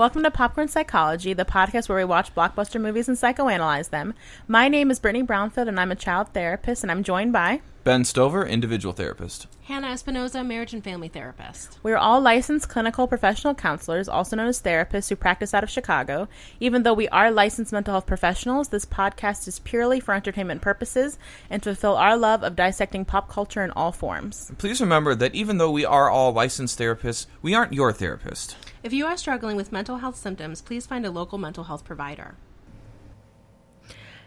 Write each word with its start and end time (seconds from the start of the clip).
Welcome 0.00 0.22
to 0.22 0.30
Popcorn 0.30 0.68
Psychology, 0.68 1.34
the 1.34 1.44
podcast 1.44 1.90
where 1.90 1.98
we 1.98 2.04
watch 2.06 2.34
blockbuster 2.34 2.80
movies 2.80 3.06
and 3.06 3.18
psychoanalyze 3.18 3.90
them. 3.90 4.14
My 4.48 4.66
name 4.66 4.90
is 4.90 4.98
Brittany 4.98 5.26
Brownfield, 5.26 5.68
and 5.68 5.78
I'm 5.78 5.92
a 5.92 5.94
child 5.94 6.28
therapist, 6.32 6.82
and 6.82 6.90
I'm 6.90 7.02
joined 7.02 7.34
by. 7.34 7.60
Ben 7.84 8.06
Stover, 8.06 8.46
individual 8.46 8.94
therapist. 8.94 9.46
Hannah 9.64 9.88
Espinoza, 9.88 10.44
marriage 10.46 10.72
and 10.72 10.82
family 10.82 11.08
therapist. 11.08 11.78
We 11.82 11.92
are 11.92 11.98
all 11.98 12.18
licensed 12.22 12.70
clinical 12.70 13.06
professional 13.08 13.54
counselors, 13.54 14.08
also 14.08 14.36
known 14.36 14.48
as 14.48 14.62
therapists, 14.62 15.10
who 15.10 15.16
practice 15.16 15.52
out 15.52 15.64
of 15.64 15.68
Chicago. 15.68 16.28
Even 16.60 16.82
though 16.82 16.94
we 16.94 17.08
are 17.08 17.30
licensed 17.30 17.70
mental 17.70 17.92
health 17.92 18.06
professionals, 18.06 18.68
this 18.68 18.86
podcast 18.86 19.46
is 19.48 19.58
purely 19.58 20.00
for 20.00 20.14
entertainment 20.14 20.62
purposes 20.62 21.18
and 21.50 21.62
to 21.62 21.74
fulfill 21.74 21.96
our 21.96 22.16
love 22.16 22.42
of 22.42 22.56
dissecting 22.56 23.04
pop 23.04 23.28
culture 23.28 23.62
in 23.62 23.70
all 23.72 23.92
forms. 23.92 24.50
Please 24.56 24.80
remember 24.80 25.14
that 25.14 25.34
even 25.34 25.58
though 25.58 25.70
we 25.70 25.84
are 25.84 26.08
all 26.08 26.32
licensed 26.32 26.78
therapists, 26.78 27.26
we 27.42 27.52
aren't 27.52 27.74
your 27.74 27.92
therapist. 27.92 28.56
If 28.82 28.94
you 28.94 29.04
are 29.04 29.16
struggling 29.16 29.56
with 29.56 29.72
mental 29.72 29.98
health 29.98 30.16
symptoms, 30.16 30.62
please 30.62 30.86
find 30.86 31.04
a 31.04 31.10
local 31.10 31.36
mental 31.36 31.64
health 31.64 31.84
provider. 31.84 32.36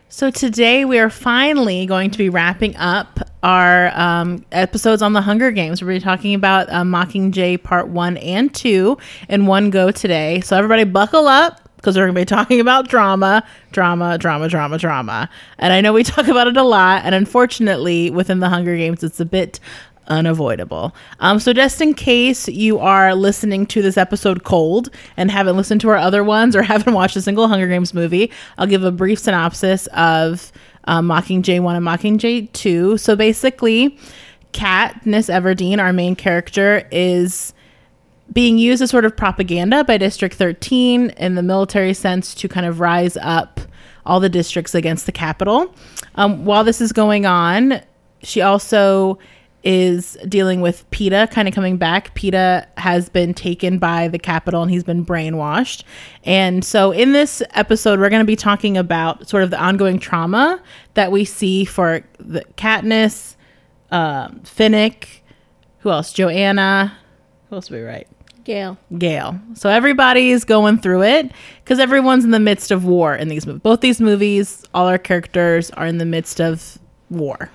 So 0.09 0.29
today 0.29 0.85
we 0.85 0.99
are 0.99 1.09
finally 1.09 1.87
going 1.87 2.11
to 2.11 2.17
be 2.19 2.29
wrapping 2.29 2.75
up 2.75 3.19
our 3.41 3.91
um, 3.97 4.45
episodes 4.51 5.01
on 5.01 5.13
the 5.13 5.21
Hunger 5.21 5.49
Games. 5.49 5.81
We're 5.81 5.99
talking 5.99 6.35
about 6.35 6.69
uh, 6.69 6.83
Mockingjay 6.83 7.63
Part 7.63 7.87
One 7.87 8.17
and 8.17 8.53
Two 8.53 8.99
in 9.27 9.47
one 9.47 9.71
go 9.71 9.89
today. 9.89 10.41
So 10.41 10.55
everybody, 10.55 10.83
buckle 10.83 11.27
up 11.27 11.67
because 11.77 11.97
we're 11.97 12.05
going 12.05 12.13
to 12.13 12.21
be 12.21 12.25
talking 12.37 12.59
about 12.59 12.87
drama, 12.87 13.43
drama, 13.71 14.19
drama, 14.19 14.47
drama, 14.49 14.77
drama. 14.77 15.29
And 15.57 15.73
I 15.73 15.81
know 15.81 15.93
we 15.93 16.03
talk 16.03 16.27
about 16.27 16.45
it 16.45 16.57
a 16.57 16.63
lot, 16.63 17.01
and 17.05 17.15
unfortunately, 17.15 18.11
within 18.11 18.39
the 18.39 18.49
Hunger 18.49 18.77
Games, 18.77 19.03
it's 19.03 19.19
a 19.19 19.25
bit 19.25 19.59
unavoidable. 20.07 20.95
Um, 21.19 21.39
so, 21.39 21.53
just 21.53 21.81
in 21.81 21.93
case 21.93 22.47
you 22.47 22.79
are 22.79 23.15
listening 23.15 23.65
to 23.67 23.81
this 23.81 23.97
episode 23.97 24.43
cold 24.43 24.89
and 25.17 25.31
haven't 25.31 25.57
listened 25.57 25.81
to 25.81 25.89
our 25.89 25.97
other 25.97 26.23
ones 26.23 26.55
or 26.55 26.61
haven't 26.63 26.93
watched 26.93 27.15
a 27.15 27.21
single 27.21 27.47
Hunger 27.47 27.67
Games 27.67 27.93
movie, 27.93 28.31
I'll 28.57 28.67
give 28.67 28.83
a 28.83 28.91
brief 28.91 29.19
synopsis 29.19 29.87
of 29.87 30.51
um, 30.85 31.07
Mockingjay 31.07 31.61
1 31.61 31.75
and 31.75 31.85
Mockingjay 31.85 32.51
2. 32.53 32.97
So, 32.97 33.15
basically, 33.15 33.97
Katniss 34.51 35.29
Everdeen, 35.33 35.79
our 35.79 35.93
main 35.93 36.15
character, 36.15 36.87
is 36.91 37.53
being 38.31 38.57
used 38.57 38.81
as 38.81 38.89
sort 38.89 39.05
of 39.05 39.15
propaganda 39.15 39.83
by 39.83 39.97
District 39.97 40.35
13 40.35 41.11
in 41.11 41.35
the 41.35 41.43
military 41.43 41.93
sense 41.93 42.33
to 42.35 42.47
kind 42.47 42.65
of 42.65 42.79
rise 42.79 43.17
up 43.17 43.59
all 44.05 44.19
the 44.19 44.29
districts 44.29 44.75
against 44.75 45.05
the 45.05 45.11
Capitol. 45.11 45.73
Um, 46.15 46.45
while 46.45 46.63
this 46.63 46.81
is 46.81 46.91
going 46.91 47.25
on, 47.25 47.81
she 48.21 48.41
also 48.41 49.19
is 49.63 50.17
dealing 50.27 50.61
with 50.61 50.89
Peeta 50.91 51.29
kind 51.31 51.47
of 51.47 51.53
coming 51.53 51.77
back. 51.77 52.13
Peeta 52.15 52.67
has 52.77 53.09
been 53.09 53.33
taken 53.33 53.79
by 53.79 54.07
the 54.07 54.19
Capitol 54.19 54.61
and 54.61 54.69
he's 54.69 54.83
been 54.83 55.05
brainwashed. 55.05 55.83
And 56.23 56.65
so 56.65 56.91
in 56.91 57.13
this 57.13 57.41
episode, 57.51 57.99
we're 57.99 58.09
going 58.09 58.21
to 58.21 58.25
be 58.25 58.35
talking 58.35 58.77
about 58.77 59.29
sort 59.29 59.43
of 59.43 59.49
the 59.49 59.61
ongoing 59.61 59.99
trauma 59.99 60.61
that 60.95 61.11
we 61.11 61.23
see 61.25 61.65
for 61.65 62.03
the 62.17 62.43
Katniss, 62.57 63.35
um, 63.91 64.41
Finnick, 64.43 65.21
who 65.83 65.91
else? 65.91 66.13
Johanna. 66.13 66.97
Who 67.49 67.57
else 67.57 67.69
we 67.69 67.81
right? 67.81 68.07
Gale. 68.45 68.77
Gale. 68.97 69.39
So 69.53 69.69
everybody's 69.69 70.45
going 70.45 70.77
through 70.77 71.03
it 71.03 71.31
because 71.63 71.77
everyone's 71.77 72.23
in 72.23 72.31
the 72.31 72.39
midst 72.39 72.71
of 72.71 72.85
war 72.85 73.15
in 73.15 73.27
these 73.27 73.45
movies. 73.45 73.61
Both 73.61 73.81
these 73.81 73.99
movies, 73.99 74.65
all 74.73 74.87
our 74.87 74.97
characters 74.97 75.71
are 75.71 75.85
in 75.85 75.97
the 75.97 76.05
midst 76.05 76.39
of 76.39 76.79
war. 77.09 77.49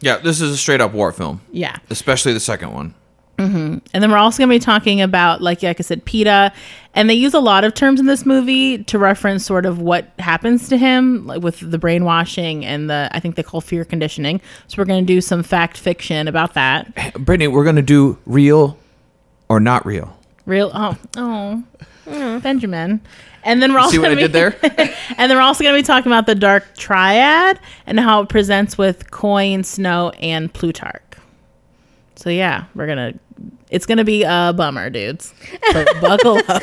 Yeah, 0.00 0.16
this 0.18 0.40
is 0.40 0.50
a 0.52 0.56
straight 0.56 0.80
up 0.80 0.92
war 0.92 1.12
film, 1.12 1.40
Yeah. 1.52 1.76
especially 1.90 2.32
the 2.32 2.40
second 2.40 2.72
one. 2.72 2.94
And 3.38 3.80
then 3.94 4.10
we're 4.10 4.18
also 4.18 4.36
going 4.36 4.50
to 4.50 4.54
be 4.54 4.58
talking 4.58 5.00
about, 5.00 5.40
like, 5.40 5.62
like 5.62 5.80
I 5.80 5.82
said, 5.82 6.04
Peeta. 6.04 6.52
And 6.92 7.08
they 7.08 7.14
use 7.14 7.32
a 7.32 7.40
lot 7.40 7.64
of 7.64 7.72
terms 7.72 7.98
in 7.98 8.04
this 8.04 8.26
movie 8.26 8.84
to 8.84 8.98
reference 8.98 9.46
sort 9.46 9.64
of 9.64 9.80
what 9.80 10.10
happens 10.18 10.68
to 10.68 10.76
him, 10.76 11.26
like 11.26 11.42
with 11.42 11.58
the 11.70 11.78
brainwashing 11.78 12.66
and 12.66 12.90
the, 12.90 13.08
I 13.12 13.18
think 13.20 13.36
they 13.36 13.42
call 13.42 13.62
fear 13.62 13.86
conditioning. 13.86 14.42
So 14.66 14.74
we're 14.76 14.84
going 14.84 15.06
to 15.06 15.10
do 15.10 15.22
some 15.22 15.42
fact 15.42 15.78
fiction 15.78 16.28
about 16.28 16.52
that. 16.52 16.92
Brittany, 17.14 17.48
we're 17.48 17.64
going 17.64 17.76
to 17.76 17.82
do 17.82 18.18
real 18.26 18.76
or 19.48 19.58
not 19.58 19.86
real. 19.86 20.14
Real, 20.44 20.70
oh, 20.74 20.98
oh, 21.16 21.62
mm, 22.06 22.42
Benjamin. 22.42 23.00
And 23.42 23.62
then 23.62 23.72
we're 23.72 23.78
also 23.80 23.92
See 23.92 23.98
what 23.98 24.10
I 24.10 24.14
gonna 24.14 24.28
did 24.28 24.32
be- 24.60 24.68
there? 24.68 24.94
and 25.16 25.30
then 25.30 25.36
we're 25.36 25.42
also 25.42 25.64
going 25.64 25.74
to 25.74 25.80
be 25.82 25.86
talking 25.86 26.12
about 26.12 26.26
the 26.26 26.34
Dark 26.34 26.76
Triad 26.76 27.58
and 27.86 27.98
how 27.98 28.20
it 28.22 28.28
presents 28.28 28.76
with 28.76 29.10
Coin, 29.10 29.64
Snow, 29.64 30.10
and 30.20 30.52
Plutarch. 30.52 31.02
So 32.16 32.28
yeah, 32.30 32.64
we're 32.74 32.86
gonna. 32.86 33.14
It's 33.70 33.86
gonna 33.86 34.04
be 34.04 34.24
a 34.24 34.52
bummer, 34.54 34.90
dudes. 34.90 35.32
But 35.72 35.88
buckle 36.02 36.36
up. 36.48 36.62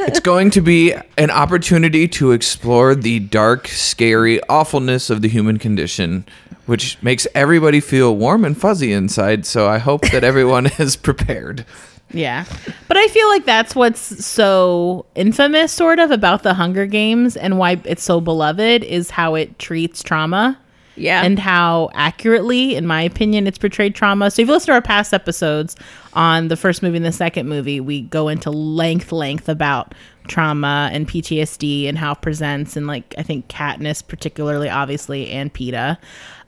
it's 0.00 0.20
going 0.20 0.50
to 0.52 0.60
be 0.60 0.94
an 1.16 1.30
opportunity 1.30 2.06
to 2.08 2.32
explore 2.32 2.94
the 2.94 3.18
dark, 3.18 3.66
scary 3.68 4.40
awfulness 4.48 5.10
of 5.10 5.22
the 5.22 5.28
human 5.28 5.58
condition, 5.58 6.24
which 6.66 7.02
makes 7.02 7.26
everybody 7.34 7.80
feel 7.80 8.14
warm 8.16 8.44
and 8.44 8.56
fuzzy 8.60 8.92
inside. 8.92 9.46
So 9.46 9.68
I 9.68 9.78
hope 9.78 10.02
that 10.10 10.22
everyone 10.24 10.66
is 10.78 10.96
prepared. 10.96 11.64
Yeah. 12.10 12.44
But 12.86 12.96
I 12.96 13.06
feel 13.08 13.28
like 13.28 13.44
that's 13.44 13.74
what's 13.74 14.24
so 14.24 15.04
infamous, 15.14 15.72
sort 15.72 15.98
of, 15.98 16.10
about 16.10 16.42
the 16.42 16.54
Hunger 16.54 16.86
Games 16.86 17.36
and 17.36 17.58
why 17.58 17.80
it's 17.84 18.02
so 18.02 18.20
beloved 18.20 18.82
is 18.82 19.10
how 19.10 19.34
it 19.34 19.58
treats 19.58 20.02
trauma. 20.02 20.58
Yeah. 20.96 21.22
And 21.22 21.38
how 21.38 21.90
accurately, 21.94 22.74
in 22.74 22.84
my 22.84 23.02
opinion, 23.02 23.46
it's 23.46 23.56
portrayed 23.58 23.94
trauma. 23.94 24.32
So 24.32 24.42
if 24.42 24.48
you 24.48 24.54
listen 24.54 24.66
to 24.68 24.72
our 24.72 24.82
past 24.82 25.14
episodes 25.14 25.76
on 26.14 26.48
the 26.48 26.56
first 26.56 26.82
movie 26.82 26.96
and 26.96 27.06
the 27.06 27.12
second 27.12 27.48
movie, 27.48 27.80
we 27.80 28.02
go 28.02 28.26
into 28.26 28.50
length, 28.50 29.12
length 29.12 29.48
about 29.48 29.94
trauma 30.26 30.90
and 30.92 31.08
PTSD 31.08 31.88
and 31.88 31.96
how 31.96 32.12
it 32.12 32.20
presents 32.20 32.76
and 32.76 32.86
like 32.86 33.14
I 33.16 33.22
think 33.22 33.48
Katniss 33.48 34.06
particularly 34.06 34.68
obviously 34.68 35.30
and 35.30 35.52
Peeta. 35.54 35.96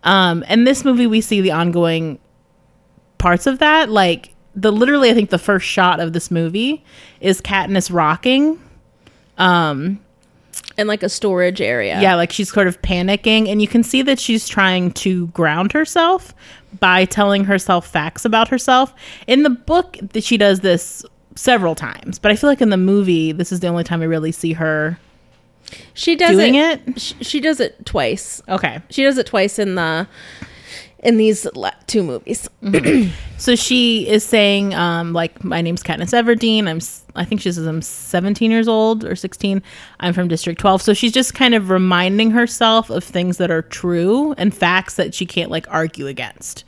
Um 0.04 0.44
and 0.48 0.66
this 0.66 0.84
movie 0.84 1.06
we 1.06 1.20
see 1.20 1.40
the 1.40 1.52
ongoing 1.52 2.18
parts 3.18 3.46
of 3.46 3.58
that 3.60 3.88
like 3.88 4.34
the 4.54 4.72
literally 4.72 5.10
I 5.10 5.14
think 5.14 5.30
the 5.30 5.38
first 5.38 5.66
shot 5.66 6.00
of 6.00 6.12
this 6.12 6.30
movie 6.30 6.84
is 7.20 7.40
Katniss 7.40 7.92
rocking. 7.92 8.60
Um 9.38 10.00
in 10.76 10.86
like 10.86 11.02
a 11.02 11.08
storage 11.08 11.60
area. 11.60 12.00
yeah, 12.00 12.14
like 12.14 12.32
she's 12.32 12.50
sort 12.52 12.66
of 12.66 12.80
panicking, 12.82 13.48
and 13.48 13.60
you 13.62 13.68
can 13.68 13.82
see 13.82 14.02
that 14.02 14.18
she's 14.18 14.48
trying 14.48 14.90
to 14.92 15.26
ground 15.28 15.72
herself 15.72 16.34
by 16.80 17.04
telling 17.04 17.44
herself 17.44 17.86
facts 17.86 18.24
about 18.24 18.48
herself. 18.48 18.94
In 19.26 19.42
the 19.42 19.50
book, 19.50 19.96
that 20.12 20.24
she 20.24 20.36
does 20.36 20.60
this 20.60 21.04
several 21.34 21.74
times, 21.74 22.18
but 22.18 22.30
I 22.32 22.36
feel 22.36 22.48
like 22.50 22.60
in 22.62 22.70
the 22.70 22.76
movie, 22.76 23.32
this 23.32 23.52
is 23.52 23.60
the 23.60 23.68
only 23.68 23.84
time 23.84 24.00
I 24.02 24.06
really 24.06 24.32
see 24.32 24.52
her 24.54 24.98
She 25.94 26.16
does 26.16 26.30
doing 26.30 26.54
it. 26.56 26.80
it. 26.86 27.00
sh- 27.00 27.14
She 27.20 27.40
does 27.40 27.60
it 27.60 27.84
twice. 27.86 28.42
Okay, 28.48 28.80
She 28.90 29.02
does 29.02 29.18
it 29.18 29.26
twice 29.26 29.58
in 29.58 29.74
the 29.76 30.08
in 31.02 31.16
these 31.16 31.46
two 31.86 32.02
movies. 32.02 32.48
So 33.40 33.56
she 33.56 34.06
is 34.06 34.22
saying, 34.22 34.74
um, 34.74 35.14
like, 35.14 35.42
my 35.42 35.62
name's 35.62 35.82
Katniss 35.82 36.12
Everdeen. 36.12 36.68
I'm, 36.68 36.78
I 37.18 37.24
think 37.24 37.40
she 37.40 37.50
says 37.50 37.66
I'm 37.66 37.80
17 37.80 38.50
years 38.50 38.68
old 38.68 39.02
or 39.02 39.16
16. 39.16 39.62
I'm 40.00 40.12
from 40.12 40.28
District 40.28 40.60
12. 40.60 40.82
So 40.82 40.92
she's 40.92 41.10
just 41.10 41.32
kind 41.32 41.54
of 41.54 41.70
reminding 41.70 42.32
herself 42.32 42.90
of 42.90 43.02
things 43.02 43.38
that 43.38 43.50
are 43.50 43.62
true 43.62 44.34
and 44.34 44.54
facts 44.54 44.96
that 44.96 45.14
she 45.14 45.24
can't 45.24 45.50
like 45.50 45.66
argue 45.70 46.06
against, 46.06 46.64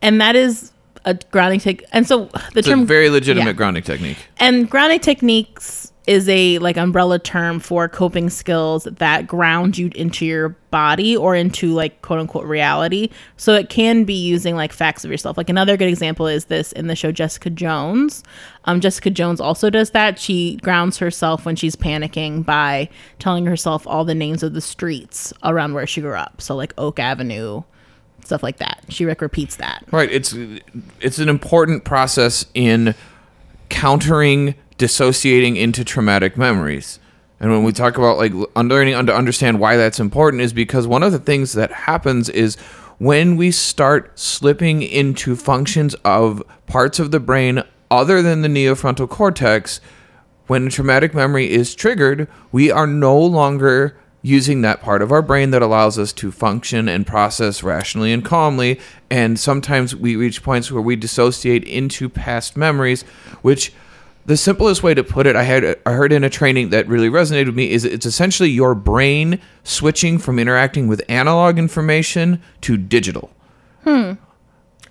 and 0.00 0.18
that 0.22 0.36
is 0.36 0.72
a 1.04 1.12
grounding 1.30 1.60
technique. 1.60 1.86
And 1.92 2.08
so 2.08 2.30
the 2.54 2.60
It's 2.60 2.66
a 2.66 2.70
term 2.70 2.86
very 2.86 3.10
legitimate 3.10 3.50
yeah. 3.50 3.52
grounding 3.52 3.82
technique. 3.82 4.16
and 4.38 4.70
grounding 4.70 5.00
techniques 5.00 5.92
is 6.06 6.28
a 6.28 6.58
like 6.58 6.76
umbrella 6.76 7.18
term 7.18 7.58
for 7.58 7.88
coping 7.88 8.30
skills 8.30 8.84
that 8.84 9.26
ground 9.26 9.76
you 9.76 9.90
into 9.96 10.24
your 10.24 10.50
body 10.70 11.16
or 11.16 11.34
into 11.34 11.72
like 11.72 12.00
quote 12.02 12.20
unquote 12.20 12.44
reality. 12.46 13.10
So 13.36 13.54
it 13.54 13.68
can 13.68 14.04
be 14.04 14.14
using 14.14 14.54
like 14.54 14.72
facts 14.72 15.04
of 15.04 15.10
yourself. 15.10 15.36
Like 15.36 15.50
another 15.50 15.76
good 15.76 15.88
example 15.88 16.28
is 16.28 16.44
this 16.44 16.70
in 16.72 16.86
the 16.86 16.94
show 16.94 17.10
Jessica 17.10 17.50
Jones. 17.50 18.22
Um, 18.66 18.80
Jessica 18.80 19.10
Jones 19.10 19.40
also 19.40 19.68
does 19.68 19.90
that. 19.90 20.18
She 20.18 20.56
grounds 20.58 20.98
herself 20.98 21.44
when 21.44 21.56
she's 21.56 21.74
panicking 21.74 22.44
by 22.44 22.88
telling 23.18 23.46
herself 23.46 23.86
all 23.86 24.04
the 24.04 24.14
names 24.14 24.42
of 24.42 24.54
the 24.54 24.60
streets 24.60 25.32
around 25.42 25.74
where 25.74 25.86
she 25.86 26.00
grew 26.00 26.14
up. 26.14 26.40
So 26.40 26.54
like 26.54 26.72
Oak 26.78 27.00
Avenue, 27.00 27.62
stuff 28.24 28.44
like 28.44 28.58
that. 28.58 28.84
She 28.90 29.06
like 29.06 29.20
repeats 29.20 29.56
that. 29.56 29.84
Right. 29.90 30.10
It's 30.12 30.34
it's 31.00 31.18
an 31.18 31.28
important 31.28 31.84
process 31.84 32.46
in 32.54 32.94
countering 33.70 34.54
dissociating 34.78 35.56
into 35.56 35.84
traumatic 35.84 36.36
memories. 36.36 36.98
And 37.38 37.50
when 37.50 37.64
we 37.64 37.72
talk 37.72 37.98
about 37.98 38.18
like 38.18 38.32
learning 38.56 39.06
to 39.06 39.14
understand 39.14 39.60
why 39.60 39.76
that's 39.76 40.00
important 40.00 40.42
is 40.42 40.52
because 40.52 40.86
one 40.86 41.02
of 41.02 41.12
the 41.12 41.18
things 41.18 41.52
that 41.52 41.70
happens 41.70 42.28
is 42.28 42.56
when 42.98 43.36
we 43.36 43.50
start 43.50 44.18
slipping 44.18 44.82
into 44.82 45.36
functions 45.36 45.94
of 46.04 46.42
parts 46.66 46.98
of 46.98 47.10
the 47.10 47.20
brain 47.20 47.62
other 47.90 48.22
than 48.22 48.42
the 48.42 48.48
neofrontal 48.48 49.08
cortex, 49.08 49.80
when 50.46 50.66
a 50.66 50.70
traumatic 50.70 51.14
memory 51.14 51.50
is 51.50 51.74
triggered, 51.74 52.26
we 52.52 52.70
are 52.70 52.86
no 52.86 53.18
longer 53.18 53.96
using 54.22 54.62
that 54.62 54.80
part 54.80 55.02
of 55.02 55.12
our 55.12 55.22
brain 55.22 55.50
that 55.50 55.62
allows 55.62 55.98
us 55.98 56.12
to 56.12 56.32
function 56.32 56.88
and 56.88 57.06
process 57.06 57.62
rationally 57.62 58.12
and 58.12 58.24
calmly. 58.24 58.80
And 59.10 59.38
sometimes 59.38 59.94
we 59.94 60.16
reach 60.16 60.42
points 60.42 60.72
where 60.72 60.82
we 60.82 60.96
dissociate 60.96 61.64
into 61.64 62.08
past 62.08 62.56
memories, 62.56 63.02
which 63.42 63.72
the 64.26 64.36
simplest 64.36 64.82
way 64.82 64.92
to 64.92 65.04
put 65.04 65.26
it, 65.26 65.36
I 65.36 65.44
had 65.44 65.78
I 65.86 65.92
heard 65.92 66.12
in 66.12 66.24
a 66.24 66.30
training 66.30 66.70
that 66.70 66.88
really 66.88 67.08
resonated 67.08 67.46
with 67.46 67.54
me 67.54 67.70
is 67.70 67.84
it's 67.84 68.06
essentially 68.06 68.50
your 68.50 68.74
brain 68.74 69.40
switching 69.62 70.18
from 70.18 70.38
interacting 70.38 70.88
with 70.88 71.00
analog 71.08 71.58
information 71.58 72.42
to 72.62 72.76
digital. 72.76 73.30
Hmm. 73.84 74.14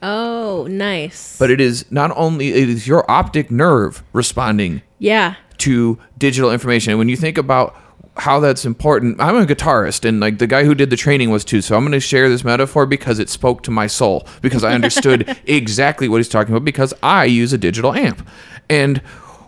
Oh, 0.01 0.67
nice. 0.69 1.37
But 1.37 1.51
it 1.51 1.59
is 1.59 1.85
not 1.91 2.11
only 2.15 2.53
it 2.53 2.69
is 2.69 2.87
your 2.87 3.09
optic 3.11 3.51
nerve 3.51 4.03
responding 4.13 4.81
yeah. 4.99 5.35
to 5.59 5.99
digital 6.17 6.51
information. 6.51 6.91
And 6.91 6.99
when 6.99 7.09
you 7.09 7.17
think 7.17 7.37
about 7.37 7.75
how 8.17 8.39
that's 8.39 8.63
important, 8.63 9.19
I'm 9.19 9.35
a 9.35 9.45
guitarist, 9.45 10.07
and 10.07 10.21
like 10.21 10.37
the 10.37 10.47
guy 10.47 10.63
who 10.63 10.75
did 10.75 10.89
the 10.89 10.95
training 10.95 11.31
was 11.31 11.43
too. 11.43 11.61
So 11.61 11.75
I'm 11.75 11.83
going 11.83 11.91
to 11.91 11.99
share 11.99 12.29
this 12.29 12.45
metaphor 12.45 12.85
because 12.85 13.19
it 13.19 13.29
spoke 13.29 13.63
to 13.63 13.71
my 13.71 13.87
soul 13.87 14.25
because 14.41 14.63
I 14.63 14.73
understood 14.73 15.37
exactly 15.45 16.07
what 16.07 16.17
he's 16.17 16.29
talking 16.29 16.53
about 16.53 16.63
because 16.63 16.93
I 17.03 17.25
use 17.25 17.51
a 17.51 17.57
digital 17.57 17.93
amp, 17.93 18.25
and 18.69 19.01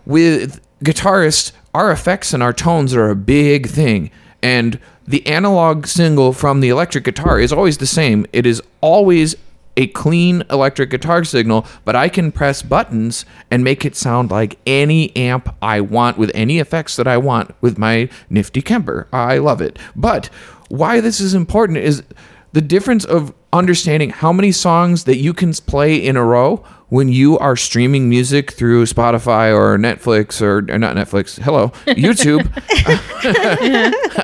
with 0.08 0.60
guitarists, 0.82 1.52
our 1.74 1.92
effects 1.92 2.32
and 2.32 2.42
our 2.42 2.52
tones 2.52 2.94
are 2.94 3.10
a 3.10 3.14
big 3.14 3.68
thing, 3.68 4.10
and 4.42 4.80
the 5.06 5.24
analog 5.26 5.86
single 5.86 6.32
from 6.32 6.60
the 6.60 6.70
electric 6.70 7.04
guitar 7.04 7.38
is 7.38 7.52
always 7.52 7.78
the 7.78 7.86
same. 7.86 8.26
It 8.32 8.46
is 8.46 8.60
always 8.80 9.36
a 9.76 9.86
clean 9.88 10.42
electric 10.50 10.90
guitar 10.90 11.24
signal, 11.24 11.66
but 11.84 11.94
I 11.94 12.08
can 12.08 12.32
press 12.32 12.62
buttons 12.62 13.24
and 13.50 13.62
make 13.62 13.84
it 13.84 13.94
sound 13.94 14.30
like 14.30 14.58
any 14.66 15.14
amp 15.14 15.54
I 15.62 15.80
want 15.82 16.18
with 16.18 16.32
any 16.34 16.58
effects 16.58 16.96
that 16.96 17.06
I 17.06 17.16
want 17.18 17.54
with 17.60 17.78
my 17.78 18.08
nifty 18.28 18.60
Kemper. 18.60 19.06
I 19.12 19.38
love 19.38 19.60
it. 19.60 19.78
But 19.94 20.30
why 20.68 21.00
this 21.00 21.20
is 21.20 21.32
important 21.32 21.78
is 21.78 22.02
the 22.52 22.60
difference 22.60 23.04
of 23.04 23.32
understanding 23.52 24.10
how 24.10 24.32
many 24.32 24.52
songs 24.52 25.04
that 25.04 25.18
you 25.18 25.32
can 25.32 25.52
play 25.52 25.94
in 25.94 26.16
a 26.16 26.24
row 26.24 26.64
when 26.90 27.08
you 27.08 27.38
are 27.38 27.54
streaming 27.54 28.08
music 28.08 28.52
through 28.52 28.84
Spotify 28.86 29.54
or 29.54 29.76
Netflix 29.76 30.40
or, 30.40 30.58
or 30.72 30.78
not 30.78 30.96
Netflix, 30.96 31.38
hello, 31.38 31.68
YouTube. 31.86 32.48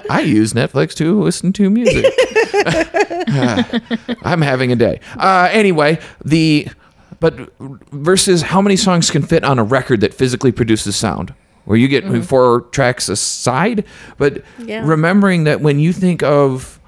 I 0.11 0.21
use 0.21 0.53
Netflix 0.55 0.95
to 0.95 1.21
listen 1.21 1.53
to 1.55 1.69
music. 1.69 2.07
I'm 4.23 4.41
having 4.43 4.73
a 4.73 4.77
day. 4.77 5.01
Uh, 5.17 5.49
anyway, 5.53 5.99
the 6.25 6.69
but 7.21 7.35
versus 7.59 8.43
how 8.43 8.61
many 8.61 8.77
songs 8.77 9.11
can 9.11 9.23
fit 9.23 9.45
on 9.45 9.59
a 9.59 9.65
record 9.65 10.01
that 10.03 10.13
physically 10.13 10.53
produces 10.53 10.97
sound, 10.97 11.33
where 11.65 11.77
you 11.79 11.89
get 11.89 12.25
four 12.25 12.63
tracks 12.73 13.09
aside. 13.09 13.85
But 14.19 14.43
Yeah. 14.59 14.83
remembering 14.87 15.45
that 15.45 15.61
when 15.61 15.79
you 15.79 15.93
think 15.93 16.23
of 16.23 16.81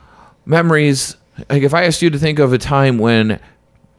memories, 0.45 1.17
like 1.49 1.63
if 1.63 1.73
I 1.75 1.85
asked 1.85 2.03
you 2.03 2.11
to 2.11 2.19
think 2.19 2.39
of 2.39 2.53
a 2.53 2.59
time 2.59 2.99
when 2.99 3.41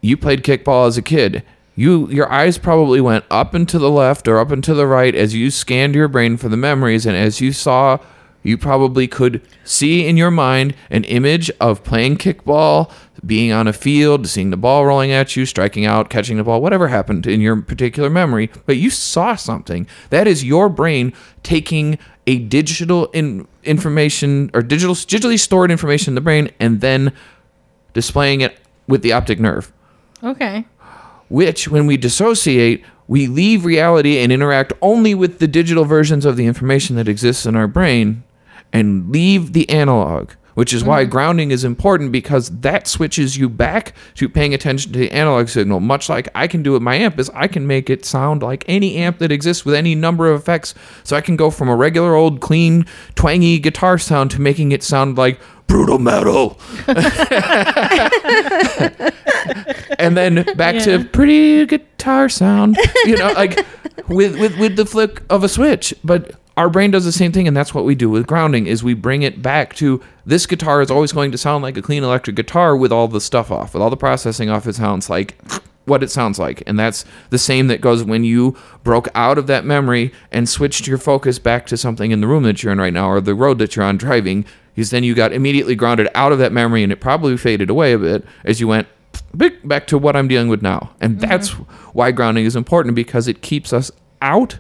you 0.02 0.16
played 0.18 0.44
kickball 0.44 0.88
as 0.88 0.98
a 0.98 1.02
kid. 1.02 1.44
You, 1.78 2.10
your 2.10 2.30
eyes 2.32 2.58
probably 2.58 3.00
went 3.00 3.24
up 3.30 3.54
and 3.54 3.70
to 3.70 3.78
the 3.78 3.92
left 3.92 4.28
or 4.28 4.40
up 4.40 4.50
and 4.50 4.64
to 4.64 4.74
the 4.74 4.88
right 4.88 5.14
as 5.14 5.36
you 5.36 5.52
scanned 5.52 5.94
your 5.94 6.08
brain 6.08 6.36
for 6.36 6.50
the 6.50 6.58
memories, 6.58 7.06
and 7.06 7.16
as 7.16 7.40
you 7.40 7.54
saw 7.54 8.00
you 8.42 8.58
probably 8.58 9.08
could 9.08 9.42
see 9.64 10.08
in 10.08 10.16
your 10.16 10.32
mind 10.32 10.74
an 10.90 11.04
image 11.04 11.52
of 11.60 11.84
playing 11.84 12.18
kickball, 12.18 12.92
being 13.26 13.52
on 13.52 13.68
a 13.68 13.74
field, 13.74 14.26
seeing 14.26 14.52
the 14.52 14.58
ball 14.58 14.86
rolling 14.86 15.12
at 15.12 15.36
you, 15.36 15.46
striking 15.46 15.86
out, 15.86 16.10
catching 16.10 16.38
the 16.38 16.44
ball, 16.44 16.62
whatever 16.62 16.88
happened 16.88 17.28
in 17.28 17.42
your 17.42 17.62
particular 17.62 18.10
memory, 18.10 18.50
but 18.66 18.78
you 18.78 18.90
saw 18.90 19.36
something. 19.36 19.86
That 20.12 20.28
is 20.28 20.46
your 20.46 20.70
brain 20.70 21.14
taking 21.44 22.00
a 22.26 22.40
digital 22.40 23.08
in, 23.08 23.48
information 23.64 24.50
or 24.54 24.62
digital 24.62 24.96
digitally 24.96 25.40
stored 25.40 25.70
information 25.70 26.12
in 26.12 26.16
the 26.16 26.22
brain 26.22 26.50
and 26.60 26.82
then 26.82 27.12
displaying 27.94 28.42
it 28.42 28.58
with 28.88 29.02
the 29.02 29.12
optic 29.12 29.40
nerve 29.40 29.72
Okay. 30.24 30.66
Which, 31.30 31.68
when 31.68 31.88
we 31.88 31.98
dissociate, 31.98 32.84
we 33.08 33.28
leave 33.28 33.66
reality 33.66 34.20
and 34.20 34.32
interact 34.32 34.74
only 34.82 35.16
with 35.16 35.40
the 35.40 35.48
digital 35.48 35.86
versions 35.86 36.26
of 36.26 36.38
the 36.38 36.46
information 36.46 36.96
that 36.98 37.08
exists 37.08 37.46
in 37.46 37.56
our 37.56 37.68
brain 37.68 38.24
and 38.74 39.10
leave 39.10 39.54
the 39.54 39.70
analog, 39.70 40.32
which 40.56 40.74
is 40.74 40.84
why 40.84 41.04
mm-hmm. 41.04 41.12
grounding 41.12 41.52
is 41.52 41.64
important 41.64 42.12
because 42.12 42.50
that 42.60 42.86
switches 42.86 43.38
you 43.38 43.48
back 43.48 43.96
to 44.16 44.28
paying 44.28 44.54
attention 44.54 44.92
to 44.92 45.00
the 45.00 45.12
analog 45.12 45.48
signal. 45.48 45.80
Much 45.80 46.10
like 46.10 46.28
I 46.36 46.48
can 46.48 46.64
do 46.64 46.74
with 46.74 46.82
my 46.82 46.96
amp, 46.96 47.18
is 47.18 47.32
I 47.34 47.48
can 47.48 47.66
make 47.66 47.90
it 47.90 48.04
sound 48.04 48.44
like 48.44 48.66
any 48.68 48.98
amp 48.98 49.20
that 49.20 49.32
exists 49.32 49.64
with 49.64 49.76
any 49.76 49.96
number 49.96 50.30
of 50.30 50.42
effects. 50.42 50.76
So 51.04 51.16
I 51.16 51.22
can 51.22 51.38
go 51.38 51.50
from 51.50 51.70
a 51.70 51.76
regular 51.76 52.14
old 52.14 52.42
clean, 52.42 52.86
twangy 53.16 53.58
guitar 53.60 53.98
sound 53.98 54.32
to 54.32 54.42
making 54.42 54.74
it 54.74 54.84
sound 54.84 55.18
like 55.18 55.40
brutal 55.68 56.00
metal. 56.00 56.60
and 60.00 60.18
then 60.18 60.44
back 60.56 60.82
to 60.84 61.04
pretty 61.06 61.66
guitar 61.66 62.30
sound. 62.30 62.78
You 63.06 63.18
know, 63.18 63.32
like 63.34 63.66
with 64.08 64.40
with 64.40 64.58
with 64.58 64.76
the 64.76 64.86
flick 64.86 65.22
of 65.30 65.44
a 65.44 65.50
switch. 65.50 65.94
But 66.04 66.36
our 66.56 66.70
brain 66.70 66.92
does 66.92 67.06
the 67.06 67.12
same 67.12 67.32
thing, 67.32 67.48
and 67.48 67.56
that's 67.56 67.74
what 67.74 67.86
we 67.86 67.96
do 67.96 68.10
with 68.10 68.28
grounding. 68.28 68.68
Is 68.68 68.84
we 68.84 68.94
bring 68.94 69.22
it 69.22 69.42
back 69.42 69.76
to 69.76 70.02
this 70.26 70.46
guitar 70.46 70.82
is 70.82 70.90
always 70.90 71.12
going 71.12 71.32
to 71.32 71.38
sound 71.38 71.64
like 71.64 71.78
a 71.78 71.82
clean 71.82 72.04
electric 72.04 72.36
guitar 72.36 72.76
with 72.76 72.92
all 72.92 73.08
the 73.08 73.22
stuff 73.22 73.52
off, 73.52 73.74
with 73.74 73.84
all 73.84 73.90
the 73.90 73.98
processing 73.98 74.50
off. 74.50 74.68
It 74.68 74.76
sounds 74.76 75.10
like 75.10 75.38
what 75.86 76.04
it 76.04 76.12
sounds 76.12 76.38
like, 76.38 76.64
and 76.68 76.78
that's 76.78 77.06
the 77.30 77.38
same 77.38 77.68
that 77.68 77.80
goes 77.80 78.04
when 78.04 78.24
you 78.24 78.58
broke 78.84 79.08
out 79.16 79.38
of 79.38 79.48
that 79.48 79.64
memory 79.64 80.12
and 80.32 80.50
switched 80.50 80.86
your 80.86 80.98
focus 80.98 81.40
back 81.40 81.66
to 81.66 81.78
something 81.78 82.12
in 82.12 82.20
the 82.20 82.28
room 82.28 82.44
that 82.44 82.62
you're 82.62 82.74
in 82.74 82.80
right 82.80 82.92
now 82.92 83.10
or 83.10 83.22
the 83.22 83.34
road 83.34 83.58
that 83.60 83.76
you're 83.76 83.86
on 83.86 83.98
driving. 83.98 84.46
Because 84.76 84.92
then 84.92 85.04
you 85.04 85.16
got 85.16 85.34
immediately 85.34 85.74
grounded 85.74 86.08
out 86.14 86.32
of 86.32 86.40
that 86.40 86.52
memory, 86.52 86.84
and 86.84 86.92
it 86.92 87.00
probably 87.00 87.38
faded 87.38 87.70
away 87.70 87.94
a 87.94 87.98
bit 87.98 88.26
as 88.44 88.60
you 88.60 88.68
went 88.68 88.88
back 89.34 89.54
back 89.64 89.88
to 89.88 89.98
what 89.98 90.16
I'm 90.16 90.28
dealing 90.28 90.48
with 90.48 90.62
now. 90.62 90.92
And 91.02 91.18
mm-hmm. 91.18 91.30
that's 91.30 91.50
why 91.94 92.12
grounding 92.12 92.46
is 92.46 92.56
important 92.56 92.96
because 92.96 93.28
it 93.28 93.42
keeps 93.42 93.74
us 93.74 93.92
out 94.22 94.60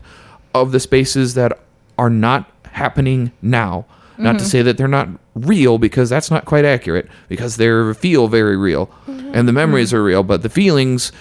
of 0.53 0.71
the 0.71 0.79
spaces 0.79 1.33
that 1.35 1.59
are 1.97 2.09
not 2.09 2.51
happening 2.71 3.31
now. 3.41 3.85
Not 4.19 4.33
to 4.33 4.37
mm-hmm. 4.39 4.47
say 4.47 4.61
that 4.63 4.77
they're 4.77 4.87
not 4.87 5.09
real 5.35 5.77
because 5.77 6.09
that's 6.09 6.31
not 6.31 6.45
quite 6.45 6.65
accurate 6.65 7.07
because 7.27 7.57
they 7.57 7.93
feel 7.93 8.27
very 8.27 8.57
real 8.57 8.87
mm-hmm. 9.07 9.31
and 9.35 9.47
the 9.47 9.53
memories 9.53 9.93
are 9.93 10.03
real, 10.03 10.23
but 10.23 10.41
the 10.41 10.49
feelings 10.49 11.11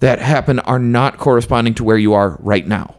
that 0.00 0.18
happen 0.18 0.58
are 0.60 0.78
not 0.78 1.16
corresponding 1.16 1.72
to 1.72 1.82
where 1.84 1.96
you 1.96 2.12
are 2.12 2.36
right 2.40 2.66
now. 2.66 2.94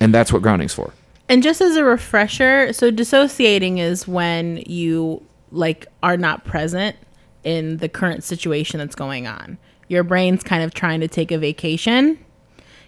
And 0.00 0.12
that's 0.12 0.32
what 0.32 0.42
grounding's 0.42 0.74
for. 0.74 0.92
And 1.28 1.42
just 1.42 1.60
as 1.60 1.76
a 1.76 1.84
refresher, 1.84 2.72
so 2.72 2.90
dissociating 2.90 3.78
is 3.78 4.08
when 4.08 4.62
you 4.66 5.24
like 5.52 5.86
are 6.02 6.16
not 6.16 6.44
present 6.44 6.96
in 7.44 7.78
the 7.78 7.88
current 7.88 8.24
situation 8.24 8.78
that's 8.78 8.94
going 8.94 9.26
on. 9.26 9.58
Your 9.88 10.02
brain's 10.04 10.42
kind 10.42 10.62
of 10.62 10.72
trying 10.74 11.00
to 11.00 11.08
take 11.08 11.32
a 11.32 11.38
vacation, 11.38 12.18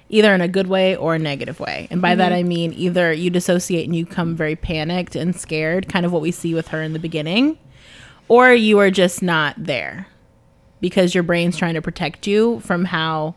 either 0.08 0.34
in 0.34 0.40
a 0.40 0.48
good 0.48 0.66
way 0.66 0.94
or 0.94 1.14
a 1.14 1.18
negative 1.18 1.58
way. 1.58 1.88
And 1.90 2.00
by 2.02 2.14
that 2.14 2.32
mm-hmm. 2.32 2.38
I 2.38 2.42
mean 2.42 2.72
either 2.74 3.12
you 3.12 3.30
dissociate 3.30 3.86
and 3.86 3.96
you 3.96 4.06
come 4.06 4.36
very 4.36 4.56
panicked 4.56 5.16
and 5.16 5.34
scared, 5.34 5.88
kind 5.88 6.06
of 6.06 6.12
what 6.12 6.22
we 6.22 6.30
see 6.30 6.54
with 6.54 6.68
her 6.68 6.82
in 6.82 6.92
the 6.92 6.98
beginning, 6.98 7.58
or 8.28 8.52
you 8.52 8.78
are 8.78 8.90
just 8.90 9.22
not 9.22 9.54
there. 9.58 10.06
because 10.82 11.14
your 11.14 11.22
brain's 11.22 11.56
trying 11.56 11.74
to 11.74 11.80
protect 11.80 12.26
you 12.26 12.60
from 12.60 12.84
how 12.84 13.34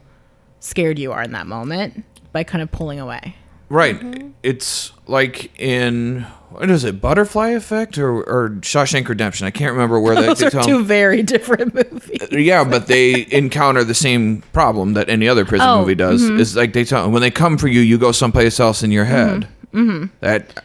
scared 0.60 1.00
you 1.00 1.14
are 1.14 1.22
in 1.22 1.32
that 1.32 1.48
moment 1.48 2.04
by 2.34 2.44
kind 2.44 2.62
of 2.62 2.70
pulling 2.72 3.00
away. 3.00 3.36
Right. 3.70 3.98
Mm-hmm. 3.98 4.32
It's 4.44 4.92
like 5.08 5.58
in 5.60 6.26
what 6.58 6.70
is 6.70 6.84
it, 6.84 7.02
Butterfly 7.02 7.50
Effect 7.50 7.98
or, 7.98 8.24
or 8.24 8.50
Shawshank 8.62 9.08
Redemption? 9.08 9.46
I 9.46 9.52
can't 9.52 9.72
remember 9.74 10.00
where 10.00 10.16
Those 10.16 10.40
they 10.40 10.48
are 10.48 10.64
two 10.64 10.84
very 10.84 11.24
different 11.34 11.74
movies. 11.74 12.22
Uh, 12.22 12.38
yeah, 12.38 12.64
but 12.64 12.88
they 12.88 13.28
encounter 13.32 13.84
the 13.84 13.94
same 13.94 14.42
problem 14.54 14.94
that 14.94 15.10
any 15.10 15.28
other 15.28 15.46
prison 15.46 15.68
Oh, 15.68 15.80
movie 15.82 15.96
does. 15.96 16.22
Mm-hmm. 16.24 16.40
Is 16.40 16.56
like 16.56 16.74
they 16.74 16.86
tell 16.86 17.10
when 17.12 17.22
they 17.22 17.32
come 17.32 17.58
for 17.58 17.68
you, 17.68 17.82
you 17.82 17.98
go 17.98 18.12
someplace 18.12 18.60
else 18.60 18.84
in 18.84 18.92
your 18.92 19.06
head. 19.06 19.48
Mm-hmm. 19.74 19.90
mm-hmm. 19.90 20.06
That 20.22 20.64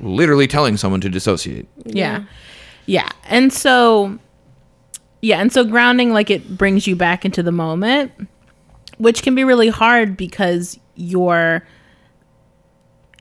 literally 0.00 0.46
telling 0.46 0.76
someone 0.76 1.00
to 1.02 1.08
dissociate. 1.08 1.68
Yeah. 1.84 2.24
Yeah. 2.86 3.08
And 3.24 3.52
so 3.52 4.18
yeah, 5.22 5.40
and 5.40 5.52
so 5.52 5.64
grounding 5.64 6.12
like 6.12 6.30
it 6.30 6.56
brings 6.56 6.86
you 6.86 6.96
back 6.96 7.24
into 7.24 7.42
the 7.42 7.52
moment, 7.52 8.12
which 8.98 9.22
can 9.22 9.34
be 9.34 9.44
really 9.44 9.68
hard 9.68 10.16
because 10.16 10.78
you're 10.94 11.66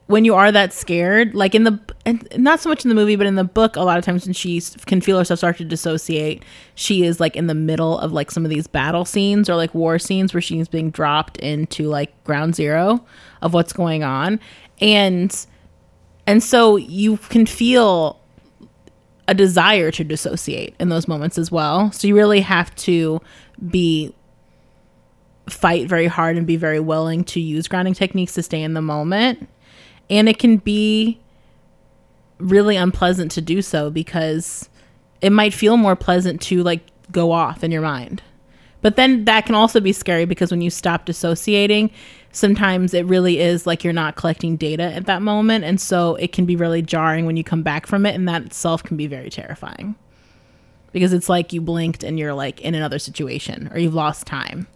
when 0.10 0.26
you 0.26 0.34
are 0.34 0.52
that 0.52 0.74
scared, 0.74 1.36
like 1.36 1.54
in 1.54 1.66
the 1.66 1.80
and 2.04 2.28
not 2.36 2.60
so 2.60 2.68
much 2.68 2.84
in 2.84 2.90
the 2.90 2.96
movie, 2.96 3.16
but 3.16 3.28
in 3.28 3.36
the 3.36 3.44
book, 3.44 3.76
a 3.76 3.82
lot 3.82 4.00
of 4.00 4.04
times 4.04 4.26
when 4.26 4.34
she 4.34 4.60
can 4.88 5.02
feel 5.02 5.20
herself 5.20 5.38
start 5.38 5.58
to 5.58 5.64
dissociate, 5.64 6.44
she 6.74 7.04
is 7.04 7.20
like 7.20 7.36
in 7.36 7.46
the 7.46 7.54
middle 7.54 8.00
of 8.00 8.12
like 8.12 8.32
some 8.32 8.44
of 8.44 8.50
these 8.50 8.66
battle 8.66 9.06
scenes 9.06 9.48
or 9.48 9.56
like 9.56 9.76
war 9.76 10.00
scenes 10.00 10.34
where 10.34 10.42
she's 10.42 10.68
being 10.68 10.90
dropped 10.90 11.38
into 11.38 11.84
like 11.84 12.24
ground 12.24 12.56
zero 12.56 13.06
of 13.44 13.54
what's 13.54 13.72
going 13.72 14.04
on, 14.04 14.40
and 14.82 15.46
and 16.26 16.42
so 16.42 16.76
you 16.76 17.18
can 17.18 17.46
feel 17.46 18.20
a 19.28 19.36
desire 19.36 19.92
to 19.92 20.04
dissociate 20.04 20.74
in 20.80 20.90
those 20.90 21.08
moments 21.08 21.38
as 21.38 21.52
well. 21.52 21.92
So 21.92 22.08
you 22.08 22.16
really 22.16 22.42
have 22.42 22.76
to 22.78 23.22
be 23.70 24.16
fight 25.48 25.88
very 25.88 26.08
hard 26.08 26.36
and 26.36 26.48
be 26.48 26.56
very 26.56 26.80
willing 26.80 27.24
to 27.26 27.40
use 27.40 27.68
grounding 27.68 27.94
techniques 27.94 28.34
to 28.34 28.42
stay 28.42 28.64
in 28.64 28.74
the 28.74 28.82
moment. 28.82 29.48
And 30.10 30.28
it 30.28 30.40
can 30.40 30.58
be 30.58 31.20
really 32.40 32.76
unpleasant 32.76 33.32
to 33.32 33.42
do 33.42 33.62
so 33.62 33.90
because 33.90 34.70
it 35.22 35.32
might 35.32 35.54
feel 35.54 35.78
more 35.78 35.96
pleasant 35.96 36.42
to 36.42 36.64
like 36.64 36.82
go 37.12 37.32
off 37.32 37.64
in 37.64 37.72
your 37.72 37.82
mind. 37.82 38.24
But 38.82 38.96
then 38.96 39.26
that 39.26 39.46
can 39.46 39.56
also 39.56 39.80
be 39.80 39.92
scary 39.92 40.26
because 40.26 40.52
when 40.52 40.62
you 40.62 40.70
stop 40.70 41.06
dissociating, 41.06 41.92
sometimes 42.32 42.94
it 42.94 43.06
really 43.06 43.40
is 43.40 43.68
like 43.68 43.84
you're 43.84 43.92
not 43.92 44.16
collecting 44.16 44.56
data 44.56 44.84
at 44.84 45.06
that 45.06 45.22
moment. 45.22 45.66
And 45.66 45.82
so 45.82 46.16
it 46.16 46.32
can 46.32 46.46
be 46.46 46.56
really 46.56 46.82
jarring 46.82 47.26
when 47.26 47.36
you 47.36 47.44
come 47.44 47.62
back 47.62 47.86
from 47.86 48.06
it. 48.06 48.16
And 48.16 48.28
that 48.30 48.44
itself 48.44 48.82
can 48.84 48.96
be 48.96 49.08
very 49.08 49.30
terrifying 49.30 49.96
because 50.94 51.12
it's 51.14 51.30
like 51.30 51.52
you 51.52 51.62
blinked 51.62 52.04
and 52.04 52.18
you're 52.18 52.34
like 52.34 52.62
in 52.62 52.74
another 52.74 53.00
situation 53.00 53.70
or 53.74 53.80
you've 53.80 53.94
lost 53.94 54.26
time. 54.26 54.68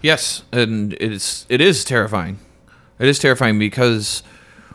Yes, 0.00 0.42
and 0.52 0.94
it 0.94 1.12
is 1.12 1.46
it 1.48 1.60
is 1.60 1.84
terrifying. 1.84 2.38
It 3.02 3.08
is 3.08 3.18
terrifying 3.18 3.58
because 3.58 4.22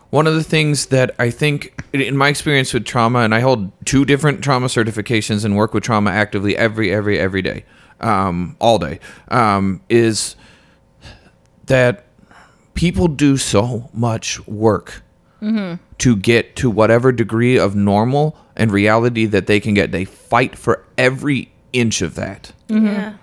one 0.09 0.27
of 0.27 0.33
the 0.33 0.43
things 0.43 0.87
that 0.87 1.15
I 1.17 1.29
think 1.29 1.81
in 1.93 2.17
my 2.17 2.27
experience 2.27 2.73
with 2.73 2.83
trauma, 2.83 3.19
and 3.19 3.33
I 3.33 3.39
hold 3.39 3.71
two 3.85 4.03
different 4.03 4.43
trauma 4.43 4.67
certifications 4.67 5.45
and 5.45 5.55
work 5.55 5.73
with 5.73 5.83
trauma 5.83 6.11
actively 6.11 6.57
every 6.57 6.93
every 6.93 7.17
every 7.17 7.41
day, 7.41 7.63
um, 8.01 8.57
all 8.59 8.79
day, 8.79 8.99
um, 9.29 9.81
is 9.87 10.35
that 11.67 12.05
people 12.73 13.07
do 13.07 13.37
so 13.37 13.89
much 13.93 14.45
work 14.45 15.03
to 15.99 16.15
get 16.15 16.55
to 16.57 16.69
whatever 16.69 17.11
degree 17.11 17.57
of 17.57 17.75
normal 17.75 18.35
and 18.55 18.71
reality 18.71 19.25
that 19.25 19.47
they 19.47 19.59
can 19.59 19.73
get. 19.73 19.91
They 19.91 20.03
fight 20.03 20.57
for 20.57 20.83
every 20.97 21.51
inch 21.71 22.01
of 22.01 22.15
that. 22.15 22.51
Yeah. 22.67 23.13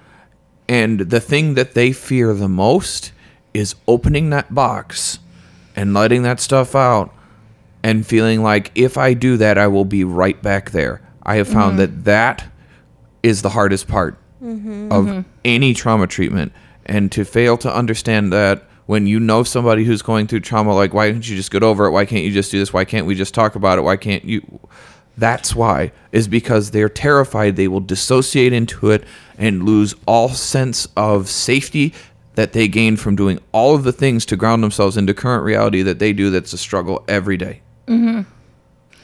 And 0.68 1.00
the 1.00 1.20
thing 1.20 1.54
that 1.54 1.74
they 1.74 1.92
fear 1.92 2.32
the 2.32 2.48
most 2.48 3.12
is 3.54 3.76
opening 3.86 4.30
that 4.30 4.52
box 4.54 5.20
and 5.76 5.94
letting 5.94 6.22
that 6.24 6.40
stuff 6.40 6.74
out 6.74 7.14
and 7.82 8.06
feeling 8.06 8.42
like 8.42 8.72
if 8.74 8.98
I 8.98 9.14
do 9.14 9.36
that, 9.36 9.56
I 9.56 9.68
will 9.68 9.84
be 9.84 10.04
right 10.04 10.40
back 10.42 10.72
there. 10.72 11.00
I 11.22 11.36
have 11.36 11.48
found 11.48 11.78
mm-hmm. 11.78 12.02
that 12.02 12.04
that 12.04 12.52
is 13.22 13.42
the 13.42 13.50
hardest 13.50 13.88
part 13.88 14.18
mm-hmm. 14.42 14.92
of 14.92 15.06
mm-hmm. 15.06 15.30
any 15.44 15.74
trauma 15.74 16.06
treatment. 16.06 16.52
And 16.86 17.10
to 17.12 17.24
fail 17.24 17.56
to 17.58 17.74
understand 17.74 18.32
that 18.32 18.64
when 18.86 19.06
you 19.06 19.18
know 19.18 19.42
somebody 19.42 19.84
who's 19.84 20.02
going 20.02 20.26
through 20.26 20.40
trauma, 20.40 20.74
like, 20.74 20.92
why 20.92 21.10
can't 21.10 21.28
you 21.28 21.36
just 21.36 21.50
get 21.50 21.62
over 21.62 21.86
it? 21.86 21.90
Why 21.90 22.04
can't 22.04 22.24
you 22.24 22.30
just 22.30 22.50
do 22.50 22.58
this? 22.58 22.72
Why 22.72 22.84
can't 22.84 23.06
we 23.06 23.14
just 23.14 23.32
talk 23.32 23.54
about 23.54 23.78
it? 23.78 23.82
Why 23.82 23.96
can't 23.96 24.24
you? 24.24 24.60
That's 25.16 25.54
why, 25.54 25.92
is 26.10 26.26
because 26.26 26.72
they're 26.72 26.88
terrified 26.88 27.56
they 27.56 27.68
will 27.68 27.80
dissociate 27.80 28.52
into 28.52 28.90
it 28.90 29.04
and 29.38 29.62
lose 29.62 29.94
all 30.06 30.28
sense 30.28 30.88
of 30.96 31.28
safety 31.28 31.94
that 32.34 32.52
they 32.52 32.68
gain 32.68 32.96
from 32.96 33.16
doing 33.16 33.38
all 33.52 33.74
of 33.74 33.84
the 33.84 33.92
things 33.92 34.26
to 34.26 34.36
ground 34.36 34.62
themselves 34.62 34.96
into 34.96 35.14
current 35.14 35.44
reality 35.44 35.82
that 35.82 35.98
they 35.98 36.12
do 36.12 36.30
that's 36.30 36.52
a 36.52 36.58
struggle 36.58 37.04
every 37.08 37.36
day. 37.36 37.60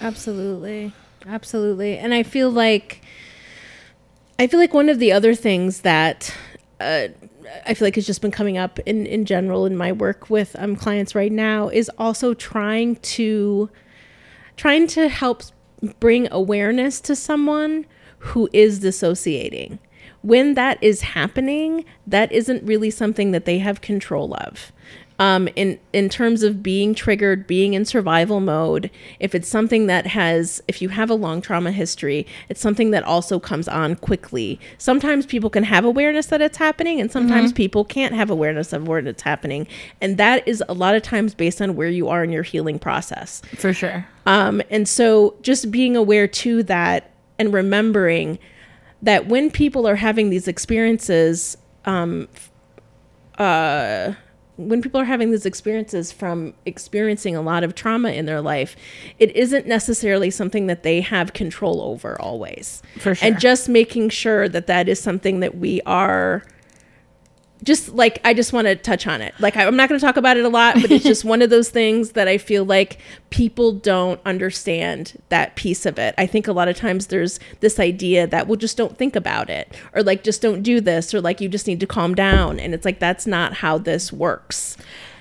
Absolutely. 0.01 0.93
Absolutely. 1.27 1.99
And 1.99 2.15
I 2.15 2.23
feel 2.23 2.51
like 2.51 3.03
I 4.39 4.47
feel 4.47 4.59
like 4.59 4.73
one 4.73 4.89
of 4.89 4.99
the 4.99 5.13
other 5.13 5.35
things 5.35 5.83
that 5.83 6.35
uh, 6.81 7.09
I 7.67 7.75
feel 7.75 7.87
like 7.87 7.97
has 7.97 8.07
just 8.07 8.23
been 8.23 8.31
coming 8.31 8.57
up 8.57 8.79
in, 8.81 9.05
in 9.05 9.27
general 9.27 9.67
in 9.67 9.77
my 9.77 9.93
work 9.93 10.31
with 10.31 10.57
um, 10.59 10.77
clients 10.77 11.15
right 11.15 11.31
now 11.31 11.69
is 11.69 11.91
also 11.99 12.33
trying 12.33 12.97
to 12.97 13.69
trying 14.57 14.87
to 14.89 15.09
help 15.09 15.43
bring 16.01 16.29
awareness 16.31 17.01
to 17.03 17.17
someone 17.17 17.87
who 18.19 18.49
is 18.53 18.81
dissociating. 18.81 19.79
When 20.23 20.55
that 20.55 20.83
is 20.83 21.01
happening, 21.01 21.85
that 22.07 22.31
isn't 22.33 22.63
really 22.65 22.91
something 22.91 23.31
that 23.33 23.45
they 23.45 23.59
have 23.59 23.81
control 23.81 24.35
of. 24.35 24.73
Um, 25.19 25.51
in 25.55 25.79
in 25.93 26.09
terms 26.09 26.43
of 26.43 26.63
being 26.63 26.95
triggered, 26.95 27.47
being 27.47 27.75
in 27.75 27.85
survival 27.85 28.41
mode, 28.41 28.91
if 29.19 29.35
it's 29.35 29.49
something 29.49 29.87
that 29.87 30.07
has, 30.07 30.63
if 30.67 30.81
you 30.81 30.89
have 30.89 31.11
a 31.11 31.15
long 31.15 31.43
trauma 31.43 31.73
history, 31.73 32.27
it's 32.49 32.61
something 32.61 32.91
that 32.93 33.03
also 33.05 33.39
comes 33.39 33.69
on 33.69 33.97
quickly. 33.97 34.59
Sometimes 34.79 35.27
people 35.27 35.51
can 35.51 35.63
have 35.65 35.85
awareness 35.85 36.27
that 36.29 36.41
it's 36.41 36.57
happening, 36.57 37.03
and 37.03 37.13
sometimes 37.13 37.53
people 37.53 37.85
can't 37.85 38.15
have 38.15 38.31
awareness 38.31 38.73
of 38.73 38.89
where 38.89 38.99
it's 39.01 39.21
happening, 39.21 39.67
and 40.01 40.17
that 40.17 40.47
is 40.49 40.65
a 40.71 40.73
lot 40.73 40.95
of 40.95 41.03
times 41.03 41.35
based 41.35 41.61
on 41.61 41.77
where 41.77 41.91
you 41.91 42.09
are 42.09 42.25
in 42.25 42.33
your 42.33 42.43
healing 42.43 42.79
process. 42.79 43.43
For 43.59 43.75
sure. 43.75 44.07
Um, 44.25 44.63
and 44.71 44.89
so 44.89 45.37
just 45.43 45.71
being 45.71 45.97
aware 45.97 46.29
to 46.29 46.63
that 46.63 47.11
and 47.39 47.53
remembering 47.53 48.39
that 49.03 49.27
when 49.27 49.51
people 49.51 49.87
are 49.87 49.97
having 49.97 50.31
these 50.31 50.49
experiences, 50.49 51.57
um, 51.85 52.29
uh, 53.39 54.13
when 54.57 54.83
people 54.83 55.01
are 55.01 55.05
having 55.05 55.31
these 55.31 55.47
experiences 55.47 56.13
from 56.13 56.53
experiencing 56.67 57.35
a 57.35 57.41
lot 57.41 57.65
of 57.65 57.75
trauma 57.75 58.11
in 58.11 58.27
their 58.27 58.41
life, 58.43 58.77
it 59.19 59.35
isn't 59.35 59.67
necessarily 59.67 60.31
something 60.31 60.67
that 60.67 60.83
they 60.83 61.01
have 61.01 61.33
control 61.33 61.81
over 61.81 62.21
always. 62.21 62.83
For 62.99 63.15
sure. 63.15 63.29
And 63.29 63.41
just 63.41 63.69
making 63.69 64.11
sure 64.11 64.49
that 64.49 64.67
that 64.67 64.89
is 64.89 65.01
something 65.01 65.41
that 65.41 65.57
we 65.57 65.81
are 65.87 66.45
just 67.63 67.91
like 67.91 68.21
I 68.25 68.35
just 68.35 68.53
want 68.53 68.67
to 68.67 68.77
touch 68.77 69.07
on 69.07 69.21
it. 69.23 69.35
Like 69.39 69.57
I- 69.57 69.67
I'm 69.67 69.77
not 69.77 69.89
going 69.89 69.99
to 70.01 70.05
talk 70.05 70.17
about 70.17 70.37
it 70.37 70.45
a 70.45 70.49
lot, 70.49 70.77
but 70.81 70.91
it's 70.91 71.05
just 71.05 71.25
one 71.27 71.43
of 71.43 71.51
those 71.51 71.69
things 71.69 72.13
that 72.13 72.29
I 72.29 72.39
feel 72.39 72.65
like 72.65 72.99
people 73.31 73.73
don't 73.73 74.21
understand 74.25 75.21
that 75.29 75.57
piece 75.57 75.87
of 75.87 75.99
it. 75.99 76.15
I 76.19 76.27
think 76.27 76.49
a 76.49 76.53
lot 76.53 76.69
of 76.69 76.77
times 76.77 77.09
there's 77.09 77.39
this 77.61 77.79
idea 77.81 78.27
that 78.27 78.47
well 78.47 78.57
just 78.57 78.77
don't 78.77 78.97
think 78.97 79.17
about 79.17 79.51
it 79.51 79.75
or 79.95 80.03
like 80.03 80.23
just 80.25 80.43
don't 80.43 80.63
do 80.63 80.81
this 80.81 81.13
or 81.15 81.21
like 81.21 81.41
you 81.41 81.49
just 81.49 81.67
need 81.67 81.81
to 81.81 81.87
calm 81.87 82.15
down 82.15 82.59
and 82.61 82.75
it's 82.75 82.85
like 82.85 82.99
that's 82.99 83.27
not 83.27 83.55
how 83.55 83.79
this 83.79 84.13
works. 84.13 84.77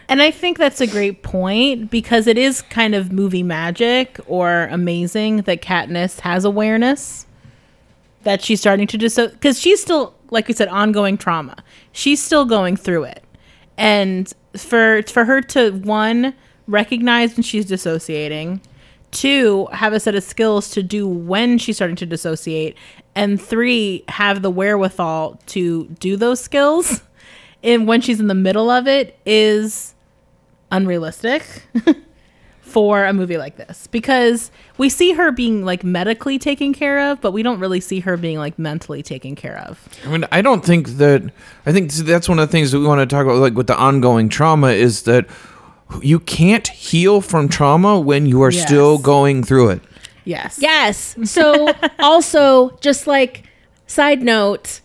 And 0.08 0.24
I 0.24 0.31
think 0.31 0.58
that's 0.58 0.81
a 0.81 0.88
great 0.88 1.22
point 1.22 1.91
because 1.91 2.25
it 2.25 2.36
is 2.38 2.63
kind 2.63 2.96
of 2.96 3.12
movie 3.12 3.43
magic 3.43 4.19
or 4.25 4.67
amazing 4.72 5.43
that 5.43 5.62
Katniss 5.62 6.22
has 6.22 6.46
awareness 6.46 7.27
that 8.24 8.41
she's 8.43 8.60
starting 8.60 8.88
to 8.88 8.98
just 8.98 9.17
because 9.17 9.60
she's 9.60 9.79
still, 9.81 10.15
like 10.31 10.48
you 10.48 10.53
said, 10.53 10.67
ongoing 10.67 11.17
trauma. 11.17 11.63
She's 11.91 12.21
still 12.21 12.45
going 12.45 12.75
through 12.75 13.05
it, 13.05 13.24
and 13.77 14.31
for 14.57 15.03
for 15.03 15.25
her 15.25 15.41
to 15.41 15.71
one 15.71 16.33
recognize 16.67 17.36
when 17.36 17.43
she's 17.43 17.65
dissociating, 17.65 18.62
two 19.12 19.67
have 19.71 19.93
a 19.93 20.00
set 20.00 20.15
of 20.15 20.24
skills 20.24 20.69
to 20.71 20.83
do 20.83 21.07
when 21.07 21.57
she's 21.57 21.75
starting 21.77 21.95
to 21.98 22.05
dissociate, 22.05 22.75
and 23.15 23.41
three 23.41 24.03
have 24.07 24.41
the 24.41 24.51
wherewithal 24.51 25.39
to 25.48 25.88
do 26.00 26.15
those 26.15 26.39
skills. 26.39 27.01
And 27.62 27.89
when 27.89 28.00
she's 28.00 28.21
in 28.21 28.27
the 28.27 28.36
middle 28.36 28.69
of 28.69 28.88
it 28.88 29.19
is 29.25 29.93
unrealistic 30.71 31.63
for 32.70 33.06
a 33.06 33.14
movie 33.14 33.38
like 33.38 33.58
this 33.58 33.88
because 33.88 34.52
we 34.78 34.90
see 34.90 35.14
her 35.14 35.32
being 35.32 35.66
like 35.66 35.84
medically 35.84 36.40
taken 36.40 36.74
care 36.74 37.12
of, 37.12 37.20
but 37.22 37.32
we 37.32 37.44
don't 37.44 37.60
really 37.60 37.80
see 37.80 38.00
her 38.02 38.16
being 38.18 38.38
like 38.38 38.58
mentally 38.58 39.04
taken 39.04 39.36
care 39.36 39.58
of. 39.58 39.88
I 40.06 40.10
mean, 40.10 40.26
I 40.32 40.42
don't 40.42 40.64
think 40.64 40.90
that. 40.98 41.32
I 41.66 41.72
think 41.72 41.92
that's 41.92 42.30
one 42.30 42.40
of 42.40 42.48
the 42.48 42.52
things 42.52 42.72
that 42.72 42.80
we 42.80 42.86
want 42.86 43.00
to 43.00 43.14
talk 43.14 43.26
about, 43.26 43.38
like 43.38 43.54
with 43.54 43.68
the 43.68 43.78
ongoing 43.78 44.30
trauma, 44.30 44.70
is 44.70 45.04
that 45.04 45.28
you 46.02 46.20
can't 46.20 46.68
heal 46.68 47.22
from 47.22 47.50
trauma 47.50 48.00
when 48.00 48.26
you 48.26 48.42
are 48.44 48.52
still 48.52 48.98
going 48.98 49.44
through 49.44 49.70
it. 49.70 49.82
Yes. 50.26 50.60
Yes. 50.62 51.16
So 51.24 51.74
also 52.00 52.70
just 52.82 53.08
like 53.08 53.44
side 53.88 54.22
note, 54.22 54.82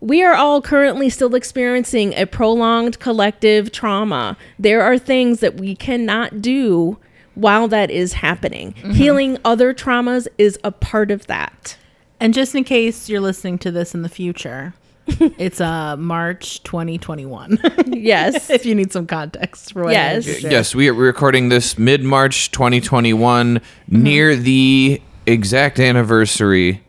we 0.00 0.22
are 0.22 0.34
all 0.34 0.60
currently 0.60 1.08
still 1.08 1.34
experiencing 1.34 2.12
a 2.14 2.26
prolonged 2.26 2.98
collective 3.00 3.72
trauma. 3.72 4.36
There 4.58 4.82
are 4.82 4.98
things 4.98 5.40
that 5.40 5.56
we 5.56 5.74
cannot 5.74 6.42
do 6.42 6.98
while 7.36 7.68
that 7.68 7.90
is 7.90 8.14
happening. 8.14 8.72
Healing 8.74 9.38
other 9.44 9.72
traumas 9.72 10.26
is 10.38 10.58
a 10.64 10.72
part 10.72 11.10
of 11.12 11.26
that. 11.28 11.76
And 12.18 12.34
just 12.34 12.54
in 12.54 12.64
case 12.64 13.08
you're 13.08 13.20
listening 13.20 13.58
to 13.58 13.70
this 13.70 13.94
in 13.94 14.02
the 14.02 14.08
future, 14.08 14.74
it's 15.06 15.60
uh 15.60 15.96
March 15.96 16.62
2021. 16.64 17.58
Yes. 17.86 18.50
if 18.58 18.66
you 18.66 18.74
need 18.74 18.90
some 18.90 19.06
context 19.06 19.72
for 19.72 19.84
what 19.84 19.92
Yes. 19.92 20.42
Yes, 20.42 20.74
we 20.74 20.88
are 20.88 20.94
recording 20.94 21.48
this 21.50 21.78
mid 21.78 22.02
March 22.02 22.50
2021, 22.50 23.60
near 23.88 24.34
the 24.34 25.00
exact 25.26 25.78
anniversary 25.78 26.82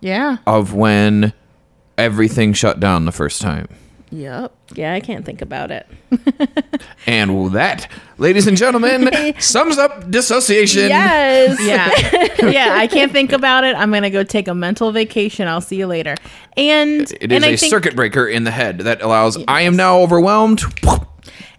Yeah. 0.00 0.38
of 0.46 0.74
when 0.74 1.32
everything 1.98 2.54
shut 2.54 2.80
down 2.80 3.04
the 3.04 3.12
first 3.12 3.40
time. 3.42 3.68
Yep. 4.10 4.52
Yeah, 4.74 4.94
I 4.94 5.00
can't 5.00 5.24
think 5.24 5.42
about 5.42 5.70
it. 5.70 5.86
And 7.06 7.52
that, 7.52 7.90
ladies 8.18 8.46
and 8.46 8.56
gentlemen, 8.56 9.10
sums 9.40 9.78
up 9.78 10.10
dissociation. 10.10 10.88
Yes. 10.88 11.58
Yeah. 12.40 12.50
yeah, 12.50 12.74
I 12.76 12.86
can't 12.86 13.10
think 13.10 13.32
about 13.32 13.64
it. 13.64 13.74
I'm 13.74 13.90
going 13.90 14.02
to 14.02 14.10
go 14.10 14.22
take 14.22 14.48
a 14.48 14.54
mental 14.54 14.92
vacation. 14.92 15.48
I'll 15.48 15.60
see 15.60 15.76
you 15.76 15.86
later. 15.86 16.14
And 16.56 17.10
It 17.20 17.32
is 17.32 17.36
and 17.36 17.44
a 17.44 17.48
I 17.48 17.56
think, 17.56 17.70
circuit 17.70 17.96
breaker 17.96 18.26
in 18.26 18.44
the 18.44 18.50
head 18.50 18.78
that 18.80 19.02
allows 19.02 19.38
I 19.48 19.62
am 19.62 19.76
now 19.76 19.98
overwhelmed. 20.00 20.62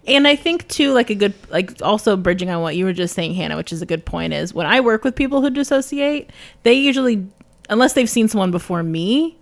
And 0.08 0.28
I 0.28 0.36
think 0.36 0.68
too, 0.68 0.94
like 0.94 1.10
a 1.10 1.16
good, 1.16 1.34
like 1.50 1.82
also 1.82 2.16
bridging 2.16 2.50
on 2.50 2.62
what 2.62 2.76
you 2.76 2.86
were 2.86 2.94
just 2.94 3.14
saying, 3.14 3.34
Hannah, 3.34 3.58
which 3.58 3.74
is 3.74 3.82
a 3.82 3.86
good 3.86 4.06
point, 4.06 4.34
is 4.34 4.54
when 4.54 4.66
I 4.68 4.80
work 4.80 5.04
with 5.04 5.16
people 5.16 5.42
who 5.42 5.50
dissociate, 5.50 6.30
they 6.64 6.74
usually, 6.74 7.26
unless 7.70 7.94
they've 7.94 8.10
seen 8.10 8.28
someone 8.28 8.52
before 8.52 8.84
me, 8.84 9.38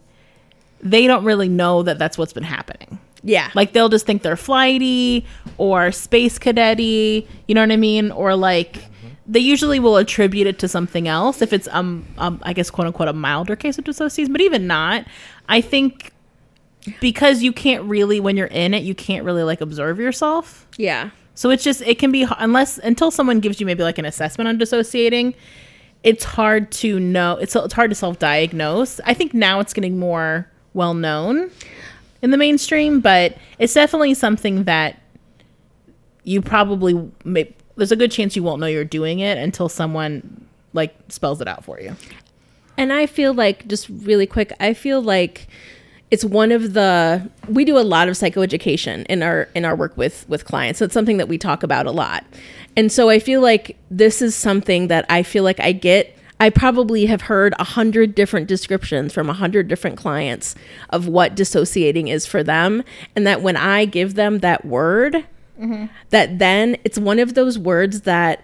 they 0.82 1.08
don't 1.08 1.24
really 1.24 1.50
know 1.50 1.84
that 1.84 1.98
that's 2.00 2.18
what's 2.18 2.34
been 2.34 2.44
happening. 2.44 3.00
Yeah. 3.24 3.52
Like 3.54 3.74
they'll 3.74 3.90
just 3.90 4.06
think 4.06 4.22
they're 4.22 4.38
flighty 4.38 5.26
or 5.58 5.92
space 5.92 6.40
cadetty, 6.40 7.28
you 7.48 7.56
know 7.56 7.62
what 7.62 7.72
I 7.72 7.78
mean? 7.78 8.12
Or 8.12 8.36
like 8.36 8.86
they 9.28 9.40
usually 9.42 9.80
will 9.80 9.98
attribute 9.98 10.48
it 10.48 10.58
to 10.60 10.68
something 10.68 11.08
else 11.08 11.42
if 11.42 11.52
it's 11.54 11.68
um, 11.72 12.06
um 12.18 12.40
I 12.44 12.54
guess 12.54 12.70
quote 12.70 12.88
unquote 12.88 13.10
a 13.10 13.14
milder 13.14 13.56
case 13.56 13.78
of 13.78 13.84
dissociation, 13.84 14.32
but 14.32 14.42
even 14.42 14.68
not, 14.68 15.06
I 15.50 15.62
think 15.62 16.14
because 17.02 17.44
you 17.44 17.52
can't 17.52 17.84
really 17.84 18.20
when 18.20 18.38
you're 18.38 18.48
in 18.48 18.74
it, 18.74 18.84
you 18.84 18.96
can't 18.96 19.26
really 19.26 19.44
like 19.44 19.62
observe 19.62 20.00
yourself. 20.00 20.68
yeah. 20.78 21.10
So 21.36 21.50
it's 21.52 21.64
just 21.64 21.82
it 21.84 22.00
can 22.00 22.12
be 22.12 22.28
unless 22.38 22.80
until 22.80 23.12
someone 23.12 23.40
gives 23.40 23.62
you 23.62 23.66
maybe 23.66 23.82
like 23.84 23.98
an 23.98 24.04
assessment 24.04 24.50
on 24.50 24.58
dissociating, 24.58 25.34
it's 26.04 26.26
hard 26.26 26.70
to 26.74 27.00
know. 27.00 27.38
It's 27.38 27.56
it's 27.56 27.74
hard 27.74 27.92
to 27.92 27.96
self-diagnose. 27.96 29.00
I 29.06 29.14
think 29.14 29.34
now 29.34 29.62
it's 29.62 29.74
getting 29.74 29.98
more 30.00 30.50
well 30.74 30.94
known 30.94 31.52
in 32.22 32.32
the 32.32 32.38
mainstream, 32.38 33.00
but 33.00 33.38
it's 33.58 33.74
definitely 33.74 34.14
something 34.14 34.64
that 34.66 35.02
you 36.24 36.42
probably 36.42 37.10
may, 37.24 37.54
there's 37.76 37.92
a 37.92 37.96
good 37.96 38.12
chance 38.12 38.36
you 38.36 38.44
won't 38.44 38.60
know 38.60 38.68
you're 38.68 38.84
doing 38.84 39.20
it 39.20 39.38
until 39.38 39.70
someone 39.70 40.46
like 40.74 40.96
spells 41.10 41.42
it 41.42 41.48
out 41.48 41.64
for 41.64 41.80
you. 41.80 41.96
And 42.78 42.94
I 42.94 43.08
feel 43.08 43.34
like 43.34 43.68
just 43.68 43.90
really 43.90 44.28
quick, 44.28 44.54
I 44.60 44.74
feel 44.74 45.02
like 45.02 45.48
it's 46.12 46.26
one 46.26 46.52
of 46.52 46.74
the 46.74 47.30
we 47.48 47.66
do 47.66 47.78
a 47.78 47.82
lot 47.82 48.10
of 48.10 48.16
psychoeducation 48.16 49.06
in 49.08 49.22
our 49.22 49.48
in 49.54 49.64
our 49.64 49.76
work 49.76 49.96
with 49.98 50.28
with 50.28 50.46
clients. 50.46 50.80
So 50.80 50.86
it's 50.86 50.94
something 50.94 51.18
that 51.18 51.28
we 51.28 51.38
talk 51.38 51.62
about 51.62 51.86
a 51.86 51.92
lot. 51.92 52.26
And 52.76 52.92
so 52.92 53.10
I 53.10 53.20
feel 53.20 53.42
like 53.42 53.78
this 53.92 54.22
is 54.22 54.36
something 54.36 54.88
that 54.88 55.06
I 55.10 55.24
feel 55.24 55.44
like 55.44 55.60
I 55.60 55.72
get 55.72 56.16
I 56.40 56.50
probably 56.50 57.06
have 57.08 57.24
heard 57.24 57.54
a 57.60 57.64
hundred 57.64 58.16
different 58.16 58.48
descriptions 58.48 59.14
from 59.14 59.30
a 59.30 59.34
hundred 59.34 59.68
different 59.68 59.98
clients 59.98 60.56
of 60.90 61.08
what 61.08 61.36
dissociating 61.36 62.08
is 62.08 62.26
for 62.26 62.44
them. 62.44 62.84
And 63.16 63.28
that 63.28 63.42
when 63.42 63.58
I 63.58 63.86
give 63.86 64.16
them 64.16 64.40
that 64.40 64.64
word, 64.64 65.26
mm-hmm. 65.60 65.88
that 66.12 66.40
then 66.40 66.78
it's 66.84 66.98
one 66.98 67.20
of 67.20 67.34
those 67.34 67.60
words 67.60 68.02
that 68.02 68.44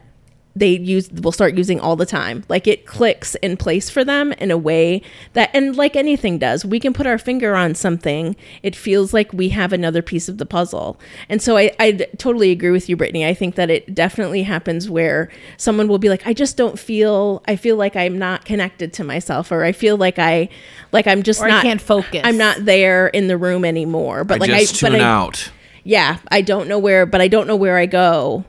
they 0.55 0.69
use 0.77 1.11
will 1.11 1.31
start 1.31 1.55
using 1.55 1.79
all 1.79 1.95
the 1.95 2.05
time 2.05 2.43
like 2.47 2.65
it 2.65 2.85
clicks 2.85 3.35
in 3.35 3.57
place 3.57 3.89
for 3.89 4.03
them 4.05 4.31
in 4.33 4.51
a 4.51 4.57
way 4.57 5.01
that 5.33 5.49
and 5.53 5.75
like 5.75 5.95
anything 5.95 6.37
does 6.37 6.63
we 6.63 6.79
can 6.79 6.93
put 6.93 7.05
our 7.05 7.17
finger 7.17 7.55
on 7.55 7.75
something 7.75 8.35
it 8.63 8.75
feels 8.75 9.13
like 9.13 9.31
we 9.33 9.49
have 9.49 9.73
another 9.73 10.01
piece 10.01 10.29
of 10.29 10.37
the 10.37 10.45
puzzle 10.45 10.97
and 11.27 11.41
so 11.41 11.57
I, 11.57 11.71
I 11.79 11.91
totally 12.17 12.51
agree 12.51 12.71
with 12.71 12.87
you 12.87 12.95
brittany 12.95 13.25
i 13.25 13.33
think 13.33 13.55
that 13.55 13.69
it 13.69 13.93
definitely 13.93 14.43
happens 14.43 14.89
where 14.89 15.29
someone 15.57 15.87
will 15.87 15.99
be 15.99 16.09
like 16.09 16.25
i 16.25 16.33
just 16.33 16.55
don't 16.55 16.79
feel 16.79 17.43
i 17.47 17.55
feel 17.55 17.75
like 17.75 17.95
i'm 17.95 18.17
not 18.17 18.45
connected 18.45 18.93
to 18.93 19.03
myself 19.03 19.51
or 19.51 19.63
i 19.65 19.71
feel 19.73 19.97
like 19.97 20.19
i 20.19 20.47
like 20.93 21.05
i'm 21.07 21.23
just 21.23 21.41
Or 21.41 21.45
I 21.45 21.49
not 21.49 21.63
can't 21.63 21.81
focus. 21.81 22.21
i'm 22.23 22.37
not 22.37 22.63
there 22.63 23.07
in 23.07 23.27
the 23.27 23.37
room 23.37 23.65
anymore 23.65 24.23
but 24.23 24.39
like 24.39 24.49
I 24.49 24.53
like 24.53 24.61
just 24.69 24.83
i 24.83 24.87
tune 24.87 24.99
but 24.99 25.01
I, 25.01 25.09
out. 25.09 25.51
Yeah, 25.85 26.17
I 26.29 26.41
don't 26.41 26.67
know 26.67 26.79
where, 26.79 27.05
but 27.05 27.21
I 27.21 27.29
don't 27.29 27.47
know 27.47 27.55
where 27.55 27.77
I 27.77 27.85
go. 27.85 28.43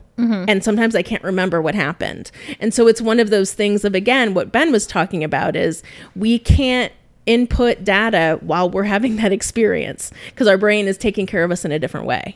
And 0.49 0.63
sometimes 0.63 0.95
I 0.95 1.03
can't 1.03 1.23
remember 1.23 1.61
what 1.61 1.75
happened. 1.75 2.31
And 2.59 2.73
so 2.73 2.87
it's 2.87 2.99
one 2.99 3.19
of 3.19 3.29
those 3.29 3.53
things 3.53 3.85
of, 3.85 3.93
again, 3.93 4.33
what 4.33 4.51
Ben 4.51 4.71
was 4.71 4.87
talking 4.87 5.23
about 5.23 5.55
is 5.55 5.83
we 6.15 6.39
can't 6.39 6.91
input 7.27 7.83
data 7.83 8.39
while 8.41 8.67
we're 8.67 8.85
having 8.85 9.17
that 9.17 9.31
experience 9.31 10.11
because 10.27 10.47
our 10.47 10.57
brain 10.57 10.87
is 10.87 10.97
taking 10.97 11.27
care 11.27 11.43
of 11.43 11.51
us 11.51 11.63
in 11.63 11.71
a 11.71 11.77
different 11.77 12.07
way. 12.07 12.35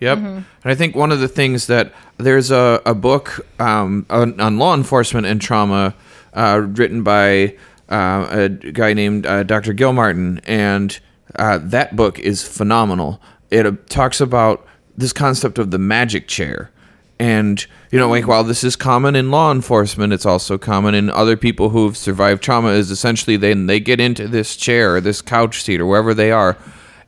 Yep. 0.00 0.18
And 0.18 0.44
I 0.64 0.74
think 0.74 0.94
one 0.94 1.12
of 1.12 1.20
the 1.20 1.28
things 1.28 1.66
that 1.68 1.94
there's 2.18 2.50
a, 2.50 2.82
a 2.84 2.94
book 2.94 3.46
um, 3.58 4.04
on, 4.10 4.38
on 4.38 4.58
law 4.58 4.74
enforcement 4.74 5.26
and 5.26 5.40
trauma 5.40 5.94
uh, 6.34 6.66
written 6.74 7.02
by 7.02 7.56
uh, 7.88 8.26
a 8.30 8.48
guy 8.50 8.92
named 8.92 9.24
uh, 9.24 9.44
Dr. 9.44 9.72
Gilmartin, 9.72 10.40
and 10.44 10.98
uh, 11.36 11.58
that 11.62 11.96
book 11.96 12.18
is 12.18 12.46
phenomenal. 12.46 13.20
It 13.50 13.88
talks 13.88 14.20
about 14.20 14.66
this 14.96 15.12
concept 15.12 15.58
of 15.58 15.70
the 15.70 15.78
magic 15.78 16.28
chair. 16.28 16.70
And, 17.18 17.64
you 17.92 17.98
know, 17.98 18.08
like 18.08 18.26
while 18.26 18.42
this 18.42 18.64
is 18.64 18.74
common 18.74 19.14
in 19.14 19.30
law 19.30 19.52
enforcement, 19.52 20.12
it's 20.12 20.26
also 20.26 20.58
common 20.58 20.94
in 20.94 21.10
other 21.10 21.36
people 21.36 21.70
who've 21.70 21.96
survived 21.96 22.42
trauma, 22.42 22.70
is 22.70 22.90
essentially 22.90 23.36
then 23.36 23.66
they 23.66 23.78
get 23.78 24.00
into 24.00 24.26
this 24.26 24.56
chair 24.56 24.96
or 24.96 25.00
this 25.00 25.22
couch 25.22 25.62
seat 25.62 25.80
or 25.80 25.86
wherever 25.86 26.12
they 26.12 26.32
are 26.32 26.56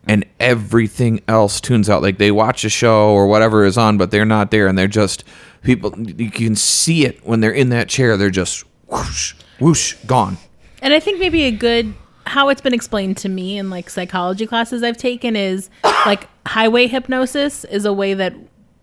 and 0.06 0.24
everything 0.38 1.20
else 1.26 1.60
tunes 1.60 1.90
out. 1.90 2.02
Like 2.02 2.18
they 2.18 2.30
watch 2.30 2.64
a 2.64 2.68
show 2.68 3.10
or 3.10 3.26
whatever 3.26 3.64
is 3.64 3.76
on, 3.76 3.98
but 3.98 4.12
they're 4.12 4.24
not 4.24 4.52
there, 4.52 4.68
and 4.68 4.78
they're 4.78 4.86
just 4.86 5.24
people. 5.62 5.92
You 5.98 6.30
can 6.30 6.54
see 6.54 7.04
it 7.04 7.26
when 7.26 7.40
they're 7.40 7.50
in 7.50 7.70
that 7.70 7.88
chair. 7.88 8.16
They're 8.16 8.30
just 8.30 8.64
whoosh, 8.86 9.34
whoosh, 9.58 9.94
gone. 10.06 10.38
And 10.80 10.94
I 10.94 11.00
think 11.00 11.18
maybe 11.18 11.42
a 11.44 11.50
good 11.50 11.94
how 12.26 12.48
it's 12.48 12.60
been 12.60 12.74
explained 12.74 13.16
to 13.18 13.28
me 13.28 13.56
in 13.56 13.70
like 13.70 13.88
psychology 13.88 14.46
classes 14.46 14.82
I've 14.82 14.96
taken 14.96 15.36
is 15.36 15.70
like 15.84 16.28
highway 16.46 16.86
hypnosis 16.88 17.64
is 17.64 17.84
a 17.84 17.92
way 17.92 18.14
that 18.14 18.34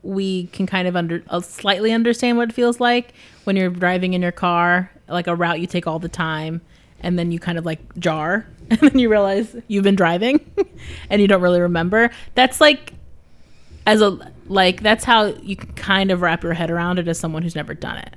we 0.02 0.48
can 0.48 0.66
kind 0.66 0.88
of 0.88 0.96
under 0.96 1.24
uh, 1.30 1.42
slightly 1.42 1.92
understand 1.92 2.38
what 2.38 2.50
it 2.50 2.54
feels 2.54 2.80
like 2.80 3.14
when 3.44 3.56
you're 3.56 3.70
driving 3.70 4.14
in 4.14 4.22
your 4.22 4.32
car, 4.32 4.92
like 5.08 5.28
a 5.28 5.36
route 5.36 5.60
you 5.60 5.68
take 5.68 5.88
all 5.88 6.00
the 6.00 6.10
time, 6.10 6.62
and 7.02 7.20
then 7.20 7.32
you 7.32 7.40
kind 7.40 7.58
of 7.58 7.66
like 7.66 7.80
jar, 8.00 8.48
and 8.70 8.80
then 8.80 8.98
you 8.98 9.10
realize 9.10 9.56
you've 9.68 9.84
been 9.84 9.96
driving, 9.96 10.40
and 11.10 11.22
you 11.22 11.28
don't 11.28 11.42
really 11.42 11.62
remember. 11.62 12.12
That's 12.36 12.62
like 12.62 12.94
as 13.86 14.02
a 14.02 14.32
like 14.48 14.82
that's 14.82 15.04
how 15.04 15.26
you 15.26 15.56
can 15.56 15.74
kind 15.74 16.12
of 16.12 16.22
wrap 16.22 16.44
your 16.44 16.54
head 16.54 16.72
around 16.72 17.00
it 17.00 17.08
as 17.08 17.20
someone 17.20 17.44
who's 17.44 17.56
never 17.56 17.74
done 17.74 17.98
it. 17.98 18.16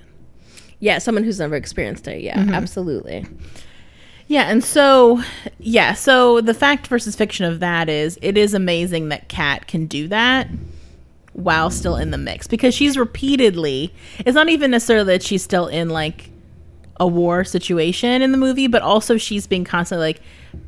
Yeah, 0.78 0.98
someone 0.98 1.24
who's 1.24 1.40
never 1.40 1.56
experienced 1.56 2.06
it. 2.06 2.20
Yeah, 2.20 2.46
absolutely. 2.52 3.24
Yeah, 4.28 4.50
and 4.50 4.64
so 4.64 5.22
yeah, 5.58 5.94
so 5.94 6.40
the 6.40 6.54
fact 6.54 6.88
versus 6.88 7.14
fiction 7.14 7.44
of 7.44 7.60
that 7.60 7.88
is 7.88 8.18
it 8.22 8.36
is 8.36 8.54
amazing 8.54 9.08
that 9.10 9.28
Kat 9.28 9.66
can 9.68 9.86
do 9.86 10.08
that 10.08 10.48
while 11.32 11.70
still 11.70 11.96
in 11.96 12.10
the 12.10 12.18
mix 12.18 12.46
because 12.46 12.74
she's 12.74 12.96
repeatedly 12.96 13.92
it's 14.20 14.34
not 14.34 14.48
even 14.48 14.70
necessarily 14.70 15.12
that 15.12 15.22
she's 15.22 15.42
still 15.42 15.66
in 15.66 15.90
like 15.90 16.30
a 16.98 17.06
war 17.06 17.44
situation 17.44 18.22
in 18.22 18.32
the 18.32 18.38
movie, 18.38 18.66
but 18.66 18.82
also 18.82 19.16
she's 19.18 19.46
being 19.46 19.64
constantly 19.64 20.06
like 20.06 20.20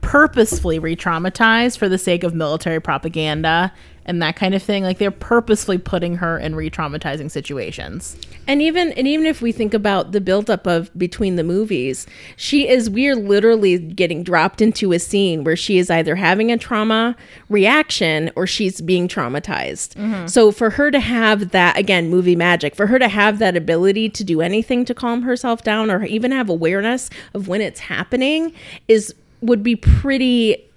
purposefully 0.03 0.79
re-traumatized 0.79 1.79
for 1.79 1.89
the 1.89 1.99
sake 1.99 2.23
of 2.23 2.35
military 2.35 2.81
propaganda 2.81 3.73
and 4.09 4.23
that 4.23 4.35
kind 4.35 4.55
of 4.55 4.63
thing. 4.63 4.83
Like 4.83 4.99
they're 4.99 5.11
purposefully 5.11 5.79
putting 5.79 6.17
her 6.17 6.39
in 6.39 6.57
re-traumatizing 6.57 7.31
situations. 7.31 8.17
And 8.49 8.63
even 8.63 8.93
and 8.93 9.07
even 9.07 9.27
if 9.27 9.43
we 9.43 9.53
think 9.53 9.75
about 9.75 10.13
the 10.13 10.21
buildup 10.21 10.67
of 10.67 10.91
between 10.99 11.37
the 11.37 11.45
movies, 11.45 12.07
she 12.35 12.67
is 12.67 12.89
we're 12.89 13.15
literally 13.15 13.79
getting 13.79 14.25
dropped 14.25 14.63
into 14.63 14.93
a 14.93 14.99
scene 14.99 15.45
where 15.45 15.57
she 15.57 15.79
is 15.79 15.91
either 15.91 16.17
having 16.17 16.51
a 16.51 16.57
trauma 16.57 17.15
reaction 17.51 18.33
or 18.35 18.47
she's 18.47 18.81
being 18.81 19.07
traumatized. 19.07 19.95
Mm-hmm. 19.95 20.27
So 20.27 20.51
for 20.51 20.71
her 20.71 20.91
to 20.91 21.01
have 21.01 21.51
that 21.51 21.77
again, 21.77 22.09
movie 22.09 22.37
magic, 22.37 22.75
for 22.75 22.87
her 22.87 22.99
to 22.99 23.09
have 23.09 23.39
that 23.39 23.57
ability 23.57 24.09
to 24.09 24.25
do 24.25 24.41
anything 24.41 24.87
to 24.87 24.95
calm 24.95 25.23
herself 25.23 25.63
down 25.63 25.91
or 25.91 26.05
even 26.05 26.33
have 26.33 26.49
awareness 26.49 27.11
of 27.35 27.47
when 27.47 27.61
it's 27.61 27.81
happening 27.81 28.55
is 28.89 29.15
would 29.41 29.63
be 29.63 29.77
pretty 29.77 30.68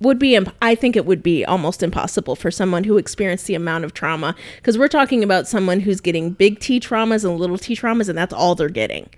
would 0.00 0.18
be 0.18 0.34
imp- 0.34 0.54
i 0.62 0.74
think 0.74 0.94
it 0.96 1.06
would 1.06 1.22
be 1.22 1.44
almost 1.44 1.82
impossible 1.82 2.36
for 2.36 2.50
someone 2.50 2.84
who 2.84 2.96
experienced 2.98 3.46
the 3.46 3.54
amount 3.54 3.84
of 3.84 3.94
trauma 3.94 4.34
because 4.56 4.76
we're 4.76 4.88
talking 4.88 5.22
about 5.24 5.48
someone 5.48 5.80
who's 5.80 6.00
getting 6.00 6.30
big 6.30 6.58
t 6.60 6.78
traumas 6.80 7.24
and 7.24 7.38
little 7.38 7.58
t 7.58 7.74
traumas 7.74 8.08
and 8.08 8.16
that's 8.18 8.32
all 8.34 8.54
they're 8.54 8.68
getting 8.68 9.08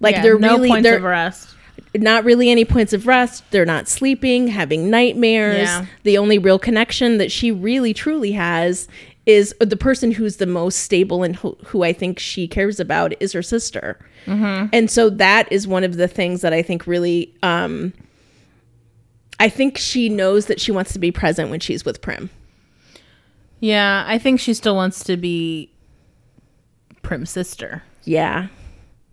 like 0.00 0.14
Yeah, 0.14 0.22
they're 0.22 0.38
no 0.38 0.56
really 0.56 0.68
points 0.68 0.84
they're 0.84 0.96
of 0.98 1.04
arrest. 1.04 1.54
not 1.96 2.24
really 2.24 2.50
any 2.50 2.64
points 2.64 2.92
of 2.92 3.06
rest. 3.06 3.42
They're 3.50 3.66
not 3.66 3.88
sleeping, 3.88 4.46
having 4.48 4.90
nightmares. 4.90 5.58
Yeah. 5.68 5.86
The 6.04 6.16
only 6.18 6.38
real 6.38 6.58
connection 6.58 7.18
that 7.18 7.32
she 7.32 7.50
really 7.50 7.92
truly 7.92 8.32
has 8.32 8.86
is 9.26 9.54
the 9.60 9.76
person 9.76 10.12
who's 10.12 10.36
the 10.36 10.46
most 10.46 10.76
stable 10.80 11.22
and 11.22 11.36
who, 11.36 11.56
who 11.66 11.82
I 11.82 11.92
think 11.92 12.18
she 12.18 12.46
cares 12.48 12.80
about 12.80 13.12
is 13.20 13.32
her 13.32 13.42
sister. 13.42 13.98
And 14.26 14.90
so 14.90 15.10
that 15.10 15.50
is 15.50 15.66
one 15.66 15.82
of 15.84 15.96
the 15.96 16.06
things 16.08 16.40
that 16.42 16.52
I 16.52 16.62
think 16.62 16.86
really, 16.86 17.34
um, 17.42 17.92
I 19.40 19.48
think 19.48 19.76
she 19.78 20.08
knows 20.08 20.46
that 20.46 20.60
she 20.60 20.70
wants 20.70 20.92
to 20.92 20.98
be 21.00 21.10
present 21.10 21.50
when 21.50 21.58
she's 21.60 21.84
with 21.84 22.00
Prim. 22.00 22.30
Yeah, 23.58 24.04
I 24.06 24.18
think 24.18 24.38
she 24.38 24.54
still 24.54 24.76
wants 24.76 25.02
to 25.04 25.16
be 25.16 25.70
Prim's 27.02 27.30
sister 27.30 27.82
Yeah. 28.04 28.46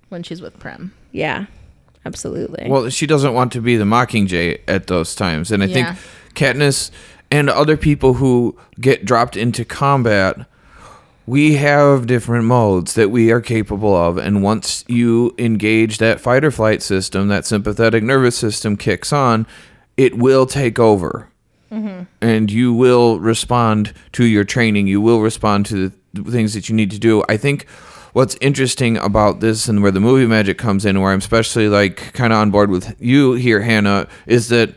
when 0.10 0.24
she's 0.24 0.42
with 0.42 0.60
Prim. 0.60 0.92
Yeah. 1.12 1.46
Absolutely. 2.06 2.68
Well, 2.70 2.90
she 2.90 3.06
doesn't 3.06 3.34
want 3.34 3.52
to 3.54 3.62
be 3.62 3.76
the 3.76 3.84
Mockingjay 3.84 4.60
at 4.68 4.88
those 4.88 5.14
times, 5.16 5.52
and 5.52 5.62
I 5.62 5.66
Yeah. 5.66 5.94
think 5.96 5.98
Katniss 6.36 6.92
and 7.30 7.50
other 7.50 7.76
people 7.76 8.14
who 8.16 8.56
get 8.80 9.04
dropped 9.04 9.36
into 9.36 9.66
combat, 9.66 10.38
we 11.26 11.56
have 11.56 12.08
different 12.08 12.46
modes 12.46 12.94
that 12.94 13.12
we 13.12 13.30
are 13.32 13.42
capable 13.42 13.94
of, 13.94 14.18
and 14.18 14.42
once 14.42 14.86
you 14.88 15.36
engage 15.38 15.98
that 15.98 16.22
fight 16.22 16.46
or 16.46 16.52
flight 16.52 16.82
system, 16.82 17.28
that 17.28 17.46
sympathetic 17.46 18.04
nervous 18.04 18.38
system 18.38 18.78
kicks 18.78 19.12
on, 19.12 19.46
it 19.98 20.18
will 20.18 20.46
take 20.46 20.80
over. 20.80 21.30
Mm-hmm. 21.72 22.04
And 22.22 22.50
you 22.50 22.72
will 22.72 23.20
respond 23.20 23.94
to 24.14 24.24
your 24.24 24.46
training. 24.46 24.88
You 24.88 25.02
will 25.02 25.20
respond 25.20 25.66
to 25.66 25.92
the 26.14 26.32
things 26.32 26.54
that 26.54 26.70
you 26.70 26.76
need 26.76 26.92
to 26.92 27.00
do. 27.00 27.24
I 27.28 27.36
think 27.36 27.68
what's 28.14 28.38
interesting 28.40 28.98
about 28.98 29.42
this 29.42 29.68
and 29.68 29.84
where 29.84 29.92
the 29.92 30.00
movie 30.00 30.26
magic 30.26 30.58
comes 30.58 30.86
in, 30.86 31.02
where 31.02 31.12
I'm 31.12 31.20
especially 31.20 31.68
like 31.68 32.14
kind 32.14 32.32
of 32.32 32.40
on 32.40 32.52
board 32.52 32.70
with 32.70 32.96
you 33.02 33.34
here, 33.34 33.62
Hannah, 33.62 34.08
is 34.26 34.48
that 34.48 34.76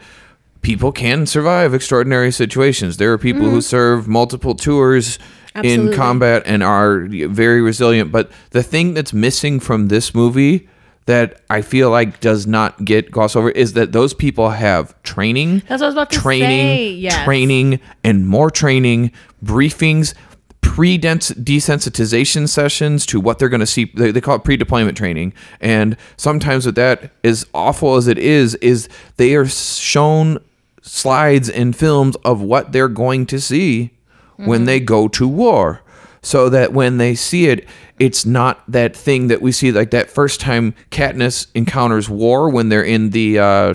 people 0.63 0.91
can 0.91 1.27
survive 1.27 1.75
extraordinary 1.75 2.33
situations. 2.33 2.97
There 2.97 3.13
are 3.13 3.19
people 3.19 3.43
who 3.43 3.59
mm-hmm. 3.59 3.61
serve 3.61 4.09
multiple 4.09 4.55
tours 4.55 5.19
in 5.63 5.93
combat 5.93 6.43
and 6.47 6.63
are 6.63 7.07
very 7.09 7.61
resilient. 7.61 8.13
But 8.13 8.31
the 8.51 8.63
thing 8.63 8.95
that's 8.95 9.13
missing 9.13 9.61
from 9.61 9.89
this 9.89 10.15
movie 10.15 10.69
that 11.07 11.41
I 11.51 11.63
feel 11.63 11.91
like 11.91 12.21
does 12.21 12.47
not 12.47 12.85
get 12.85 13.11
glossed 13.11 13.37
over 13.37 13.51
is 13.51 13.73
that 13.73 13.93
those 13.93 14.15
people 14.15 14.51
have 14.51 15.01
training. 15.03 15.63
That's 15.69 15.81
what 15.81 15.83
I 15.83 15.87
was 15.87 15.95
about 15.95 16.11
to 16.11 16.19
training, 16.19 16.49
say, 16.49 16.91
yes. 16.91 17.25
training, 17.25 17.81
and 18.05 18.29
more 18.29 18.51
training, 18.51 19.13
briefings, 19.45 20.15
pre-desensitization 20.61 22.49
sessions 22.49 23.07
to 23.07 23.19
what 23.19 23.39
they're 23.39 23.49
going 23.49 23.61
to 23.61 23.67
see. 23.67 23.91
They, 23.95 24.13
they 24.13 24.21
call 24.21 24.37
it 24.37 24.45
pre-deployment 24.45 24.97
training. 24.97 25.33
And 25.61 25.97
sometimes 26.17 26.67
with 26.67 26.77
that, 26.77 27.11
as 27.25 27.47
awful 27.55 27.97
as 27.97 28.07
it 28.07 28.19
is, 28.19 28.55
is 28.57 28.89
they 29.17 29.35
are 29.35 29.47
shown 29.47 30.39
slides 30.83 31.49
and 31.49 31.75
films 31.75 32.15
of 32.25 32.41
what 32.41 32.73
they're 32.73 32.89
going 32.89 33.27
to 33.27 33.41
see 33.41 33.91
when 34.37 34.61
mm-hmm. 34.61 34.67
they 34.67 34.81
go 34.81 35.09
to 35.09 35.27
war. 35.27 35.83
So 36.23 36.51
that 36.51 36.75
when 36.75 36.99
they 36.99 37.15
see 37.15 37.47
it, 37.49 37.67
it's 38.01 38.27
not 38.27 38.65
that 38.67 38.97
thing 38.97 39.29
that 39.29 39.41
we 39.41 39.53
see 39.53 39.71
like 39.71 39.91
that 39.93 40.11
first 40.11 40.41
time 40.41 40.75
Katniss 40.91 41.47
encounters 41.55 42.09
war 42.09 42.51
when 42.51 42.69
they're 42.71 42.83
in 42.83 43.11
the 43.11 43.39
uh, 43.39 43.75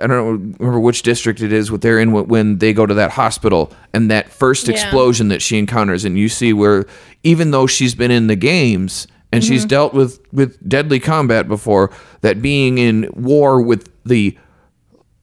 I 0.00 0.06
don't 0.08 0.56
remember 0.58 0.80
which 0.80 1.02
district 1.02 1.40
it 1.40 1.52
is 1.52 1.70
what 1.70 1.80
they're 1.80 2.00
in 2.00 2.10
when 2.12 2.58
they 2.58 2.72
go 2.72 2.84
to 2.86 2.94
that 2.94 3.12
hospital 3.12 3.72
and 3.94 4.10
that 4.10 4.30
first 4.30 4.66
Yeah. 4.66 4.74
explosion 4.74 5.28
that 5.28 5.40
she 5.40 5.58
encounters 5.58 6.04
and 6.04 6.18
you 6.18 6.28
see 6.28 6.52
where 6.52 6.86
even 7.22 7.52
though 7.52 7.66
she's 7.68 7.94
been 7.94 8.10
in 8.10 8.26
the 8.26 8.36
games 8.36 9.06
and 9.32 9.44
she's 9.44 9.64
dealt 9.64 9.92
with 9.94 10.18
with 10.32 10.56
deadly 10.68 10.98
combat 10.98 11.46
before 11.46 11.90
that 12.22 12.42
being 12.42 12.78
in 12.78 13.08
war 13.14 13.60
with 13.62 13.88
the 14.04 14.36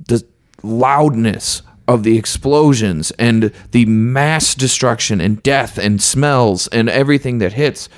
the 0.07 0.23
loudness 0.61 1.61
of 1.87 2.03
the 2.03 2.17
explosions 2.17 3.11
and 3.19 3.51
the 3.71 3.85
mass 3.85 4.55
destruction 4.55 5.19
and 5.19 5.43
death 5.43 5.77
and 5.77 6.01
smells 6.01 6.67
and 6.67 6.89
everything 6.89 7.39
that 7.39 7.53
hits 7.53 7.89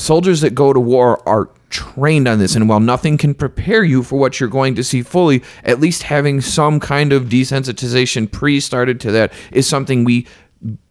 soldiers 0.00 0.40
that 0.40 0.54
go 0.54 0.72
to 0.72 0.80
war 0.80 1.26
are 1.28 1.50
trained 1.68 2.26
on 2.26 2.38
this 2.40 2.56
and 2.56 2.68
while 2.68 2.80
nothing 2.80 3.16
can 3.16 3.32
prepare 3.32 3.84
you 3.84 4.02
for 4.02 4.18
what 4.18 4.40
you're 4.40 4.48
going 4.48 4.74
to 4.74 4.82
see 4.82 5.02
fully 5.02 5.40
at 5.62 5.78
least 5.78 6.02
having 6.04 6.40
some 6.40 6.80
kind 6.80 7.12
of 7.12 7.24
desensitization 7.26 8.30
pre-started 8.30 8.98
to 8.98 9.12
that 9.12 9.32
is 9.52 9.68
something 9.68 10.02
we 10.02 10.26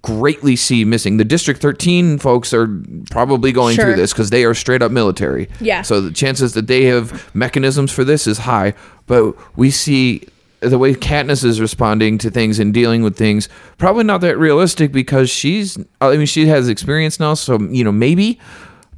greatly 0.01 0.55
see 0.55 0.85
missing 0.85 1.17
the 1.17 1.25
district 1.25 1.61
13 1.61 2.17
folks 2.17 2.53
are 2.53 2.67
probably 3.11 3.51
going 3.51 3.75
Sure. 3.75 3.85
through 3.85 3.95
this 3.97 4.13
because 4.13 4.29
they 4.29 4.45
are 4.45 4.53
straight 4.53 4.81
up 4.81 4.91
military 4.91 5.49
Yeah. 5.59 5.81
so 5.81 5.99
the 6.01 6.11
chances 6.11 6.53
that 6.53 6.67
they 6.67 6.85
have 6.85 7.29
mechanisms 7.35 7.91
for 7.91 8.03
this 8.05 8.25
is 8.25 8.39
high 8.39 8.73
but 9.05 9.35
we 9.57 9.69
see 9.71 10.23
the 10.61 10.77
way 10.77 10.93
Katniss 10.93 11.43
is 11.45 11.61
responding 11.61 12.17
to 12.19 12.29
things 12.31 12.57
and 12.59 12.73
dealing 12.73 13.03
with 13.03 13.17
things 13.17 13.49
probably 13.77 14.03
not 14.05 14.21
that 14.21 14.37
realistic 14.37 14.91
because 14.91 15.29
she's 15.29 15.77
I 16.01 16.15
mean 16.17 16.25
she 16.25 16.47
has 16.47 16.69
experience 16.69 17.19
now 17.19 17.33
so 17.33 17.59
you 17.59 17.83
know 17.83 17.91
maybe 17.91 18.39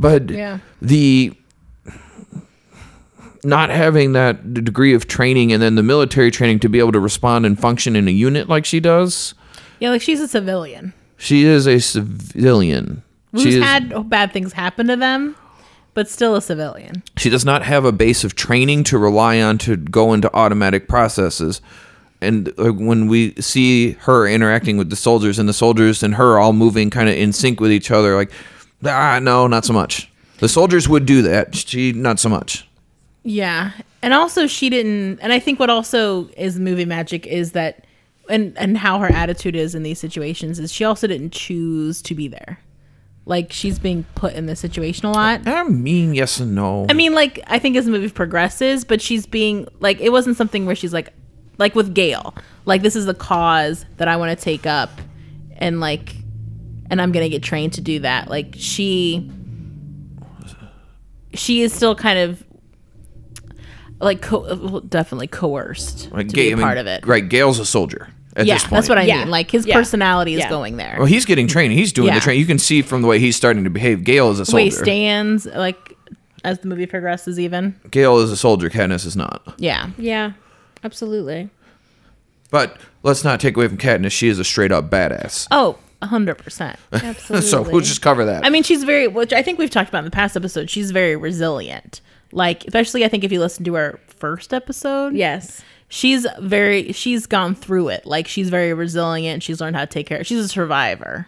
but 0.01 0.29
Yeah. 0.29 0.57
the 0.81 1.33
not 3.43 3.69
having 3.69 4.13
that 4.13 4.53
degree 4.53 4.93
of 4.93 5.07
training 5.07 5.51
and 5.51 5.61
then 5.61 5.75
the 5.75 5.83
military 5.83 6.29
training 6.29 6.59
to 6.59 6.69
be 6.69 6.77
able 6.79 6.91
to 6.91 6.99
respond 6.99 7.45
and 7.45 7.59
function 7.59 7.95
in 7.95 8.07
a 8.07 8.11
unit 8.11 8.47
like 8.47 8.65
she 8.65 8.79
does 8.79 9.33
Yeah, 9.79 9.89
like 9.89 10.01
she's 10.01 10.19
a 10.21 10.27
civilian 10.27 10.93
she 11.17 11.43
is 11.45 11.67
a 11.67 11.79
civilian 11.79 13.03
who's 13.31 13.43
she 13.43 13.49
is, 13.57 13.63
had 13.63 14.09
bad 14.09 14.33
things 14.33 14.53
happen 14.53 14.87
to 14.87 14.95
them, 14.95 15.35
but 15.93 16.09
still 16.09 16.35
a 16.35 16.41
civilian. 16.41 17.03
she 17.17 17.29
does 17.29 17.45
not 17.45 17.61
have 17.63 17.85
a 17.85 17.91
base 17.91 18.23
of 18.23 18.35
training 18.35 18.83
to 18.85 18.97
rely 18.97 19.39
on 19.41 19.57
to 19.59 19.75
go 19.77 20.13
into 20.13 20.33
automatic 20.35 20.87
processes 20.87 21.61
and 22.23 22.53
when 22.57 23.07
we 23.07 23.33
see 23.41 23.91
her 24.01 24.27
interacting 24.27 24.77
with 24.77 24.91
the 24.91 24.95
soldiers 24.95 25.39
and 25.39 25.49
the 25.49 25.53
soldiers 25.53 26.03
and 26.03 26.15
her 26.15 26.37
all 26.37 26.53
moving 26.53 26.91
kind 26.91 27.09
of 27.09 27.15
in 27.15 27.33
sync 27.33 27.59
with 27.59 27.71
each 27.71 27.89
other 27.89 28.15
like 28.15 28.31
ah 28.85 29.19
no 29.19 29.47
not 29.47 29.65
so 29.65 29.73
much 29.73 30.09
the 30.39 30.49
soldiers 30.49 30.89
would 30.89 31.05
do 31.05 31.21
that 31.21 31.55
she 31.55 31.91
not 31.93 32.19
so 32.19 32.29
much 32.29 32.67
Yeah. 33.23 33.71
And 34.01 34.13
also 34.15 34.47
she 34.47 34.69
didn't 34.71 35.19
and 35.21 35.31
I 35.31 35.37
think 35.39 35.59
what 35.59 35.69
also 35.69 36.27
is 36.35 36.59
movie 36.59 36.85
magic 36.85 37.27
is 37.27 37.51
that 37.51 37.85
and 38.29 38.57
and 38.57 38.77
how 38.77 38.97
her 38.97 39.11
attitude 39.11 39.55
is 39.55 39.75
in 39.75 39.83
these 39.83 39.99
situations 39.99 40.57
is 40.57 40.73
she 40.73 40.83
also 40.83 41.05
didn't 41.05 41.31
choose 41.31 42.01
to 42.03 42.15
be 42.15 42.27
there. 42.27 42.59
Like 43.25 43.51
she's 43.51 43.77
being 43.77 44.05
put 44.15 44.33
in 44.33 44.47
this 44.47 44.59
situation 44.59 45.05
a 45.05 45.11
lot. 45.11 45.47
i 45.47 45.63
mean 45.63 46.15
yes 46.15 46.39
and 46.39 46.55
no 46.55 46.87
I 46.89 46.93
mean, 46.93 47.13
like 47.13 47.39
I 47.45 47.59
think 47.59 47.77
as 47.77 47.85
the 47.85 47.91
movie 47.91 48.09
progresses, 48.09 48.83
but 48.83 48.99
she's 49.01 49.27
being 49.27 49.67
like 49.79 49.99
it 50.01 50.09
wasn't 50.11 50.35
something 50.37 50.65
where 50.65 50.75
she's 50.75 50.93
like 50.93 51.13
like 51.59 51.75
with 51.75 51.93
Gale, 51.93 52.33
like 52.65 52.81
this 52.81 52.95
is 52.95 53.05
the 53.05 53.13
cause 53.13 53.85
that 53.97 54.07
I 54.07 54.15
want 54.17 54.35
to 54.35 54.43
take 54.43 54.65
up 54.65 54.89
and 55.57 55.79
like 55.79 56.15
and 56.91 57.01
I'm 57.01 57.11
going 57.11 57.23
to 57.23 57.29
get 57.29 57.41
trained 57.41 57.73
to 57.73 57.81
do 57.81 57.99
that. 58.01 58.29
Like 58.29 58.53
she 58.57 59.27
she 61.33 61.61
is 61.61 61.73
still 61.73 61.95
kind 61.95 62.19
of 62.19 62.43
like 63.99 64.21
co- 64.21 64.81
definitely 64.81 65.27
coerced 65.27 66.11
Like, 66.11 66.27
to 66.29 66.33
Ga- 66.35 66.41
be 66.43 66.49
I 66.49 66.53
a 66.53 66.55
mean, 66.57 66.63
part 66.65 66.77
of 66.77 66.87
it. 66.87 67.05
Right, 67.05 67.27
Gale's 67.27 67.59
a 67.59 67.65
soldier 67.65 68.09
at 68.35 68.45
yeah, 68.45 68.55
this 68.55 68.63
point. 68.63 68.71
that's 68.73 68.89
what 68.89 68.97
I 68.97 69.03
Yeah. 69.03 69.19
mean. 69.19 69.29
Like 69.29 69.49
his 69.51 69.65
Yeah. 69.65 69.75
personality 69.75 70.33
is 70.33 70.39
Yeah. 70.39 70.49
going 70.49 70.77
there. 70.77 70.95
Well, 70.97 71.05
he's 71.07 71.25
getting 71.25 71.47
trained. 71.47 71.73
He's 71.73 71.93
doing 71.93 72.09
Yeah. 72.09 72.15
the 72.15 72.21
training. 72.21 72.41
You 72.41 72.47
can 72.47 72.59
see 72.59 72.81
from 72.81 73.01
the 73.01 73.07
way 73.07 73.19
he's 73.19 73.35
starting 73.35 73.63
to 73.63 73.69
behave. 73.69 74.03
Gale 74.03 74.29
is 74.31 74.39
a 74.39 74.43
the 74.43 74.55
way 74.55 74.65
he 74.65 74.71
stands, 74.71 75.45
like 75.45 75.95
as 76.43 76.59
the 76.59 76.67
movie 76.67 76.85
progresses, 76.87 77.39
even 77.39 77.75
Gale 77.91 78.19
is 78.19 78.31
a 78.31 78.37
soldier. 78.37 78.69
Katniss 78.69 79.05
is 79.05 79.15
not. 79.15 79.41
yeah, 79.57 79.87
yeah. 79.97 80.31
Absolutely. 80.83 81.49
But 82.49 82.77
let's 83.03 83.23
not 83.23 83.39
take 83.39 83.55
away 83.55 83.67
from 83.67 83.77
Katniss. 83.77 84.11
She 84.11 84.27
is 84.27 84.39
a 84.39 84.43
straight 84.43 84.71
up 84.73 84.89
badass. 84.89 85.47
oh, 85.51 85.77
hundred 86.03 86.35
percent. 86.35 86.77
Absolutely. 86.91 87.47
so 87.47 87.61
we'll 87.61 87.81
just 87.81 88.01
cover 88.01 88.25
that. 88.25 88.45
I 88.45 88.49
mean, 88.49 88.63
she's 88.63 88.83
very, 88.83 89.07
which 89.07 89.33
I 89.33 89.41
think 89.41 89.59
we've 89.59 89.69
talked 89.69 89.89
about 89.89 89.99
in 89.99 90.05
the 90.05 90.11
past 90.11 90.35
episode. 90.35 90.69
She's 90.69 90.91
very 90.91 91.15
resilient. 91.15 92.01
Like, 92.31 92.65
especially 92.65 93.05
I 93.05 93.07
think 93.07 93.23
if 93.23 93.31
you 93.31 93.39
listen 93.39 93.63
to 93.65 93.75
our 93.75 93.99
first 94.07 94.53
episode, 94.53 95.13
yes. 95.15 95.61
she's 95.89 96.25
very, 96.39 96.91
she's 96.93 97.25
gone 97.25 97.55
through 97.55 97.89
it. 97.89 98.05
Like, 98.05 98.27
she's 98.27 98.49
very 98.49 98.73
resilient. 98.73 99.43
She's 99.43 99.59
learned 99.59 99.75
how 99.75 99.81
to 99.81 99.91
take 99.91 100.07
care. 100.07 100.23
She's 100.23 100.39
a 100.39 100.47
survivor, 100.47 101.27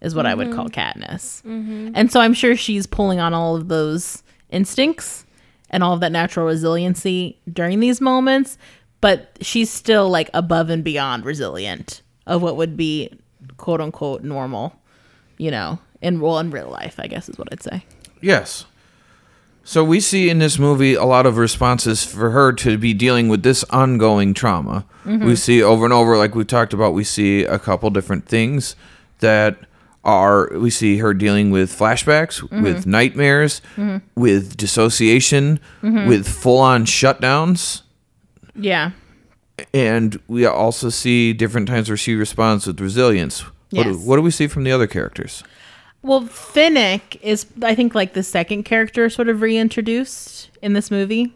is 0.00 0.14
what 0.14 0.26
I 0.26 0.34
would 0.34 0.48
mm-hmm. 0.48 0.56
call 0.56 0.68
Katniss. 0.68 1.42
Mm-hmm. 1.42 1.90
And 1.94 2.10
so 2.12 2.20
I'm 2.20 2.34
sure 2.34 2.56
she's 2.56 2.86
pulling 2.86 3.20
on 3.20 3.34
all 3.34 3.56
of 3.56 3.68
those 3.68 4.22
instincts 4.50 5.26
and 5.70 5.82
all 5.82 5.94
of 5.94 6.00
that 6.00 6.12
natural 6.12 6.46
resiliency 6.46 7.40
during 7.52 7.80
these 7.80 8.00
moments. 8.00 8.58
But 9.00 9.36
she's 9.40 9.70
still 9.70 10.08
like 10.08 10.30
above 10.32 10.70
and 10.70 10.84
beyond 10.84 11.24
resilient 11.24 12.02
of 12.26 12.40
what 12.40 12.56
would 12.56 12.76
be 12.76 13.10
quote 13.56 13.80
unquote 13.80 14.22
normal 14.22 14.74
you 15.42 15.50
know, 15.50 15.80
in 16.00 16.20
well 16.20 16.38
in 16.38 16.50
real 16.50 16.70
life, 16.70 16.94
I 16.98 17.08
guess 17.08 17.28
is 17.28 17.36
what 17.36 17.48
I'd 17.52 17.62
say. 17.62 17.84
yes. 18.20 18.64
So 19.64 19.84
we 19.84 20.00
see 20.00 20.28
in 20.28 20.40
this 20.40 20.58
movie 20.58 20.94
a 20.94 21.04
lot 21.04 21.24
of 21.24 21.36
responses 21.36 22.04
for 22.04 22.30
her 22.30 22.52
to 22.54 22.76
be 22.76 22.92
dealing 22.92 23.28
with 23.28 23.44
this 23.44 23.62
ongoing 23.70 24.34
trauma. 24.34 24.84
Mm-hmm. 25.04 25.24
We 25.24 25.36
see 25.36 25.62
over 25.62 25.84
and 25.84 25.94
over, 25.94 26.16
like 26.16 26.34
we 26.34 26.44
talked 26.44 26.72
about, 26.72 26.94
we 26.94 27.04
see 27.04 27.44
a 27.44 27.60
couple 27.60 27.88
different 27.90 28.26
things 28.26 28.74
that 29.20 29.56
are 30.04 30.50
we 30.58 30.68
see 30.68 30.98
her 30.98 31.14
dealing 31.14 31.52
with 31.52 31.70
flashbacks, 31.70 32.40
mm-hmm. 32.40 32.62
with 32.62 32.86
nightmares, 32.86 33.60
mm-hmm. 33.76 33.98
with 34.20 34.56
dissociation, 34.56 35.60
mm-hmm. 35.80 36.08
with 36.08 36.26
full 36.26 36.58
on 36.58 36.84
shutdowns. 36.84 37.82
Yeah. 38.56 38.90
And 39.72 40.20
we 40.28 40.46
also 40.46 40.88
see 40.88 41.32
different 41.32 41.68
times 41.68 41.88
where 41.88 41.96
she 41.96 42.14
responds 42.14 42.66
with 42.66 42.80
resilience. 42.80 43.40
What, 43.70 43.84
do, 43.84 43.90
Yes. 43.90 44.04
what 44.04 44.16
do 44.16 44.22
we 44.22 44.30
see 44.30 44.46
from 44.46 44.64
the 44.64 44.72
other 44.72 44.86
characters? 44.86 45.42
Well, 46.02 46.22
Finnick 46.22 47.20
is, 47.22 47.46
I 47.62 47.74
think, 47.74 47.94
like 47.94 48.12
the 48.12 48.22
second 48.22 48.64
character 48.64 49.08
sort 49.08 49.28
of 49.28 49.40
reintroduced 49.40 50.50
in 50.60 50.72
this 50.72 50.90
movie. 50.90 51.22
If 51.22 51.32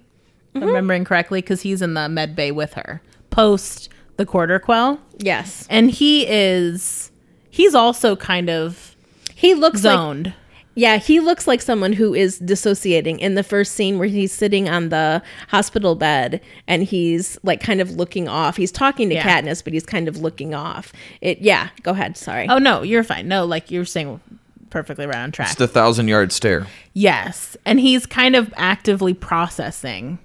I'm 0.55 0.61
mm-hmm. 0.61 0.69
remembering 0.69 1.05
correctly, 1.05 1.41
because 1.41 1.63
he's 1.63 1.83
in 1.83 1.95
the 1.95 2.09
med 2.09 2.35
bay 2.35 2.51
with 2.51 2.75
her 2.75 3.01
post 3.31 3.91
the 4.17 4.27
quarter 4.27 4.59
quell. 4.59 5.01
Yes. 5.19 5.67
And 5.69 5.91
he 5.91 6.27
is, 6.27 7.11
he's 7.51 7.75
also 7.75 8.17
kind 8.17 8.49
of 8.49 8.97
He 9.35 9.55
looks 9.55 9.85
like 9.85 9.93
zoned. 9.93 10.35
Yeah, 10.79 10.99
he 10.99 11.21
looks 11.21 11.47
like 11.47 11.63
someone 11.63 11.95
who 11.95 12.13
is 12.15 12.39
dissociating 12.39 13.19
in 13.19 13.35
the 13.35 13.43
first 13.43 13.73
scene 13.73 13.99
where 13.99 14.07
he's 14.09 14.31
sitting 14.31 14.69
on 14.69 14.91
the 14.91 15.23
hospital 15.49 15.95
bed 15.95 16.41
and 16.69 16.83
he's 16.85 17.39
like 17.43 17.61
kind 17.63 17.81
of 17.81 17.93
looking 17.93 18.29
off. 18.29 18.57
He's 18.59 18.71
talking 18.71 19.09
to 19.09 19.15
Yeah. 19.15 19.25
Katniss, 19.43 19.65
but 19.65 19.73
he's 19.73 19.87
kind 19.87 20.07
of 20.07 20.19
looking 20.19 20.55
off. 20.55 20.93
It 21.23 21.39
yeah, 21.39 21.71
go 21.83 21.93
ahead, 21.93 22.17
sorry. 22.19 22.47
oh, 22.51 22.59
no, 22.59 22.83
you're 22.83 23.03
fine. 23.05 23.27
No, 23.27 23.47
like 23.47 23.71
you're 23.71 23.87
saying 23.87 24.21
perfectly 24.69 25.07
right 25.07 25.17
on 25.17 25.33
track. 25.33 25.49
It's 25.49 25.57
the 25.59 25.67
thousand 25.67 26.09
yard 26.09 26.31
stare. 26.31 26.67
Yes. 26.93 27.57
And 27.65 27.81
he's 27.81 28.05
kind 28.05 28.37
of 28.37 28.53
actively 28.57 29.15
processing 29.15 30.19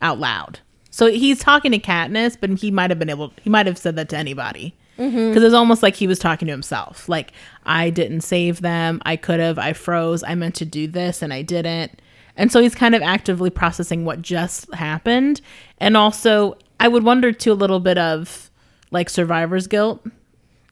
out 0.00 0.20
loud. 0.20 0.60
So 0.90 1.06
he's 1.08 1.40
talking 1.40 1.72
to 1.72 1.78
Katniss, 1.80 2.36
but 2.40 2.50
he 2.50 2.70
might 2.70 2.90
have 2.90 2.98
been 3.00 3.10
able, 3.10 3.32
he 3.42 3.50
might 3.50 3.66
have 3.66 3.78
said 3.78 3.96
that 3.96 4.08
to 4.10 4.16
anybody. 4.16 4.74
Mm-hmm. 4.98 5.28
Because 5.28 5.42
it's 5.42 5.54
almost 5.54 5.82
like 5.82 5.96
he 5.96 6.06
was 6.06 6.18
talking 6.18 6.46
to 6.46 6.52
himself. 6.52 7.08
Like, 7.08 7.32
I 7.64 7.90
didn't 7.90 8.22
save 8.22 8.62
them. 8.62 9.02
I 9.04 9.16
could 9.16 9.40
have. 9.40 9.58
I 9.58 9.72
froze. 9.72 10.22
I 10.22 10.34
meant 10.34 10.54
to 10.56 10.64
do 10.64 10.86
this 10.86 11.22
and 11.22 11.32
I 11.32 11.42
didn't. 11.42 12.00
And 12.36 12.52
so 12.52 12.60
he's 12.60 12.74
kind 12.74 12.94
of 12.94 13.02
actively 13.02 13.50
processing 13.50 14.04
what 14.04 14.22
just 14.22 14.72
happened. 14.74 15.40
And 15.78 15.96
also, 15.96 16.58
I 16.80 16.88
would 16.88 17.04
wonder 17.04 17.32
too 17.32 17.52
a 17.52 17.54
little 17.54 17.80
bit 17.80 17.98
of 17.98 18.50
like 18.90 19.08
survivor's 19.10 19.66
guilt 19.66 20.06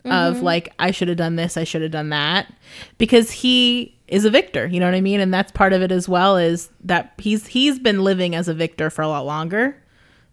of 0.04 0.36
mm-hmm. 0.36 0.44
like 0.44 0.72
I 0.78 0.90
should 0.90 1.08
have 1.08 1.16
done 1.16 1.36
this, 1.36 1.56
I 1.56 1.64
should 1.64 1.82
have 1.82 1.90
done 1.90 2.10
that 2.10 2.52
because 2.98 3.30
he 3.30 3.96
is 4.06 4.26
a 4.26 4.30
victor, 4.30 4.66
you 4.66 4.78
know 4.78 4.86
what 4.86 4.94
I 4.94 5.00
mean? 5.00 5.20
And 5.20 5.32
that's 5.32 5.50
part 5.50 5.72
of 5.72 5.80
it 5.80 5.90
as 5.90 6.08
well 6.08 6.36
is 6.36 6.68
that 6.84 7.14
he's 7.16 7.46
he's 7.46 7.78
been 7.78 8.04
living 8.04 8.34
as 8.34 8.46
a 8.46 8.54
victor 8.54 8.90
for 8.90 9.02
a 9.02 9.08
lot 9.08 9.24
longer 9.24 9.82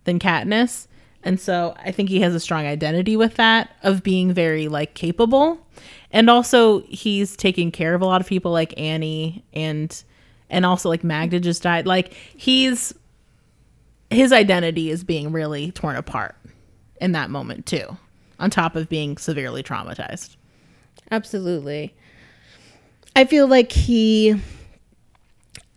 than 0.03 0.19
Katniss. 0.19 0.87
And 1.23 1.39
so 1.39 1.75
I 1.77 1.91
think 1.91 2.09
he 2.09 2.21
has 2.21 2.33
a 2.33 2.39
strong 2.39 2.65
identity 2.65 3.15
with 3.15 3.35
that 3.35 3.75
of 3.83 4.03
being 4.03 4.33
very 4.33 4.67
like 4.67 4.93
capable. 4.93 5.59
And 6.11 6.29
also 6.29 6.81
he's 6.81 7.35
taking 7.35 7.71
care 7.71 7.93
of 7.93 8.01
a 8.01 8.05
lot 8.05 8.21
of 8.21 8.27
people 8.27 8.51
like 8.51 8.73
Annie 8.79 9.43
and 9.53 10.03
and 10.49 10.65
also 10.65 10.89
like 10.89 11.03
Magda 11.03 11.39
just 11.39 11.63
died. 11.63 11.85
Like 11.85 12.13
he's 12.13 12.93
his 14.09 14.33
identity 14.33 14.89
is 14.89 15.03
being 15.03 15.31
really 15.31 15.71
torn 15.71 15.95
apart 15.95 16.35
in 16.99 17.13
that 17.13 17.29
moment 17.29 17.65
too, 17.65 17.97
on 18.39 18.49
top 18.49 18.75
of 18.75 18.89
being 18.89 19.17
severely 19.17 19.63
traumatized. 19.63 20.35
Absolutely. 21.09 21.93
I 23.15 23.25
feel 23.25 23.47
like 23.47 23.71
he 23.71 24.35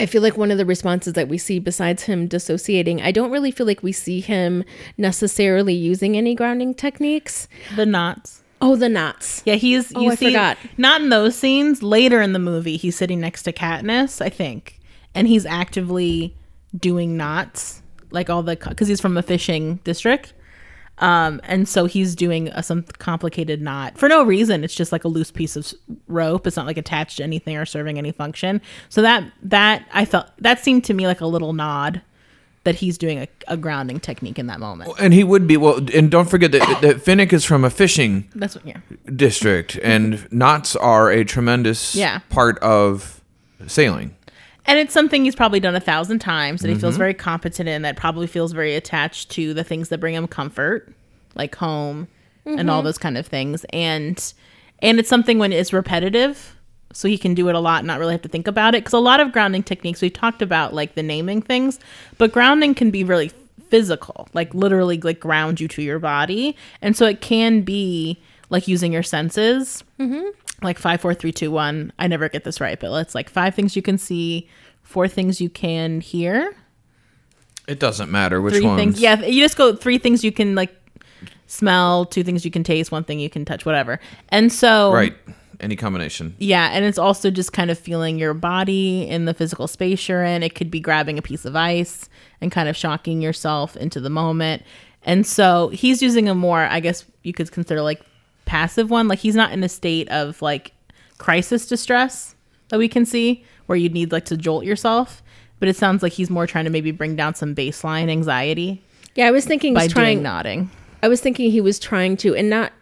I 0.00 0.06
feel 0.06 0.22
like 0.22 0.36
one 0.36 0.50
of 0.50 0.58
the 0.58 0.66
responses 0.66 1.12
that 1.12 1.28
we 1.28 1.38
see 1.38 1.58
besides 1.60 2.02
him 2.04 2.26
dissociating, 2.26 3.00
I 3.00 3.12
don't 3.12 3.30
really 3.30 3.50
feel 3.52 3.66
like 3.66 3.82
we 3.82 3.92
see 3.92 4.20
him 4.20 4.64
necessarily 4.98 5.74
using 5.74 6.16
any 6.16 6.34
grounding 6.34 6.74
techniques. 6.74 7.46
The 7.76 7.86
knots. 7.86 8.42
Oh, 8.60 8.76
the 8.76 8.88
knots. 8.88 9.42
Yeah, 9.44 9.54
he's. 9.54 9.92
Oh, 9.94 10.00
You 10.00 10.10
I 10.10 10.14
see, 10.14 10.26
forgot. 10.26 10.58
Not 10.78 11.02
in 11.02 11.10
those 11.10 11.36
scenes. 11.36 11.82
Later 11.82 12.20
in 12.22 12.32
the 12.32 12.38
movie, 12.38 12.76
he's 12.76 12.96
sitting 12.96 13.20
next 13.20 13.42
to 13.44 13.52
Katniss, 13.52 14.20
I 14.20 14.30
think, 14.30 14.80
and 15.14 15.28
he's 15.28 15.46
actively 15.46 16.34
doing 16.76 17.16
knots, 17.16 17.82
like 18.10 18.28
all 18.30 18.42
the 18.42 18.56
because 18.56 18.88
he's 18.88 19.00
from 19.00 19.16
a 19.16 19.22
fishing 19.22 19.76
district, 19.84 20.32
um, 20.98 21.40
and 21.44 21.68
so 21.68 21.86
he's 21.86 22.14
doing 22.14 22.48
a, 22.48 22.62
some 22.62 22.84
complicated 22.98 23.60
knot 23.60 23.98
for 23.98 24.08
no 24.08 24.22
reason. 24.22 24.62
It's 24.64 24.74
just 24.74 24.92
like 24.92 25.04
a 25.04 25.08
loose 25.08 25.30
piece 25.30 25.56
of 25.56 25.72
rope. 26.06 26.46
It's 26.46 26.56
not 26.56 26.66
like 26.66 26.76
attached 26.78 27.16
to 27.18 27.24
anything 27.24 27.56
or 27.56 27.66
serving 27.66 27.98
any 27.98 28.12
function. 28.12 28.60
So 28.88 29.02
that 29.02 29.24
that 29.42 29.86
I 29.92 30.04
felt 30.04 30.28
that 30.38 30.60
seemed 30.60 30.84
to 30.84 30.94
me 30.94 31.06
like 31.06 31.20
a 31.20 31.26
little 31.26 31.52
nod 31.52 32.02
that 32.62 32.76
he's 32.76 32.96
doing 32.96 33.18
a, 33.18 33.28
a 33.48 33.56
grounding 33.58 34.00
technique 34.00 34.38
in 34.38 34.46
that 34.46 34.58
moment. 34.58 34.90
And 34.98 35.12
he 35.12 35.22
would 35.22 35.46
be 35.46 35.56
well. 35.58 35.80
And 35.92 36.10
don't 36.10 36.30
forget 36.30 36.50
that, 36.52 36.78
that 36.80 36.96
Finnick 36.96 37.32
is 37.32 37.44
from 37.44 37.62
a 37.64 37.68
fishing 37.70 38.30
That's 38.34 38.54
what, 38.54 38.66
yeah. 38.66 38.78
district, 39.14 39.78
and 39.82 40.26
knots 40.32 40.74
are 40.76 41.10
a 41.10 41.24
tremendous 41.24 41.94
Yeah. 41.94 42.20
part 42.30 42.58
of 42.60 43.20
sailing. 43.66 44.16
And 44.66 44.78
it's 44.78 44.94
something 44.94 45.24
he's 45.24 45.36
probably 45.36 45.60
done 45.60 45.74
a 45.74 45.80
thousand 45.80 46.20
times 46.20 46.62
that 46.62 46.68
he 46.68 46.74
Mm-hmm. 46.74 46.80
feels 46.80 46.96
very 46.96 47.14
competent 47.14 47.68
in, 47.68 47.82
that 47.82 47.96
probably 47.96 48.26
feels 48.26 48.52
very 48.52 48.74
attached 48.74 49.30
to 49.32 49.52
the 49.54 49.62
things 49.64 49.90
that 49.90 49.98
bring 49.98 50.14
him 50.14 50.26
comfort, 50.26 50.92
like 51.34 51.54
home 51.54 52.08
and 52.46 52.70
all 52.70 52.82
those 52.82 52.98
kind 52.98 53.16
of 53.18 53.26
things. 53.26 53.64
And 53.70 54.32
and 54.80 54.98
it's 54.98 55.08
something 55.08 55.38
when 55.38 55.52
it's 55.52 55.72
repetitive, 55.72 56.56
so 56.92 57.08
he 57.08 57.16
can 57.18 57.34
do 57.34 57.48
it 57.48 57.54
a 57.54 57.60
lot 57.60 57.78
and 57.78 57.86
not 57.86 57.98
really 57.98 58.12
have 58.12 58.22
to 58.22 58.28
think 58.28 58.46
about 58.46 58.74
it. 58.74 58.82
Because 58.82 58.92
a 58.92 58.98
lot 58.98 59.20
of 59.20 59.32
grounding 59.32 59.62
techniques, 59.62 60.00
we 60.02 60.10
talked 60.10 60.42
about 60.42 60.74
like 60.74 60.94
the 60.94 61.02
naming 61.02 61.40
things, 61.42 61.78
but 62.18 62.32
grounding 62.32 62.74
can 62.74 62.90
be 62.90 63.02
really 63.04 63.30
physical, 63.68 64.28
like 64.34 64.54
literally 64.54 64.98
like 65.00 65.20
ground 65.20 65.60
you 65.60 65.68
to 65.68 65.82
your 65.82 65.98
body. 65.98 66.56
And 66.82 66.96
so 66.96 67.06
it 67.06 67.20
can 67.20 67.62
be 67.62 68.20
like 68.50 68.68
using 68.68 68.92
your 68.92 69.02
senses 69.02 69.82
like 70.64 70.78
five, 70.78 71.00
four, 71.00 71.14
three, 71.14 71.32
two, 71.32 71.50
one. 71.50 71.92
I 71.98 72.06
never 72.08 72.28
get 72.28 72.44
this 72.44 72.60
right, 72.60 72.78
but 72.78 72.92
it's 73.00 73.14
like 73.14 73.28
five 73.30 73.54
things 73.54 73.76
you 73.76 73.82
can 73.82 73.98
see, 73.98 74.48
four 74.82 75.06
things 75.08 75.40
you 75.40 75.48
can 75.50 76.00
hear, 76.00 76.54
It 77.68 77.78
doesn't 77.80 78.10
matter 78.10 78.40
which 78.40 78.54
three 78.54 78.64
ones. 78.64 78.78
things. 78.80 79.00
Yeah, 79.00 79.20
you 79.24 79.42
just 79.42 79.56
go 79.56 79.74
three 79.76 79.98
things 79.98 80.22
you 80.24 80.32
can 80.32 80.54
like 80.54 80.74
smell, 81.46 82.04
two 82.04 82.24
things 82.24 82.44
you 82.44 82.50
can 82.50 82.64
taste, 82.64 82.90
one 82.92 83.04
thing 83.04 83.20
you 83.20 83.30
can 83.30 83.44
touch, 83.44 83.64
whatever. 83.66 84.00
And 84.30 84.52
so 84.52 84.92
Right. 84.92 85.14
Any 85.60 85.76
combination. 85.76 86.34
yeah, 86.38 86.70
and 86.72 86.84
it's 86.84 86.98
also 86.98 87.30
just 87.30 87.52
kind 87.52 87.70
of 87.70 87.78
feeling 87.78 88.18
your 88.18 88.34
body 88.34 89.08
in 89.08 89.24
the 89.24 89.32
physical 89.32 89.68
space 89.68 90.08
you're 90.08 90.24
in. 90.24 90.42
It 90.42 90.54
could 90.56 90.68
be 90.70 90.80
grabbing 90.80 91.16
a 91.16 91.22
piece 91.22 91.44
of 91.44 91.54
ice 91.54 92.08
and 92.40 92.50
kind 92.50 92.68
of 92.68 92.76
shocking 92.76 93.22
yourself 93.22 93.76
into 93.76 94.00
the 94.00 94.10
moment. 94.10 94.62
And 95.04 95.24
so 95.24 95.68
he's 95.68 96.02
using 96.02 96.28
a 96.28 96.34
more, 96.34 96.60
I 96.62 96.80
guess 96.80 97.04
you 97.22 97.32
could 97.32 97.52
consider 97.52 97.82
like 97.82 98.02
passive 98.44 98.90
one. 98.90 99.08
Like 99.08 99.18
he's 99.20 99.34
not 99.34 99.52
in 99.52 99.62
a 99.64 99.68
state 99.68 100.08
of 100.10 100.40
like 100.42 100.72
crisis 101.18 101.66
distress 101.66 102.34
that 102.68 102.78
we 102.78 102.88
can 102.88 103.04
see 103.06 103.44
where 103.66 103.76
you'd 103.76 103.94
need 103.94 104.12
like 104.12 104.24
to 104.26 104.36
jolt 104.36 104.64
yourself. 104.64 105.22
But 105.60 105.68
it 105.68 105.76
sounds 105.76 106.02
like 106.02 106.12
he's 106.12 106.28
more 106.30 106.46
trying 106.46 106.64
to 106.64 106.70
maybe 106.70 106.90
bring 106.90 107.16
down 107.16 107.34
some 107.34 107.54
baseline 107.54 108.10
anxiety 108.10 108.82
Yeah, 109.14 109.28
I 109.28 109.30
was 109.30 109.46
thinking 109.46 109.72
by 109.72 109.84
he's 109.84 109.92
trying 109.92 110.16
doing 110.16 110.22
nodding. 110.24 110.70
I 111.02 111.08
was 111.08 111.20
thinking 111.20 111.50
he 111.50 111.60
was 111.60 111.78
trying 111.78 112.16
to, 112.18 112.34
and 112.34 112.50
not, 112.50 112.72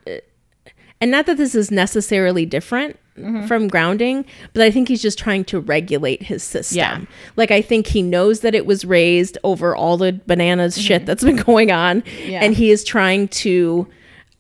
and 1.00 1.10
not 1.10 1.26
that 1.26 1.36
this 1.36 1.54
is 1.54 1.70
necessarily 1.70 2.46
different 2.46 2.98
Mm-hmm. 3.18 3.44
from 3.46 3.68
grounding, 3.68 4.24
but 4.54 4.62
I 4.62 4.70
think 4.70 4.88
he's 4.88 5.02
just 5.02 5.18
trying 5.18 5.44
to 5.44 5.60
regulate 5.60 6.22
his 6.22 6.42
system. 6.42 6.78
Yeah. 6.78 7.00
Like 7.36 7.50
I 7.50 7.60
think 7.60 7.86
he 7.88 8.00
knows 8.00 8.40
that 8.40 8.54
it 8.54 8.64
was 8.64 8.86
raised 8.86 9.36
over 9.44 9.76
all 9.76 9.98
the 9.98 10.18
bananas 10.26 10.80
shit 10.80 11.04
that's 11.04 11.22
been 11.22 11.36
going 11.44 11.70
on, 11.70 12.00
Mm-hmm. 12.00 12.30
Yeah. 12.30 12.42
and 12.42 12.54
he 12.54 12.70
is 12.70 12.82
trying 12.84 13.28
to, 13.28 13.86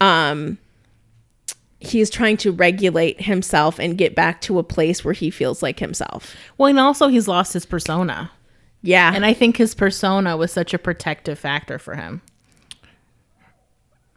um, 0.00 0.56
he 1.86 2.00
is 2.00 2.10
trying 2.10 2.36
to 2.38 2.52
regulate 2.52 3.20
himself 3.22 3.78
and 3.78 3.96
get 3.98 4.14
back 4.14 4.40
to 4.42 4.58
a 4.58 4.62
place 4.62 5.04
where 5.04 5.14
he 5.14 5.30
feels 5.30 5.62
like 5.62 5.78
himself. 5.80 6.34
Well, 6.58 6.68
and 6.68 6.78
also 6.78 7.08
he's 7.08 7.28
lost 7.28 7.52
his 7.52 7.66
persona. 7.66 8.30
Yeah, 8.84 9.12
And 9.14 9.24
I 9.24 9.32
think 9.32 9.58
his 9.58 9.74
persona 9.76 10.36
was 10.36 10.50
such 10.52 10.74
a 10.74 10.78
protective 10.78 11.38
factor 11.38 11.78
for 11.78 11.94
him. 11.94 12.20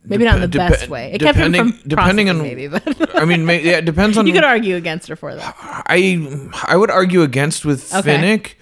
Maybe 0.03 0.23
not 0.23 0.35
in 0.35 0.41
the 0.41 0.47
Dep- 0.47 0.71
best 0.71 0.87
way. 0.89 1.11
It 1.13 1.19
kept 1.21 1.37
him 1.37 1.53
from 1.53 1.79
depending 1.87 2.29
on- 2.29 2.37
maybe, 2.41 2.67
but 2.67 3.15
I 3.15 3.25
mean, 3.25 3.45
may, 3.45 3.61
yeah, 3.63 3.77
it 3.77 3.85
depends 3.85 4.17
on. 4.19 4.27
you 4.27 4.33
could 4.33 4.43
argue 4.43 4.75
against 4.75 5.09
or 5.09 5.15
for 5.15 5.33
that. 5.35 5.55
I 5.59 6.39
I 6.67 6.77
would 6.77 6.91
argue 6.91 7.23
against 7.23 7.65
with 7.65 7.91
Okay. 7.93 8.15
Finnick 8.17 8.53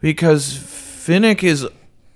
because 0.00 0.52
Finnick 0.54 1.42
is 1.42 1.66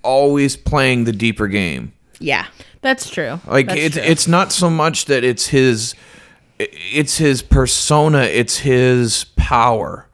always 0.02 0.56
playing 0.56 1.02
the 1.04 1.12
deeper 1.12 1.48
game. 1.48 1.92
yeah, 2.20 2.46
That's 2.80 3.10
true. 3.10 3.40
Like 3.48 3.66
That's 3.66 3.80
it's 3.80 3.94
true. 3.96 4.04
it's 4.04 4.28
not 4.28 4.52
so 4.52 4.70
much 4.70 5.06
that 5.06 5.24
it's 5.24 5.48
his 5.48 5.94
it's 6.58 7.18
his 7.18 7.42
persona, 7.42 8.22
it's 8.22 8.58
his 8.58 9.24
power. 9.36 10.06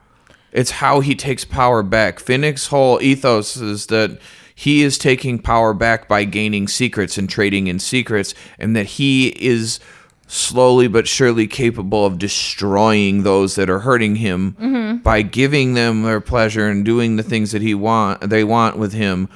It's 0.52 0.72
how 0.72 1.00
he 1.00 1.14
takes 1.14 1.44
power 1.44 1.83
back. 1.83 2.18
Finnick's 2.18 2.66
whole 2.66 3.00
ethos 3.00 3.57
is 3.57 3.87
that 3.87 4.18
he 4.55 4.83
is 4.83 4.98
taking 4.98 5.38
power 5.38 5.72
back 5.72 6.09
by 6.09 6.24
gaining 6.24 6.68
secrets 6.68 7.16
and 7.16 7.28
trading 7.28 7.66
in 7.66 7.78
secrets 7.78 8.35
and 8.59 8.76
that 8.76 8.85
he 8.87 9.28
is 9.28 9.81
slowly 10.26 10.88
but 10.88 11.09
surely 11.09 11.46
capable 11.46 12.07
of 12.07 12.18
destroying 12.18 13.22
those 13.22 13.55
that 13.55 13.68
are 13.68 13.81
hurting 13.81 14.16
him 14.16 14.52
mm-hmm. 14.52 14.96
by 14.98 15.20
giving 15.20 15.74
them 15.74 16.02
their 16.02 16.20
pleasure 16.20 16.68
and 16.68 16.85
doing 16.85 17.16
the 17.16 17.22
things 17.22 17.52
that 17.52 17.61
he 17.61 17.74
want 17.74 18.20
they 18.31 18.42
want 18.42 18.78
with 18.78 18.94
him 18.94 19.28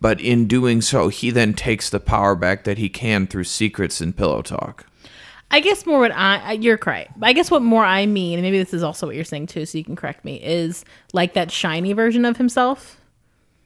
but 0.00 0.18
in 0.20 0.46
doing 0.46 0.80
so 0.80 1.08
he 1.08 1.30
then 1.30 1.52
takes 1.52 1.90
the 1.90 2.00
power 2.00 2.34
back 2.34 2.64
that 2.64 2.78
he 2.78 2.88
can 2.88 3.26
through 3.26 3.44
secrets 3.44 4.00
and 4.00 4.16
pillow 4.16 4.40
talk 4.40 4.86
I 5.50 5.60
guess 5.60 5.86
more 5.86 6.00
what 6.00 6.12
I 6.12 6.52
you're 6.52 6.76
correct. 6.76 7.12
I 7.22 7.32
guess 7.32 7.50
what 7.50 7.62
more 7.62 7.84
I 7.84 8.06
mean, 8.06 8.38
and 8.38 8.42
maybe 8.42 8.58
this 8.58 8.74
is 8.74 8.82
also 8.82 9.06
what 9.06 9.14
you're 9.14 9.24
saying 9.24 9.46
too, 9.46 9.64
so 9.64 9.78
you 9.78 9.84
can 9.84 9.96
correct 9.96 10.24
me, 10.24 10.36
is 10.42 10.84
like 11.12 11.34
that 11.34 11.50
shiny 11.50 11.92
version 11.92 12.24
of 12.24 12.36
himself. 12.36 13.00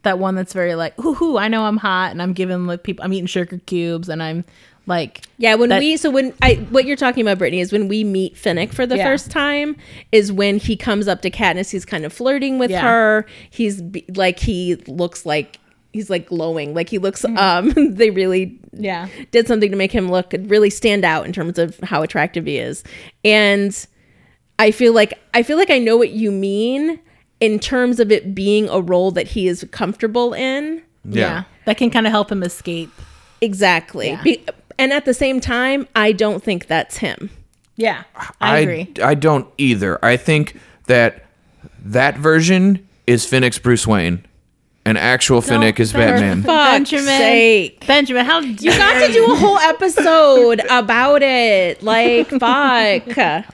That 0.02 0.18
one 0.18 0.34
that's 0.34 0.52
very 0.52 0.74
like, 0.74 0.98
ooh, 1.04 1.16
ooh, 1.22 1.36
I 1.38 1.48
know 1.48 1.64
I'm 1.64 1.76
hot, 1.78 2.10
and 2.10 2.22
I'm 2.22 2.32
giving 2.32 2.66
like 2.66 2.82
people, 2.82 3.04
I'm 3.04 3.12
eating 3.12 3.26
sugar 3.26 3.58
cubes, 3.66 4.08
and 4.08 4.22
I'm 4.22 4.44
like, 4.86 5.22
Yeah, 5.38 5.54
when 5.56 5.68
that- 5.70 5.78
we 5.78 5.96
so 5.96 6.10
when 6.10 6.34
I 6.42 6.54
what 6.70 6.84
you're 6.84 6.96
talking 6.96 7.22
about, 7.22 7.38
Brittany, 7.38 7.60
is 7.60 7.72
when 7.72 7.88
we 7.88 8.04
meet 8.04 8.34
Finnick 8.34 8.72
for 8.72 8.86
the 8.86 8.96
Yeah. 8.98 9.04
first 9.04 9.30
time, 9.30 9.76
is 10.12 10.30
when 10.32 10.58
he 10.58 10.76
comes 10.76 11.08
up 11.08 11.22
to 11.22 11.30
Katniss. 11.30 11.70
He's 11.70 11.84
kind 11.84 12.04
of 12.04 12.12
flirting 12.12 12.58
with 12.58 12.70
Yeah. 12.70 12.82
her. 12.82 13.26
He's 13.50 13.82
like 14.14 14.38
he 14.38 14.76
looks 14.86 15.24
like 15.26 15.58
he's 15.92 16.10
like 16.10 16.26
glowing. 16.26 16.74
Like 16.74 16.88
he 16.88 16.98
looks. 16.98 17.22
Mm-hmm. 17.22 17.76
Um, 17.76 17.94
they 17.94 18.10
really 18.10 18.58
yeah, 18.72 19.08
did 19.30 19.46
something 19.46 19.70
to 19.70 19.76
make 19.76 19.92
him 19.92 20.10
look 20.10 20.34
really 20.44 20.70
stand 20.70 21.04
out 21.04 21.26
in 21.26 21.32
terms 21.32 21.58
of 21.58 21.78
how 21.80 22.02
attractive 22.02 22.46
he 22.46 22.58
is, 22.58 22.84
and 23.24 23.86
I 24.58 24.70
feel 24.70 24.92
like 24.92 25.18
I 25.34 25.42
feel 25.42 25.56
like 25.56 25.70
I 25.70 25.78
know 25.78 25.96
what 25.96 26.10
you 26.10 26.30
mean 26.30 27.00
in 27.40 27.58
terms 27.58 28.00
of 28.00 28.12
it 28.12 28.34
being 28.34 28.68
a 28.68 28.80
role 28.80 29.10
that 29.12 29.26
he 29.26 29.48
is 29.48 29.66
comfortable 29.70 30.34
in. 30.34 30.82
yeah, 31.04 31.44
that 31.64 31.76
can 31.76 31.90
kind 31.90 32.06
of 32.06 32.12
help 32.12 32.30
him 32.30 32.42
escape. 32.42 32.90
Exactly. 33.40 34.10
Yeah. 34.10 34.22
Be, 34.22 34.44
and 34.78 34.92
at 34.92 35.04
the 35.04 35.14
same 35.14 35.40
time, 35.40 35.88
I 35.94 36.12
don't 36.12 36.42
think 36.42 36.66
that's 36.66 36.98
him. 36.98 37.30
Yeah, 37.76 38.04
I, 38.40 38.58
agree. 38.58 38.92
I 39.02 39.14
don't 39.14 39.48
either. 39.56 40.02
I 40.04 40.18
think 40.18 40.58
that 40.86 41.24
that 41.82 42.18
version 42.18 42.86
is 43.06 43.24
Finnick's 43.24 43.58
Bruce 43.58 43.86
Wayne, 43.86 44.24
and 44.84 44.96
actual 44.96 45.40
Finnick 45.40 45.78
is 45.78 45.92
Batman. 45.92 46.42
Fuck's 46.42 46.90
Benjamin, 46.90 47.04
sake. 47.04 47.86
Benjamin, 47.86 48.24
how 48.24 48.40
You 48.40 48.70
got 48.70 49.06
to 49.06 49.12
do 49.12 49.32
a 49.32 49.36
whole 49.36 49.58
episode 49.58 50.60
about 50.70 51.22
it. 51.22 51.82
Like, 51.82 52.28
fuck. 52.28 53.06
Okay. 53.12 53.44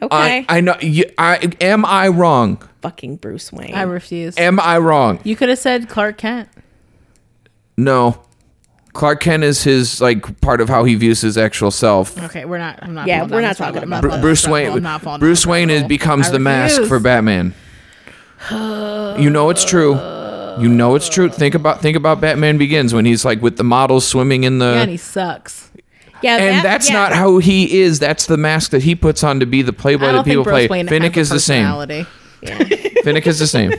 I, 0.00 0.46
I 0.48 0.60
know. 0.60 0.76
You, 0.80 1.04
I 1.16 1.50
am 1.60 1.84
I 1.84 2.08
wrong? 2.08 2.62
Fucking 2.82 3.16
Bruce 3.16 3.52
Wayne. 3.52 3.74
I 3.74 3.82
refuse. 3.82 4.36
Am 4.38 4.60
I 4.60 4.78
wrong? 4.78 5.20
You 5.24 5.34
could 5.34 5.48
have 5.48 5.58
said 5.58 5.88
Clark 5.88 6.18
Kent. 6.18 6.48
No. 7.76 8.22
Clark 8.92 9.20
Kent 9.20 9.44
is 9.44 9.62
his 9.62 10.00
like 10.00 10.40
part 10.40 10.60
of 10.60 10.68
how 10.68 10.84
he 10.84 10.94
views 10.94 11.20
his 11.20 11.36
actual 11.36 11.70
self. 11.70 12.20
Okay, 12.24 12.44
we're 12.44 12.58
not. 12.58 12.78
I'm 12.82 12.94
not. 12.94 13.06
Yeah, 13.06 13.24
we're 13.26 13.40
not 13.40 13.56
talking 13.56 13.82
about 13.82 14.02
not 14.02 14.02
Bru- 14.02 14.20
Bruce 14.20 14.42
down 14.42 14.52
this 14.52 14.62
rabbit 14.64 14.74
Wayne. 14.74 14.82
not 14.82 15.20
Bruce 15.20 15.46
Wayne 15.46 15.70
is 15.70 15.84
becomes 15.84 16.26
hole. 16.26 16.32
the 16.32 16.38
I 16.38 16.42
mask 16.42 16.82
for 16.82 16.98
Batman. 16.98 17.54
You 18.50 19.30
know 19.30 19.50
it's 19.50 19.64
true. 19.64 19.94
You 20.60 20.68
know 20.68 20.94
it's 20.94 21.08
true. 21.08 21.28
Think 21.28 21.54
about 21.54 21.80
think 21.80 21.96
about 21.96 22.20
Batman 22.20 22.58
Begins 22.58 22.92
when 22.94 23.04
he's 23.04 23.24
like 23.24 23.40
with 23.42 23.56
the 23.56 23.64
models 23.64 24.06
swimming 24.06 24.44
in 24.44 24.58
the. 24.58 24.66
Yeah, 24.66 24.82
and 24.82 24.90
he 24.90 24.96
sucks. 24.96 25.70
yeah, 26.22 26.36
and 26.36 26.56
that- 26.58 26.62
that's 26.62 26.88
yeah. 26.88 26.94
not 26.96 27.12
how 27.12 27.38
he 27.38 27.80
is. 27.80 27.98
That's 27.98 28.26
the 28.26 28.36
mask 28.36 28.70
that 28.72 28.82
he 28.82 28.94
puts 28.94 29.22
on 29.24 29.40
to 29.40 29.46
be 29.46 29.62
the 29.62 29.72
playboy 29.72 30.12
that 30.12 30.24
people 30.24 30.44
play. 30.44 30.66
Wayne 30.68 30.86
Finnick 30.88 31.16
is 31.16 31.28
the 31.30 31.40
same. 31.40 31.64
personality. 31.64 32.06
Finnick 33.04 33.26
is 33.26 33.38
the 33.38 33.46
same. 33.46 33.72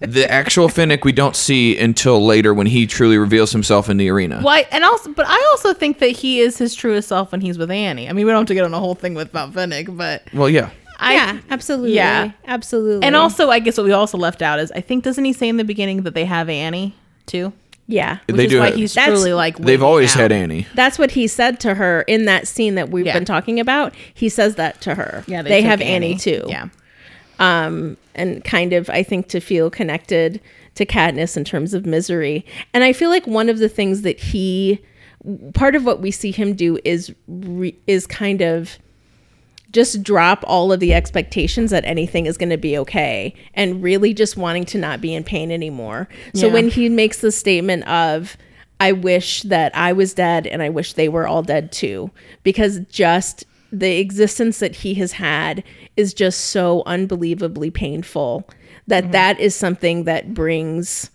the 0.00 0.30
actual 0.30 0.68
Finnick 0.68 1.04
we 1.04 1.12
don't 1.12 1.36
see 1.36 1.78
until 1.78 2.24
later 2.24 2.54
when 2.54 2.66
he 2.66 2.86
truly 2.86 3.18
reveals 3.18 3.52
himself 3.52 3.88
in 3.90 3.98
the 3.98 4.08
arena. 4.08 4.40
Why? 4.40 4.66
And 4.72 4.82
also, 4.82 5.12
but 5.12 5.26
I 5.28 5.46
also 5.50 5.74
think 5.74 5.98
that 5.98 6.08
he 6.08 6.40
is 6.40 6.56
his 6.56 6.74
truest 6.74 7.08
self 7.08 7.32
when 7.32 7.40
he's 7.42 7.58
with 7.58 7.70
Annie. 7.70 8.08
I 8.08 8.12
mean, 8.14 8.24
we 8.24 8.32
don't 8.32 8.40
have 8.40 8.46
to 8.48 8.54
get 8.54 8.64
on 8.64 8.72
a 8.72 8.78
whole 8.80 8.94
thing 8.94 9.14
with 9.14 9.28
about 9.28 9.52
Finnick, 9.52 9.94
but 9.94 10.22
Well, 10.32 10.48
yeah. 10.48 10.70
I, 11.00 11.14
yeah, 11.14 11.38
absolutely. 11.50 11.94
Yeah. 11.94 12.32
Absolutely. 12.46 13.06
And 13.06 13.16
also, 13.16 13.50
I 13.50 13.58
guess 13.58 13.76
what 13.78 13.84
we 13.86 13.92
also 13.92 14.18
left 14.18 14.42
out 14.42 14.58
is 14.58 14.70
I 14.72 14.80
think 14.80 15.02
doesn't 15.04 15.24
he 15.24 15.32
say 15.32 15.48
in 15.48 15.56
the 15.56 15.64
beginning 15.64 16.02
that 16.02 16.14
they 16.14 16.24
have 16.26 16.48
Annie 16.48 16.94
too? 17.26 17.52
yeah. 17.86 18.18
Which 18.26 18.36
They 18.36 18.44
is 18.44 18.50
do 18.52 18.58
why 18.60 18.66
have- 18.66 18.74
he's 18.76 18.94
That's- 18.94 19.12
truly 19.18 19.32
like 19.32 19.56
They've 19.58 19.82
always 19.82 20.12
out. 20.14 20.20
had 20.20 20.32
Annie. 20.32 20.66
That's 20.76 20.96
what 20.98 21.10
he 21.12 21.26
said 21.26 21.58
to 21.60 21.74
her 21.74 22.02
in 22.02 22.24
that 22.26 22.46
scene 22.46 22.76
that 22.76 22.88
we've 22.90 23.04
Yeah. 23.06 23.14
been 23.14 23.24
talking 23.24 23.58
about. 23.58 23.94
He 24.14 24.28
says 24.28 24.54
that 24.54 24.80
to 24.82 24.94
her. 24.94 25.24
Yeah, 25.26 25.42
they, 25.42 25.60
took 25.60 25.70
have 25.70 25.80
Annie. 25.80 26.14
too. 26.16 26.44
Yeah, 26.46 26.66
um, 27.38 27.96
and 28.14 28.44
kind 28.44 28.72
of 28.72 28.88
I 28.90 29.02
think 29.02 29.28
to 29.28 29.40
feel 29.40 29.70
connected 29.70 30.40
to 30.76 30.86
Katniss 30.86 31.36
in 31.36 31.44
terms 31.44 31.74
of 31.74 31.84
misery. 31.86 32.44
And 32.72 32.84
I 32.84 32.92
feel 32.92 33.10
like 33.10 33.26
one 33.26 33.48
of 33.48 33.58
the 33.58 33.68
things 33.68 34.02
that 34.02 34.20
he, 34.20 34.78
part 35.54 35.74
of 35.74 35.84
what 35.84 36.00
we 36.00 36.10
see 36.10 36.30
him 36.30 36.54
do 36.54 36.78
is 36.84 37.12
re, 37.26 37.74
is 37.88 38.06
kind 38.06 38.40
of 38.40 38.78
just 39.70 40.02
drop 40.02 40.44
all 40.46 40.72
of 40.72 40.80
the 40.80 40.92
expectations 40.92 41.70
that 41.70 41.84
anything 41.84 42.26
is 42.26 42.36
going 42.36 42.50
to 42.50 42.56
be 42.58 42.76
okay 42.78 43.34
and 43.54 43.82
really 43.82 44.12
just 44.12 44.36
wanting 44.36 44.64
to 44.64 44.78
not 44.78 45.00
be 45.00 45.14
in 45.14 45.24
pain 45.24 45.50
anymore. 45.50 46.08
So 46.34 46.46
Yeah. 46.46 46.52
when 46.52 46.68
he 46.68 46.88
makes 46.88 47.18
the 47.20 47.32
statement 47.32 47.86
of 47.86 48.36
I 48.80 48.92
wish 48.92 49.42
that 49.42 49.76
I 49.76 49.92
was 49.92 50.14
dead 50.14 50.46
and 50.46 50.62
I 50.62 50.70
wish 50.70 50.94
they 50.94 51.08
were 51.08 51.28
all 51.28 51.42
dead 51.42 51.70
too 51.70 52.10
because 52.42 52.80
just 52.90 53.44
the 53.70 53.98
existence 53.98 54.58
that 54.58 54.76
he 54.76 54.94
has 54.94 55.12
had 55.12 55.62
is 55.96 56.14
just 56.14 56.40
so 56.46 56.82
unbelievably 56.86 57.70
painful 57.70 58.48
that 58.86 59.04
mm-hmm. 59.04 59.12
that 59.12 59.38
is 59.38 59.54
something 59.54 60.04
that 60.04 60.34
brings 60.34 61.10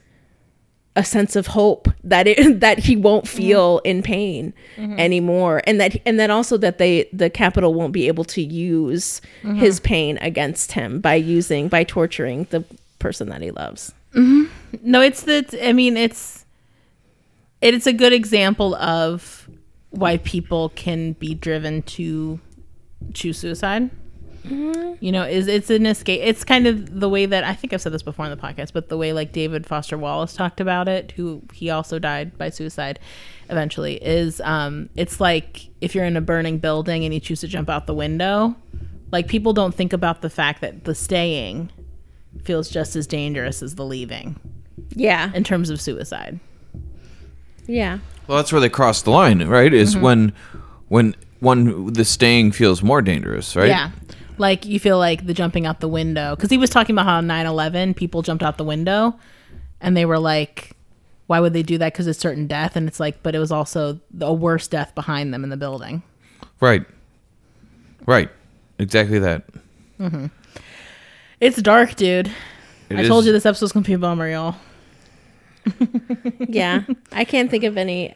a 0.95 1.03
sense 1.03 1.35
of 1.35 1.47
hope 1.47 1.89
that 2.03 2.27
it 2.27 2.59
that 2.59 2.79
he 2.79 2.95
won't 2.95 3.27
feel 3.27 3.81
in 3.83 4.01
pain 4.01 4.53
mm-hmm. 4.77 4.99
anymore 4.99 5.61
and 5.65 5.79
that 5.79 5.95
and 6.05 6.19
that 6.19 6.29
also 6.29 6.57
that 6.57 6.77
they 6.77 7.09
the 7.11 7.29
Capitol 7.29 7.73
won't 7.73 7.93
be 7.93 8.07
able 8.07 8.23
to 8.23 8.41
use 8.41 9.21
mm-hmm. 9.43 9.55
his 9.55 9.79
pain 9.79 10.17
against 10.21 10.73
him 10.73 10.99
by 10.99 11.15
using 11.15 11.67
by 11.67 11.83
torturing 11.83 12.47
the 12.49 12.63
person 12.99 13.29
that 13.29 13.41
he 13.41 13.51
loves 13.51 13.93
mm-hmm. 14.13 14.45
no, 14.81 15.01
it's 15.01 15.23
the. 15.23 15.45
I 15.61 15.73
mean, 15.73 15.97
it's 15.97 16.45
it's 17.61 17.87
a 17.87 17.93
good 17.93 18.13
example 18.13 18.75
of 18.75 19.49
why 19.89 20.17
people 20.17 20.69
can 20.69 21.13
be 21.13 21.33
driven 21.33 21.81
to 21.83 22.39
choose 23.13 23.39
suicide. 23.39 23.89
You 24.49 25.11
know, 25.11 25.23
is 25.23 25.47
it's 25.47 25.69
an 25.69 25.85
escape. 25.85 26.21
It's 26.23 26.43
kind 26.43 26.67
of 26.67 26.99
the 26.99 27.09
way 27.09 27.25
that 27.25 27.43
I 27.43 27.53
think 27.53 27.73
I've 27.73 27.81
said 27.81 27.91
this 27.91 28.03
before 28.03 28.25
in 28.25 28.31
the 28.31 28.37
podcast, 28.37 28.73
but 28.73 28.89
the 28.89 28.97
way 28.97 29.11
like 29.13 29.31
David 29.31 29.65
Foster 29.65 29.97
Wallace 29.97 30.33
talked 30.33 30.59
about 30.61 30.87
it, 30.87 31.11
who 31.11 31.41
he 31.53 31.69
also 31.69 31.99
died 31.99 32.37
by 32.37 32.49
suicide 32.49 32.99
eventually, 33.49 33.95
is 33.95 34.39
um, 34.41 34.89
it's 34.95 35.19
like 35.19 35.67
if 35.81 35.95
you're 35.95 36.05
in 36.05 36.15
a 36.17 36.21
burning 36.21 36.57
building 36.59 37.03
and 37.03 37.13
you 37.13 37.19
choose 37.19 37.41
to 37.41 37.47
jump 37.47 37.69
out 37.69 37.87
the 37.87 37.93
window, 37.93 38.55
like 39.11 39.27
people 39.27 39.53
don't 39.53 39.73
think 39.75 39.93
about 39.93 40.21
the 40.21 40.29
fact 40.29 40.61
that 40.61 40.83
the 40.85 40.95
staying 40.95 41.71
feels 42.43 42.69
just 42.69 42.95
as 42.95 43.07
dangerous 43.07 43.63
as 43.63 43.75
the 43.75 43.85
leaving 43.85 44.35
yeah 44.89 45.31
in 45.33 45.43
terms 45.43 45.69
of 45.69 45.79
suicide. 45.81 46.39
yeah 47.67 47.99
Well, 48.27 48.37
that's 48.37 48.51
where 48.51 48.61
they 48.61 48.69
cross 48.69 49.01
the 49.01 49.11
line, 49.11 49.47
right? 49.47 49.73
Is 49.73 49.95
Mm-hmm. 49.95 50.03
when 50.03 50.33
when 50.87 51.15
one 51.39 51.93
the 51.93 52.05
staying 52.05 52.51
feels 52.51 52.81
more 52.83 53.01
dangerous, 53.01 53.55
right? 53.55 53.67
Yeah. 53.67 53.91
Like 54.37 54.65
you 54.65 54.79
feel 54.79 54.97
like 54.97 55.25
the 55.25 55.33
jumping 55.33 55.65
out 55.65 55.79
the 55.79 55.87
window 55.87 56.35
because 56.35 56.49
he 56.49 56.57
was 56.57 56.69
talking 56.69 56.95
about 56.95 57.05
how 57.05 57.17
on 57.17 57.27
9/11 57.27 57.95
people 57.95 58.21
jumped 58.21 58.43
out 58.43 58.57
the 58.57 58.63
window 58.63 59.17
and 59.81 59.95
they 59.95 60.05
were 60.05 60.19
like 60.19 60.71
why 61.27 61.39
would 61.39 61.53
they 61.53 61.63
do 61.63 61.77
that 61.77 61.93
because 61.93 62.07
it's 62.07 62.19
certain 62.19 62.45
death 62.47 62.75
and 62.75 62.87
it's 62.87 62.99
like 62.99 63.23
but 63.23 63.35
it 63.35 63.39
was 63.39 63.51
also 63.51 63.99
a 64.21 64.33
worse 64.33 64.67
death 64.67 64.93
behind 64.95 65.33
them 65.33 65.43
in 65.43 65.49
the 65.49 65.57
building. 65.57 66.03
Right. 66.59 66.85
Right. 68.05 68.29
Exactly 68.77 69.19
that. 69.19 69.43
Mm-hmm. 69.99 70.27
It's 71.39 71.61
dark, 71.61 71.95
dude. 71.95 72.31
It 72.89 72.97
I 72.97 73.07
told 73.07 73.25
you 73.25 73.31
this 73.31 73.45
episode's 73.45 73.71
gonna 73.71 73.85
be 73.85 73.93
a 73.93 73.97
bummer, 73.97 74.29
y'all. 74.29 74.55
yeah 76.47 76.83
i 77.11 77.23
can't 77.25 77.49
think 77.49 77.63
of 77.63 77.77
any 77.77 78.13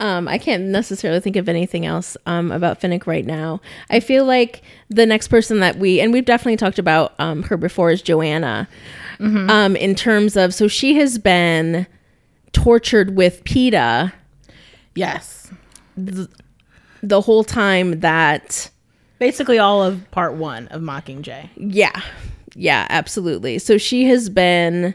um, 0.00 0.26
I 0.26 0.38
can't 0.38 0.64
necessarily 0.64 1.20
think 1.20 1.36
of 1.36 1.48
anything 1.48 1.86
else 1.86 2.16
um, 2.26 2.50
about 2.50 2.80
Finnick 2.80 3.06
right 3.06 3.24
now. 3.24 3.60
I 3.90 4.00
feel 4.00 4.24
like 4.24 4.62
the 4.88 5.06
next 5.06 5.28
person 5.28 5.60
that 5.60 5.76
we 5.76 6.00
and 6.00 6.12
we've 6.12 6.24
definitely 6.24 6.56
talked 6.56 6.78
about 6.78 7.14
um, 7.20 7.42
her 7.44 7.56
before 7.56 7.90
is 7.90 8.02
Johanna. 8.02 8.68
Um, 9.20 9.76
in 9.76 9.94
terms 9.94 10.34
of 10.36 10.54
so 10.54 10.66
she 10.66 10.94
has 10.94 11.18
been 11.18 11.86
tortured 12.52 13.14
with 13.16 13.44
Peeta 13.44 14.12
Yes. 14.94 15.50
the 17.02 17.20
whole 17.20 17.44
time 17.44 18.00
that 18.00 18.70
Basically 19.18 19.58
all 19.58 19.82
of 19.82 20.10
part 20.10 20.34
1 20.34 20.68
of 20.68 20.80
Mockingjay. 20.80 21.50
Yeah. 21.56 22.00
Yeah, 22.54 22.86
absolutely. 22.88 23.58
So 23.58 23.76
she 23.76 24.04
has 24.06 24.30
been 24.30 24.94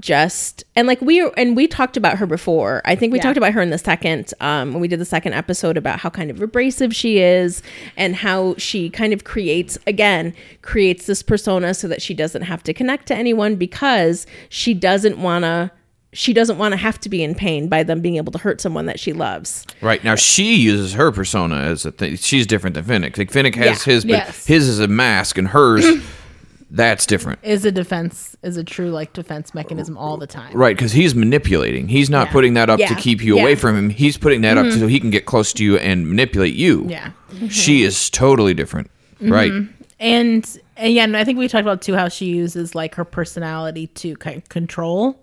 just 0.00 0.64
and 0.76 0.88
like 0.88 1.00
we 1.00 1.24
and 1.36 1.56
we 1.56 1.66
talked 1.68 1.96
about 1.96 2.18
her 2.18 2.26
before. 2.26 2.82
I 2.84 2.96
think 2.96 3.12
we 3.12 3.18
Yeah. 3.18 3.22
talked 3.24 3.36
about 3.36 3.52
her 3.52 3.60
in 3.60 3.70
the 3.70 3.78
second 3.78 4.32
um 4.40 4.72
when 4.72 4.80
we 4.80 4.88
did 4.88 4.98
the 4.98 5.04
second 5.04 5.34
episode 5.34 5.76
about 5.76 6.00
how 6.00 6.10
kind 6.10 6.30
of 6.30 6.40
abrasive 6.42 6.94
she 6.94 7.18
is 7.18 7.62
and 7.96 8.16
how 8.16 8.54
she 8.58 8.90
kind 8.90 9.12
of 9.12 9.24
creates 9.24 9.78
again 9.86 10.34
creates 10.62 11.06
this 11.06 11.22
persona 11.22 11.74
so 11.74 11.86
that 11.88 12.02
she 12.02 12.12
doesn't 12.14 12.42
have 12.42 12.62
to 12.64 12.72
connect 12.74 13.06
to 13.06 13.14
anyone 13.14 13.54
because 13.56 14.26
she 14.48 14.74
doesn't 14.74 15.18
want 15.18 15.44
to 15.44 15.70
she 16.12 16.32
doesn't 16.32 16.58
want 16.58 16.70
to 16.72 16.76
have 16.76 17.00
to 17.00 17.08
be 17.08 17.24
in 17.24 17.34
pain 17.34 17.68
by 17.68 17.82
them 17.82 18.00
being 18.00 18.16
able 18.16 18.30
to 18.30 18.38
hurt 18.38 18.60
someone 18.60 18.86
that 18.86 19.00
she 19.00 19.12
loves. 19.12 19.66
Right 19.80 20.04
now, 20.04 20.14
she 20.14 20.54
uses 20.54 20.92
her 20.92 21.10
persona 21.10 21.56
as 21.56 21.84
a 21.84 21.90
thing. 21.90 22.14
She's 22.14 22.46
different 22.46 22.74
than 22.74 22.84
Finnick. 22.84 23.18
Like 23.18 23.32
Finnick 23.32 23.56
has 23.56 23.84
Yeah. 23.84 23.92
his, 23.94 24.04
but 24.04 24.10
Yes. 24.12 24.46
his 24.46 24.68
is 24.68 24.78
a 24.78 24.86
mask, 24.86 25.38
and 25.38 25.48
hers 25.48 25.84
That's 26.70 27.06
different. 27.06 27.38
is 27.42 27.64
a 27.64 27.70
defense 27.72 28.36
is 28.42 28.56
a 28.56 28.64
true 28.64 28.90
like 28.90 29.12
defense 29.12 29.54
mechanism 29.54 29.96
all 29.96 30.16
the 30.16 30.26
time. 30.26 30.56
Right, 30.56 30.76
because 30.76 30.92
he's 30.92 31.14
manipulating. 31.14 31.88
He's 31.88 32.10
not 32.10 32.28
Yeah. 32.28 32.32
putting 32.32 32.54
that 32.54 32.68
up 32.70 32.80
to 32.80 32.94
keep 32.96 33.22
you 33.22 33.36
Yeah. 33.36 33.42
away 33.42 33.54
from 33.54 33.76
him. 33.76 33.90
He's 33.90 34.16
putting 34.16 34.40
that 34.42 34.58
up 34.58 34.66
mm-hmm. 34.66 34.80
so 34.80 34.86
he 34.86 34.98
can 35.00 35.10
get 35.10 35.26
close 35.26 35.52
to 35.54 35.64
you 35.64 35.76
and 35.78 36.08
manipulate 36.08 36.54
you. 36.54 36.86
Yeah. 36.88 37.10
Mm-hmm. 37.32 37.48
She 37.48 37.82
is 37.82 38.10
totally 38.10 38.54
different. 38.54 38.90
Mm-hmm. 39.16 39.32
Right. 39.32 39.52
And, 40.00 40.58
and 40.76 40.92
yeah, 40.94 41.04
and 41.04 41.16
I 41.16 41.24
think 41.24 41.38
we 41.38 41.46
talked 41.48 41.62
about 41.62 41.80
too 41.82 41.94
how 41.94 42.08
she 42.08 42.26
uses 42.26 42.74
like 42.74 42.94
her 42.96 43.04
personality 43.04 43.86
to 43.88 44.16
kind 44.16 44.36
of 44.36 44.48
control 44.48 45.20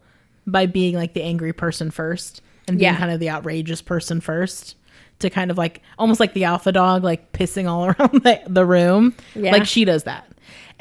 by 0.47 0.65
being 0.65 0.95
like 0.95 1.13
the 1.13 1.21
angry 1.23 1.53
person 1.53 1.91
first 1.91 2.41
and 2.67 2.77
being 2.79 2.91
Yeah. 2.93 2.97
kind 2.97 3.11
of 3.11 3.19
the 3.19 3.29
outrageous 3.29 3.81
person 3.81 4.21
first 4.21 4.75
to 5.19 5.29
kind 5.29 5.51
of 5.51 5.57
like 5.57 5.81
almost 5.99 6.19
like 6.19 6.33
the 6.33 6.45
alpha 6.45 6.71
dog 6.71 7.03
like 7.03 7.31
pissing 7.33 7.69
all 7.69 7.85
around 7.99 8.23
the, 8.23 8.41
the 8.47 8.65
room. 8.65 9.13
Yeah. 9.35 9.51
Like 9.51 9.65
she 9.65 9.85
does 9.85 10.03
that. 10.05 10.27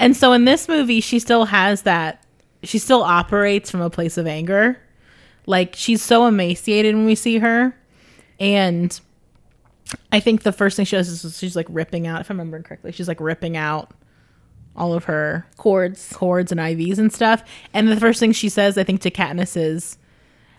And 0.00 0.16
so 0.16 0.32
in 0.32 0.46
this 0.46 0.66
movie 0.66 1.00
she 1.00 1.18
still 1.20 1.44
has 1.44 1.82
that 1.82 2.24
she 2.62 2.78
still 2.78 3.02
operates 3.02 3.70
from 3.70 3.80
a 3.80 3.90
place 3.90 4.18
of 4.18 4.26
anger. 4.26 4.78
Like 5.46 5.76
she's 5.76 6.02
so 6.02 6.26
emaciated 6.26 6.94
when 6.94 7.06
we 7.06 7.14
see 7.14 7.38
her 7.38 7.76
and 8.40 8.98
I 10.12 10.20
think 10.20 10.42
the 10.42 10.52
first 10.52 10.76
thing 10.76 10.84
she 10.84 10.96
does 10.96 11.24
is 11.24 11.38
she's 11.38 11.56
like 11.56 11.66
ripping 11.68 12.06
out, 12.06 12.20
if 12.20 12.30
I 12.30 12.34
remember 12.34 12.62
correctly, 12.62 12.92
she's 12.92 13.08
like 13.08 13.20
ripping 13.20 13.56
out 13.56 13.92
all 14.76 14.92
of 14.94 15.04
her 15.04 15.46
Cords. 15.56 16.12
cords 16.12 16.52
and 16.52 16.60
IVs 16.60 16.98
and 16.98 17.12
stuff. 17.12 17.42
And 17.74 17.88
the 17.88 17.98
first 17.98 18.20
thing 18.20 18.32
she 18.32 18.48
says, 18.48 18.78
I 18.78 18.84
think, 18.84 19.00
to 19.02 19.10
Katniss 19.10 19.56
is, 19.56 19.98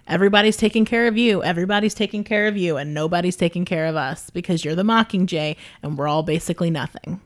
"Everybody's 0.08 0.58
taking 0.58 0.86
care 0.86 1.08
of 1.08 1.18
you. 1.18 1.42
Everybody's 1.44 1.94
taking 1.94 2.24
care 2.24 2.48
of 2.48 2.58
you, 2.58 2.78
and 2.78 2.94
nobody's 2.94 3.38
taking 3.38 3.66
care 3.66 3.88
of 3.88 3.96
us 3.96 4.30
because 4.30 4.66
you're 4.66 4.76
the 4.76 4.84
Mockingjay, 4.84 5.56
and 5.82 5.98
we're 5.98 6.08
all 6.08 6.24
basically 6.24 6.70
nothing." 6.70 7.22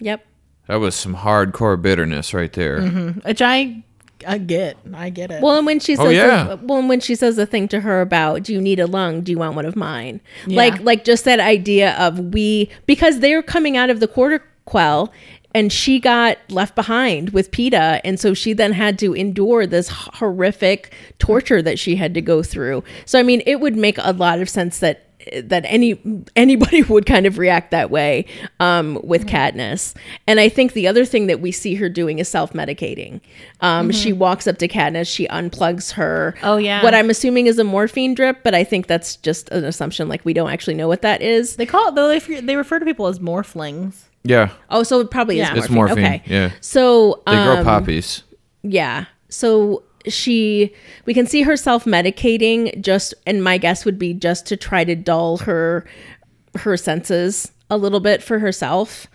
Yep. 0.00 0.24
That 0.66 0.76
was 0.76 0.94
some 0.94 1.16
hardcore 1.16 1.80
bitterness 1.80 2.34
right 2.34 2.52
there. 2.52 2.80
Mm-hmm. 2.80 3.26
Which 3.26 3.40
I, 3.40 3.82
I 4.26 4.38
get. 4.38 4.76
I 4.92 5.10
get 5.10 5.30
it. 5.30 5.42
Well, 5.42 5.56
and 5.56 5.66
when 5.66 5.80
she 5.80 5.94
oh, 5.94 5.96
says, 5.96 6.06
Oh, 6.06 6.10
yeah. 6.10 6.44
the, 6.44 6.56
well, 6.56 6.78
and 6.78 6.88
when 6.88 7.00
she 7.00 7.14
says 7.14 7.36
the 7.36 7.46
thing 7.46 7.68
to 7.68 7.80
her 7.80 8.00
about, 8.00 8.42
"Do 8.42 8.52
you 8.52 8.60
need 8.60 8.80
a 8.80 8.86
lung? 8.86 9.22
Do 9.22 9.32
you 9.32 9.38
want 9.38 9.56
one 9.56 9.64
of 9.64 9.76
mine?" 9.76 10.20
Yeah. 10.46 10.56
Like, 10.56 10.80
like 10.80 11.04
just 11.04 11.24
that 11.24 11.40
idea 11.40 11.96
of 11.96 12.18
we 12.18 12.70
because 12.86 13.20
they're 13.20 13.42
coming 13.42 13.76
out 13.76 13.88
of 13.90 14.00
the 14.00 14.08
quarter 14.08 14.44
quell, 14.66 15.10
and 15.54 15.72
she 15.72 15.98
got 15.98 16.38
left 16.50 16.74
behind 16.74 17.30
with 17.30 17.50
Peeta, 17.50 18.00
and 18.04 18.20
so 18.20 18.34
she 18.34 18.52
then 18.52 18.72
had 18.72 18.98
to 18.98 19.14
endure 19.14 19.66
this 19.66 19.88
horrific 19.88 20.92
torture 21.18 21.62
that 21.62 21.78
she 21.78 21.96
had 21.96 22.12
to 22.14 22.20
go 22.20 22.42
through. 22.42 22.84
So, 23.06 23.18
I 23.18 23.22
mean, 23.22 23.42
it 23.46 23.60
would 23.60 23.76
make 23.76 23.96
a 23.98 24.12
lot 24.12 24.40
of 24.40 24.50
sense 24.50 24.78
that 24.80 25.07
that 25.44 25.64
any 25.66 26.00
anybody 26.36 26.82
would 26.92 27.06
kind 27.06 27.26
of 27.26 27.38
react 27.38 27.70
that 27.70 27.90
way 27.90 28.26
um, 28.60 29.00
with 29.02 29.26
Katniss. 29.26 29.94
And 30.26 30.40
I 30.40 30.48
think 30.48 30.72
the 30.72 30.86
other 30.86 31.04
thing 31.04 31.26
that 31.28 31.40
we 31.40 31.52
see 31.52 31.74
her 31.76 31.88
doing 31.88 32.18
is 32.18 32.28
self 32.28 32.52
medicating. 32.52 33.20
Um, 33.60 33.90
She 33.92 34.12
walks 34.12 34.46
up 34.46 34.58
to 34.58 34.68
Katniss, 34.68 35.06
she 35.12 35.26
unplugs 35.28 35.92
her. 35.92 36.34
Oh, 36.42 36.56
yeah. 36.56 36.82
what 36.82 36.94
I'm 36.94 37.10
assuming 37.10 37.46
is 37.46 37.58
a 37.58 37.64
morphine 37.64 38.14
drip, 38.14 38.42
but 38.42 38.54
I 38.54 38.64
think 38.64 38.86
that's 38.86 39.16
just 39.16 39.48
an 39.50 39.64
assumption. 39.64 40.08
Like 40.08 40.24
we 40.24 40.32
don't 40.32 40.50
actually 40.50 40.74
know 40.74 40.88
what 40.88 41.02
that 41.02 41.22
is. 41.22 41.56
they 41.56 41.66
call 41.66 41.88
it 41.88 41.94
though. 41.94 42.08
They, 42.08 42.40
they 42.40 42.56
refer 42.56 42.78
to 42.78 42.84
people 42.84 43.06
as 43.06 43.18
morphlings. 43.18 44.02
Yeah. 44.24 44.50
Oh, 44.70 44.82
so 44.82 45.00
it 45.00 45.10
probably 45.10 45.38
Yeah. 45.38 45.52
is 45.54 45.64
It's 45.64 45.70
morphine. 45.70 45.96
morphine. 46.02 46.20
Okay, 46.20 46.34
Yeah. 46.34 46.50
So 46.60 47.22
They 47.26 47.32
grow 47.34 47.58
um, 47.58 47.64
poppies. 47.64 48.22
Yeah. 48.62 49.06
So 49.28 49.82
she 50.08 50.74
we 51.06 51.14
can 51.14 51.26
see 51.26 51.42
her 51.42 51.56
self-medicating 51.56 52.80
just 52.80 53.14
and 53.26 53.42
my 53.42 53.58
guess 53.58 53.84
would 53.84 53.98
be 53.98 54.12
just 54.14 54.46
to 54.46 54.56
try 54.56 54.84
to 54.84 54.94
dull 54.94 55.38
her 55.38 55.84
her 56.56 56.76
senses 56.76 57.52
a 57.70 57.76
little 57.76 58.00
bit 58.00 58.22
for 58.22 58.38
herself 58.38 59.06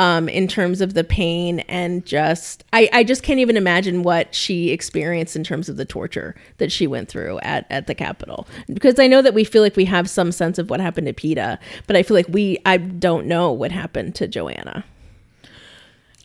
um 0.00 0.28
in 0.28 0.46
terms 0.46 0.80
of 0.80 0.94
the 0.94 1.02
pain 1.04 1.60
and 1.60 2.06
just 2.06 2.62
I 2.72 2.88
I 2.92 3.04
just 3.04 3.22
can't 3.22 3.40
even 3.40 3.56
imagine 3.56 4.02
what 4.02 4.34
she 4.34 4.70
experienced 4.70 5.34
in 5.36 5.42
terms 5.44 5.68
of 5.68 5.76
the 5.76 5.84
torture 5.84 6.34
that 6.58 6.70
she 6.70 6.86
went 6.86 7.08
through 7.08 7.40
at 7.40 7.66
at 7.68 7.86
the 7.88 7.94
Capitol 7.94 8.46
because 8.72 8.98
I 8.98 9.06
know 9.08 9.22
that 9.22 9.34
we 9.34 9.42
feel 9.44 9.62
like 9.62 9.76
we 9.76 9.86
have 9.86 10.08
some 10.08 10.30
sense 10.32 10.56
of 10.58 10.70
what 10.70 10.80
happened 10.80 11.06
to 11.08 11.12
Peeta 11.12 11.58
but 11.86 11.96
I 11.96 12.02
feel 12.02 12.14
like 12.16 12.28
we 12.28 12.58
I 12.64 12.76
don't 12.76 13.26
know 13.26 13.50
what 13.52 13.72
happened 13.72 14.14
to 14.16 14.28
Johanna. 14.28 14.84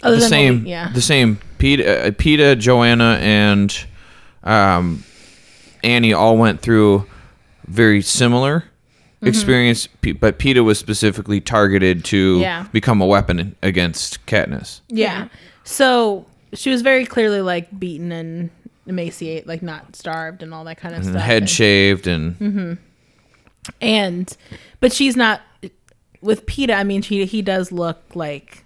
Other 0.04 0.18
the 0.18 0.22
than 0.22 0.32
what 0.32 0.38
we- 0.54 0.58
same. 0.60 0.66
yeah. 0.68 0.92
The 0.94 1.02
same. 1.02 1.40
Peeta, 1.60 2.08
uh, 2.08 2.12
Peeta, 2.12 2.60
Johanna, 2.60 3.18
and 3.22 3.86
um, 4.44 5.04
Annie 5.84 6.14
all 6.14 6.38
went 6.38 6.62
through 6.62 7.06
very 7.68 8.02
similar 8.02 8.66
Mm-hmm. 9.22 9.30
experience, 9.30 9.88
but 10.20 10.38
Peeta 10.38 10.66
was 10.66 10.78
specifically 10.78 11.40
targeted 11.40 12.04
to 12.06 12.42
Yeah. 12.42 12.66
become 12.74 13.00
a 13.02 13.06
weapon 13.06 13.56
against 13.64 14.26
Katniss. 14.26 14.82
Yeah. 14.90 15.30
So 15.64 16.26
she 16.54 16.70
was 16.72 16.82
very 16.82 17.06
clearly 17.06 17.40
like 17.40 17.80
beaten 17.80 18.12
and 18.12 18.50
emaciate, 18.86 19.48
like 19.48 19.62
not 19.62 19.96
starved 19.96 20.44
and 20.44 20.54
all 20.54 20.66
that 20.66 20.76
kind 20.76 20.94
of 20.94 21.04
And 21.04 21.10
stuff. 21.12 21.22
head 21.22 21.44
and, 21.44 21.50
shaved 21.50 22.06
and 22.06 22.78
and 23.80 24.36
but 24.82 24.92
she's 24.92 25.16
not 25.16 25.42
with 26.22 26.46
Peeta. 26.46 26.76
I 26.76 26.84
mean, 26.84 27.02
she 27.02 27.24
he 27.26 27.42
does 27.42 27.72
look 27.72 28.02
like 28.16 28.66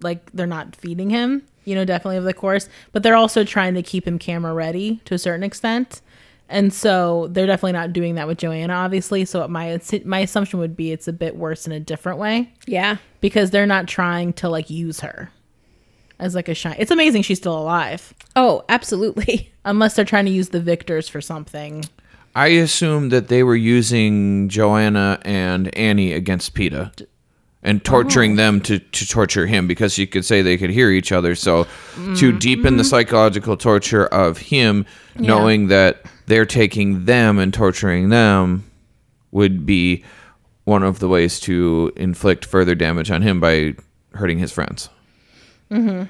like 0.00 0.30
they're 0.32 0.46
not 0.46 0.74
feeding 0.74 1.10
him. 1.10 1.42
You 1.64 1.74
know, 1.74 1.84
definitely 1.84 2.16
of 2.18 2.24
the 2.24 2.34
course, 2.34 2.68
but 2.92 3.02
they're 3.02 3.16
also 3.16 3.44
trying 3.44 3.74
to 3.74 3.82
keep 3.82 4.06
him 4.06 4.18
camera 4.18 4.52
ready 4.54 5.00
to 5.06 5.14
a 5.14 5.18
certain 5.18 5.42
extent. 5.42 6.00
And 6.48 6.72
so 6.74 7.28
they're 7.30 7.46
definitely 7.46 7.72
not 7.72 7.92
doing 7.94 8.16
that 8.16 8.26
with 8.26 8.38
Johanna, 8.38 8.74
obviously. 8.74 9.24
So 9.24 9.48
my 9.48 9.80
my 10.04 10.18
assumption 10.20 10.58
would 10.58 10.76
be 10.76 10.92
it's 10.92 11.08
a 11.08 11.12
bit 11.12 11.36
worse 11.36 11.66
in 11.66 11.72
a 11.72 11.80
different 11.80 12.18
way. 12.18 12.52
Yeah. 12.66 12.98
because 13.20 13.50
they're 13.50 13.66
not 13.66 13.88
trying 13.88 14.34
to 14.34 14.48
like 14.50 14.68
use 14.68 15.00
her 15.00 15.30
as 16.18 16.34
like 16.34 16.48
a 16.48 16.54
shine. 16.54 16.76
It's 16.78 16.90
amazing 16.90 17.22
she's 17.22 17.38
still 17.38 17.58
alive, 17.58 18.12
Oh, 18.36 18.62
absolutely. 18.68 19.52
unless 19.64 19.96
they're 19.96 20.04
trying 20.04 20.26
to 20.26 20.30
use 20.30 20.50
the 20.50 20.60
victors 20.60 21.08
for 21.08 21.20
something. 21.20 21.84
I 22.36 22.48
assume 22.48 23.08
that 23.08 23.28
they 23.28 23.42
were 23.42 23.56
using 23.56 24.48
Johanna 24.48 25.20
and 25.24 25.74
Annie 25.76 26.12
against 26.12 26.54
Peeta 26.54 26.92
and 27.64 27.82
torturing 27.84 28.32
Oh. 28.34 28.36
them 28.36 28.60
to, 28.60 28.78
to 28.78 29.08
torture 29.08 29.46
him 29.46 29.66
because 29.66 29.96
you 29.98 30.06
could 30.06 30.24
say 30.24 30.42
they 30.42 30.56
could 30.58 30.70
hear 30.70 30.90
each 30.90 31.10
other. 31.12 31.34
So 31.34 31.64
Mm-hmm. 31.64 32.14
to 32.16 32.32
deepen 32.38 32.76
the 32.76 32.84
psychological 32.84 33.56
torture 33.56 34.06
of 34.06 34.38
him, 34.38 34.84
knowing 35.16 35.68
that 35.68 36.02
they're 36.26 36.44
taking 36.46 37.04
them 37.06 37.38
and 37.38 37.52
torturing 37.54 38.08
them 38.10 38.64
would 39.30 39.64
be 39.66 40.04
one 40.64 40.82
of 40.82 40.98
the 40.98 41.08
ways 41.08 41.40
to 41.40 41.92
inflict 41.96 42.44
further 42.44 42.74
damage 42.74 43.10
on 43.10 43.22
him 43.22 43.40
by 43.40 43.74
hurting 44.14 44.38
his 44.38 44.50
friends. 44.52 44.88
Mm-hmm. 45.70 46.04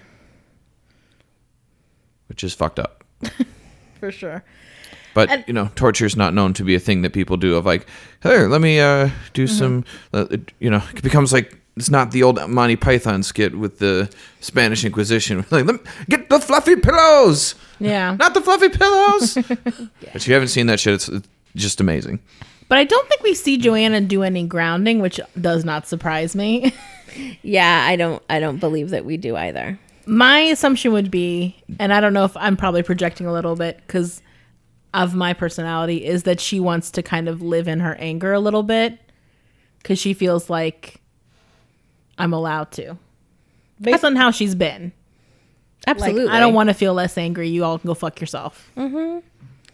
Which 2.29 2.43
is 2.45 2.55
fucked 2.55 2.79
up. 2.79 3.05
For 4.01 4.11
sure. 4.11 4.45
But 5.15 5.47
you 5.49 5.55
know, 5.55 5.71
torture 5.77 6.07
is 6.07 6.17
not 6.17 6.35
known 6.35 6.53
to 6.55 6.65
be 6.65 6.75
a 6.75 6.81
thing 6.81 7.03
that 7.03 7.13
people 7.13 7.37
do. 7.37 7.55
Of 7.57 7.65
like, 7.67 7.87
hey, 8.23 8.47
let 8.47 8.61
me 8.61 8.81
uh, 8.81 9.11
do 9.33 9.45
Mm-hmm. 9.45 9.57
some. 9.59 9.85
Uh, 10.13 10.27
it- 10.31 10.53
you 10.61 10.71
know, 10.71 10.83
it 10.95 11.03
becomes 11.03 11.33
like 11.33 11.57
it's 11.77 11.91
not 11.91 12.11
the 12.13 12.23
old 12.23 12.39
Monty 12.49 12.77
Python 12.77 13.23
skit 13.23 13.57
with 13.57 13.79
the 13.79 14.09
Spanish 14.41 14.85
Inquisition. 14.85 15.45
Like, 15.51 15.65
let 15.67 15.75
me, 15.75 15.81
get 16.09 16.29
the 16.29 16.39
fluffy 16.41 16.77
pillows, 16.77 17.55
Yeah. 17.81 18.17
not 18.21 18.35
the 18.35 18.41
fluffy 18.41 18.69
pillows. 18.69 19.35
But 19.49 20.15
if 20.15 20.29
you 20.29 20.35
haven't 20.35 20.49
seen 20.49 20.67
that 20.67 20.79
shit, 20.81 20.95
it's, 20.95 21.09
it's 21.09 21.29
just 21.57 21.81
amazing. 21.81 22.21
But 22.69 22.79
I 22.79 22.85
don't 22.85 23.09
think 23.09 23.23
we 23.23 23.35
see 23.35 23.57
Johanna 23.59 24.01
do 24.01 24.23
any 24.23 24.47
grounding, 24.47 25.01
which 25.01 25.21
does 25.41 25.65
not 25.65 25.87
surprise 25.89 26.35
me. 26.37 26.73
Yeah, 27.43 27.85
I 27.87 27.97
don't 27.97 28.23
I 28.29 28.41
don't 28.41 28.59
believe 28.59 28.91
that 28.91 29.05
we 29.05 29.17
do 29.17 29.37
either. 29.37 29.79
my 30.07 30.39
assumption 30.41 30.93
would 30.93 31.11
be, 31.11 31.55
and 31.79 31.93
I 31.93 32.01
don't 32.01 32.13
know 32.13 32.25
if 32.25 32.37
I'm 32.37 32.57
probably 32.57 32.83
projecting 32.83 33.27
a 33.27 33.33
little 33.33 33.55
bit 33.57 33.77
because 33.87 34.21
of 34.95 35.15
my 35.15 35.35
personality, 35.35 36.05
is 36.07 36.23
that 36.23 36.41
she 36.41 36.61
wants 36.61 36.91
to 36.93 37.03
kind 37.03 37.29
of 37.29 37.43
live 37.43 37.69
in 37.69 37.81
her 37.81 37.95
anger 37.97 38.33
a 38.33 38.41
little 38.41 38.63
bit 38.63 38.99
because 39.79 39.99
she 39.99 40.15
feels 40.15 40.49
like 40.49 41.01
I'm 42.17 42.33
allowed 42.33 42.71
to, 42.73 42.97
based 43.81 44.05
on 44.05 44.17
how 44.17 44.31
she's 44.31 44.55
been. 44.55 44.93
Like, 45.87 45.97
Absolutely. 45.97 46.29
I 46.29 46.41
don't 46.41 46.55
want 46.55 46.71
to 46.71 46.75
feel 46.75 46.95
less 46.95 47.19
angry. 47.19 47.49
You 47.49 47.65
all 47.65 47.79
can 47.79 47.89
go 47.89 47.95
fuck 47.95 48.19
yourself. 48.21 48.71
Mm-hmm. 48.77 49.19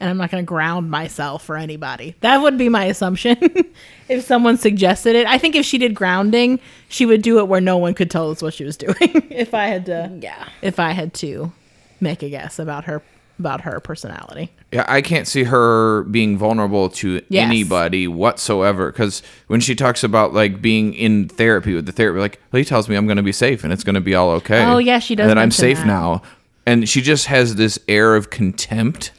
And 0.01 0.09
I'm 0.11 0.17
not 0.17 0.31
going 0.31 0.43
to 0.43 0.47
ground 0.47 0.91
myself 0.91 1.45
for 1.45 1.57
anybody. 1.57 2.17
That 2.21 2.39
would 2.39 2.57
be 2.57 2.71
my 2.71 2.87
assumption 2.87 3.37
if 4.09 4.25
someone 4.25 4.57
suggested 4.57 5.15
it. 5.15 5.27
I 5.27 5.37
think 5.37 5.55
if 5.55 5.67
she 5.67 5.77
did 5.77 5.95
grounding, 5.95 6.59
she 6.89 7.05
would 7.05 7.21
do 7.23 7.39
it 7.39 7.47
where 7.49 7.61
no 7.61 7.77
one 7.77 7.93
could 7.93 8.11
tell 8.11 8.31
us 8.31 8.41
what 8.41 8.55
she 8.55 8.65
was 8.65 8.79
doing. 8.79 8.95
if 8.99 9.53
I 9.53 9.67
had 9.67 9.87
to, 9.87 10.11
Yeah. 10.21 10.49
if 10.63 10.81
I 10.81 10.93
had 10.93 11.13
to 11.15 11.53
make 12.01 12.23
a 12.23 12.31
guess 12.31 12.59
about 12.59 12.85
her 12.87 13.03
about 13.41 13.63
her 13.63 13.81
personality. 13.81 14.53
Yeah, 14.71 14.85
I 14.87 15.03
can't 15.03 15.27
see 15.27 15.43
her 15.45 16.05
being 16.05 16.39
vulnerable 16.39 16.89
to 16.91 17.21
Yes. 17.29 17.45
anybody 17.49 18.07
whatsoever. 18.07 18.93
Because 18.93 19.23
when 19.49 19.59
she 19.61 19.75
talks 19.75 20.05
about 20.05 20.33
like 20.33 20.63
being 20.63 20.95
in 20.95 21.29
therapy 21.29 21.75
with 21.75 21.87
the 21.87 21.93
therapist, 21.93 22.21
like, 22.21 22.41
well, 22.53 22.59
he 22.59 22.65
tells 22.65 22.89
me 22.89 22.95
I'm 22.95 23.07
going 23.07 23.17
to 23.17 23.23
be 23.25 23.33
safe 23.33 23.65
and 23.65 23.73
it's 23.73 23.83
going 23.83 23.97
to 23.97 24.01
be 24.01 24.15
all 24.15 24.31
okay. 24.31 24.63
Oh, 24.65 24.79
yeah, 24.79 25.01
she 25.01 25.17
does 25.17 25.25
And 25.29 25.31
that 25.31 25.43
I'm 25.43 25.51
safe 25.51 25.79
that. 25.79 25.87
now, 25.89 26.23
and 26.67 26.89
she 26.89 27.01
just 27.03 27.27
has 27.27 27.57
this 27.57 27.81
air 27.89 28.15
of 28.15 28.31
contempt. 28.31 29.11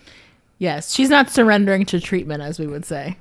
Yes, 0.57 0.93
she's 0.93 1.09
not 1.09 1.29
surrendering 1.29 1.85
to 1.87 1.99
treatment, 1.99 2.41
as 2.43 2.57
we 2.59 2.67
would 2.67 2.85
say. 2.85 3.17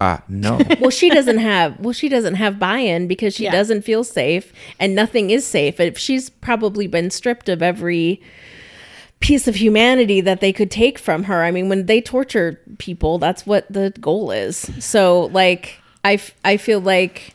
Uh, 0.00 0.18
no. 0.28 0.60
well 0.80 0.90
she 0.90 1.10
doesn't 1.10 1.38
have 1.38 1.76
well 1.80 1.92
she 1.92 2.08
doesn't 2.08 2.34
have 2.36 2.56
buy-in 2.56 3.08
because 3.08 3.34
she 3.34 3.42
Yeah. 3.42 3.50
doesn't 3.50 3.82
feel 3.82 4.04
safe 4.04 4.52
and 4.78 4.94
nothing 4.94 5.30
is 5.30 5.44
safe 5.44 5.80
if 5.80 5.98
she's 5.98 6.30
probably 6.30 6.86
been 6.86 7.10
stripped 7.10 7.48
of 7.48 7.62
every 7.64 8.22
piece 9.20 9.48
of 9.48 9.56
humanity 9.56 10.20
that 10.20 10.40
they 10.40 10.52
could 10.52 10.70
take 10.70 10.98
from 10.98 11.24
her. 11.24 11.42
I 11.42 11.50
mean 11.50 11.68
when 11.68 11.86
they 11.86 12.00
torture 12.00 12.60
people 12.78 13.18
that's 13.18 13.44
what 13.46 13.66
the 13.70 13.90
goal 14.00 14.30
is. 14.30 14.70
So 14.78 15.26
like 15.32 15.80
i, 16.04 16.14
f- 16.14 16.34
I 16.44 16.56
feel 16.56 16.80
like 16.80 17.34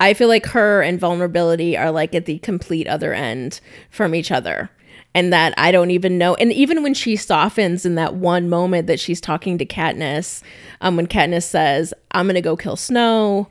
i 0.00 0.12
feel 0.14 0.28
like 0.28 0.46
her 0.46 0.82
and 0.82 0.98
vulnerability 0.98 1.76
are 1.76 1.90
like 1.92 2.14
at 2.14 2.24
the 2.24 2.38
complete 2.38 2.88
other 2.88 3.12
end 3.14 3.60
from 3.90 4.14
each 4.14 4.30
other. 4.32 4.70
And 5.12 5.32
that 5.32 5.54
i 5.58 5.72
don't 5.72 5.90
even 5.90 6.18
know 6.18 6.34
and 6.36 6.52
even 6.52 6.84
when 6.84 6.94
she 6.94 7.16
softens 7.16 7.84
in 7.84 7.96
that 7.96 8.14
one 8.14 8.48
moment 8.48 8.86
that 8.86 9.00
she's 9.00 9.20
talking 9.20 9.58
to 9.58 9.66
katniss 9.66 10.40
um, 10.82 10.96
when 10.96 11.08
katniss 11.08 11.42
says 11.44 11.92
i'm 12.12 12.28
gonna 12.28 12.40
go 12.40 12.56
kill 12.56 12.76
snow 12.76 13.48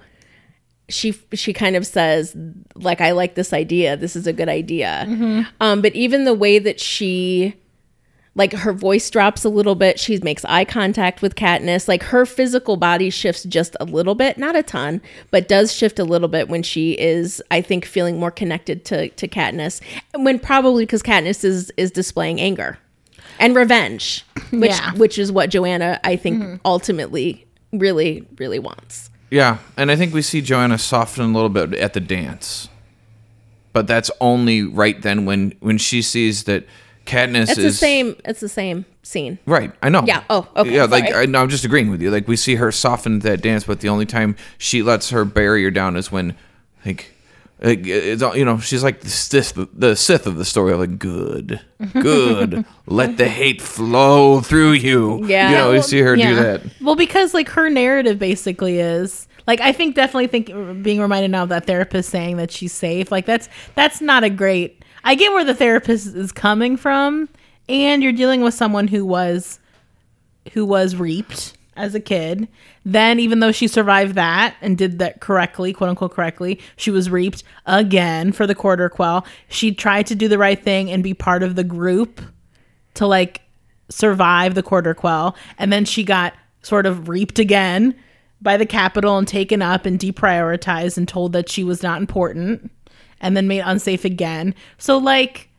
she 0.87 1.11
she 1.33 1.51
kind 1.53 1.75
of 1.75 1.85
says 1.85 2.35
like 2.75 3.01
i 3.01 3.11
like 3.11 3.35
this 3.35 3.51
idea. 3.53 3.97
This 3.97 4.15
is 4.15 4.25
a 4.25 4.33
good 4.33 4.47
idea. 4.49 5.05
Um 5.59 5.81
but 5.81 5.93
even 5.95 6.23
the 6.23 6.33
way 6.33 6.59
that 6.59 6.79
she 6.79 7.55
like 8.35 8.53
her 8.53 8.73
voice 8.73 9.09
drops 9.09 9.43
a 9.43 9.49
little 9.49 9.75
bit. 9.75 9.99
She 9.99 10.17
makes 10.19 10.45
eye 10.45 10.65
contact 10.65 11.21
with 11.21 11.35
katniss. 11.35 11.87
Like 11.87 12.03
her 12.03 12.25
physical 12.25 12.77
body 12.77 13.09
shifts 13.09 13.43
just 13.43 13.75
a 13.79 13.85
little 13.85 14.15
bit 14.15 14.37
not 14.37 14.55
a 14.55 14.63
ton 14.63 15.01
but 15.31 15.47
does 15.47 15.73
shift 15.73 15.99
a 15.99 16.03
little 16.03 16.27
bit 16.27 16.47
when 16.49 16.63
she 16.63 16.93
is 16.93 17.41
i 17.51 17.61
think 17.61 17.85
feeling 17.85 18.19
more 18.19 18.31
connected 18.31 18.85
to 18.85 19.09
to 19.09 19.27
katniss. 19.27 19.81
And 20.13 20.25
when 20.25 20.39
probably 20.39 20.85
because 20.85 21.03
katniss 21.03 21.43
is 21.43 21.71
is 21.77 21.91
displaying 21.91 22.39
anger 22.39 22.77
and 23.39 23.55
revenge 23.55 24.25
which 24.51 24.71
Yeah. 24.71 24.93
which 24.93 25.17
is 25.17 25.31
what 25.31 25.49
johanna 25.49 25.99
i 26.03 26.15
think 26.15 26.41
mm-hmm. 26.41 26.55
ultimately 26.65 27.45
really 27.73 28.27
really 28.37 28.59
wants. 28.59 29.09
Yeah, 29.31 29.59
and 29.77 29.91
I 29.91 29.95
think 29.95 30.13
we 30.13 30.23
see 30.23 30.41
Johanna 30.41 30.79
soften 30.79 31.23
a 31.23 31.27
little 31.27 31.49
bit 31.49 31.75
at 31.75 31.93
the 31.93 31.99
dance, 31.99 32.67
but 33.73 33.85
that's 33.85 34.09
only 34.19 34.63
right 34.63 34.99
then 34.99 35.25
when 35.25 35.53
when 35.59 35.77
she 35.77 36.01
sees 36.01 36.45
that 36.45 36.65
Katniss 37.09 37.49
it's 37.49 37.57
is 37.57 37.63
the 37.63 37.71
same 37.73 38.15
it's 38.23 38.39
the 38.39 38.49
same 38.49 38.85
scene 39.01 39.39
Right, 39.45 39.71
I 39.81 39.89
know. 39.89 40.03
Yeah, 40.05 40.23
oh, 40.29 40.47
okay, 40.55 40.75
Yeah, 40.75 40.85
like. 40.85 41.13
I, 41.13 41.25
no, 41.25 41.41
I'm 41.41 41.49
just 41.49 41.65
agreeing 41.65 41.89
with 41.89 42.01
you. 42.01 42.11
Like 42.11 42.27
we 42.27 42.35
see 42.35 42.55
her 42.55 42.71
soften 42.71 43.19
that 43.19 43.41
dance, 43.41 43.63
but 43.63 43.79
the 43.79 43.89
only 43.89 44.05
time 44.05 44.35
she 44.57 44.83
lets 44.83 45.09
her 45.09 45.25
barrier 45.25 45.71
down 45.71 45.95
is 45.95 46.11
when, 46.11 46.35
like, 46.85 47.11
like, 47.61 47.85
it's 47.85 48.21
all 48.21 48.37
you 48.37 48.45
know. 48.45 48.59
She's 48.59 48.83
like 48.83 49.01
the 49.01 49.09
Sith, 49.09 49.53
the 49.73 49.95
Sith 49.95 50.27
of 50.27 50.37
the 50.37 50.45
story. 50.45 50.73
Like, 50.75 50.99
good, 50.99 51.59
good. 51.93 52.63
Let 52.85 53.17
the 53.17 53.27
hate 53.27 53.61
flow 53.61 54.41
through 54.41 54.73
you. 54.73 55.25
Yeah. 55.25 55.49
you 55.49 55.55
know, 55.57 55.71
you 55.71 55.81
see 55.81 55.99
her 55.99 56.15
do 56.15 56.35
that. 56.35 56.61
Well, 56.81 56.95
because 56.95 57.33
like 57.33 57.49
her 57.49 57.69
narrative 57.69 58.19
basically 58.19 58.79
is 58.79 59.27
like 59.47 59.61
I 59.61 59.71
think 59.71 59.95
definitely 59.95 60.27
think 60.27 60.83
being 60.83 61.01
reminded 61.01 61.31
now 61.31 61.43
of 61.43 61.49
that 61.49 61.65
therapist 61.65 62.09
saying 62.09 62.37
that 62.37 62.51
she's 62.51 62.71
safe. 62.71 63.11
Like 63.11 63.25
that's 63.25 63.49
that's 63.73 63.99
not 63.99 64.23
a 64.23 64.29
great. 64.29 64.78
I 65.03 65.15
get 65.15 65.31
where 65.33 65.45
the 65.45 65.55
therapist 65.55 66.15
is 66.15 66.31
coming 66.31 66.77
from, 66.77 67.29
and 67.67 68.03
you're 68.03 68.11
dealing 68.11 68.41
with 68.41 68.53
someone 68.53 68.87
who 68.87 69.05
was 69.05 69.59
who 70.53 70.65
was 70.65 70.95
reaped 70.95 71.57
as 71.75 71.95
a 71.95 71.99
kid. 71.99 72.47
Then, 72.83 73.19
even 73.19 73.39
though 73.39 73.51
she 73.51 73.67
survived 73.67 74.15
that 74.15 74.55
and 74.61 74.77
did 74.77 74.99
that 74.99 75.21
correctly, 75.21 75.73
quote 75.73 75.89
unquote 75.89 76.13
correctly, 76.13 76.59
she 76.75 76.91
was 76.91 77.09
reaped 77.09 77.43
again 77.65 78.31
for 78.31 78.47
the 78.47 78.55
quarter 78.55 78.89
quell. 78.89 79.25
She 79.47 79.73
tried 79.73 80.07
to 80.07 80.15
do 80.15 80.27
the 80.27 80.37
right 80.37 80.61
thing 80.61 80.89
and 80.91 81.03
be 81.03 81.13
part 81.13 81.43
of 81.43 81.55
the 81.55 81.63
group 81.63 82.21
to 82.95 83.07
like 83.07 83.41
survive 83.89 84.55
the 84.55 84.63
quarter 84.63 84.93
quell 84.93 85.35
and 85.57 85.73
then 85.73 85.83
she 85.83 86.03
got 86.03 86.33
sort 86.61 86.85
of 86.85 87.09
reaped 87.09 87.39
again 87.39 87.95
by 88.41 88.55
the 88.55 88.65
Capitol 88.65 89.17
and 89.17 89.27
taken 89.27 89.61
up 89.61 89.85
and 89.85 89.99
deprioritized 89.99 90.97
and 90.97 91.07
told 91.07 91.33
that 91.33 91.49
she 91.49 91.63
was 91.63 91.83
not 91.83 91.99
important 91.99 92.71
and 93.21 93.35
then 93.37 93.47
made 93.47 93.61
unsafe 93.61 94.05
again 94.05 94.53
so 94.77 94.97
like 94.97 95.49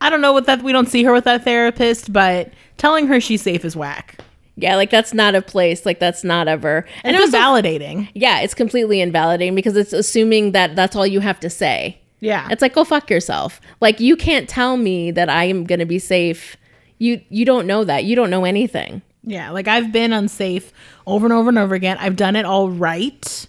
i 0.00 0.08
don't 0.10 0.20
know 0.20 0.32
what 0.32 0.46
that 0.46 0.62
we 0.62 0.72
don't 0.72 0.88
see 0.88 1.02
her 1.04 1.12
with 1.12 1.24
that 1.24 1.44
therapist 1.44 2.12
but 2.12 2.50
telling 2.76 3.06
her 3.06 3.20
she's 3.20 3.42
safe 3.42 3.64
is 3.64 3.76
whack 3.76 4.18
yeah 4.56 4.76
like 4.76 4.90
that's 4.90 5.14
not 5.14 5.34
a 5.34 5.40
place 5.42 5.86
like 5.86 5.98
that's 5.98 6.22
not 6.24 6.46
ever 6.48 6.84
and 7.04 7.16
it's 7.16 7.34
validating 7.34 8.08
Yeah, 8.14 8.40
it's 8.40 8.54
completely 8.54 9.00
invalidating 9.00 9.54
because 9.54 9.76
it's 9.76 9.92
assuming 9.92 10.52
that 10.52 10.76
that's 10.76 10.94
all 10.94 11.06
you 11.06 11.20
have 11.20 11.40
to 11.40 11.48
say. 11.48 11.98
yeah 12.20 12.48
It's 12.50 12.60
like 12.60 12.74
go 12.74 12.84
fuck 12.84 13.08
yourself. 13.08 13.60
Like 13.80 13.98
you 13.98 14.14
can't 14.16 14.48
tell 14.48 14.76
me 14.76 15.10
that 15.12 15.28
I 15.30 15.44
am 15.44 15.64
going 15.64 15.78
to 15.78 15.86
be 15.86 15.98
safe. 15.98 16.56
You 16.98 17.20
you 17.30 17.44
don't 17.46 17.66
know 17.66 17.82
that. 17.84 18.04
You 18.04 18.14
don't 18.14 18.28
know 18.30 18.44
anything. 18.44 19.00
Yeah, 19.24 19.50
like 19.52 19.68
I've 19.68 19.90
been 19.90 20.12
unsafe 20.12 20.70
over 21.06 21.24
and 21.26 21.32
over 21.32 21.48
and 21.48 21.58
over 21.58 21.74
again. 21.74 21.96
I've 21.98 22.16
done 22.16 22.36
it 22.36 22.44
all 22.44 22.68
right, 22.70 23.46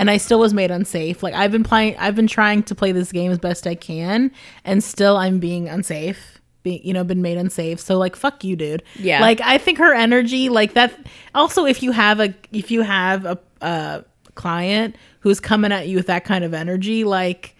and 0.00 0.10
I 0.10 0.16
still 0.16 0.38
was 0.38 0.54
made 0.54 0.70
unsafe. 0.70 1.22
Like 1.22 1.34
I've 1.34 1.52
been 1.52 1.62
playing, 1.62 1.94
I've 1.98 2.16
been 2.16 2.26
trying 2.26 2.62
to 2.64 2.74
play 2.74 2.90
this 2.90 3.12
game 3.12 3.30
as 3.30 3.38
best 3.38 3.66
I 3.66 3.74
can, 3.74 4.32
and 4.64 4.82
still 4.82 5.18
I'm 5.18 5.38
being 5.38 5.68
unsafe. 5.68 6.40
Being, 6.62 6.80
you 6.82 6.94
know, 6.94 7.04
been 7.04 7.20
made 7.20 7.36
unsafe. 7.36 7.80
So 7.80 7.98
like, 7.98 8.16
fuck 8.16 8.42
you, 8.42 8.56
dude. 8.56 8.82
Yeah. 8.96 9.20
Like 9.20 9.42
I 9.42 9.58
think 9.58 9.76
her 9.76 9.92
energy, 9.94 10.48
like 10.48 10.72
that. 10.72 10.98
Also, 11.34 11.66
if 11.66 11.82
you 11.82 11.92
have 11.92 12.18
a, 12.18 12.34
if 12.50 12.70
you 12.70 12.80
have 12.80 13.26
a, 13.26 13.38
a 13.60 14.04
client 14.36 14.96
who's 15.20 15.38
coming 15.38 15.70
at 15.70 15.86
you 15.86 15.96
with 15.96 16.06
that 16.06 16.24
kind 16.24 16.44
of 16.44 16.54
energy, 16.54 17.04
like. 17.04 17.54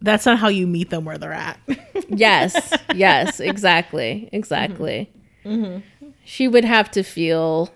That's 0.00 0.24
not 0.24 0.38
how 0.38 0.46
you 0.46 0.68
meet 0.68 0.90
them 0.90 1.04
where 1.04 1.18
they're 1.18 1.32
at. 1.32 1.58
Yes. 2.08 2.72
yes, 2.94 3.40
exactly. 3.40 4.28
Exactly. 4.32 5.10
She 6.24 6.46
would 6.46 6.64
have 6.64 6.88
to 6.92 7.02
feel 7.02 7.70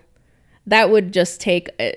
that 0.65 0.89
would 0.89 1.11
just 1.11 1.41
take 1.41 1.69
uh, 1.79 1.91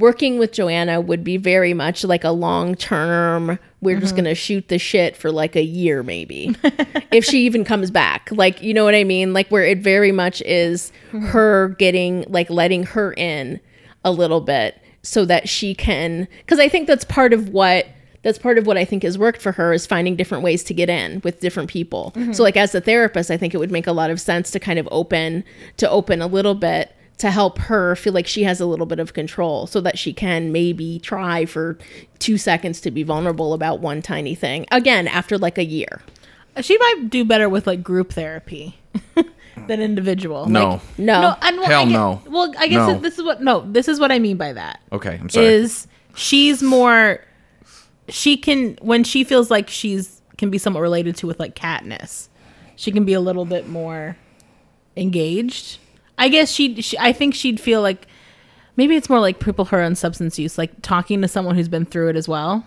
working 0.00 0.38
with 0.38 0.52
Johanna 0.52 1.00
would 1.00 1.22
be 1.22 1.36
very 1.36 1.74
much 1.74 2.02
like 2.04 2.24
a 2.24 2.30
long 2.30 2.74
term 2.74 3.58
we're 3.82 3.98
just 3.98 4.14
mm-hmm. 4.14 4.24
going 4.24 4.34
to 4.34 4.34
shoot 4.34 4.68
the 4.68 4.78
shit 4.78 5.16
for 5.16 5.32
like 5.32 5.56
a 5.56 5.62
year 5.62 6.02
maybe. 6.02 6.54
if 7.10 7.24
she 7.24 7.46
even 7.46 7.64
comes 7.64 7.90
back. 7.90 8.28
Like, 8.30 8.62
you 8.62 8.74
know 8.74 8.84
what 8.84 8.94
I 8.94 9.04
mean? 9.04 9.32
Like 9.32 9.48
where 9.48 9.64
it 9.64 9.78
very 9.78 10.12
much 10.12 10.42
is 10.42 10.92
mm-hmm. 11.08 11.26
her 11.26 11.68
getting 11.78 12.24
like 12.28 12.50
letting 12.50 12.84
her 12.84 13.14
in 13.14 13.60
a 14.04 14.12
little 14.12 14.40
bit 14.40 14.80
so 15.02 15.24
that 15.24 15.48
she 15.48 15.74
can 15.74 16.28
cuz 16.46 16.58
I 16.58 16.68
think 16.68 16.86
that's 16.86 17.04
part 17.04 17.32
of 17.32 17.48
what 17.50 17.86
that's 18.22 18.38
part 18.38 18.58
of 18.58 18.66
what 18.66 18.76
I 18.76 18.84
think 18.84 19.02
has 19.02 19.16
worked 19.16 19.40
for 19.40 19.52
her 19.52 19.72
is 19.72 19.86
finding 19.86 20.14
different 20.14 20.44
ways 20.44 20.62
to 20.64 20.74
get 20.74 20.90
in 20.90 21.22
with 21.24 21.40
different 21.40 21.70
people. 21.70 22.12
Mm-hmm. 22.14 22.32
So 22.32 22.42
like 22.42 22.56
as 22.56 22.74
a 22.74 22.80
therapist, 22.80 23.30
I 23.30 23.38
think 23.38 23.54
it 23.54 23.56
would 23.56 23.70
make 23.70 23.86
a 23.86 23.92
lot 23.92 24.10
of 24.10 24.20
sense 24.20 24.50
to 24.50 24.60
kind 24.60 24.78
of 24.78 24.86
open 24.90 25.42
to 25.78 25.88
open 25.88 26.20
a 26.20 26.26
little 26.26 26.54
bit 26.54 26.94
to 27.20 27.30
help 27.30 27.58
her 27.58 27.94
feel 27.96 28.12
like 28.12 28.26
she 28.26 28.42
has 28.42 28.60
a 28.60 28.66
little 28.66 28.86
bit 28.86 28.98
of 28.98 29.14
control 29.14 29.66
so 29.66 29.80
that 29.80 29.98
she 29.98 30.12
can 30.12 30.52
maybe 30.52 30.98
try 30.98 31.44
for 31.46 31.78
2 32.18 32.36
seconds 32.38 32.80
to 32.82 32.90
be 32.90 33.02
vulnerable 33.02 33.52
about 33.54 33.80
one 33.80 34.02
tiny 34.02 34.34
thing. 34.34 34.66
Again, 34.72 35.06
after 35.08 35.38
like 35.38 35.56
a 35.58 35.64
year. 35.64 36.02
she 36.60 36.76
might 36.78 37.08
do 37.10 37.24
better 37.24 37.48
with 37.48 37.66
like 37.66 37.82
group 37.82 38.12
therapy 38.12 38.78
than 39.66 39.80
individual. 39.80 40.46
No. 40.48 40.68
Like, 40.68 40.80
No. 40.98 41.20
No, 41.20 41.36
and 41.42 41.56
well, 41.58 41.66
Hell 41.66 41.80
I 41.82 41.84
gue- 41.84 41.92
no. 41.92 42.22
Well, 42.28 42.52
I 42.58 42.66
guess 42.68 42.88
No. 42.88 42.98
this 42.98 43.18
is 43.18 43.24
what 43.24 43.42
no, 43.42 43.60
this 43.70 43.86
is 43.88 44.00
what 44.00 44.10
I 44.10 44.18
mean 44.18 44.36
by 44.36 44.52
that. 44.52 44.80
Okay, 44.92 45.18
I'm 45.20 45.28
sorry. 45.28 45.46
Is 45.46 45.86
she's 46.14 46.62
more 46.62 47.24
she 48.08 48.36
can 48.36 48.76
when 48.82 49.04
she 49.04 49.22
feels 49.24 49.50
like 49.50 49.68
she's 49.70 50.20
can 50.38 50.50
be 50.50 50.58
somewhat 50.58 50.80
related 50.80 51.16
to 51.16 51.26
with 51.26 51.38
like 51.38 51.54
Katniss. 51.54 52.28
She 52.76 52.90
can 52.92 53.04
be 53.04 53.12
a 53.12 53.20
little 53.20 53.44
bit 53.44 53.68
more 53.68 54.16
engaged. 54.96 55.78
I 56.20 56.28
guess 56.28 56.50
she'd 56.52 56.84
she, 56.84 56.96
I 56.98 57.12
think 57.12 57.34
she'd 57.34 57.58
feel 57.58 57.82
like 57.82 58.06
maybe 58.76 58.94
it's 58.94 59.08
more 59.08 59.18
like 59.20 59.40
people 59.40 59.64
her 59.66 59.82
on 59.82 59.94
substance 59.96 60.38
use, 60.38 60.56
like 60.58 60.70
talking 60.82 61.20
to 61.22 61.28
someone 61.28 61.56
who's 61.56 61.68
been 61.68 61.84
through 61.86 62.10
it 62.10 62.16
as 62.16 62.28
well. 62.28 62.64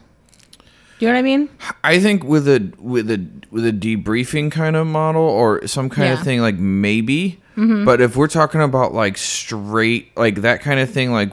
Do 1.00 1.06
you 1.06 1.08
know 1.08 1.14
what 1.14 1.20
I 1.20 1.24
mean? 1.24 1.50
I 1.84 2.00
think 2.00 2.24
with 2.24 2.48
a 2.48 2.72
with 2.80 3.10
a 3.12 3.26
with 3.52 3.66
a 3.66 3.72
debriefing 3.72 4.52
kind 4.52 4.76
of 4.76 4.88
model 4.88 5.22
or 5.22 5.66
some 5.68 5.90
kind 5.90 6.08
Yeah. 6.08 6.12
Mm-hmm. 6.14 6.20
of 6.22 6.26
thing, 6.26 6.42
like 6.42 6.56
maybe. 6.58 7.40
But 7.56 8.02
if 8.02 8.16
we're 8.16 8.28
talking 8.28 8.62
about 8.62 8.94
like 8.94 9.16
straight, 9.18 10.16
like 10.18 10.42
that 10.42 10.62
kind 10.62 10.80
of 10.80 10.90
thing, 10.90 11.12
like 11.12 11.32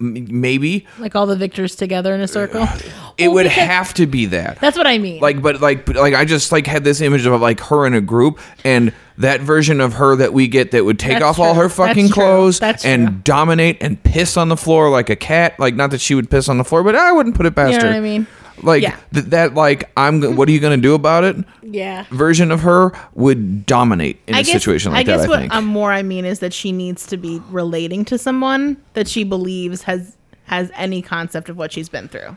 maybe 0.00 0.86
Like 0.98 1.14
all 1.14 1.26
the 1.26 1.36
victors 1.36 1.76
together 1.76 2.14
in 2.14 2.20
a 2.20 2.28
circle. 2.28 2.66
it 3.18 3.28
would 3.28 3.46
have 3.46 3.94
to 3.94 4.06
be 4.06 4.26
that. 4.26 4.58
That's 4.60 4.76
what 4.76 4.86
I 4.86 4.98
mean. 4.98 5.20
like 5.20 5.40
but 5.40 5.60
like 5.60 5.86
but, 5.86 5.94
like 5.96 6.14
i 6.14 6.24
just 6.24 6.50
like 6.50 6.66
had 6.66 6.82
this 6.82 7.00
image 7.00 7.24
of 7.26 7.40
like 7.40 7.60
her 7.60 7.86
in 7.86 7.94
a 7.94 8.00
group 8.00 8.40
and 8.64 8.92
that 9.18 9.40
version 9.40 9.80
of 9.80 9.94
her 9.94 10.16
that 10.16 10.32
we 10.32 10.48
get 10.48 10.70
that 10.72 10.84
would 10.84 10.98
take 10.98 11.12
That's 11.12 11.24
off 11.24 11.38
all 11.38 11.54
her 11.54 11.68
fucking 11.68 12.04
That's 12.04 12.14
clothes 12.14 12.58
That's 12.58 12.84
and 12.84 13.06
true. 13.08 13.16
dominate 13.24 13.78
and 13.82 14.02
piss 14.02 14.36
on 14.36 14.48
the 14.48 14.56
floor 14.56 14.88
like 14.90 15.10
a 15.10 15.16
cat 15.16 15.58
like 15.60 15.74
not 15.74 15.90
that 15.90 16.00
she 16.00 16.14
would 16.14 16.30
piss 16.30 16.48
on 16.48 16.58
the 16.58 16.64
floor 16.64 16.82
but 16.82 16.94
i 16.96 17.12
wouldn't 17.12 17.34
put 17.36 17.44
it 17.46 17.54
past 17.54 17.72
you 17.72 17.78
know 17.78 17.84
her 17.84 17.90
what 17.90 17.96
I 17.96 18.00
mean? 18.00 18.26
like 18.62 18.82
Yeah. 18.82 18.96
th- 19.12 19.26
that 19.26 19.54
like 19.54 19.90
i'm 19.96 20.36
what 20.36 20.48
are 20.48 20.52
you 20.52 20.60
gonna 20.60 20.76
do 20.76 20.94
about 20.94 21.24
it 21.24 21.36
Yeah. 21.62 22.04
version 22.10 22.50
of 22.50 22.60
her 22.60 22.92
would 23.14 23.66
dominate 23.66 24.20
in 24.26 24.34
a 24.34 24.38
I 24.38 24.42
guess, 24.42 24.52
situation 24.52 24.92
like 24.92 25.06
that 25.06 25.14
I 25.14 25.16
guess 25.18 25.28
what 25.28 25.38
i 25.38 25.42
think 25.42 25.54
um, 25.54 25.64
more 25.66 25.92
I 25.92 26.02
mean 26.02 26.24
is 26.24 26.38
that 26.40 26.52
she 26.54 26.72
needs 26.72 27.06
to 27.08 27.16
be 27.16 27.40
relating 27.50 28.04
to 28.06 28.18
someone 28.18 28.76
that 28.94 29.08
she 29.08 29.24
believes 29.24 29.82
has 29.82 30.16
has 30.44 30.70
any 30.74 31.02
concept 31.02 31.48
of 31.48 31.56
what 31.56 31.72
she's 31.72 31.88
been 31.88 32.08
through. 32.08 32.36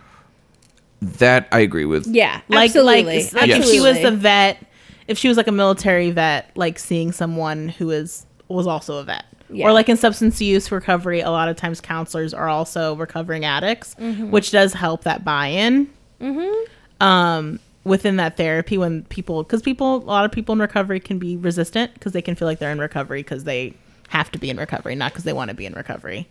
that 1.02 1.48
i 1.52 1.60
agree 1.60 1.86
with 1.86 2.08
Yeah. 2.08 2.42
Like 2.48 2.70
absolutely. 2.70 3.24
like, 3.24 3.34
like 3.34 3.50
if 3.50 3.66
she 3.66 3.80
was 3.80 3.98
absolutely. 3.98 4.04
a 4.04 4.12
vet, 4.12 4.58
if 5.08 5.18
she 5.18 5.28
was 5.28 5.38
like 5.38 5.48
a 5.48 5.52
military 5.52 6.12
vet, 6.12 6.50
like 6.56 6.80
seeing 6.80 7.12
someone 7.12 7.70
who 7.70 7.92
is 7.92 8.26
was 8.48 8.68
also 8.68 8.98
a 8.98 9.04
vet. 9.04 9.26
Yeah. 9.50 9.68
Or 9.68 9.74
like 9.74 9.90
in 9.90 9.98
substance 9.98 10.42
use 10.42 10.72
recovery, 10.72 11.22
a 11.22 11.30
lot 11.30 11.50
of 11.50 11.56
times 11.56 11.80
counselors 11.80 12.34
are 12.34 12.48
also 12.50 12.96
recovering 12.96 13.46
addicts, 13.46 13.96
Mm-hmm. 13.96 14.32
which 14.32 14.50
does 14.52 14.74
help 14.74 15.04
that 15.04 15.24
buy-in. 15.24 15.88
Um, 17.02 17.60
within 17.84 18.16
that 18.18 18.38
therapy, 18.38 18.78
when 18.78 19.04
people, 19.04 19.44
because 19.44 19.62
people, 19.62 19.98
a 19.98 20.06
lot 20.06 20.26
of 20.26 20.32
people 20.32 20.54
in 20.54 20.60
recovery 20.60 21.00
can 21.00 21.20
be 21.20 21.38
resistant 21.38 21.94
because 21.94 22.14
they 22.14 22.22
can 22.22 22.36
feel 22.36 22.48
like 22.48 22.60
they're 22.60 22.72
in 22.72 22.80
recovery 22.80 23.22
because 23.22 23.44
they 23.44 23.74
have 24.10 24.32
to 24.32 24.40
be 24.40 24.50
in 24.50 24.58
recovery, 24.58 24.96
not 24.96 25.12
because 25.12 25.24
they 25.26 25.34
want 25.34 25.50
to 25.50 25.56
be 25.56 25.66
in 25.66 25.74
recovery, 25.74 26.28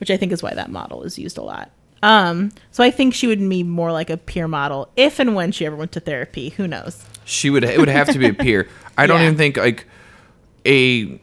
which 0.00 0.10
I 0.10 0.16
think 0.16 0.32
is 0.32 0.42
why 0.42 0.54
that 0.54 0.70
model 0.70 1.02
is 1.02 1.18
used 1.18 1.38
a 1.38 1.42
lot. 1.42 1.70
Um, 2.02 2.50
so 2.70 2.82
I 2.82 2.90
think 2.90 3.14
she 3.14 3.26
would 3.26 3.46
be 3.46 3.62
more 3.62 3.92
like 3.92 4.08
a 4.10 4.16
peer 4.16 4.48
model 4.48 4.88
if 4.96 5.18
and 5.18 5.34
when 5.34 5.52
she 5.52 5.66
ever 5.66 5.76
went 5.76 5.92
to 5.92 6.00
therapy. 6.00 6.48
Who 6.50 6.66
knows? 6.66 7.04
She 7.30 7.48
would. 7.50 7.64
It 7.64 7.78
would 7.78 7.88
have 7.88 8.08
to 8.12 8.18
be 8.18 8.28
a 8.28 8.34
peer. 8.34 8.68
I 8.98 9.06
don't 9.06 9.20
Yeah. 9.20 9.26
even 9.26 9.36
think 9.38 9.56
like 9.56 9.86
a, 10.66 11.20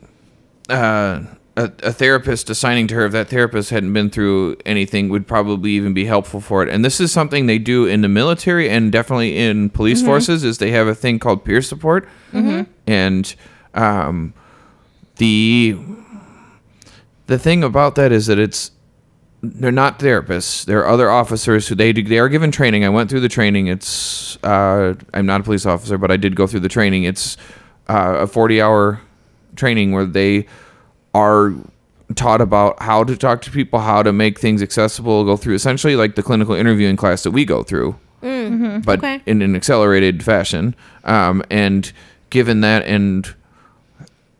uh, 0.69 1.21
a 1.57 1.71
a 1.83 1.91
therapist 1.91 2.49
assigning 2.49 2.87
to 2.87 2.95
her 2.95 3.05
if 3.05 3.11
that 3.11 3.29
therapist 3.29 3.69
hadn't 3.71 3.91
been 3.93 4.09
through 4.09 4.57
anything 4.65 5.09
would 5.09 5.27
probably 5.27 5.71
even 5.71 5.93
be 5.93 6.05
helpful 6.05 6.39
for 6.39 6.63
it. 6.63 6.69
And 6.69 6.85
this 6.85 6.99
is 6.99 7.11
something 7.11 7.45
they 7.47 7.57
do 7.59 7.85
in 7.85 8.01
the 8.01 8.07
military 8.07 8.69
and 8.69 8.91
definitely 8.91 9.37
in 9.37 9.69
police 9.71 10.01
forces. 10.03 10.43
Is 10.43 10.57
they 10.59 10.71
have 10.71 10.87
a 10.87 10.95
thing 10.95 11.19
called 11.19 11.43
peer 11.43 11.61
support, 11.61 12.07
and 12.87 13.35
um, 13.73 14.33
the 15.17 15.77
the 17.27 17.37
thing 17.39 17.63
about 17.63 17.95
that 17.95 18.11
is 18.11 18.27
that 18.27 18.39
it's 18.39 18.71
they're 19.55 19.71
not 19.71 19.99
therapists. 19.99 20.65
They're 20.65 20.87
other 20.87 21.09
officers 21.09 21.67
who 21.67 21.75
they 21.75 21.91
they 21.91 22.19
are 22.19 22.29
given 22.29 22.51
training. 22.51 22.83
I 22.85 22.89
went 22.89 23.09
through 23.09 23.21
the 23.21 23.29
training. 23.29 23.67
It's 23.67 24.37
uh, 24.43 24.93
I'm 25.13 25.25
not 25.25 25.41
a 25.41 25.43
police 25.43 25.65
officer, 25.65 25.97
but 25.97 26.11
I 26.11 26.17
did 26.17 26.35
go 26.35 26.47
through 26.47 26.61
the 26.61 26.69
training. 26.69 27.03
It's 27.03 27.37
uh, 27.89 28.17
a 28.19 28.27
40 28.27 28.61
hour 28.61 29.01
training 29.55 29.91
where 29.91 30.05
they 30.05 30.45
are 31.13 31.53
taught 32.15 32.41
about 32.41 32.81
how 32.81 33.03
to 33.03 33.15
talk 33.17 33.41
to 33.43 33.51
people, 33.51 33.79
how 33.79 34.01
to 34.03 34.13
make 34.13 34.39
things 34.39 34.61
accessible. 34.61 35.23
Go 35.25 35.37
through 35.37 35.55
essentially 35.55 35.95
like 35.95 36.15
the 36.15 36.23
clinical 36.23 36.55
interviewing 36.55 36.95
class 36.95 37.23
that 37.23 37.31
we 37.31 37.43
go 37.45 37.63
through, 37.63 37.95
but 38.21 38.99
Okay. 38.99 39.21
in 39.25 39.41
an 39.41 39.55
accelerated 39.55 40.23
fashion. 40.23 40.75
Um, 41.03 41.43
and 41.49 41.91
given 42.29 42.61
that, 42.61 42.85
and 42.85 43.33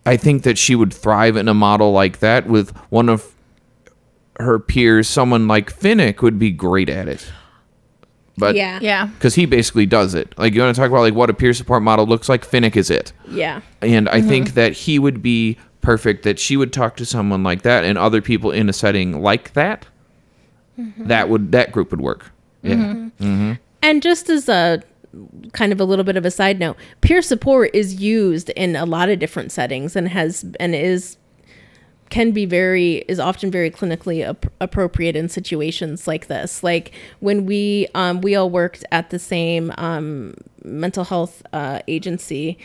I 0.05 0.17
think 0.17 0.43
that 0.43 0.57
she 0.57 0.75
would 0.75 0.93
thrive 0.93 1.35
in 1.35 1.47
a 1.47 1.53
model 1.53 1.91
like 1.91 2.19
that 2.19 2.47
with 2.47 2.75
one 2.89 3.09
of 3.09 3.33
her 4.39 4.59
peers, 4.59 5.07
someone 5.07 5.47
like 5.47 5.77
Finnick 5.77 6.21
would 6.21 6.37
be 6.39 6.51
great 6.51 6.89
at 6.89 7.07
it. 7.07 7.31
But 8.37 8.55
Yeah. 8.55 8.79
Yeah. 8.81 9.07
because 9.07 9.33
he 9.35 9.45
basically 9.47 9.85
does 9.87 10.13
it. 10.13 10.33
Like 10.37 10.53
you 10.53 10.61
want 10.61 10.75
to 10.75 10.79
talk 10.81 10.89
about 10.91 11.01
like 11.01 11.15
what 11.15 11.29
a 11.29 11.33
peer 11.33 11.53
support 11.53 11.81
model 11.81 12.05
looks 12.05 12.29
like, 12.29 12.45
Finnick 12.49 12.75
is 12.75 12.89
it. 12.91 13.11
Yeah. 13.29 13.61
And 13.81 14.07
I 14.09 14.19
Mm-hmm. 14.19 14.29
think 14.29 14.53
that 14.53 14.73
he 14.73 14.99
would 14.99 15.21
be 15.23 15.57
perfect. 15.81 16.23
That 16.23 16.37
she 16.37 16.55
would 16.57 16.71
talk 16.71 16.97
to 16.97 17.05
someone 17.05 17.41
like 17.43 17.63
that 17.63 17.83
and 17.83 17.97
other 17.97 18.21
people 18.21 18.51
in 18.51 18.69
a 18.69 18.73
setting 18.73 19.21
like 19.21 19.53
that. 19.53 19.85
Mm-hmm. 20.79 21.07
That 21.07 21.29
would 21.29 21.51
that 21.51 21.71
group 21.71 21.89
would 21.91 22.01
work. 22.01 22.31
Yeah. 22.61 23.07
And 23.81 24.01
just 24.03 24.29
as 24.29 24.47
a 24.49 24.83
kind 25.53 25.71
of 25.71 25.79
a 25.79 25.83
little 25.85 26.03
bit 26.05 26.17
of 26.17 26.25
a 26.25 26.29
side 26.31 26.59
note, 26.59 26.77
peer 27.01 27.21
support 27.23 27.71
is 27.73 27.95
used 27.95 28.49
in 28.51 28.75
a 28.75 28.85
lot 28.85 29.09
of 29.09 29.17
different 29.17 29.51
settings 29.51 29.95
and 29.95 30.09
has 30.09 30.45
and 30.59 30.75
is 30.75 31.17
can 32.09 32.31
be 32.31 32.45
very 32.45 32.97
is 33.07 33.19
often 33.19 33.51
very 33.51 33.69
clinically 33.69 34.27
ap- 34.27 34.51
appropriate 34.61 35.15
in 35.15 35.29
situations 35.29 36.07
like 36.07 36.27
this. 36.27 36.63
Like 36.63 36.91
when 37.19 37.45
we 37.45 37.87
um, 37.95 38.21
we 38.21 38.35
all 38.35 38.49
worked 38.49 38.85
at 38.91 39.09
the 39.09 39.19
same 39.19 39.73
um, 39.77 40.33
mental 40.63 41.03
health 41.03 41.43
uh, 41.53 41.81
agency, 41.87 42.57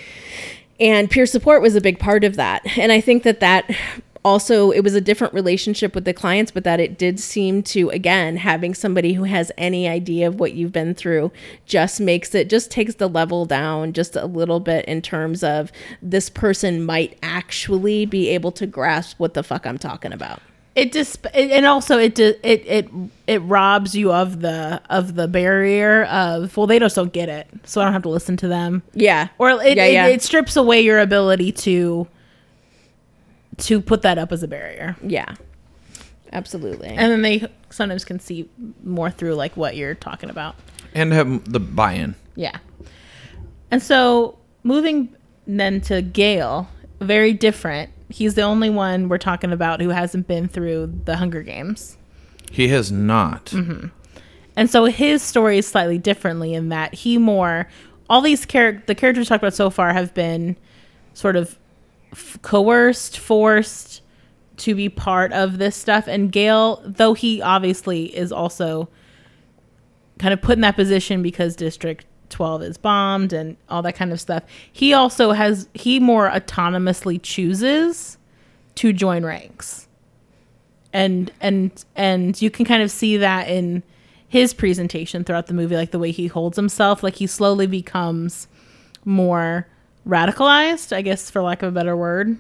and 0.81 1.11
peer 1.11 1.27
support 1.27 1.63
was 1.63 1.75
a 1.75 1.81
big 1.81 1.99
part 1.99 2.25
of 2.25 2.37
that. 2.37 2.63
And 2.79 2.93
I 2.93 3.01
think 3.01 3.23
that 3.25 3.41
that 3.41 3.71
also 4.25 4.71
it 4.71 4.81
was 4.85 4.95
a 4.95 5.01
different 5.01 5.35
relationship 5.35 5.95
with 5.95 6.05
the 6.05 6.13
clients 6.15 6.51
but 6.53 6.63
that 6.65 6.79
it 6.79 6.97
did 6.97 7.19
seem 7.19 7.63
to 7.63 7.91
again 7.91 8.37
having 8.37 8.73
somebody 8.75 9.15
who 9.15 9.25
has 9.25 9.51
any 9.59 9.89
idea 9.89 10.29
of 10.29 10.39
what 10.39 10.53
you've 10.53 10.73
been 10.73 10.95
through 10.95 11.31
just 11.67 12.01
makes 12.01 12.35
it 12.35 12.49
just 12.49 12.71
takes 12.71 12.95
the 12.97 13.09
level 13.09 13.45
down 13.45 13.93
just 13.93 14.15
a 14.17 14.27
little 14.27 14.61
bit 14.61 14.85
in 14.87 15.03
terms 15.03 15.43
of 15.43 15.73
this 16.01 16.31
person 16.31 16.85
might 16.85 17.19
actually 17.23 18.07
be 18.07 18.29
able 18.29 18.53
to 18.53 18.67
grasp 18.67 19.19
what 19.19 19.35
the 19.35 19.43
fuck 19.43 19.67
I'm 19.67 19.79
talking 19.79 20.13
about. 20.13 20.41
It 20.75 20.91
just 20.93 21.27
it, 21.35 21.51
and 21.51 21.67
also 21.67 21.99
it 21.99 22.19
it 22.19 22.41
it 22.45 22.89
it 23.27 23.39
robs 23.41 23.95
you 23.95 24.11
of 24.11 24.41
the 24.41 24.81
of 24.89 25.17
the 25.17 25.29
barrier 25.29 26.05
of 26.05 26.57
well 26.57 26.67
they 26.67 26.79
just 26.79 26.97
don't 26.97 27.13
get 27.13 27.29
it 27.29 27.47
so 27.65 27.81
I 27.81 27.85
don't 27.85 27.93
have 27.93 28.03
to 28.05 28.09
listen 28.09 28.39
to 28.39 28.49
them 28.49 28.83
Yeah. 28.95 29.29
or 29.39 29.51
it, 29.51 29.77
Yeah, 29.77 29.85
it, 29.85 29.93
yeah. 29.93 30.07
it 30.07 30.23
strips 30.23 30.57
away 30.57 30.81
your 30.81 30.99
ability 31.01 31.53
to 31.53 32.07
to 33.59 33.81
put 33.81 34.03
that 34.03 34.19
up 34.19 34.33
as 34.33 34.43
a 34.43 34.49
barrier 34.49 34.97
Yeah. 35.03 35.35
Absolutely. 36.33 36.89
and 36.89 36.99
then 37.13 37.23
they 37.23 37.47
sometimes 37.71 38.05
can 38.05 38.19
see 38.19 38.49
more 38.83 39.11
through 39.11 39.35
like 39.35 39.57
what 39.57 39.77
you're 39.77 39.95
talking 39.95 40.31
about 40.31 40.57
And 40.95 41.13
have 41.13 41.51
the 41.53 41.61
buy-in. 41.61 42.15
yeah 42.37 42.59
and 43.71 43.83
so 43.83 44.39
moving 44.63 45.15
then 45.47 45.81
to 45.83 46.01
Gale 46.03 46.69
very 47.01 47.33
different 47.33 47.91
he's 48.09 48.35
the 48.35 48.43
only 48.43 48.71
one 48.71 49.09
we're 49.09 49.19
talking 49.19 49.53
about 49.53 49.81
who 49.81 49.89
hasn't 49.91 50.27
been 50.29 50.49
through 50.49 51.01
the 51.05 51.17
Hunger 51.17 51.43
Games 51.43 51.97
He 52.51 52.69
has 52.69 52.93
not. 52.93 53.47
Mm-hmm. 53.47 53.87
And 54.55 54.69
so 54.71 54.85
his 54.85 55.23
story 55.23 55.57
is 55.59 55.67
slightly 55.67 55.97
differently 55.97 56.53
in 56.53 56.69
that 56.69 56.93
he 56.95 57.17
more 57.19 57.69
all 58.11 58.21
these 58.21 58.45
char- 58.47 58.83
the 58.87 58.95
characters 58.95 59.29
talked 59.29 59.43
about 59.43 59.55
so 59.55 59.71
far 59.71 59.93
have 59.95 60.13
been 60.15 60.57
sort 61.15 61.37
of 61.37 61.59
f- 62.13 62.39
coerced, 62.43 63.19
forced 63.19 64.03
to 64.59 64.75
be 64.75 64.89
part 64.89 65.33
of 65.33 65.59
this 65.59 65.77
stuff. 65.77 66.07
And 66.07 66.31
Gale, 66.31 66.83
though 66.85 67.15
he 67.15 67.43
obviously 67.43 68.17
is 68.17 68.33
also 68.33 68.89
kind 70.19 70.33
of 70.33 70.41
put 70.41 70.53
in 70.53 70.61
that 70.61 70.77
position 70.77 71.23
because 71.23 71.57
District 71.57 72.05
12 72.31 72.63
is 72.63 72.79
bombed 72.79 73.33
and 73.33 73.57
all 73.69 73.83
that 73.83 73.95
kind 73.95 74.13
of 74.13 74.21
stuff, 74.21 74.43
he 74.73 74.93
also 74.93 75.33
has 75.33 75.69
he 75.75 75.99
more 76.01 76.31
autonomously 76.31 77.21
chooses 77.23 78.19
to 78.77 78.93
join 78.93 79.25
ranks 79.25 79.89
and 80.93 81.33
and 81.41 81.85
and 81.97 82.41
you 82.41 82.51
can 82.51 82.65
kind 82.65 82.83
of 82.83 82.91
see 82.91 83.17
that 83.17 83.49
in 83.49 83.83
his 84.29 84.55
presentation 84.55 85.25
throughout 85.25 85.47
the 85.47 85.55
movie 85.55 85.77
like 85.77 85.91
the 85.91 85.99
way 85.99 86.11
he 86.11 86.27
holds 86.27 86.57
himself 86.57 87.03
like 87.03 87.17
he 87.17 87.27
slowly 87.27 87.67
becomes 87.67 88.47
more 89.05 89.67
radicalized 90.07 90.95
i 90.95 91.01
guess 91.03 91.31
for 91.31 91.43
lack 91.43 91.63
of 91.63 91.69
a 91.69 91.73
better 91.73 91.97
word 91.97 92.37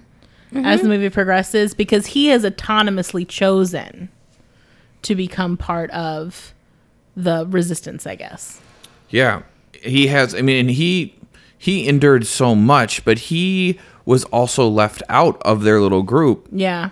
as 0.54 0.80
the 0.80 0.82
mm-hmm. 0.82 0.88
movie 0.88 1.08
progresses 1.10 1.72
because 1.74 2.06
he 2.06 2.26
has 2.26 2.44
autonomously 2.44 3.26
chosen 3.26 4.10
to 5.02 5.14
become 5.14 5.56
part 5.56 5.90
of 5.92 6.52
the 7.16 7.46
resistance 7.48 8.06
i 8.06 8.14
guess 8.14 8.60
Yeah, 9.10 9.42
he 9.72 10.06
has. 10.08 10.34
I 10.34 10.42
mean, 10.42 10.56
and 10.58 10.70
he 10.70 11.14
he 11.58 11.86
endured 11.86 12.26
so 12.26 12.54
much, 12.54 13.04
but 13.04 13.18
he 13.30 13.78
was 14.04 14.24
also 14.24 14.66
left 14.68 15.02
out 15.08 15.40
of 15.42 15.62
their 15.62 15.80
little 15.80 16.02
group 16.02 16.48
yeah 16.50 16.90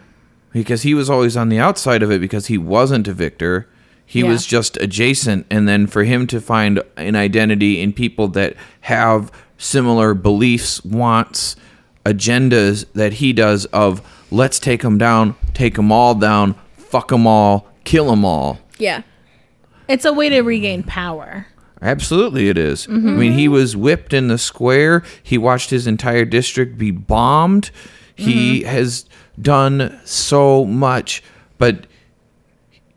because 0.52 0.82
he 0.82 0.94
was 0.94 1.08
always 1.10 1.36
on 1.36 1.48
the 1.48 1.58
outside 1.58 2.02
of 2.02 2.10
it 2.10 2.20
because 2.20 2.46
he 2.46 2.58
wasn't 2.58 3.08
a 3.08 3.12
victor. 3.12 3.68
He 4.04 4.20
Yeah. 4.20 4.30
was 4.30 4.44
just 4.44 4.76
adjacent, 4.78 5.46
and 5.50 5.68
then 5.68 5.86
for 5.86 6.04
him 6.04 6.26
to 6.28 6.40
find 6.40 6.82
an 6.96 7.14
identity 7.16 7.80
in 7.80 7.92
people 7.92 8.28
that 8.28 8.54
have 8.82 9.30
similar 9.60 10.14
beliefs, 10.14 10.82
wants, 10.84 11.54
agendas 12.04 12.86
that 12.94 13.14
he 13.14 13.32
does 13.32 13.66
of 13.66 14.00
let's 14.30 14.58
take 14.58 14.82
them 14.82 14.98
down, 14.98 15.36
take 15.54 15.74
them 15.74 15.92
all 15.92 16.14
down, 16.14 16.54
fuck 16.76 17.08
them 17.08 17.26
all, 17.26 17.68
kill 17.84 18.06
them 18.10 18.24
all. 18.24 18.58
Yeah. 18.78 19.02
It's 19.86 20.04
a 20.04 20.12
way 20.12 20.30
to 20.30 20.40
regain 20.40 20.82
power. 20.82 21.46
Absolutely, 21.82 22.48
it 22.48 22.58
is. 22.58 22.86
I 22.88 22.92
mm-hmm. 22.92 23.18
mean, 23.18 23.32
he 23.32 23.48
was 23.48 23.76
whipped 23.76 24.12
in 24.12 24.28
the 24.28 24.38
square. 24.38 25.02
He 25.22 25.38
watched 25.38 25.70
his 25.70 25.86
entire 25.86 26.24
district 26.24 26.78
be 26.78 26.90
bombed. 26.90 27.70
He 28.14 28.60
mm-hmm. 28.60 28.68
has 28.68 29.06
done 29.40 29.98
so 30.04 30.64
much, 30.64 31.22
but 31.58 31.86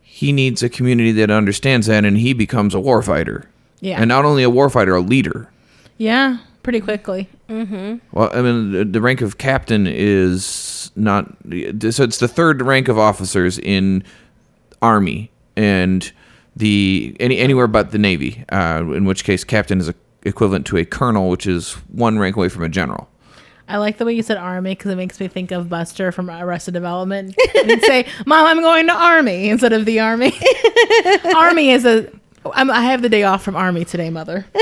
he 0.01 0.31
needs 0.31 0.61
a 0.61 0.69
community 0.69 1.11
that 1.13 1.31
understands 1.31 1.87
that, 1.87 2.05
and 2.05 2.17
he 2.17 2.33
becomes 2.33 2.75
a 2.75 2.79
warfighter. 2.79 3.45
Yeah. 3.79 3.99
And 3.99 4.09
not 4.09 4.25
only 4.25 4.43
a 4.43 4.49
warfighter, 4.49 4.97
a 4.97 5.01
leader. 5.01 5.49
Yeah, 5.97 6.39
pretty 6.63 6.79
quickly. 6.79 7.29
Well, 8.11 8.29
I 8.33 8.41
mean, 8.41 8.71
the, 8.71 8.85
the 8.85 9.01
rank 9.01 9.21
of 9.21 9.37
captain 9.37 9.85
is 9.87 10.91
not. 10.95 11.27
So 11.45 12.03
it's 12.03 12.17
the 12.17 12.27
third 12.27 12.61
rank 12.61 12.87
of 12.87 12.97
officers 12.97 13.59
in 13.59 14.03
army, 14.81 15.31
and 15.55 16.11
the 16.55 17.15
any 17.19 17.37
anywhere 17.37 17.67
but 17.67 17.91
the 17.91 17.97
navy. 17.97 18.43
Uh, 18.51 18.83
in 18.93 19.05
which 19.05 19.23
case, 19.23 19.43
captain 19.43 19.79
is 19.79 19.89
a, 19.89 19.95
equivalent 20.23 20.65
to 20.67 20.77
a 20.77 20.85
colonel, 20.85 21.29
which 21.29 21.45
is 21.45 21.73
one 21.89 22.17
rank 22.17 22.35
away 22.35 22.49
from 22.49 22.63
a 22.63 22.69
general. 22.69 23.09
I 23.67 23.77
like 23.77 23.97
the 23.97 24.05
way 24.05 24.13
you 24.13 24.23
said 24.23 24.37
army 24.37 24.71
because 24.71 24.91
it 24.91 24.97
makes 24.97 25.19
me 25.19 25.27
think 25.27 25.51
of 25.51 25.69
Buster 25.69 26.11
from 26.11 26.29
Arrested 26.29 26.73
Development. 26.73 27.35
And 27.63 27.81
say, 27.83 28.05
"Mom, 28.25 28.45
I'm 28.45 28.59
going 28.59 28.87
to 28.87 28.93
army" 28.93 29.49
instead 29.49 29.71
of 29.71 29.85
the 29.85 30.01
army. 30.01 30.33
army 31.35 31.69
is 31.69 31.85
a. 31.85 32.11
I'm, 32.53 32.69
I 32.69 32.81
have 32.81 33.01
the 33.01 33.09
day 33.09 33.23
off 33.23 33.43
from 33.43 33.55
army 33.55 33.85
today, 33.85 34.09
mother. 34.09 34.45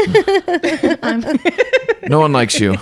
No 2.07 2.19
one 2.19 2.33
likes 2.33 2.59
you. 2.59 2.75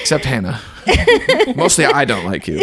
Except 0.00 0.24
Hannah. 0.24 0.60
Mostly, 1.56 1.84
I 1.84 2.04
don't 2.04 2.24
like 2.24 2.46
you. 2.48 2.58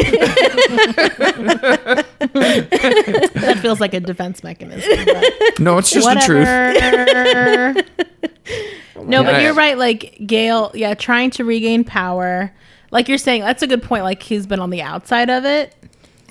That 3.35 3.59
feels 3.61 3.79
like 3.79 3.93
a 3.93 3.99
defense 3.99 4.43
mechanism. 4.43 5.05
No, 5.59 5.77
it's 5.77 5.91
just 5.91 6.07
the 6.07 6.15
truth. 6.25 6.47
no, 9.07 9.23
but 9.23 9.41
you're 9.41 9.53
right. 9.53 9.77
Like 9.77 10.17
Gale, 10.25 10.71
yeah, 10.73 10.93
trying 10.93 11.31
to 11.31 11.43
regain 11.43 11.83
power. 11.83 12.51
Like 12.91 13.07
you're 13.07 13.17
saying, 13.17 13.41
that's 13.41 13.61
a 13.63 13.67
good 13.67 13.83
point. 13.83 14.03
Like 14.03 14.23
he's 14.23 14.45
been 14.45 14.59
on 14.59 14.69
the 14.69 14.81
outside 14.81 15.29
of 15.29 15.45
it, 15.45 15.73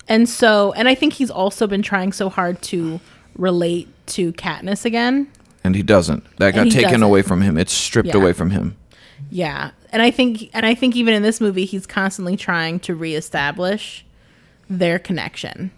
and 0.09 0.29
so, 0.29 0.73
and 0.73 0.89
I 0.89 0.95
think 0.95 1.15
he's 1.15 1.31
also 1.31 1.67
been 1.67 1.83
trying 1.83 2.13
so 2.13 2.29
hard 2.29 2.61
to 2.63 3.01
relate 3.37 3.89
to 4.09 4.33
Katniss 4.35 4.85
again. 4.85 5.29
And 5.65 5.75
he 5.75 5.83
doesn't. 5.83 6.25
That 6.37 6.55
got 6.55 6.65
taken 6.65 6.83
doesn't. 6.83 7.03
away 7.03 7.23
from 7.23 7.41
him. 7.41 7.57
It's 7.57 7.73
stripped 7.73 8.09
Yeah. 8.11 8.17
away 8.19 8.33
from 8.35 8.51
him. 8.51 8.77
Yeah. 9.31 9.71
And 9.91 10.03
I 10.03 10.11
think 10.11 10.51
and 10.53 10.67
I 10.67 10.75
think 10.75 10.95
even 10.97 11.15
in 11.15 11.23
this 11.23 11.41
movie 11.41 11.65
he's 11.65 11.87
constantly 11.87 12.37
trying 12.37 12.81
to 12.81 12.95
reestablish 12.95 14.05
their 14.69 14.99
connection. 14.99 15.71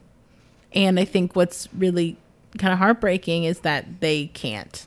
And 0.72 0.98
I 0.98 1.04
think 1.04 1.36
what's 1.36 1.68
really 1.72 2.16
kind 2.58 2.72
of 2.72 2.78
heartbreaking 2.78 3.44
is 3.44 3.60
that 3.60 4.00
they 4.00 4.26
can't 4.28 4.86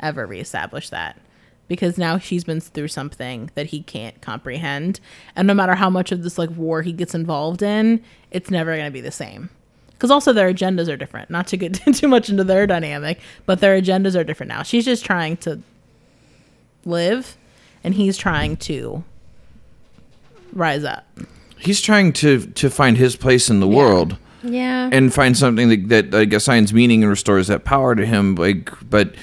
ever 0.00 0.26
reestablish 0.26 0.88
that 0.90 1.20
because 1.68 1.98
now 1.98 2.18
she's 2.18 2.44
been 2.44 2.60
through 2.60 2.88
something 2.88 3.50
that 3.54 3.66
he 3.66 3.82
can't 3.82 4.20
comprehend 4.20 5.00
and 5.36 5.46
no 5.46 5.54
matter 5.54 5.74
how 5.74 5.88
much 5.90 6.10
of 6.12 6.22
this 6.22 6.38
like 6.38 6.50
war 6.50 6.82
he 6.82 6.92
gets 6.92 7.14
involved 7.14 7.62
in, 7.62 8.02
it's 8.30 8.50
never 8.50 8.74
going 8.74 8.86
to 8.86 8.90
be 8.90 9.00
the 9.00 9.10
same. 9.12 9.50
Cuz 9.98 10.10
also 10.10 10.32
their 10.32 10.52
agendas 10.52 10.88
are 10.88 10.96
different. 10.96 11.30
Not 11.30 11.46
to 11.48 11.56
get 11.56 11.74
too 11.94 12.08
much 12.08 12.28
into 12.28 12.44
their 12.44 12.66
dynamic, 12.66 13.20
but 13.46 13.60
their 13.60 13.80
agendas 13.80 14.18
are 14.18 14.24
different 14.24 14.48
now. 14.48 14.62
She's 14.62 14.84
just 14.84 15.04
trying 15.04 15.36
to 15.38 15.60
live 16.84 17.36
and 17.84 17.94
he's 17.94 18.16
trying 18.16 18.56
to 18.56 19.04
rise 20.52 20.84
up. 20.84 21.06
He's 21.58 21.80
trying 21.80 22.12
to 22.14 22.46
to 22.46 22.70
find 22.70 22.96
his 22.96 23.16
place 23.16 23.50
in 23.50 23.60
the 23.60 23.68
world. 23.68 24.16
Yeah. 24.44 24.88
and 24.92 25.12
find 25.12 25.36
something 25.36 25.68
that, 25.68 25.88
that 25.88 26.10
like 26.12 26.32
assigns 26.32 26.72
meaning 26.72 27.02
and 27.02 27.10
restores 27.10 27.48
that 27.48 27.64
power 27.64 27.96
to 27.96 28.06
him, 28.06 28.36
like 28.36 28.70
but 28.88 29.14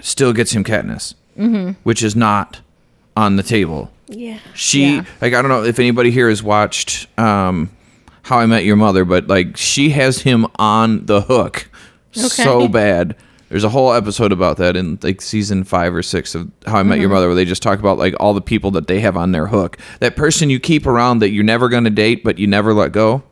still 0.00 0.32
gets 0.32 0.52
him 0.52 0.64
Katniss, 0.64 1.14
mm-hmm. 1.38 1.72
which 1.82 2.02
is 2.02 2.14
not 2.16 2.60
on 3.16 3.36
the 3.36 3.42
table. 3.42 3.90
yeah. 4.08 4.38
She 4.54 4.96
Yeah. 4.96 5.04
like 5.20 5.34
I 5.34 5.42
don't 5.42 5.48
know 5.48 5.64
if 5.64 5.78
anybody 5.78 6.10
here 6.10 6.28
has 6.28 6.42
watched 6.42 7.06
um, 7.18 7.70
How 8.22 8.38
I 8.38 8.46
Met 8.46 8.64
Your 8.64 8.76
Mother, 8.76 9.04
but 9.04 9.28
like 9.28 9.56
she 9.56 9.90
has 9.90 10.20
him 10.22 10.46
on 10.56 11.06
the 11.06 11.20
hook 11.22 11.68
so 12.12 12.68
bad. 12.68 13.16
There's 13.50 13.62
a 13.64 13.68
whole 13.68 13.92
episode 13.92 14.32
about 14.32 14.56
that 14.56 14.76
in 14.76 14.98
like 15.02 15.20
season 15.20 15.62
five 15.62 15.94
or 15.94 16.02
six 16.02 16.34
of 16.34 16.50
How 16.66 16.78
I 16.78 16.82
Met 16.82 16.98
Your 16.98 17.08
Mother, 17.08 17.26
where 17.28 17.36
they 17.36 17.44
just 17.44 17.62
talk 17.62 17.78
about 17.78 17.98
like 17.98 18.14
all 18.18 18.34
the 18.34 18.40
people 18.40 18.72
that 18.72 18.88
they 18.88 18.98
have 19.00 19.16
on 19.16 19.30
their 19.32 19.46
hook. 19.46 19.78
That 20.00 20.16
person 20.16 20.50
you 20.50 20.58
keep 20.58 20.86
around 20.86 21.20
that 21.20 21.30
you're 21.30 21.44
never 21.44 21.68
going 21.68 21.84
to 21.84 21.90
date, 21.90 22.24
but 22.24 22.38
you 22.38 22.46
never 22.48 22.74
let 22.74 22.90
go, 22.92 23.22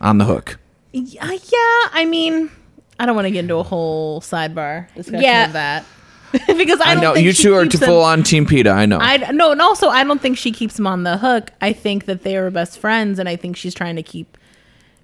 on 0.00 0.18
the 0.18 0.24
hook. 0.26 0.58
Yeah, 0.92 1.30
yeah, 1.30 1.88
I 1.92 2.06
mean, 2.06 2.50
I 2.98 3.06
don't 3.06 3.14
want 3.16 3.26
to 3.26 3.30
get 3.30 3.40
into 3.40 3.56
a 3.56 3.62
whole 3.62 4.20
sidebar 4.20 4.92
discussion 4.94 5.22
Yeah. 5.22 5.46
of 5.46 5.52
that. 5.54 5.84
because 6.46 6.80
I, 6.80 6.90
I 6.90 6.94
don't 6.94 7.02
know 7.02 7.14
think 7.14 7.24
you 7.26 7.32
two 7.32 7.54
are 7.54 7.64
to 7.66 7.78
full 7.78 8.02
on 8.02 8.22
Team 8.22 8.46
Peeta. 8.46 8.70
I 8.72 8.86
know. 8.86 8.98
I 8.98 9.16
no, 9.32 9.52
and 9.52 9.62
also 9.62 9.88
I 9.88 10.04
don't 10.04 10.20
think 10.20 10.36
she 10.36 10.52
keeps 10.52 10.78
him 10.78 10.86
on 10.86 11.02
the 11.02 11.16
hook. 11.18 11.50
I 11.60 11.72
think 11.72 12.04
that 12.06 12.22
they 12.22 12.36
are 12.36 12.50
best 12.50 12.78
friends, 12.78 13.18
and 13.18 13.28
I 13.28 13.36
think 13.36 13.56
she's 13.56 13.74
trying 13.74 13.96
to 13.96 14.02
keep. 14.02 14.36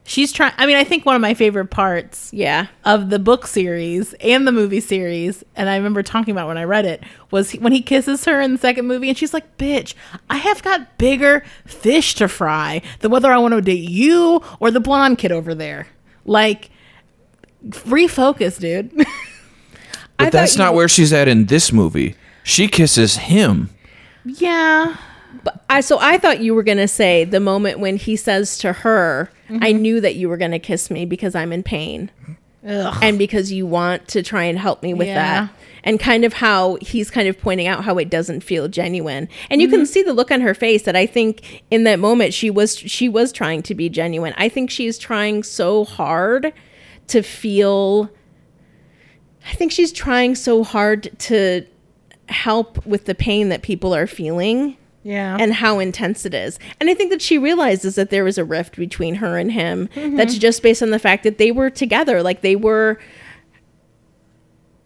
She's 0.06 0.32
trying. 0.32 0.52
I 0.58 0.66
mean, 0.66 0.76
I 0.76 0.84
think 0.84 1.06
one 1.06 1.14
of 1.16 1.22
my 1.22 1.32
favorite 1.32 1.68
parts 1.70 2.30
Yeah. 2.30 2.66
of 2.84 3.08
the 3.08 3.18
book 3.18 3.46
series 3.46 4.12
and 4.20 4.46
the 4.46 4.52
movie 4.52 4.80
series, 4.80 5.42
and 5.56 5.70
I 5.70 5.76
remember 5.76 6.02
talking 6.02 6.32
about 6.32 6.46
when 6.46 6.58
I 6.58 6.64
read 6.64 6.84
it, 6.84 7.02
was 7.30 7.48
he, 7.50 7.58
when 7.58 7.72
he 7.72 7.80
kisses 7.80 8.26
her 8.26 8.38
in 8.42 8.52
the 8.52 8.58
second 8.58 8.86
movie, 8.86 9.08
and 9.08 9.16
she's 9.16 9.32
like, 9.32 9.56
"Bitch, 9.56 9.94
I 10.28 10.36
have 10.36 10.62
got 10.62 10.98
bigger 10.98 11.42
fish 11.64 12.14
to 12.16 12.28
fry 12.28 12.82
than 13.00 13.12
whether 13.12 13.32
I 13.32 13.38
want 13.38 13.54
to 13.54 13.62
date 13.62 13.88
you 13.88 14.42
or 14.60 14.70
the 14.70 14.80
blonde 14.80 15.16
kid 15.16 15.32
over 15.32 15.54
there." 15.54 15.86
Like, 16.26 16.68
refocus, 17.66 18.60
dude. 18.60 18.92
but 20.24 20.32
that's 20.32 20.56
not 20.56 20.70
you- 20.72 20.76
where 20.76 20.88
she's 20.88 21.12
at 21.12 21.28
in 21.28 21.46
this 21.46 21.72
movie. 21.72 22.14
She 22.42 22.68
kisses 22.68 23.16
him. 23.16 23.70
yeah, 24.24 24.96
But 25.42 25.62
I 25.68 25.80
so 25.80 25.98
I 26.00 26.16
thought 26.18 26.40
you 26.40 26.54
were 26.54 26.62
gonna 26.62 26.88
say 26.88 27.24
the 27.24 27.40
moment 27.40 27.78
when 27.78 27.96
he 27.96 28.16
says 28.16 28.56
to 28.58 28.72
her, 28.72 29.30
"I 29.60 29.72
knew 29.72 30.00
that 30.00 30.14
you 30.16 30.28
were 30.28 30.36
gonna 30.38 30.58
kiss 30.58 30.90
me 30.90 31.04
because 31.04 31.34
I'm 31.34 31.52
in 31.52 31.62
pain, 31.62 32.10
and 32.62 33.18
because 33.18 33.52
you 33.52 33.66
want 33.66 34.08
to 34.08 34.22
try 34.22 34.44
and 34.44 34.58
help 34.58 34.82
me 34.82 34.94
with 34.94 35.08
Yeah. 35.08 35.14
that." 35.42 35.48
And 35.86 36.00
kind 36.00 36.24
of 36.24 36.32
how 36.34 36.78
he's 36.80 37.10
kind 37.10 37.28
of 37.28 37.38
pointing 37.38 37.66
out 37.66 37.84
how 37.84 37.98
it 37.98 38.08
doesn't 38.08 38.40
feel 38.42 38.68
genuine, 38.68 39.28
and 39.50 39.60
you 39.60 39.68
can 39.68 39.84
see 39.84 40.02
the 40.02 40.14
look 40.14 40.30
on 40.30 40.40
her 40.40 40.54
face 40.54 40.82
that 40.82 40.96
I 40.96 41.04
think 41.04 41.62
in 41.70 41.84
that 41.84 41.98
moment 41.98 42.32
she 42.32 42.48
was 42.48 42.78
she 42.78 43.06
was 43.06 43.30
trying 43.32 43.60
to 43.64 43.74
be 43.74 43.90
genuine. 43.90 44.32
I 44.38 44.48
think 44.48 44.70
she's 44.70 44.96
trying 44.96 45.42
so 45.42 45.84
hard 45.84 46.52
to 47.08 47.22
feel. 47.22 48.08
I 49.46 49.54
think 49.54 49.72
she's 49.72 49.92
trying 49.92 50.34
so 50.34 50.64
hard 50.64 51.10
to 51.20 51.66
help 52.28 52.84
with 52.86 53.04
the 53.04 53.14
pain 53.14 53.50
that 53.50 53.62
people 53.62 53.94
are 53.94 54.06
feeling 54.06 54.76
yeah, 55.02 55.36
and 55.38 55.52
how 55.52 55.78
intense 55.80 56.24
it 56.24 56.32
is. 56.32 56.58
And 56.80 56.88
I 56.88 56.94
think 56.94 57.10
that 57.10 57.20
she 57.20 57.36
realizes 57.36 57.94
that 57.96 58.08
there 58.08 58.24
was 58.24 58.38
a 58.38 58.44
rift 58.44 58.76
between 58.76 59.16
her 59.16 59.36
and 59.36 59.52
him 59.52 59.90
that's 59.94 60.32
mm-hmm. 60.32 60.40
just 60.40 60.62
based 60.62 60.82
on 60.82 60.90
the 60.90 60.98
fact 60.98 61.24
that 61.24 61.36
they 61.36 61.52
were 61.52 61.68
together. 61.68 62.22
Like 62.22 62.40
they 62.40 62.56
were 62.56 62.98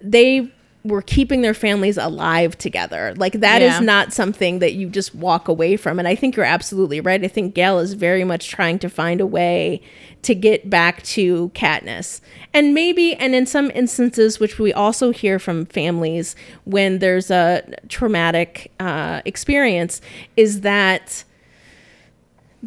they 0.00 0.52
were 0.88 1.02
keeping 1.02 1.42
their 1.42 1.54
families 1.54 1.96
alive 1.96 2.58
together. 2.58 3.14
Like 3.16 3.34
that 3.34 3.62
is 3.62 3.74
Yeah. 3.74 3.80
not 3.80 4.12
something 4.12 4.58
that 4.58 4.72
you 4.72 4.88
just 4.88 5.14
walk 5.14 5.46
away 5.48 5.76
from. 5.76 5.98
And 5.98 6.08
I 6.08 6.14
think 6.14 6.34
you're 6.36 6.44
absolutely 6.44 7.00
right. 7.00 7.22
I 7.22 7.28
think 7.28 7.54
Gale 7.54 7.78
is 7.78 7.92
very 7.92 8.24
much 8.24 8.48
trying 8.48 8.78
to 8.80 8.88
find 8.88 9.20
a 9.20 9.26
way 9.26 9.80
to 10.22 10.34
get 10.34 10.68
back 10.68 11.02
to 11.04 11.50
Katniss. 11.54 12.20
And 12.52 12.74
maybe 12.74 13.14
and 13.14 13.34
in 13.34 13.46
some 13.46 13.70
instances 13.72 14.40
which 14.40 14.58
we 14.58 14.72
also 14.72 15.12
hear 15.12 15.38
from 15.38 15.66
families 15.66 16.34
when 16.64 16.98
there's 16.98 17.30
a 17.30 17.62
traumatic 17.88 18.72
uh, 18.80 19.22
experience 19.24 20.00
is 20.36 20.62
that 20.62 21.22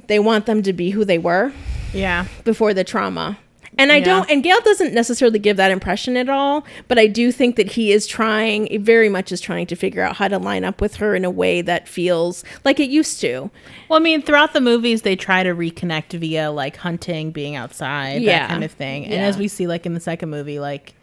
they 0.07 0.19
want 0.19 0.45
them 0.45 0.63
to 0.63 0.71
be 0.73 0.91
who 0.91 1.03
they 1.03 1.17
were 1.17 1.51
yeah. 1.93 2.25
before 2.45 2.73
the 2.73 2.83
trauma. 2.83 3.37
And 3.81 3.91
I 3.91 3.97
Yeah. 3.97 4.05
don't, 4.05 4.29
and 4.29 4.43
Gale 4.43 4.61
doesn't 4.61 4.93
necessarily 4.93 5.39
give 5.39 5.57
that 5.57 5.71
impression 5.71 6.15
at 6.15 6.29
all, 6.29 6.63
but 6.87 6.99
I 6.99 7.07
do 7.07 7.31
think 7.31 7.55
that 7.55 7.71
he 7.71 7.91
is 7.91 8.05
trying, 8.05 8.67
very 8.83 9.09
much 9.09 9.31
is 9.31 9.41
trying 9.41 9.65
to 9.67 9.75
figure 9.75 10.03
out 10.03 10.17
how 10.17 10.27
to 10.27 10.37
line 10.37 10.63
up 10.63 10.81
with 10.81 10.97
her 10.97 11.15
in 11.15 11.25
a 11.25 11.31
way 11.31 11.61
that 11.63 11.87
feels 11.87 12.43
like 12.63 12.79
it 12.79 12.89
used 12.91 13.19
to. 13.21 13.49
Well, 13.89 13.97
I 13.99 14.03
mean, 14.03 14.21
throughout 14.21 14.53
the 14.53 14.61
movies, 14.61 15.01
they 15.01 15.15
try 15.15 15.41
to 15.41 15.55
reconnect 15.55 16.11
via 16.19 16.51
like 16.51 16.77
hunting, 16.77 17.31
being 17.31 17.55
outside, 17.55 18.21
Yeah. 18.21 18.39
that 18.41 18.49
kind 18.49 18.63
of 18.63 18.71
thing. 18.71 19.05
And 19.05 19.13
Yeah. 19.13 19.21
as 19.25 19.37
we 19.37 19.47
see, 19.47 19.65
like 19.65 19.85
in 19.87 19.95
the 19.95 19.99
second 19.99 20.29
movie, 20.29 20.59
like 20.59 20.93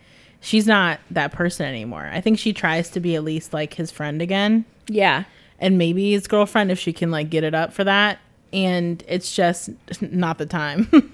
she's 0.40 0.66
not 0.68 1.00
that 1.10 1.32
person 1.32 1.66
anymore. 1.66 2.08
I 2.12 2.20
think 2.20 2.38
she 2.38 2.52
tries 2.52 2.90
to 2.90 3.00
be 3.00 3.16
at 3.16 3.24
least 3.24 3.52
like 3.52 3.74
his 3.74 3.90
friend 3.90 4.22
again, 4.22 4.64
Yeah. 4.88 5.24
and 5.58 5.78
maybe 5.78 6.12
his 6.12 6.28
girlfriend 6.28 6.70
if 6.70 6.78
she 6.78 6.92
can 6.92 7.10
like 7.10 7.28
get 7.28 7.42
it 7.42 7.54
up 7.54 7.72
for 7.72 7.82
that. 7.82 8.18
And 8.52 9.02
it's 9.08 9.34
just 9.34 9.70
not 10.00 10.38
the 10.38 10.46
time. 10.46 10.88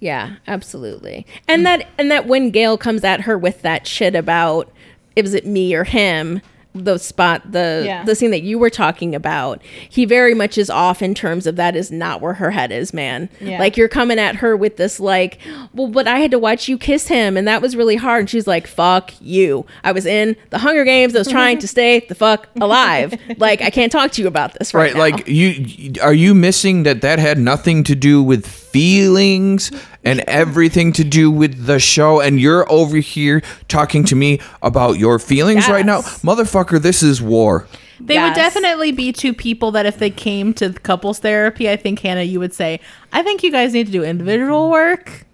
Yeah, 0.00 0.36
absolutely. 0.46 1.26
And 1.48 1.60
mm. 1.60 1.64
that 1.64 1.86
and 1.98 2.10
that 2.10 2.26
when 2.26 2.50
Gale 2.50 2.76
comes 2.78 3.02
at 3.04 3.22
her 3.22 3.38
with 3.38 3.62
that 3.62 3.86
shit 3.86 4.14
about 4.14 4.70
is 5.14 5.32
it 5.32 5.46
me 5.46 5.74
or 5.74 5.84
him, 5.84 6.42
the 6.84 6.98
spot 6.98 7.52
the 7.52 7.84
Yeah. 7.86 8.04
the 8.04 8.14
scene 8.14 8.30
that 8.32 8.42
you 8.42 8.58
were 8.58 8.70
talking 8.70 9.14
about 9.14 9.62
he 9.88 10.04
very 10.04 10.34
much 10.34 10.58
is 10.58 10.68
off 10.68 11.00
in 11.00 11.14
terms 11.14 11.46
of 11.46 11.56
that 11.56 11.74
is 11.74 11.90
not 11.90 12.20
where 12.20 12.34
her 12.34 12.50
head 12.50 12.70
is 12.70 12.92
man 12.92 13.30
Yeah. 13.40 13.58
like 13.58 13.78
you're 13.78 13.88
coming 13.88 14.18
at 14.18 14.36
her 14.36 14.56
with 14.56 14.76
this 14.76 15.00
like 15.00 15.38
well 15.72 15.86
but 15.88 16.06
i 16.06 16.18
had 16.18 16.30
to 16.32 16.38
watch 16.38 16.68
you 16.68 16.76
kiss 16.76 17.08
him 17.08 17.36
and 17.38 17.48
that 17.48 17.62
was 17.62 17.76
really 17.76 17.96
hard 17.96 18.20
and 18.20 18.30
she's 18.30 18.46
like 18.46 18.66
fuck 18.66 19.12
you 19.22 19.64
i 19.84 19.92
was 19.92 20.04
in 20.04 20.36
the 20.50 20.58
hunger 20.58 20.84
games 20.84 21.14
i 21.14 21.18
was 21.18 21.28
trying 21.28 21.58
to 21.60 21.68
stay 21.76 22.00
the 22.10 22.14
fuck 22.14 22.46
alive 22.60 23.18
like 23.38 23.62
i 23.62 23.70
can't 23.70 23.90
talk 23.90 24.10
to 24.12 24.20
you 24.20 24.28
about 24.28 24.52
this 24.58 24.74
right, 24.74 24.94
Right, 24.94 25.12
now. 25.12 25.16
like 25.16 25.28
you 25.28 25.92
are 26.02 26.12
you 26.14 26.34
missing 26.34 26.82
that 26.82 27.00
that 27.00 27.18
had 27.18 27.38
nothing 27.38 27.84
to 27.84 27.94
do 27.94 28.22
with 28.22 28.65
feelings 28.76 29.72
and 30.04 30.20
everything 30.26 30.92
to 30.92 31.02
do 31.02 31.30
with 31.30 31.64
the 31.64 31.78
show 31.78 32.20
and 32.20 32.38
you're 32.38 32.70
over 32.70 32.98
here 32.98 33.40
talking 33.68 34.04
to 34.04 34.14
me 34.14 34.38
about 34.60 34.98
your 34.98 35.18
feelings 35.18 35.66
right 35.66 35.86
now? 35.86 36.00
Motherfucker, 36.00 36.78
this 36.78 37.02
is 37.02 37.22
war. 37.22 37.66
They 37.98 38.18
would 38.20 38.34
definitely 38.34 38.92
be 38.92 39.12
two 39.12 39.32
people 39.32 39.70
that 39.70 39.86
if 39.86 39.96
they 39.96 40.10
came 40.10 40.52
to 40.54 40.74
couples 40.74 41.20
therapy, 41.20 41.70
I 41.70 41.76
think 41.76 42.00
Hannah, 42.00 42.22
you 42.22 42.38
would 42.38 42.52
say, 42.52 42.80
I 43.14 43.22
think 43.22 43.42
you 43.42 43.50
guys 43.50 43.72
need 43.72 43.86
to 43.86 43.92
do 43.92 44.04
individual 44.04 44.70
work 44.70 45.24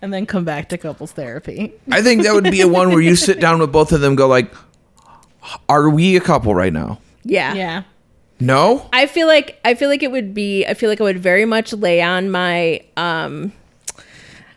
and 0.00 0.10
then 0.10 0.24
come 0.24 0.46
back 0.46 0.70
to 0.70 0.78
couples 0.78 1.12
therapy. 1.12 1.74
I 1.90 2.00
think 2.00 2.22
that 2.22 2.32
would 2.32 2.44
be 2.44 2.62
a 2.62 2.68
one 2.68 2.88
where 2.92 3.02
you 3.02 3.14
sit 3.14 3.40
down 3.40 3.58
with 3.58 3.72
both 3.72 3.92
of 3.92 4.00
them 4.00 4.16
go 4.16 4.26
like 4.26 4.50
are 5.68 5.90
we 5.90 6.16
a 6.16 6.20
couple 6.20 6.54
right 6.54 6.72
now? 6.72 6.98
yeah 7.24 7.52
Yeah. 7.52 7.82
No? 8.40 8.88
I 8.92 9.06
feel 9.06 9.26
like 9.26 9.60
I 9.64 9.74
feel 9.74 9.88
like 9.88 10.02
it 10.02 10.10
would 10.10 10.34
be 10.34 10.66
I 10.66 10.74
feel 10.74 10.90
like 10.90 11.00
I 11.00 11.04
would 11.04 11.18
very 11.18 11.44
much 11.44 11.72
lay 11.72 12.02
on 12.02 12.30
my 12.30 12.82
um 12.96 13.52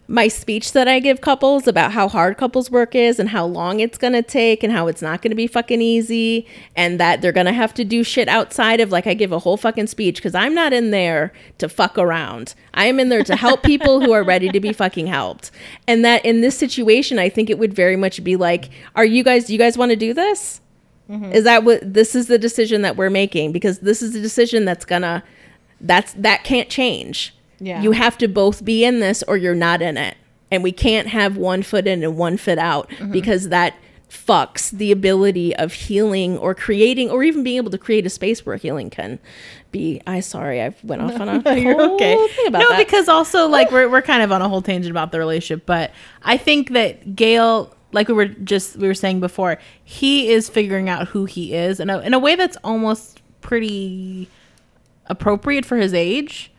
my 0.09 0.29
speech 0.29 0.71
that 0.71 0.87
I 0.87 0.99
give 0.99 1.19
couples 1.19 1.67
about 1.67 1.91
how 1.91 2.07
hard 2.07 2.37
couples 2.37 2.71
work 2.71 2.95
is 2.95 3.19
and 3.19 3.27
how 3.27 3.45
long 3.45 3.81
it's 3.81 3.97
to 4.13 4.21
take 4.21 4.63
and 4.63 4.71
how 4.71 4.87
it's 4.87 5.01
not 5.01 5.21
to 5.31 5.35
be 5.35 5.47
fucking 5.47 5.81
easy 5.81 6.47
and 6.77 6.97
that 6.97 7.21
they're 7.21 7.33
to 7.45 7.51
have 7.51 7.73
to 7.73 7.83
do 7.83 8.05
shit 8.05 8.29
outside 8.29 8.79
of 8.79 8.89
like 8.89 9.05
I 9.05 9.13
give 9.13 9.33
a 9.33 9.39
whole 9.39 9.57
fucking 9.57 9.87
speech 9.87 10.21
cuz 10.21 10.33
I'm 10.33 10.53
not 10.53 10.71
in 10.71 10.91
there 10.91 11.33
to 11.57 11.67
fuck 11.67 11.97
around. 11.97 12.55
I 12.73 12.85
am 12.85 12.99
in 12.99 13.09
there 13.09 13.23
to 13.23 13.35
help 13.35 13.63
people 13.63 13.99
who 13.99 14.13
are 14.13 14.23
ready 14.23 14.49
to 14.49 14.59
be 14.59 14.71
fucking 14.71 15.07
helped. 15.07 15.51
And 15.87 16.05
that 16.05 16.25
in 16.25 16.41
this 16.41 16.57
situation 16.57 17.19
I 17.19 17.29
think 17.29 17.49
it 17.49 17.59
would 17.59 17.73
very 17.73 17.97
much 17.97 18.23
be 18.23 18.37
like 18.37 18.69
are 18.95 19.05
you 19.05 19.23
guys 19.23 19.45
do 19.45 19.53
you 19.53 19.59
guys 19.59 19.77
want 19.77 19.91
to 19.91 19.97
do 19.97 20.13
this? 20.13 20.61
Mm-hmm. 21.09 21.31
Is 21.31 21.43
that 21.45 21.63
what 21.63 21.93
this 21.93 22.15
is 22.15 22.27
the 22.27 22.37
decision 22.37 22.81
that 22.81 22.97
we're 22.97 23.09
making 23.09 23.51
because 23.51 23.79
this 23.79 24.01
is 24.01 24.13
the 24.13 24.21
decision 24.21 24.65
that's 24.65 24.85
gonna 24.85 25.23
that's 25.81 26.13
that 26.13 26.43
can't 26.43 26.69
change. 26.69 27.33
Yeah. 27.59 27.81
You 27.81 27.91
have 27.91 28.17
to 28.19 28.27
both 28.27 28.63
be 28.63 28.83
in 28.83 28.99
this 28.99 29.23
or 29.23 29.37
you're 29.37 29.55
not 29.55 29.81
in 29.81 29.97
it. 29.97 30.17
And 30.51 30.63
we 30.63 30.71
can't 30.71 31.07
have 31.07 31.35
one 31.37 31.63
foot 31.63 31.87
in 31.87 32.03
and 32.03 32.17
one 32.17 32.37
foot 32.37 32.57
out 32.57 32.89
mm-hmm. 32.89 33.11
because 33.11 33.49
that 33.49 33.75
fucks 34.09 34.71
the 34.71 34.91
ability 34.91 35.53
of 35.57 35.73
healing 35.73 36.37
or 36.37 36.55
creating 36.55 37.09
or 37.09 37.23
even 37.23 37.43
being 37.43 37.57
able 37.57 37.71
to 37.71 37.77
create 37.77 38.05
a 38.05 38.09
space 38.09 38.45
where 38.45 38.55
healing 38.55 38.89
can 38.89 39.19
be 39.71 40.01
I 40.07 40.21
sorry, 40.21 40.61
I 40.61 40.73
went 40.83 41.01
off 41.01 41.19
on 41.19 41.27
a 41.27 41.55
You're 41.57 41.81
okay. 41.93 42.27
thing 42.27 42.47
about 42.47 42.59
no, 42.59 42.69
that. 42.69 42.77
because 42.77 43.09
also 43.09 43.47
like 43.47 43.69
we're 43.71 43.89
we're 43.89 44.01
kind 44.01 44.23
of 44.23 44.31
on 44.31 44.41
a 44.41 44.47
whole 44.47 44.61
tangent 44.61 44.91
about 44.91 45.11
the 45.11 45.19
relationship, 45.19 45.65
but 45.65 45.91
I 46.23 46.37
think 46.37 46.71
that 46.71 47.15
Gale, 47.15 47.75
like 47.91 48.07
we 48.07 48.13
were 48.13 48.25
just 48.25 48.77
we 48.77 48.87
were 48.87 48.93
saying 48.93 49.19
before, 49.19 49.57
he 49.83 50.29
is 50.29 50.49
figuring 50.49 50.89
out 50.89 51.07
who 51.07 51.25
he 51.25 51.53
is 51.53 51.79
in 51.79 51.89
a 51.89 51.99
in 51.99 52.13
a 52.13 52.19
way 52.19 52.35
that's 52.35 52.57
almost 52.63 53.21
pretty 53.41 54.29
appropriate 55.07 55.65
for 55.65 55.77
his 55.77 55.93
age. 55.93 56.51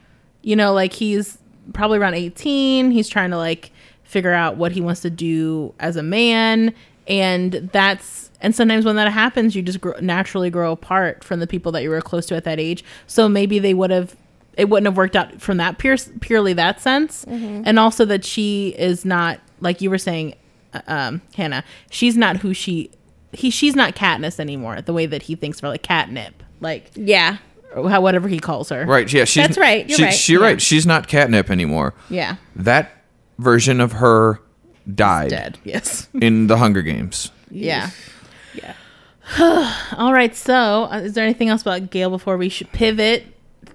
You 0.42 0.56
know, 0.56 0.72
like 0.72 0.92
he's 0.92 1.38
probably 1.72 1.98
around 1.98 2.14
18. 2.14 2.90
He's 2.90 3.08
trying 3.08 3.30
to 3.30 3.36
like 3.36 3.70
figure 4.04 4.32
out 4.32 4.56
what 4.56 4.72
he 4.72 4.80
wants 4.80 5.02
to 5.02 5.10
do 5.10 5.74
as 5.78 5.96
a 5.96 6.02
man 6.02 6.74
and 7.06 7.52
that's 7.72 8.30
and 8.40 8.54
sometimes 8.54 8.84
when 8.84 8.96
that 8.96 9.10
happens 9.12 9.54
you 9.54 9.62
just 9.62 9.82
grow, 9.82 9.92
naturally 10.00 10.48
grow 10.48 10.72
apart 10.72 11.22
from 11.22 11.40
the 11.40 11.46
people 11.46 11.72
that 11.72 11.82
you 11.82 11.90
were 11.90 12.00
close 12.00 12.24
to 12.24 12.34
at 12.34 12.44
that 12.44 12.58
age 12.58 12.82
so 13.06 13.28
maybe 13.28 13.58
they 13.58 13.74
would 13.74 13.90
have 13.90 14.16
it 14.56 14.68
wouldn't 14.68 14.86
have 14.86 14.96
worked 14.96 15.14
out 15.14 15.40
from 15.40 15.58
that 15.58 15.78
pure, 15.78 15.96
purely 16.20 16.54
that 16.54 16.80
sense 16.80 17.26
mm-hmm. 17.26 17.62
and 17.66 17.78
also 17.78 18.04
that 18.04 18.24
she 18.24 18.74
is 18.78 19.04
not 19.04 19.40
like 19.60 19.82
you 19.82 19.90
were 19.90 19.98
saying 19.98 20.34
um 20.86 21.20
hannah 21.34 21.64
she's 21.90 22.16
not 22.16 22.36
who 22.38 22.54
she 22.54 22.90
he 23.32 23.50
she's 23.50 23.74
not 23.76 23.94
Katniss 23.94 24.38
anymore 24.40 24.80
the 24.82 24.92
way 24.92 25.06
that 25.06 25.22
he 25.22 25.34
thinks 25.34 25.58
about 25.58 25.70
like 25.70 25.82
catnip 25.82 26.42
like 26.60 26.90
yeah. 26.94 27.38
or 27.74 27.90
how 27.90 28.00
whatever 28.00 28.28
he 28.28 28.38
calls 28.38 28.68
her 28.70 28.84
Right, 28.86 29.12
yeah, 29.12 29.24
she's 29.24 29.42
That's 29.46 29.58
right, 29.58 29.86
you're 29.88 29.98
she- 29.98 30.04
right, 30.04 30.14
She's 30.14 30.34
yeah. 30.38 30.42
right. 30.46 30.62
She's 30.62 30.86
not 30.86 31.08
catnip 31.08 31.50
anymore. 31.50 31.94
yeah 32.08 32.36
That 32.56 32.90
version 33.38 33.80
of 33.80 33.92
her 33.92 34.40
died 34.94 35.30
dead 35.30 35.58
yes 35.64 36.08
in 36.20 36.46
the 36.46 36.56
Hunger 36.56 36.82
Games. 36.82 37.30
yeah 37.50 37.90
Yeah. 38.54 38.74
All 39.98 40.12
right. 40.14 40.34
So, 40.34 40.88
uh, 40.90 41.00
is 41.04 41.12
there 41.12 41.22
anything 41.24 41.50
else 41.50 41.60
about 41.60 41.90
Gale 41.90 42.08
before 42.08 42.38
we 42.38 42.48
should 42.48 42.72
pivot 42.72 43.26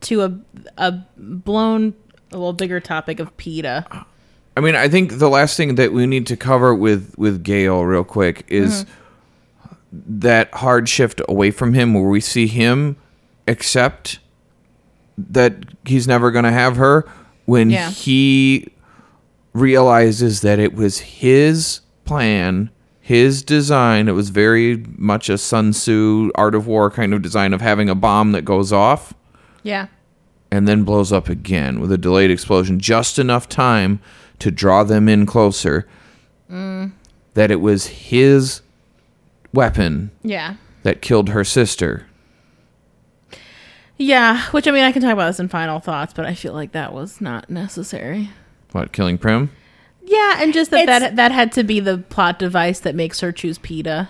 to 0.01 0.22
a 0.24 0.39
a 0.80 0.91
blown, 1.16 1.93
a 2.32 2.38
little 2.38 2.54
bigger 2.54 2.80
topic 2.80 3.20
of 3.20 3.36
Peeta? 3.38 4.06
I 4.56 4.62
mean, 4.62 4.76
I 4.76 4.88
think 4.88 5.18
the 5.18 5.30
last 5.30 5.58
thing 5.58 5.76
that 5.76 5.93
we 5.93 6.06
need 6.06 6.28
to 6.28 6.38
cover 6.38 6.76
with 6.76 7.16
with 7.18 7.43
Gale 7.43 7.84
real 7.84 8.04
quick 8.04 8.45
is 8.47 8.84
mm-hmm. 8.84 9.99
that 10.20 10.54
hard 10.54 10.88
shift 10.88 11.22
away 11.28 11.51
from 11.51 11.74
him, 11.74 11.93
where 11.93 12.04
we 12.04 12.20
see 12.22 12.47
him 12.47 12.95
accept 13.47 14.20
that 15.18 15.56
he's 15.86 16.08
never 16.08 16.32
going 16.32 16.45
to 16.45 16.51
have 16.51 16.76
her 16.78 17.06
when 17.45 17.70
Yeah. 17.70 17.89
he 17.89 18.70
realizes 19.54 20.41
that 20.41 20.60
it 20.60 20.74
was 20.74 20.99
his 20.99 21.82
plan, 22.06 22.70
his 22.99 23.43
design. 23.43 24.08
It 24.08 24.14
was 24.14 24.30
very 24.30 24.84
much 24.97 25.30
a 25.30 25.38
Sun 25.38 25.72
Tzu 25.72 26.32
Art 26.36 26.56
of 26.56 26.66
War 26.68 26.89
kind 26.89 27.14
of 27.14 27.22
design 27.22 27.54
of 27.54 27.62
having 27.62 27.89
a 27.89 27.95
bomb 27.95 28.32
that 28.32 28.43
goes 28.43 28.72
off 28.74 29.14
Yeah. 29.62 29.88
and 30.51 30.68
then 30.68 30.84
blows 30.84 31.12
up 31.12 31.30
again 31.30 31.80
with 31.80 31.91
a 31.91 31.97
delayed 31.97 32.32
explosion, 32.32 32.80
just 32.80 33.20
enough 33.20 33.47
time 33.47 33.99
to 34.44 34.52
draw 34.52 34.84
them 34.84 35.08
in 35.08 35.26
closer. 35.26 35.88
Mm. 36.52 36.91
That 37.34 37.50
it 37.50 37.62
was 37.62 37.88
his 37.88 38.62
weapon 39.54 40.12
Yeah. 40.22 40.56
that 40.84 41.02
killed 41.02 41.30
her 41.30 41.44
sister. 41.46 42.06
Yeah. 43.98 44.41
Which 44.52 44.68
I 44.68 44.72
mean, 44.72 44.84
I 44.84 44.91
can 44.91 45.02
talk 45.02 45.14
about 45.14 45.28
this 45.28 45.39
in 45.39 45.48
final 45.48 45.80
thoughts, 45.80 46.14
but 46.14 46.26
I 46.26 46.34
feel 46.36 46.54
like 46.54 46.72
that 46.74 46.94
was 46.94 47.22
not 47.22 47.50
necessary. 47.50 48.30
What, 48.72 48.91
killing 48.91 49.18
Prim? 49.18 49.52
Yeah, 50.06 50.41
and 50.41 50.54
just 50.54 50.72
that 50.72 50.82
It's- 50.84 51.00
that 51.00 51.16
that 51.16 51.32
had 51.32 51.52
to 51.54 51.64
be 51.64 51.80
the 51.80 51.98
plot 52.00 52.38
device 52.38 52.80
that 52.82 52.96
makes 52.96 53.22
her 53.22 53.32
choose 53.32 53.58
Peeta, 53.58 54.10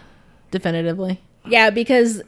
definitively. 0.50 1.22
Yeah, 1.48 1.70
because 1.70 2.24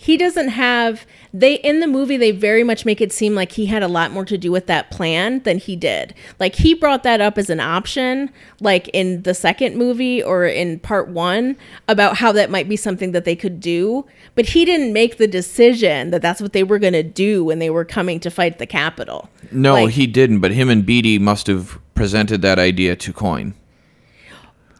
he 0.00 0.16
doesn't 0.16 0.50
have 0.50 1.04
they 1.34 1.54
in 1.54 1.80
the 1.80 1.86
movie 1.88 2.16
they 2.16 2.30
very 2.30 2.62
much 2.62 2.84
make 2.84 3.00
it 3.00 3.12
seem 3.12 3.34
like 3.34 3.50
he 3.52 3.66
had 3.66 3.82
a 3.82 3.88
lot 3.88 4.12
more 4.12 4.24
to 4.24 4.38
do 4.38 4.52
with 4.52 4.66
that 4.68 4.92
plan 4.92 5.40
than 5.42 5.58
he 5.58 5.74
did. 5.74 6.14
Like 6.38 6.54
he 6.54 6.72
brought 6.72 7.02
that 7.02 7.20
up 7.20 7.36
as 7.36 7.50
an 7.50 7.58
option 7.58 8.30
like 8.60 8.86
in 8.92 9.22
the 9.22 9.34
second 9.34 9.76
movie 9.76 10.22
or 10.22 10.46
in 10.46 10.78
part 10.78 11.08
1 11.08 11.56
about 11.88 12.18
how 12.18 12.30
that 12.30 12.48
might 12.48 12.68
be 12.68 12.76
something 12.76 13.10
that 13.10 13.24
they 13.24 13.34
could 13.34 13.58
do, 13.58 14.06
but 14.36 14.46
he 14.46 14.64
didn't 14.64 14.92
make 14.92 15.18
the 15.18 15.26
decision 15.26 16.12
that 16.12 16.22
that's 16.22 16.40
what 16.40 16.52
they 16.52 16.62
were 16.62 16.78
going 16.78 16.92
to 16.92 17.02
do 17.02 17.44
when 17.44 17.58
they 17.58 17.68
were 17.68 17.84
coming 17.84 18.20
to 18.20 18.30
fight 18.30 18.60
the 18.60 18.66
Capitol. 18.66 19.28
No, 19.50 19.72
Like- 19.72 19.94
he 19.94 20.06
didn't, 20.06 20.38
but 20.38 20.52
him 20.52 20.68
and 20.68 20.84
Beetee 20.86 21.18
must 21.18 21.48
have 21.48 21.76
presented 21.96 22.40
that 22.42 22.60
idea 22.60 22.94
to 22.94 23.12
Coin. 23.12 23.54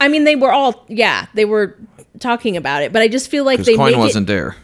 I 0.00 0.06
mean 0.06 0.22
they 0.22 0.36
were 0.36 0.52
all 0.52 0.84
yeah, 0.86 1.26
they 1.34 1.44
were 1.44 1.76
talking 2.20 2.56
about 2.56 2.84
it, 2.84 2.92
but 2.92 3.02
I 3.02 3.08
just 3.08 3.28
feel 3.28 3.42
like 3.42 3.58
they 3.58 3.74
Coin 3.74 3.98
wasn't 3.98 4.28
there. 4.28 4.54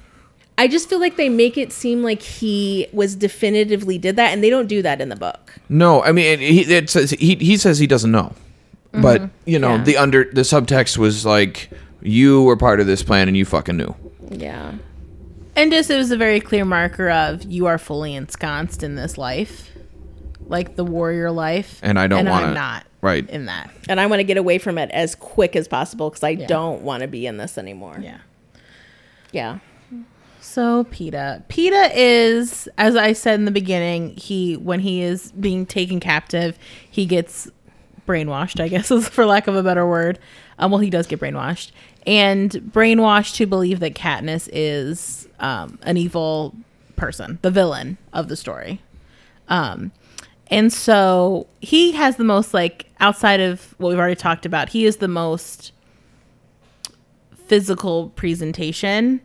I 0.56 0.68
just 0.68 0.88
feel 0.88 1.00
like 1.00 1.16
they 1.16 1.28
make 1.28 1.58
it 1.58 1.72
seem 1.72 2.02
like 2.02 2.22
he 2.22 2.86
was 2.92 3.16
definitively 3.16 3.98
did 3.98 4.16
that, 4.16 4.32
and 4.32 4.42
they 4.42 4.50
don't 4.50 4.68
do 4.68 4.82
that 4.82 5.00
in 5.00 5.08
the 5.08 5.16
book. 5.16 5.54
No, 5.68 6.02
I 6.02 6.12
mean, 6.12 6.26
it, 6.26 6.40
he, 6.40 6.60
it 6.72 6.88
says, 6.90 7.10
he, 7.10 7.34
he 7.36 7.56
says 7.56 7.78
he 7.78 7.86
doesn't 7.86 8.12
know. 8.12 8.32
But, 8.92 9.22
mm-hmm. 9.22 9.50
you 9.50 9.58
know, 9.58 9.74
Yeah. 9.76 9.82
the 9.82 9.96
under 9.96 10.24
the 10.32 10.42
subtext 10.42 10.96
was 10.96 11.26
like, 11.26 11.70
you 12.00 12.42
were 12.44 12.56
part 12.56 12.78
of 12.78 12.86
this 12.86 13.02
plan 13.02 13.26
and 13.26 13.36
you 13.36 13.44
fucking 13.44 13.76
knew. 13.76 13.94
Yeah. 14.30 14.74
And 15.56 15.72
just 15.72 15.90
it 15.90 15.96
was 15.96 16.12
a 16.12 16.16
very 16.16 16.38
clear 16.38 16.64
marker 16.64 17.10
of 17.10 17.42
you 17.44 17.66
are 17.66 17.78
fully 17.78 18.14
ensconced 18.14 18.84
in 18.84 18.94
this 18.94 19.18
life, 19.18 19.70
like 20.46 20.76
the 20.76 20.84
warrior 20.84 21.32
life, 21.32 21.80
And 21.82 21.98
I 21.98 22.06
don't 22.06 22.24
wanna- 22.26 22.46
I'm 22.48 22.54
not 22.54 22.86
Right. 23.00 23.28
in 23.28 23.46
that. 23.46 23.70
And 23.88 24.00
I 24.00 24.06
want 24.06 24.20
to 24.20 24.24
get 24.24 24.36
away 24.36 24.58
from 24.58 24.78
it 24.78 24.90
as 24.92 25.14
quick 25.16 25.56
as 25.56 25.66
possible 25.66 26.08
because 26.10 26.22
I 26.22 26.34
don't 26.36 26.82
want 26.82 27.00
to 27.02 27.08
be 27.08 27.26
in 27.26 27.36
this 27.38 27.58
anymore. 27.58 27.98
Yeah. 28.00 28.18
Yeah. 29.32 29.58
So 30.54 30.84
Peeta. 30.84 31.42
Peeta 31.48 31.90
is, 31.92 32.68
as 32.78 32.94
I 32.94 33.12
said 33.12 33.40
in 33.40 33.44
the 33.44 33.50
beginning, 33.50 34.14
he 34.16 34.56
when 34.56 34.78
he 34.78 35.02
is 35.02 35.32
being 35.32 35.66
taken 35.66 35.98
captive, 35.98 36.56
he 36.88 37.06
gets 37.06 37.50
brainwashed, 38.06 38.60
I 38.60 38.68
guess 38.68 38.88
is 38.92 39.08
for 39.08 39.26
lack 39.26 39.48
of 39.48 39.56
a 39.56 39.64
better 39.64 39.84
word. 39.84 40.20
Um, 40.60 40.70
well, 40.70 40.78
he 40.78 40.90
does 40.90 41.08
get 41.08 41.18
brainwashed. 41.18 41.72
And 42.06 42.52
brainwashed 42.52 43.34
to 43.34 43.46
believe 43.46 43.80
that 43.80 43.94
Katniss 43.94 44.48
is 44.52 45.26
um, 45.40 45.76
an 45.82 45.96
evil 45.96 46.54
person, 46.94 47.40
the 47.42 47.50
villain 47.50 47.98
of 48.12 48.28
the 48.28 48.36
story. 48.36 48.80
Um, 49.48 49.90
and 50.52 50.72
so 50.72 51.48
he 51.62 51.90
has 51.94 52.14
the 52.14 52.22
most 52.22 52.54
like 52.54 52.86
outside 53.00 53.40
of 53.40 53.74
what 53.78 53.88
we've 53.88 53.98
already 53.98 54.14
talked 54.14 54.46
about, 54.46 54.68
he 54.68 54.86
is 54.86 54.98
the 54.98 55.08
most 55.08 55.72
physical 57.48 58.10
presentation 58.10 59.20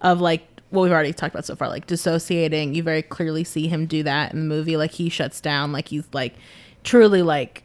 of 0.00 0.20
like 0.20 0.51
what 0.72 0.82
we've 0.82 0.92
already 0.92 1.12
talked 1.12 1.34
about 1.34 1.44
so 1.44 1.54
far, 1.54 1.68
like 1.68 1.86
dissociating. 1.86 2.74
You 2.74 2.82
very 2.82 3.02
clearly 3.02 3.44
see 3.44 3.68
him 3.68 3.86
do 3.86 4.02
that 4.02 4.32
in 4.32 4.40
the 4.40 4.46
movie. 4.46 4.76
Like 4.76 4.92
he 4.92 5.08
shuts 5.08 5.40
down, 5.40 5.72
like 5.72 5.88
he's 5.88 6.08
like 6.12 6.34
truly 6.82 7.22
like 7.22 7.62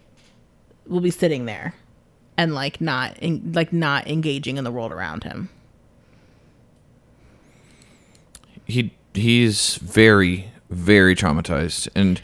will 0.86 1.02
be 1.02 1.12
sitting 1.12 1.46
there 1.46 1.74
and 2.38 2.54
like 2.54 2.80
not 2.80 3.18
in, 3.18 3.52
like 3.54 3.74
not 3.74 4.08
engaging 4.08 4.58
in 4.58 4.64
the 4.64 4.72
world 4.72 4.92
around 4.92 5.24
him. 5.24 5.50
he 8.68 8.94
he's 9.14 9.76
very 9.78 10.52
very 10.70 11.16
traumatized 11.16 11.88
and 11.96 12.22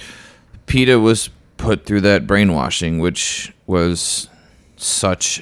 Peeta 0.68 1.02
was 1.02 1.30
put 1.58 1.86
through 1.86 2.02
that 2.02 2.28
brainwashing 2.28 3.00
which 3.00 3.54
was 3.66 4.30
such 4.76 5.42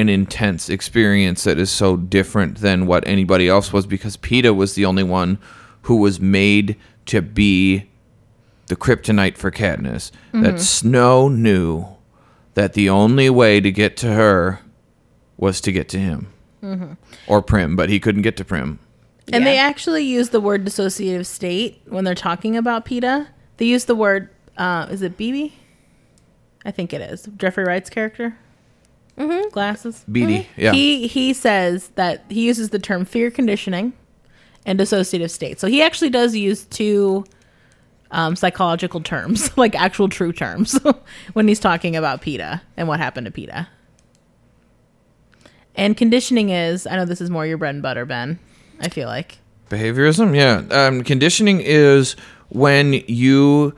an 0.00 0.08
intense 0.08 0.68
experience 0.68 1.44
that 1.44 1.58
is 1.58 1.70
so 1.70 1.96
different 1.96 2.58
than 2.58 2.86
what 2.86 3.06
anybody 3.06 3.48
else 3.48 3.72
was 3.72 3.86
because 3.86 4.16
Peeta 4.16 4.54
was 4.54 4.74
the 4.74 4.84
only 4.84 5.02
one 5.02 5.38
who 5.82 5.96
was 5.96 6.20
made 6.20 6.76
to 7.06 7.22
be 7.22 7.88
the 8.66 8.76
kryptonite 8.76 9.36
for 9.36 9.50
Katniss. 9.50 10.10
That 10.32 10.60
Snow 10.60 11.28
knew 11.28 11.86
that 12.54 12.72
the 12.72 12.88
only 12.88 13.28
way 13.30 13.60
to 13.60 13.70
get 13.70 13.96
to 13.98 14.12
her 14.12 14.60
was 15.36 15.60
to 15.62 15.72
get 15.72 15.88
to 15.90 15.98
him. 15.98 16.32
Or 17.26 17.42
Prim, 17.42 17.76
but 17.76 17.88
he 17.88 18.00
couldn't 18.00 18.22
get 18.22 18.36
to 18.38 18.44
Prim. 18.44 18.78
And 19.32 19.46
they 19.46 19.58
actually 19.58 20.04
use 20.04 20.30
the 20.30 20.40
word 20.40 20.64
dissociative 20.64 21.26
state 21.26 21.82
when 21.86 22.04
they're 22.04 22.14
talking 22.14 22.56
about 22.56 22.84
Peeta. 22.84 23.28
They 23.58 23.66
use 23.66 23.84
the 23.84 23.94
word, 23.94 24.28
uh, 24.56 24.86
is 24.90 25.02
it 25.02 25.16
Beetee? 25.16 25.52
I 26.64 26.70
think 26.70 26.92
it 26.92 27.00
is. 27.00 27.28
Jeffrey 27.36 27.64
Wright's 27.64 27.88
character. 27.90 28.36
Mm-hmm. 29.20 29.50
Glasses. 29.50 30.02
Beetee, 30.10 30.46
yeah. 30.56 30.72
He 30.72 31.06
he 31.06 31.34
says 31.34 31.88
that 31.96 32.24
he 32.30 32.46
uses 32.46 32.70
the 32.70 32.78
term 32.78 33.04
fear 33.04 33.30
conditioning 33.30 33.92
and 34.64 34.80
dissociative 34.80 35.30
state. 35.30 35.60
So 35.60 35.66
he 35.66 35.82
actually 35.82 36.08
does 36.08 36.34
use 36.34 36.64
two 36.64 37.26
um, 38.12 38.34
psychological 38.34 39.00
terms, 39.00 39.50
like 39.58 39.74
actual 39.74 40.08
true 40.08 40.32
terms, 40.32 40.78
when 41.34 41.48
he's 41.48 41.60
talking 41.60 41.96
about 41.96 42.22
Peeta 42.22 42.62
and 42.78 42.88
what 42.88 42.98
happened 42.98 43.26
to 43.26 43.30
Peeta. 43.30 43.66
And 45.74 45.96
conditioning 45.96 46.48
is, 46.48 46.86
I 46.86 46.96
know 46.96 47.04
this 47.04 47.20
is 47.20 47.30
more 47.30 47.46
your 47.46 47.58
bread 47.58 47.74
and 47.74 47.82
butter, 47.82 48.04
Ben. 48.04 48.38
I 48.80 48.88
feel 48.88 49.06
like. 49.06 49.38
Behaviorism, 49.68 50.34
yeah. 50.34 50.62
Um, 50.74 51.04
conditioning 51.04 51.60
is 51.60 52.16
when 52.48 52.94
you, 52.94 53.74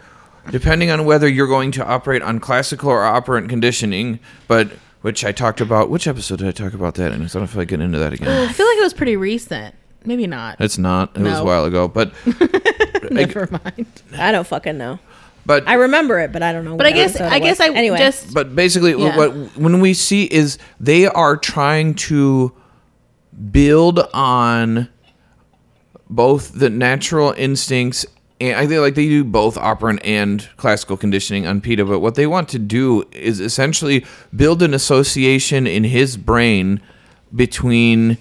depending 0.51 0.91
on 0.91 1.05
whether 1.05 1.29
you're 1.29 1.49
going 1.49 1.73
to 1.73 1.85
operate 1.85 2.23
on 2.23 2.39
classical 2.39 2.89
or 2.89 3.05
operant 3.05 3.49
conditioning, 3.49 4.21
but 4.49 4.71
which 5.03 5.25
I 5.25 5.33
talked 5.33 5.61
about. 5.61 5.91
Which 5.91 6.07
episode 6.09 6.39
did 6.39 6.49
I 6.49 6.53
talk 6.53 6.73
about 6.75 6.95
that? 6.95 7.13
And 7.13 7.23
I 7.23 7.27
don't 7.27 7.47
feel 7.47 7.61
like 7.61 7.69
getting 7.69 7.85
into 7.87 7.99
that 7.99 8.13
again. 8.13 8.49
I 8.49 8.53
feel 8.53 8.67
like 8.67 8.79
it 8.79 8.83
was 8.83 8.95
pretty 8.95 9.17
recent. 9.17 9.75
Maybe 10.05 10.27
not. 10.27 10.61
It's 10.61 10.79
not. 10.79 11.17
It 11.17 11.23
was 11.23 11.39
a 11.39 11.45
while 11.45 11.65
ago, 11.65 11.87
but 11.87 12.13
Never 13.13 13.49
mind. 13.65 13.87
I 14.17 14.33
don't 14.33 14.47
fucking 14.47 14.77
know. 14.79 14.99
but 15.47 15.69
I 15.69 15.75
remember 15.75 16.19
it, 16.19 16.33
but 16.33 16.43
I 16.43 16.53
don't 16.53 16.65
know. 16.65 16.77
But 16.77 16.87
I 16.87 16.93
guess 16.93 17.21
I 17.21 17.39
guess. 17.39 17.61
I 17.61 17.69
anyway. 17.69 17.99
just 17.99 18.33
but 18.35 18.55
basically 18.57 18.93
Yeah. 18.93 19.17
what 19.17 19.31
when 19.57 19.81
we 19.81 19.95
see 19.95 20.25
is 20.25 20.59
they 20.81 21.07
are 21.07 21.37
trying 21.37 21.95
to 21.95 22.53
build 23.51 24.01
on 24.13 24.89
both 26.11 26.53
the 26.59 26.69
natural 26.69 27.33
instincts 27.37 28.05
and 28.43 28.57
I 28.57 28.67
think 28.67 28.81
like 28.81 28.95
they 28.95 29.07
do 29.09 29.25
both 29.25 29.57
operant 29.57 30.01
and 30.05 30.49
classical 30.57 30.97
conditioning 30.97 31.47
on 31.47 31.61
Peeta, 31.61 31.87
but 31.87 32.01
what 32.01 32.15
they 32.17 32.27
want 32.27 32.49
to 32.51 32.59
do 32.59 33.05
is 33.13 33.41
essentially 33.41 34.05
build 34.35 34.63
an 34.63 34.75
association 34.75 35.67
in 35.67 35.85
his 35.85 36.17
brain 36.17 36.81
between 37.35 38.19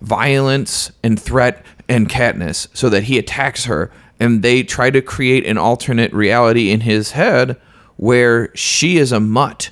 violence 0.00 0.92
and 1.02 1.18
threat 1.20 1.64
and 1.88 2.08
Katniss 2.08 2.68
so 2.74 2.88
that 2.90 3.04
he 3.04 3.18
attacks 3.18 3.64
her 3.64 3.90
and 4.18 4.42
they 4.42 4.62
try 4.62 4.90
to 4.90 5.02
create 5.02 5.44
an 5.46 5.58
alternate 5.58 6.12
reality 6.12 6.70
in 6.70 6.80
his 6.80 7.12
head 7.12 7.56
where 7.96 8.54
she 8.54 8.98
is 8.98 9.12
a 9.12 9.20
mutt 9.20 9.70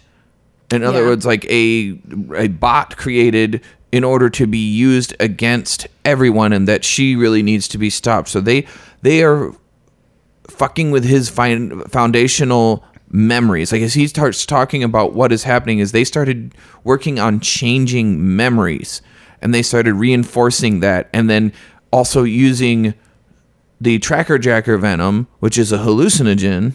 in 0.71 0.83
other 0.83 1.01
Yeah. 1.03 1.07
words 1.09 1.27
like 1.27 1.45
a 1.47 1.99
a 2.35 2.49
bot 2.49 2.97
created 2.97 3.61
in 3.93 4.03
order 4.03 4.29
to 4.31 4.47
be 4.47 4.59
used 4.59 5.15
against 5.21 5.87
everyone 6.05 6.53
and 6.53 6.67
that 6.67 6.85
she 6.85 7.15
really 7.17 7.43
needs 7.43 7.69
to 7.69 7.79
be 7.79 7.91
stopped 7.91 8.29
so 8.29 8.41
they 8.41 8.67
they 9.03 9.23
are 9.23 9.53
fucking 10.49 10.91
with 10.91 11.05
his 11.05 11.29
fin- 11.29 11.81
foundational 11.83 12.85
memories. 13.11 13.73
Like 13.73 13.83
as 13.83 13.95
he 13.95 14.07
starts 14.09 14.45
talking 14.45 14.83
about 14.83 15.15
what 15.15 15.33
is 15.33 15.45
happening 15.45 15.79
is 15.79 15.93
they 15.93 16.05
started 16.05 16.55
working 16.83 17.19
on 17.19 17.41
changing 17.41 18.37
memories 18.37 19.03
and 19.41 19.55
they 19.55 19.63
started 19.63 19.95
reinforcing 19.95 20.81
that 20.81 21.11
and 21.13 21.31
then 21.31 21.53
also 21.93 22.25
using 22.25 22.95
the 23.81 23.99
tracker 23.99 24.39
jacker 24.39 24.79
venom 24.79 25.27
which 25.41 25.59
is 25.59 25.71
a 25.73 25.79
hallucinogen 25.79 26.73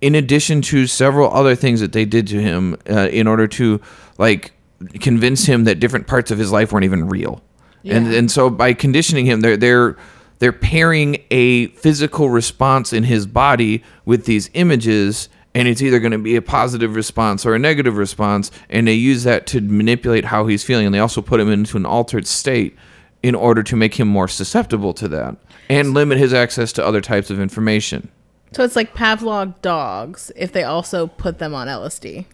in 0.00 0.14
addition 0.14 0.62
to 0.62 0.86
several 0.86 1.30
other 1.32 1.54
things 1.54 1.80
that 1.80 1.92
they 1.92 2.04
did 2.04 2.26
to 2.28 2.40
him 2.40 2.76
uh, 2.88 3.08
in 3.10 3.26
order 3.26 3.46
to 3.46 3.80
like 4.18 4.52
convince 5.00 5.46
him 5.46 5.64
that 5.64 5.80
different 5.80 6.06
parts 6.06 6.30
of 6.30 6.38
his 6.38 6.52
life 6.52 6.72
weren't 6.72 6.84
even 6.84 7.08
real. 7.08 7.42
And 7.84 8.12
and 8.14 8.30
so 8.30 8.50
by 8.50 8.72
conditioning 8.72 9.26
him 9.26 9.40
they're 9.40 9.56
they're 9.56 9.96
they're 10.38 10.52
pairing 10.52 11.22
a 11.30 11.68
physical 11.68 12.30
response 12.30 12.92
in 12.92 13.04
his 13.04 13.26
body 13.26 13.82
with 14.04 14.24
these 14.26 14.50
images 14.54 15.28
and 15.54 15.68
it's 15.68 15.80
either 15.80 15.98
going 15.98 16.12
to 16.12 16.18
be 16.18 16.36
a 16.36 16.42
positive 16.42 16.94
response 16.94 17.46
or 17.46 17.54
a 17.54 17.58
negative 17.58 17.96
response 17.96 18.50
and 18.68 18.86
they 18.86 18.94
use 18.94 19.24
that 19.24 19.46
to 19.46 19.60
manipulate 19.60 20.26
how 20.26 20.46
he's 20.46 20.62
feeling 20.64 20.86
and 20.86 20.94
they 20.94 20.98
also 20.98 21.22
put 21.22 21.40
him 21.40 21.50
into 21.50 21.76
an 21.76 21.86
altered 21.86 22.26
state 22.26 22.76
in 23.22 23.34
order 23.34 23.62
to 23.62 23.76
make 23.76 23.94
him 23.94 24.06
more 24.06 24.28
susceptible 24.28 24.92
to 24.92 25.08
that 25.08 25.36
and 25.68 25.94
limit 25.94 26.18
his 26.18 26.34
access 26.34 26.72
to 26.72 26.84
other 26.84 27.00
types 27.00 27.30
of 27.30 27.40
information 27.40 28.10
so 28.52 28.62
it's 28.62 28.76
like 28.76 28.94
Pavlov 28.94 29.60
dogs 29.60 30.32
if 30.36 30.52
they 30.52 30.62
also 30.64 31.08
put 31.08 31.38
them 31.38 31.54
on 31.54 31.66
LSD. 31.66 32.24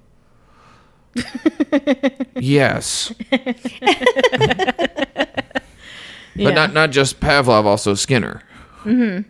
Yes. 2.37 3.13
Yeah. 6.35 6.49
But 6.49 6.55
not 6.55 6.73
not 6.73 6.91
just 6.91 7.21
Pavlov, 7.21 7.65
also 7.65 7.95
Skinner, 7.95 8.43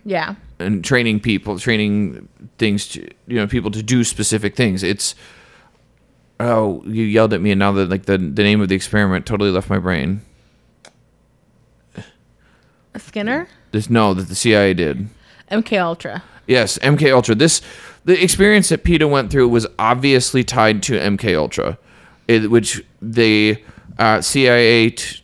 Yeah. 0.05 0.35
and 0.59 0.85
training 0.85 1.21
people, 1.21 1.59
training 1.59 2.29
things 2.59 2.87
to 2.89 3.01
you 3.27 3.37
know 3.37 3.47
people 3.47 3.71
to 3.73 3.83
do 3.83 4.05
specific 4.05 4.55
things. 4.57 4.83
It's 4.83 5.15
oh, 6.41 6.83
you 6.87 7.05
yelled 7.05 7.33
at 7.33 7.41
me, 7.41 7.51
and 7.51 7.59
now 7.59 7.73
that 7.73 7.89
like 7.89 8.05
the 8.05 8.19
the 8.19 8.43
name 8.43 8.61
of 8.61 8.69
the 8.69 8.75
experiment 8.77 9.27
totally 9.27 9.51
left 9.51 9.69
my 9.69 9.79
brain. 9.79 10.21
Skinner? 12.97 13.49
This 13.71 13.89
no, 13.89 14.15
that 14.15 14.29
the 14.29 14.35
CIA 14.35 14.75
did. 14.75 15.09
MK 15.51 15.81
Ultra. 15.81 16.23
Yes, 16.47 16.79
MK 16.79 17.13
Ultra. 17.13 17.35
This 17.35 17.63
the 18.05 18.23
experience 18.23 18.69
that 18.69 18.85
PETA 18.85 19.07
went 19.09 19.31
through 19.31 19.49
was 19.49 19.67
obviously 19.79 20.45
tied 20.45 20.83
to 20.85 20.99
MK 20.99 21.37
Ultra, 21.37 21.79
it, 22.29 22.51
which 22.51 22.85
the 23.01 23.63
uh, 23.99 24.21
CIA 24.21 24.91
t- 24.91 25.22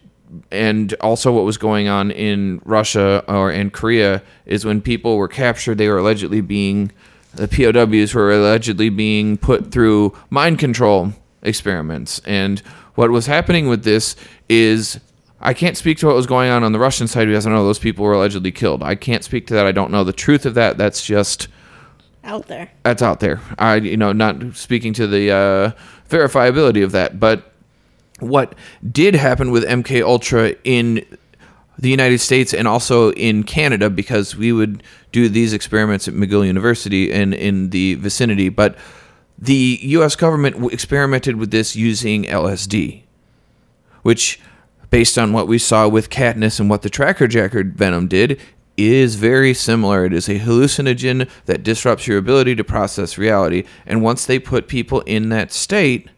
and 0.51 0.95
also 1.01 1.33
what 1.33 1.45
was 1.45 1.57
going 1.57 1.89
on 1.89 2.11
in 2.11 2.61
Russia 2.65 3.25
or 3.29 3.51
in 3.51 3.71
Korea 3.71 4.23
is 4.47 4.65
when 4.65 4.81
people 4.81 5.17
were 5.17 5.29
captured, 5.29 5.79
they 5.79 5.89
were 5.89 5.99
allegedly 5.99 6.41
being 6.41 6.93
the 7.35 7.47
POWs 7.47 8.15
were 8.15 8.33
allegedly 8.33 8.89
being 8.89 9.37
put 9.37 9.71
through 9.71 10.17
mind 10.31 10.59
control 10.59 11.13
experiments, 11.43 12.21
and 12.25 12.61
what 12.95 13.11
was 13.11 13.27
happening 13.27 13.69
with 13.69 13.85
this 13.85 14.17
is. 14.49 15.01
I 15.41 15.55
can't 15.55 15.77
speak 15.77 15.99
to 15.99 16.07
what 16.07 16.17
was 16.17 16.27
going 16.27 16.51
on 16.51 16.65
on 16.65 16.73
the 16.73 16.81
Russian 16.81 17.07
side 17.07 17.27
because 17.27 17.47
I 17.47 17.51
know 17.51 17.65
those 17.65 17.79
people 17.79 18.05
were 18.05 18.13
allegedly 18.13 18.51
killed. 18.51 18.83
I 18.83 18.97
can't 18.97 19.23
speak 19.23 19.47
to 19.47 19.55
that. 19.55 19.67
I 19.67 19.71
don't 19.71 19.93
know 19.93 20.03
the 20.03 20.13
truth 20.13 20.45
of 20.45 20.55
that. 20.55 20.79
That's 20.79 21.07
just 21.07 21.47
out 22.25 22.49
there. 22.49 22.73
that's 22.83 23.03
out 23.03 23.21
there. 23.21 23.41
I 23.57 23.77
you 23.77 23.97
know 23.97 24.13
not 24.13 24.57
speaking 24.57 24.93
to 24.95 25.07
the 25.07 25.31
uh, 25.31 25.71
verifiability 26.09 26.83
of 26.83 26.91
that, 26.91 27.21
but 27.21 27.53
what 28.21 28.55
did 28.91 29.15
happen 29.15 29.51
with 29.51 29.65
MK 29.65 30.03
Ultra 30.03 30.55
in 30.65 31.05
the 31.79 31.91
United 31.91 32.19
States 32.19 32.53
and 32.53 32.67
also 32.67 33.13
in 33.13 33.45
Canada 33.45 33.89
because 33.89 34.35
we 34.35 34.53
would 34.53 34.83
do 35.13 35.29
these 35.29 35.53
experiments 35.53 36.09
at 36.09 36.15
McGill 36.15 36.47
University 36.47 37.13
and 37.13 37.33
in 37.33 37.71
the 37.71 37.95
vicinity, 37.95 38.49
but 38.49 38.77
the 39.39 39.79
U.S. 39.83 40.17
government 40.17 40.73
experimented 40.73 41.37
with 41.37 41.53
this 41.53 41.77
using 41.77 42.25
LSD, 42.25 43.05
which, 44.03 44.41
based 44.91 45.17
on 45.17 45.33
what 45.33 45.47
we 45.47 45.59
saw 45.59 45.87
with 45.87 46.11
Katniss 46.11 46.59
and 46.59 46.69
what 46.69 46.83
the 46.83 46.91
Tracker 46.91 47.29
Jacker 47.29 47.63
venom 47.63 48.09
did, 48.09 48.41
is 48.77 49.15
very 49.15 49.55
similar. 49.55 50.05
It 50.05 50.13
is 50.13 50.29
a 50.29 50.41
hallucinogen 50.41 51.29
that 51.47 51.63
disrupts 51.63 52.09
your 52.09 52.19
ability 52.19 52.57
to 52.57 52.65
process 52.65 53.17
reality, 53.17 53.65
and 53.87 54.03
once 54.03 54.27
they 54.27 54.41
put 54.41 54.67
people 54.67 55.01
in 55.03 55.29
that 55.29 55.53
state, 55.53 56.11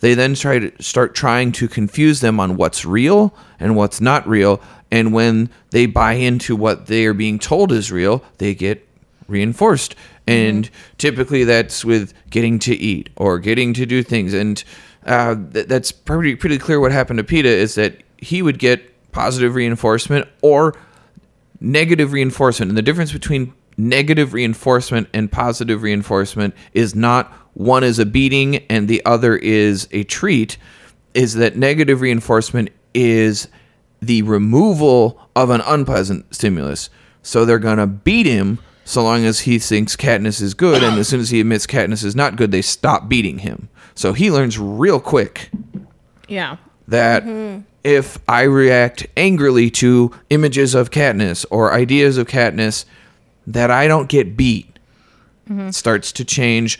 they 0.00 0.14
then 0.14 0.34
try 0.34 0.58
to 0.58 0.82
start 0.82 1.14
trying 1.14 1.52
to 1.52 1.68
confuse 1.68 2.20
them 2.20 2.40
on 2.40 2.56
what's 2.56 2.84
real 2.84 3.34
and 3.58 3.76
what's 3.76 4.00
not 4.00 4.26
real. 4.26 4.60
And 4.90 5.12
when 5.12 5.50
they 5.70 5.86
buy 5.86 6.14
into 6.14 6.56
what 6.56 6.86
they 6.86 7.06
are 7.06 7.14
being 7.14 7.38
told 7.38 7.70
is 7.70 7.92
real, 7.92 8.24
they 8.38 8.54
get 8.54 8.86
reinforced. 9.28 9.94
And 10.26 10.68
typically 10.98 11.44
that's 11.44 11.84
with 11.84 12.12
getting 12.30 12.58
to 12.60 12.74
eat 12.74 13.10
or 13.16 13.38
getting 13.38 13.74
to 13.74 13.86
do 13.86 14.02
things. 14.02 14.34
And 14.34 14.62
uh, 15.06 15.36
th- 15.52 15.66
that's 15.66 15.92
pretty, 15.92 16.34
pretty 16.34 16.58
clear 16.58 16.80
what 16.80 16.92
happened 16.92 17.18
to 17.18 17.24
Peeta 17.24 17.44
is 17.44 17.74
that 17.76 18.02
he 18.18 18.42
would 18.42 18.58
get 18.58 19.12
positive 19.12 19.54
reinforcement 19.54 20.28
or 20.42 20.74
negative 21.60 22.12
reinforcement. 22.12 22.70
And 22.70 22.78
the 22.78 22.82
difference 22.82 23.12
between 23.12 23.52
negative 23.76 24.32
reinforcement 24.32 25.08
and 25.14 25.30
positive 25.30 25.82
reinforcement 25.82 26.54
is 26.72 26.94
not 26.94 27.32
one 27.54 27.84
is 27.84 27.98
a 27.98 28.06
beating 28.06 28.56
and 28.68 28.88
the 28.88 29.04
other 29.04 29.36
is 29.36 29.88
a 29.90 30.04
treat, 30.04 30.56
is 31.14 31.34
that 31.34 31.56
negative 31.56 32.00
reinforcement 32.00 32.70
is 32.94 33.48
the 34.00 34.22
removal 34.22 35.20
of 35.36 35.50
an 35.50 35.60
unpleasant 35.66 36.34
stimulus. 36.34 36.90
So 37.22 37.44
they're 37.44 37.58
going 37.58 37.78
to 37.78 37.86
beat 37.86 38.26
him 38.26 38.58
so 38.84 39.02
long 39.02 39.24
as 39.24 39.40
he 39.40 39.58
thinks 39.58 39.94
Katniss 39.96 40.40
is 40.40 40.54
good. 40.54 40.82
And 40.82 40.98
as 40.98 41.08
soon 41.08 41.20
as 41.20 41.30
he 41.30 41.40
admits 41.40 41.66
Katniss 41.66 42.04
is 42.04 42.16
not 42.16 42.36
good, 42.36 42.50
they 42.50 42.62
stop 42.62 43.08
beating 43.08 43.38
him. 43.38 43.68
So 43.94 44.12
he 44.12 44.30
learns 44.30 44.58
real 44.58 45.00
quick 45.00 45.50
Yeah. 46.28 46.56
that 46.88 47.24
mm-hmm. 47.24 47.60
if 47.84 48.18
I 48.26 48.42
react 48.42 49.06
angrily 49.16 49.70
to 49.72 50.12
images 50.30 50.74
of 50.74 50.90
Katniss 50.90 51.44
or 51.50 51.72
ideas 51.72 52.16
of 52.16 52.26
Katniss, 52.26 52.84
that 53.46 53.70
I 53.70 53.88
don't 53.88 54.08
get 54.08 54.36
beat. 54.36 54.78
It 55.68 55.74
starts 55.74 56.12
to 56.12 56.24
change 56.24 56.78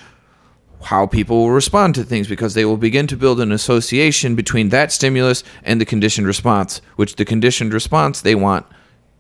how 0.83 1.07
people 1.07 1.39
will 1.39 1.51
respond 1.51 1.95
to 1.97 2.05
things 2.05 2.29
because 2.29 2.55
they 2.55 2.65
will 2.65 2.77
begin 2.77 3.07
to 3.09 3.17
build 3.17 3.41
an 3.41 3.53
association 3.53 4.35
between 4.35 4.69
that 4.71 4.93
stimulus 4.93 5.43
and 5.65 5.81
the 5.81 5.85
conditioned 5.85 6.27
response, 6.27 6.81
which 6.97 7.17
the 7.17 7.25
conditioned 7.25 7.73
response 7.75 8.21
they 8.21 8.35
want 8.35 8.65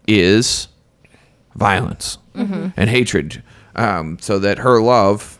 is 0.06 0.68
violence 1.56 2.18
and 2.76 2.88
hatred, 2.88 3.42
um, 3.76 4.18
so 4.20 4.38
that 4.38 4.58
her 4.58 4.80
love 4.80 5.38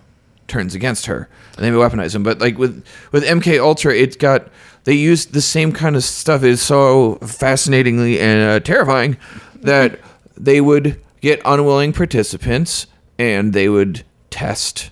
turns 0.48 0.74
against 0.74 1.06
her 1.06 1.28
and 1.56 1.64
they 1.64 1.70
weaponize 1.70 2.12
them. 2.12 2.22
But 2.24 2.40
like 2.40 2.58
with 2.58 2.84
with 3.12 3.24
MK 3.24 3.60
Ultra, 3.60 3.94
it's 3.94 4.16
got 4.16 4.48
they 4.84 4.94
use 4.94 5.26
the 5.26 5.40
same 5.40 5.72
kind 5.72 5.94
of 5.96 6.02
stuff. 6.04 6.42
Is 6.42 6.60
so 6.60 7.14
fascinatingly 7.22 8.18
and 8.20 8.50
uh, 8.50 8.60
terrifying 8.60 9.16
that 9.62 10.00
they 10.36 10.60
would 10.60 11.00
get 11.20 11.40
unwilling 11.44 11.92
participants 11.92 12.86
and 13.18 13.52
they 13.52 13.68
would 13.68 14.04
test 14.30 14.90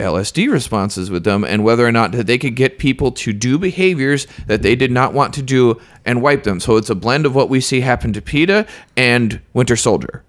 LSD 0.00 0.50
responses 0.50 1.10
with 1.10 1.24
them 1.24 1.44
and 1.44 1.62
whether 1.62 1.86
or 1.86 1.92
not 1.92 2.12
they 2.12 2.38
could 2.38 2.56
get 2.56 2.78
people 2.78 3.12
to 3.12 3.32
do 3.32 3.58
behaviors 3.58 4.26
that 4.46 4.62
they 4.62 4.74
did 4.74 4.90
not 4.90 5.12
want 5.12 5.34
to 5.34 5.42
do 5.42 5.80
and 6.04 6.22
wipe 6.22 6.42
them. 6.44 6.58
So 6.58 6.76
it's 6.76 6.90
a 6.90 6.94
blend 6.94 7.26
of 7.26 7.34
what 7.34 7.48
we 7.48 7.60
see 7.60 7.80
happen 7.80 8.12
to 8.14 8.22
Peeta 8.22 8.66
and 8.96 9.40
Winter 9.52 9.76
Soldier. 9.76 10.24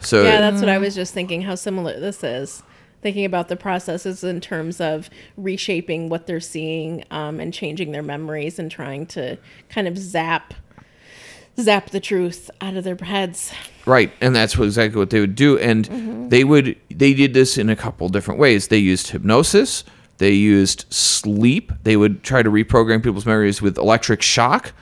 So 0.00 0.22
Yeah, 0.22 0.40
that's 0.40 0.60
what 0.60 0.68
I 0.68 0.78
was 0.78 0.94
just 0.94 1.14
thinking 1.14 1.42
how 1.42 1.54
similar 1.54 1.98
this 1.98 2.22
is. 2.22 2.62
Thinking 3.02 3.24
about 3.24 3.48
the 3.48 3.56
processes 3.56 4.24
in 4.24 4.40
terms 4.40 4.80
of 4.80 5.08
reshaping 5.36 6.08
what 6.08 6.26
they're 6.26 6.40
seeing 6.40 7.04
um, 7.10 7.40
and 7.40 7.54
changing 7.54 7.92
their 7.92 8.02
memories 8.02 8.58
and 8.58 8.70
trying 8.70 9.06
to 9.06 9.38
kind 9.68 9.88
of 9.88 9.96
zap 9.96 10.54
zap 11.58 11.90
the 11.90 12.00
truth 12.00 12.50
out 12.60 12.76
of 12.76 12.84
their 12.84 12.96
heads. 12.96 13.52
Right, 13.86 14.12
and 14.20 14.34
that's 14.34 14.58
what, 14.58 14.64
exactly 14.64 14.98
what 14.98 15.10
they 15.10 15.20
would 15.20 15.36
do. 15.36 15.58
And 15.58 16.28
they 16.28 16.42
would 16.42 16.76
they 16.90 17.14
did 17.14 17.34
this 17.34 17.56
in 17.56 17.70
a 17.70 17.76
couple 17.76 18.08
different 18.08 18.40
ways. 18.40 18.66
They 18.68 18.78
used 18.78 19.08
hypnosis. 19.08 19.84
They 20.18 20.32
used 20.32 20.86
sleep. 20.92 21.72
They 21.84 21.96
would 21.96 22.24
try 22.24 22.42
to 22.42 22.50
reprogram 22.50 23.02
people's 23.02 23.26
memories 23.26 23.62
with 23.62 23.78
electric 23.78 24.22
shock 24.22 24.72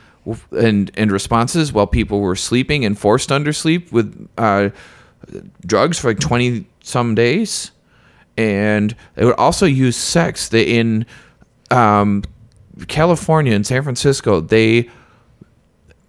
and 0.52 0.90
and 0.94 1.12
responses 1.12 1.70
while 1.70 1.86
people 1.86 2.20
were 2.20 2.36
sleeping 2.36 2.84
and 2.84 2.98
forced 2.98 3.30
under 3.30 3.52
sleep 3.52 3.92
with 3.92 4.28
uh, 4.38 4.70
drugs 5.66 5.98
for 5.98 6.08
like 6.08 6.20
twenty 6.20 6.66
some 6.82 7.14
days. 7.14 7.72
And 8.38 8.96
they 9.16 9.24
would 9.26 9.36
also 9.36 9.66
use 9.66 9.96
sex. 9.96 10.48
They 10.48 10.62
in 10.62 11.04
um, 11.70 12.22
California 12.88 13.54
and 13.54 13.66
San 13.66 13.82
Francisco. 13.82 14.40
They 14.40 14.88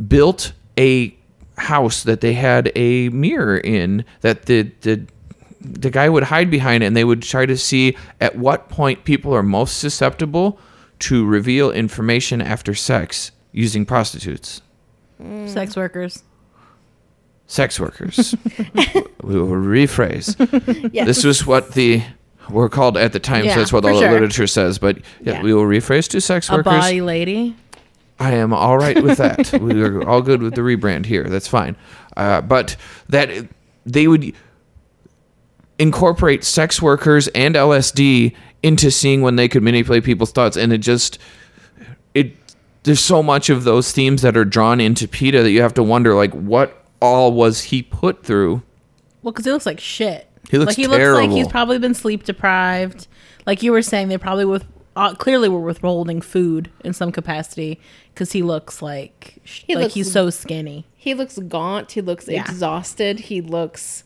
built 0.07 0.53
a 0.77 1.14
house 1.57 2.03
that 2.03 2.21
they 2.21 2.33
had 2.33 2.71
a 2.75 3.09
mirror 3.09 3.57
in 3.57 4.03
that 4.21 4.45
the 4.47 4.63
the 4.81 5.05
the 5.61 5.89
guy 5.89 6.07
would 6.09 6.23
hide 6.23 6.51
behind 6.51 6.83
it 6.83 6.87
and 6.87 6.95
they 6.95 7.03
would 7.03 7.23
try 7.23 7.45
to 7.45 7.57
see 7.57 7.95
at 8.21 8.35
what 8.37 8.69
point 8.69 9.03
people 9.03 9.33
are 9.33 9.41
most 9.41 9.77
susceptible 9.79 10.59
to 10.99 11.25
reveal 11.25 11.71
information 11.71 12.41
after 12.41 12.73
sex 12.75 13.31
using 13.51 13.85
prostitutes 13.85 14.61
Sex 15.47 15.75
workers. 15.77 16.23
sex 17.47 17.79
workers 17.79 18.35
we 19.23 19.39
will 19.39 19.47
rephrase 19.47 20.35
Yes. 20.93 21.05
this 21.07 21.23
was 21.23 21.45
what 21.45 21.71
the 21.73 22.03
were 22.49 22.69
called 22.69 22.97
at 22.97 23.13
the 23.13 23.19
time 23.19 23.45
Yeah, 23.45 23.53
so 23.53 23.59
that's 23.61 23.73
what 23.73 23.85
all 23.85 23.97
sure. 23.99 24.07
the 24.07 24.13
literature 24.13 24.47
says 24.47 24.77
but 24.77 24.97
yeah, 25.21 25.33
Yeah. 25.33 25.41
we 25.41 25.53
will 25.53 25.63
rephrase 25.63 26.07
to 26.09 26.21
sex 26.21 26.49
A 26.49 26.53
workers 26.53 26.65
body 26.65 27.01
lady. 27.01 27.55
I 28.19 28.33
am 28.33 28.53
all 28.53 28.77
right 28.77 29.01
with 29.01 29.17
that. 29.17 29.51
we 29.61 29.81
are 29.81 30.07
all 30.07 30.21
good 30.21 30.41
with 30.41 30.55
the 30.55 30.61
rebrand 30.61 31.05
here. 31.05 31.23
That's 31.25 31.47
fine. 31.47 31.75
Uh, 32.15 32.41
but 32.41 32.75
that 33.09 33.29
they 33.85 34.07
would 34.07 34.33
incorporate 35.77 36.43
sex 36.43 36.81
workers 36.81 37.27
and 37.29 37.55
LSD 37.55 38.33
into 38.63 38.89
seeing 38.89 39.21
when 39.21 39.35
they 39.35 39.47
could 39.47 39.63
manipulate 39.63 40.03
people's 40.03 40.31
thoughts, 40.31 40.57
and 40.57 40.71
it 40.71 40.79
just 40.79 41.19
it 42.13 42.33
there's 42.83 43.01
so 43.01 43.21
much 43.21 43.49
of 43.49 43.63
those 43.63 43.91
themes 43.91 44.21
that 44.21 44.37
are 44.37 44.45
drawn 44.45 44.79
into 44.79 45.07
Peeta 45.07 45.43
that 45.43 45.51
you 45.51 45.61
have 45.61 45.73
to 45.73 45.83
wonder 45.83 46.15
like 46.15 46.33
what 46.33 46.85
all 47.01 47.33
was 47.33 47.63
he 47.63 47.81
put 47.81 48.23
through. 48.23 48.63
Well, 49.21 49.31
because 49.31 49.45
he 49.45 49.51
looks 49.51 49.65
like 49.65 49.79
shit. 49.79 50.29
He 50.49 50.57
looks 50.57 50.69
like 50.69 50.77
he 50.77 50.87
looks 50.87 51.15
like 51.15 51.31
he's 51.31 51.47
probably 51.47 51.79
been 51.79 51.93
sleep 51.93 52.23
deprived. 52.23 53.07
Like 53.45 53.61
you 53.63 53.71
were 53.71 53.81
saying, 53.81 54.07
they 54.07 54.17
probably 54.17 54.45
with 54.45 54.65
uh, 54.95 55.13
clearly 55.15 55.49
we're 55.49 55.59
withholding 55.59 56.21
food 56.21 56.69
in 56.83 56.93
some 56.93 57.11
capacity 57.11 57.79
because 58.13 58.31
he 58.31 58.41
looks 58.41 58.81
like 58.81 59.37
He 59.43 59.75
like 59.75 59.83
looks- 59.83 59.93
he's 59.95 60.11
so 60.11 60.29
skinny. 60.29 60.85
He 60.95 61.13
looks 61.13 61.37
gaunt. 61.37 61.91
He 61.91 62.01
looks 62.01 62.27
Yeah. 62.27 62.41
exhausted. 62.41 63.19
He 63.21 63.41
looks 63.41 64.03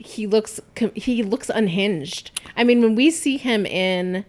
he 0.00 0.26
looks 0.28 0.60
he 0.94 1.22
looks 1.24 1.48
unhinged. 1.50 2.30
I 2.56 2.62
mean, 2.64 2.80
when 2.82 2.94
we 2.94 3.10
see 3.10 3.36
him 3.36 3.66
in 3.66 4.24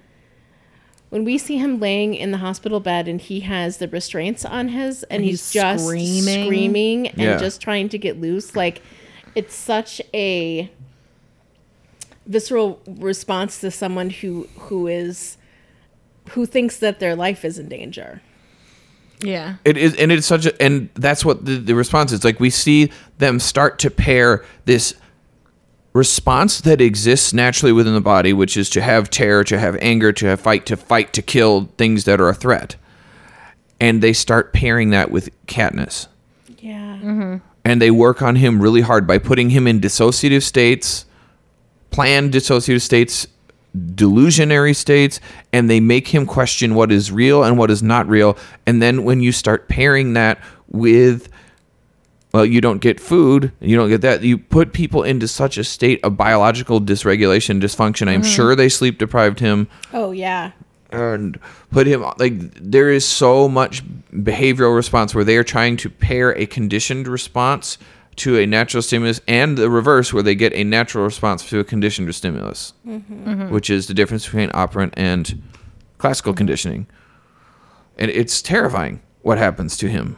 when 1.10 1.24
we 1.26 1.38
see 1.38 1.58
him 1.58 1.80
laying 1.80 2.14
in 2.16 2.32
the 2.32 2.38
hospital 2.38 2.80
bed 2.80 3.08
and 3.08 3.20
he 3.20 3.40
has 3.42 3.78
the 3.78 3.88
restraints 3.88 4.46
on 4.46 4.70
his 4.70 5.04
and 5.04 5.24
he's, 5.24 5.52
he's 5.52 5.62
just 5.62 5.86
screaming. 5.86 6.46
screaming, 6.46 7.08
and 7.10 7.18
Yeah. 7.20 7.38
just 7.38 7.62
trying 7.62 7.90
to 7.90 7.98
get 7.98 8.20
loose 8.22 8.56
like 8.56 8.82
it's 9.36 9.54
such 9.56 10.02
a 10.14 10.72
visceral 12.26 12.80
response 12.88 13.60
to 13.62 13.72
someone 13.72 14.10
who 14.10 14.48
who 14.58 14.88
is 14.88 15.38
who 16.32 16.46
thinks 16.46 16.78
that 16.78 17.00
their 17.00 17.16
life 17.16 17.44
is 17.46 17.58
in 17.60 17.70
danger. 17.70 18.22
Yeah. 19.22 19.56
It 19.66 19.78
is, 19.78 19.96
and 19.96 20.12
it's 20.12 20.28
such 20.28 20.46
a, 20.46 20.62
and 20.62 20.90
that's 20.94 21.26
what 21.26 21.46
the, 21.46 21.58
the 21.58 21.76
response 21.76 22.12
is. 22.12 22.24
Like 22.24 22.40
we 22.40 22.50
see 22.50 22.92
them 23.18 23.40
start 23.40 23.78
to 23.80 23.92
pair 23.92 24.46
this 24.66 24.94
response 25.94 26.62
that 26.62 26.80
exists 26.80 27.34
naturally 27.34 27.72
within 27.74 27.94
the 27.94 28.02
body, 28.02 28.32
which 28.32 28.56
is 28.56 28.70
to 28.72 28.82
have 28.82 29.10
terror, 29.10 29.44
to 29.44 29.60
have 29.60 29.76
anger, 29.82 30.12
to 30.14 30.26
have 30.28 30.40
fight, 30.40 30.66
to 30.68 30.78
fight, 30.78 31.12
to 31.14 31.22
kill 31.22 31.70
things 31.78 32.06
that 32.06 32.22
are 32.22 32.30
a 32.30 32.34
threat, 32.34 32.76
and 33.80 34.02
they 34.02 34.14
start 34.14 34.54
pairing 34.54 34.92
that 34.92 35.12
with 35.12 35.30
Katniss, 35.48 36.08
Yeah. 36.60 36.98
Mm-hmm. 37.02 37.38
and 37.66 37.82
they 37.82 37.92
work 37.92 38.22
on 38.22 38.36
him 38.36 38.62
really 38.62 38.82
hard 38.82 39.06
by 39.08 39.18
putting 39.18 39.50
him 39.50 39.68
in 39.68 39.82
dissociative 39.82 40.44
states, 40.44 41.06
planned 41.92 42.32
dissociative 42.34 42.82
states, 42.82 43.28
delusionary 43.78 44.76
states, 44.76 45.20
and 45.54 45.70
they 45.70 45.80
make 45.80 46.08
him 46.08 46.26
question 46.26 46.76
what 46.76 46.92
is 46.92 47.12
real 47.12 47.44
and 47.44 47.58
what 47.58 47.70
is 47.72 47.84
not 47.84 48.08
real. 48.08 48.38
And 48.66 48.82
then 48.82 49.04
when 49.04 49.22
you 49.22 49.32
start 49.32 49.68
pairing 49.68 50.14
that 50.14 50.40
with 50.68 51.30
well, 52.32 52.46
you 52.46 52.62
don't 52.62 52.80
get 52.80 53.00
food, 53.00 53.52
you 53.60 53.76
don't 53.76 53.90
get 53.90 54.02
that. 54.02 54.22
You 54.22 54.38
put 54.38 54.72
people 54.72 55.02
into 55.02 55.28
such 55.28 55.58
a 55.58 55.64
state 55.64 56.00
of 56.04 56.16
biological 56.16 56.80
dysregulation, 56.80 57.60
dysfunction. 57.60 58.08
I'm 58.08 58.22
mm-hmm. 58.22 58.30
sure 58.30 58.56
they 58.56 58.70
sleep 58.70 59.00
deprived 59.00 59.40
him 59.40 59.68
Oh 59.94 60.12
yeah. 60.12 60.52
and 60.92 61.40
put 61.72 61.88
him 61.88 62.02
like 62.20 62.54
there 62.54 62.92
is 62.92 63.04
so 63.04 63.50
much 63.50 63.84
behavioral 64.12 64.76
response 64.76 65.16
where 65.16 65.24
they 65.24 65.38
are 65.38 65.44
trying 65.44 65.78
to 65.78 65.90
pair 65.90 66.38
a 66.38 66.46
conditioned 66.46 67.08
response 67.08 67.80
to 68.20 68.38
a 68.38 68.46
natural 68.46 68.82
stimulus 68.82 69.20
and 69.28 69.58
the 69.58 69.70
reverse 69.70 70.14
where 70.14 70.24
they 70.24 70.36
get 70.36 70.54
a 70.54 70.64
natural 70.64 71.04
response 71.04 71.48
to 71.50 71.60
a 71.60 71.64
conditioned 71.64 72.14
stimulus 72.14 72.74
mm-hmm. 72.86 73.50
which 73.50 73.70
is 73.70 73.88
the 73.88 73.94
difference 73.94 74.26
between 74.26 74.52
operant 74.54 74.94
and 74.98 75.42
classical 75.98 76.34
conditioning 76.34 76.86
and 77.98 78.12
it's 78.12 78.42
terrifying 78.42 79.02
what 79.22 79.38
happens 79.38 79.76
to 79.78 79.90
him 79.90 80.18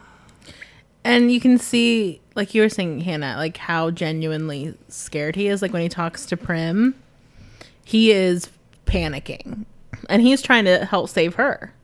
And 1.04 1.32
you 1.32 1.40
can 1.40 1.58
see, 1.58 2.20
like 2.36 2.54
you 2.54 2.62
were 2.62 2.68
saying, 2.68 3.00
Hannah, 3.00 3.34
like 3.36 3.56
how 3.56 3.90
genuinely 3.90 4.74
scared 4.88 5.34
he 5.34 5.48
is. 5.48 5.60
Like 5.62 5.72
when 5.72 5.82
he 5.82 5.88
talks 5.88 6.26
to 6.26 6.36
Prim, 6.36 6.94
he 7.84 8.12
is 8.12 8.48
panicking, 8.86 9.64
and 10.08 10.22
he's 10.22 10.40
trying 10.42 10.64
to 10.66 10.84
help 10.84 11.08
save 11.08 11.34
her. 11.34 11.74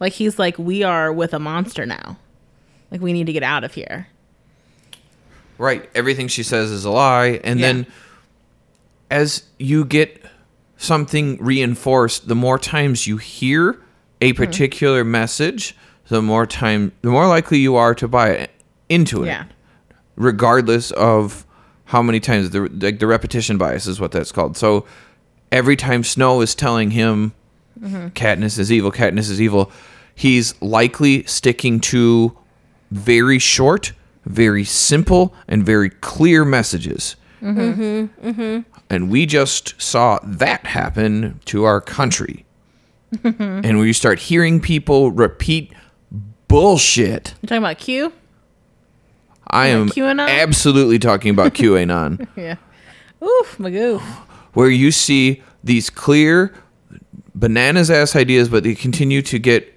Like 0.00 0.12
he's 0.12 0.38
like, 0.38 0.58
"We 0.58 0.82
are 0.82 1.10
with 1.12 1.32
a 1.32 1.38
monster 1.38 1.86
now. 1.86 2.18
Like 2.90 3.00
we 3.00 3.12
need 3.14 3.26
to 3.26 3.32
get 3.32 3.42
out 3.42 3.64
of 3.64 3.72
here." 3.74 4.08
Right. 5.58 5.88
Everything 5.94 6.28
she 6.28 6.42
says 6.42 6.70
is 6.70 6.84
a 6.84 6.90
lie. 6.90 7.40
And 7.44 7.60
Yeah. 7.60 7.66
then 7.66 7.86
as 9.10 9.42
you 9.58 9.84
get 9.84 10.24
something 10.76 11.36
reinforced, 11.40 12.28
the 12.28 12.34
more 12.34 12.58
times 12.58 13.06
you 13.06 13.16
hear 13.16 13.80
a 14.20 14.30
hmm. 14.30 14.36
particular 14.36 15.04
message, 15.04 15.76
the 16.08 16.22
more 16.22 16.46
time, 16.46 16.92
the 17.02 17.10
more 17.10 17.26
likely 17.26 17.58
you 17.58 17.76
are 17.76 17.94
to 17.94 18.08
buy 18.08 18.30
it 18.30 18.50
into 18.88 19.24
it. 19.24 19.26
Yeah. 19.26 19.44
Regardless 20.16 20.90
of 20.92 21.44
how 21.86 22.02
many 22.02 22.20
times 22.20 22.50
the 22.50 22.68
like 22.80 22.98
the 22.98 23.06
repetition 23.06 23.56
bias 23.56 23.86
is 23.86 24.00
what 24.00 24.12
that's 24.12 24.32
called. 24.32 24.56
So 24.56 24.84
every 25.50 25.76
time 25.76 26.04
Snow 26.04 26.40
is 26.40 26.54
telling 26.54 26.90
him 26.90 27.32
mm-hmm. 27.80 28.08
Katniss 28.08 28.58
is 28.58 28.70
evil, 28.70 28.92
Katniss 28.92 29.30
is 29.30 29.40
evil, 29.40 29.70
he's 30.14 30.60
likely 30.60 31.24
sticking 31.24 31.80
to 31.80 32.36
very 32.90 33.38
short, 33.38 33.92
very 34.28 34.64
simple, 34.64 35.34
and 35.48 35.64
very 35.64 35.90
clear 35.90 36.44
messages. 36.44 37.16
Mm-hmm. 37.42 37.82
Mm-hmm. 37.82 38.28
Mm-hmm. 38.28 38.70
And 38.90 39.10
we 39.10 39.26
just 39.26 39.80
saw 39.80 40.18
that 40.22 40.66
happen 40.66 41.40
to 41.46 41.64
our 41.64 41.80
country. 41.80 42.44
and 43.24 43.78
we 43.78 43.92
start 43.92 44.18
hearing 44.18 44.60
people 44.60 45.10
repeat 45.12 45.72
bullshit. 46.46 47.34
You're 47.42 47.48
talking 47.48 47.58
about 47.64 47.78
Q? 47.78 48.12
I 49.50 49.68
am 49.68 49.88
QAnon? 49.88 50.28
absolutely 50.28 50.98
talking 50.98 51.30
about 51.30 51.54
QAnon, 51.60 52.28
Yeah. 52.36 52.56
Oof, 53.22 53.56
Magoo. 53.58 53.98
where 54.52 54.68
you 54.68 54.92
see 54.92 55.42
these 55.64 55.88
clear 55.90 56.52
bananas 57.34 57.90
ass 57.90 58.14
ideas, 58.14 58.48
but 58.50 58.62
they 58.62 58.74
continue 58.74 59.22
to 59.22 59.38
get 59.38 59.72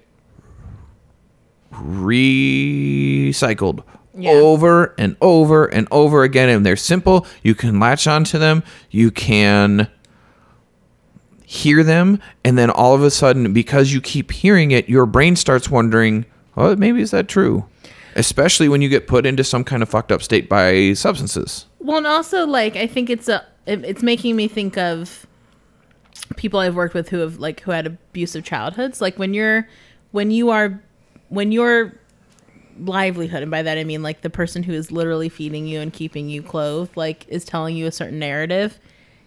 recycled 1.72 3.82
Yeah. 4.14 4.32
over 4.32 4.94
and 4.98 5.16
over 5.20 5.66
and 5.66 5.88
over 5.90 6.22
again. 6.22 6.48
And 6.48 6.66
they're 6.66 6.76
simple. 6.76 7.26
You 7.42 7.54
can 7.54 7.80
latch 7.80 8.06
onto 8.06 8.38
them. 8.38 8.62
You 8.90 9.10
can 9.10 9.88
hear 11.44 11.82
them. 11.82 12.20
And 12.44 12.56
then 12.56 12.70
all 12.70 12.94
of 12.94 13.02
a 13.02 13.10
sudden, 13.10 13.52
because 13.52 13.92
you 13.92 14.00
keep 14.00 14.30
hearing 14.30 14.70
it, 14.70 14.88
your 14.88 15.06
brain 15.06 15.36
starts 15.36 15.68
wondering, 15.68 16.24
well, 16.54 16.76
maybe 16.76 17.00
is 17.00 17.10
that 17.10 17.28
true? 17.28 17.66
Especially 18.16 18.68
when 18.68 18.82
you 18.82 18.88
get 18.88 19.06
put 19.06 19.24
into 19.24 19.44
some 19.44 19.64
kind 19.64 19.82
of 19.82 19.88
fucked 19.88 20.12
up 20.12 20.22
state 20.22 20.48
by 20.48 20.92
substances. 20.92 21.66
Well, 21.78 21.98
and 21.98 22.06
also 22.06 22.46
like 22.46 22.76
I 22.76 22.86
think 22.86 23.08
it's 23.10 23.28
a 23.28 23.44
it's 23.66 24.02
making 24.02 24.36
me 24.36 24.48
think 24.48 24.76
of 24.76 25.26
people 26.36 26.60
I've 26.60 26.74
worked 26.74 26.94
with 26.94 27.08
who 27.08 27.18
have 27.18 27.38
like 27.38 27.60
who 27.60 27.70
had 27.70 27.86
abusive 27.86 28.44
childhoods. 28.44 29.00
Like 29.00 29.18
when 29.18 29.32
you're 29.34 29.68
when 30.10 30.30
you 30.30 30.50
are 30.50 30.82
when 31.28 31.52
your 31.52 31.94
livelihood, 32.78 33.42
and 33.42 33.50
by 33.50 33.62
that 33.62 33.78
I 33.78 33.84
mean 33.84 34.02
like 34.02 34.22
the 34.22 34.30
person 34.30 34.62
who 34.62 34.72
is 34.72 34.92
literally 34.92 35.28
feeding 35.28 35.66
you 35.66 35.80
and 35.80 35.92
keeping 35.92 36.28
you 36.28 36.42
clothed, 36.42 36.96
like 36.96 37.26
is 37.28 37.44
telling 37.44 37.76
you 37.76 37.86
a 37.86 37.92
certain 37.92 38.18
narrative, 38.18 38.78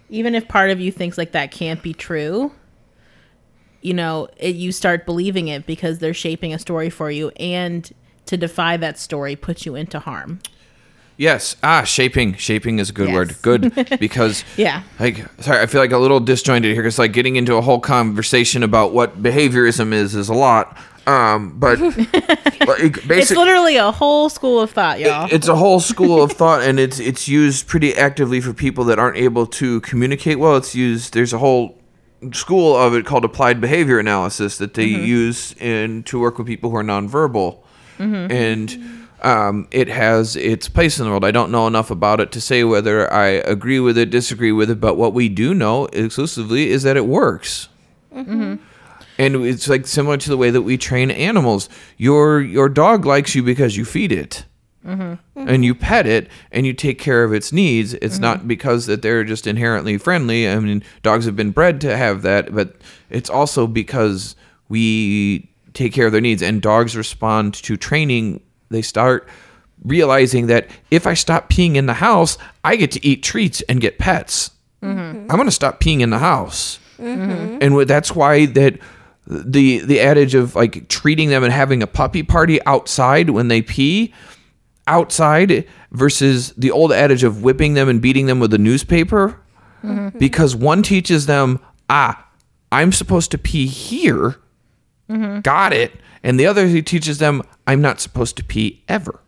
even 0.09 0.35
if 0.35 0.47
part 0.47 0.69
of 0.69 0.79
you 0.79 0.91
thinks 0.91 1.17
like 1.17 1.31
that 1.33 1.51
can't 1.51 1.81
be 1.81 1.93
true. 1.93 2.51
You 3.81 3.93
know, 3.93 4.27
it, 4.37 4.55
you 4.55 4.71
start 4.71 5.05
believing 5.05 5.47
it 5.47 5.67
because 5.67 5.99
they're 5.99 6.13
shaping 6.13 6.53
a 6.53 6.59
story 6.59 6.89
for 6.89 7.11
you, 7.11 7.29
and 7.39 7.91
to 8.25 8.37
defy 8.37 8.77
that 8.77 8.97
story 8.97 9.35
puts 9.35 9.65
you 9.65 9.75
into 9.75 9.99
harm. 9.99 10.39
Yes. 11.17 11.55
Ah, 11.63 11.83
shaping. 11.83 12.35
Shaping 12.35 12.79
is 12.79 12.89
a 12.89 12.93
good 12.93 13.13
word. 13.13 13.35
Good 13.41 13.97
because 13.99 14.43
Yeah. 14.57 14.83
Like, 14.99 15.25
sorry, 15.41 15.61
I 15.61 15.65
feel 15.65 15.79
like 15.79 15.91
a 15.91 15.97
little 15.97 16.19
disjointed 16.19 16.73
here 16.73 16.83
because 16.83 16.99
like 16.99 17.13
getting 17.13 17.37
into 17.37 17.55
a 17.55 17.61
whole 17.61 17.79
conversation 17.79 18.63
about 18.63 18.93
what 18.93 19.21
behaviorism 19.21 19.93
is 19.93 20.13
is 20.15 20.29
a 20.29 20.33
lot. 20.33 20.77
Um, 21.07 21.59
but 21.59 21.79
like, 21.79 23.05
It's 23.09 23.31
literally 23.31 23.77
a 23.77 23.91
whole 23.91 24.27
school 24.29 24.59
of 24.59 24.71
thought, 24.71 24.99
y'all. 24.99 25.27
it's 25.31 25.47
a 25.47 25.55
whole 25.55 25.79
school 25.79 26.23
of 26.23 26.31
thought, 26.31 26.61
and 26.63 26.79
it's 26.79 26.99
it's 26.99 27.27
used 27.27 27.67
pretty 27.67 27.95
actively 27.95 28.41
for 28.41 28.53
people 28.53 28.83
that 28.85 28.97
aren't 28.97 29.17
able 29.17 29.45
to 29.47 29.81
communicate 29.81 30.39
well. 30.39 30.55
It's 30.57 30.73
used. 30.73 31.13
There's 31.13 31.31
a 31.33 31.37
whole 31.37 31.77
school 32.31 32.75
of 32.75 32.95
it 32.95 33.05
called 33.05 33.23
applied 33.23 33.61
behavior 33.61 33.99
analysis 33.99 34.57
that 34.57 34.73
they 34.73 34.85
use 34.85 35.53
in 35.59 36.01
to 36.03 36.19
work 36.19 36.39
with 36.39 36.47
people 36.47 36.71
who 36.71 36.77
are 36.77 36.83
nonverbal, 36.83 37.59
and 37.99 38.77
um, 39.21 39.67
it 39.69 39.87
has 39.89 40.35
its 40.35 40.67
place 40.67 40.97
in 40.97 41.05
the 41.05 41.11
world. 41.11 41.23
I 41.25 41.31
don't 41.31 41.51
know 41.51 41.67
enough 41.67 41.91
about 41.91 42.19
it 42.19 42.31
to 42.31 42.41
say 42.41 42.63
whether 42.63 43.11
I 43.13 43.27
agree 43.27 43.79
with 43.79 43.95
it, 43.97 44.09
disagree 44.09 44.51
with 44.51 44.71
it, 44.71 44.79
but 44.81 44.95
what 44.97 45.13
we 45.13 45.29
do 45.29 45.53
know 45.53 45.85
exclusively 45.93 46.69
is 46.69 46.81
that 46.83 46.97
it 46.97 47.05
works. 47.05 47.69
And 49.17 49.45
it's 49.45 49.69
like 49.69 49.87
similar 49.87 50.17
to 50.17 50.29
the 50.29 50.37
way 50.37 50.49
that 50.49 50.63
we 50.63 50.77
train 50.77 51.11
animals. 51.11 51.69
Your 51.97 52.41
your 52.41 52.69
dog 52.69 53.05
likes 53.05 53.35
you 53.35 53.43
because 53.43 53.77
you 53.77 53.85
feed 53.85 54.11
it 54.11 54.45
mm-hmm. 54.85 55.47
and 55.47 55.65
you 55.65 55.73
pet 55.73 56.05
it 56.05 56.29
and 56.51 56.65
you 56.65 56.73
take 56.73 56.99
care 56.99 57.23
of 57.23 57.33
its 57.33 57.51
needs. 57.51 57.93
It's 57.95 58.15
mm-hmm. 58.15 58.21
not 58.21 58.47
because 58.47 58.85
that 58.85 59.01
they're 59.01 59.23
just 59.23 59.47
inherently 59.47 59.97
friendly. 59.97 60.47
I 60.49 60.59
mean, 60.59 60.83
dogs 61.01 61.25
have 61.25 61.35
been 61.35 61.51
bred 61.51 61.81
to 61.81 61.97
have 61.97 62.21
that, 62.21 62.53
but 62.53 62.75
it's 63.09 63.29
also 63.29 63.67
because 63.67 64.35
we 64.69 65.49
take 65.73 65.93
care 65.93 66.05
of 66.05 66.11
their 66.11 66.21
needs 66.21 66.41
and 66.41 66.61
dogs 66.61 66.95
respond 66.95 67.55
to 67.55 67.77
training. 67.77 68.41
They 68.69 68.81
start 68.81 69.27
realizing 69.83 70.47
that 70.47 70.69
if 70.91 71.05
I 71.05 71.13
stop 71.13 71.49
peeing 71.49 71.75
in 71.75 71.85
the 71.85 71.93
house, 71.95 72.37
I 72.63 72.75
get 72.75 72.91
to 72.91 73.05
eat 73.05 73.23
treats 73.23 73.61
and 73.63 73.81
get 73.81 73.99
pets. 73.99 74.51
Mm-hmm. 74.81 75.29
I'm 75.29 75.37
going 75.37 75.45
to 75.45 75.51
stop 75.51 75.79
peeing 75.79 76.01
in 76.01 76.11
the 76.11 76.19
house. 76.19 76.79
And 77.61 77.77
that's 77.89 78.15
why 78.15 78.45
that 78.45 78.79
the 79.27 79.79
the 79.79 79.99
adage 79.99 80.35
of 80.35 80.55
like 80.55 80.87
treating 80.87 81.29
them 81.29 81.43
and 81.43 81.51
having 81.51 81.81
a 81.81 81.87
puppy 81.87 82.23
party 82.23 82.63
outside 82.65 83.31
when 83.31 83.47
they 83.47 83.61
pee 83.61 84.13
outside 84.87 85.67
versus 85.91 86.53
the 86.57 86.71
old 86.71 86.91
adage 86.91 87.23
of 87.23 87.41
whipping 87.41 87.73
them 87.73 87.89
and 87.89 88.01
beating 88.01 88.27
them 88.27 88.39
with 88.39 88.53
a 88.53 88.57
newspaper. 88.57 89.39
Mm-hmm. 89.83 90.17
Because 90.17 90.55
one 90.55 90.83
teaches 90.83 91.25
them 91.25 91.59
ah 91.89 92.27
i'm 92.71 92.91
supposed 92.91 93.31
to 93.31 93.37
pee 93.37 93.67
here. 93.67 94.35
Mm-hmm. 95.09 95.41
Got 95.41 95.73
it. 95.73 95.93
And 96.23 96.39
the 96.39 96.45
other 96.47 96.67
he 96.67 96.81
teaches 96.81 97.17
them 97.17 97.41
i'm 97.65 97.81
not 97.81 97.99
supposed 97.99 98.37
to 98.37 98.43
pee 98.43 98.83
ever. 98.87 99.19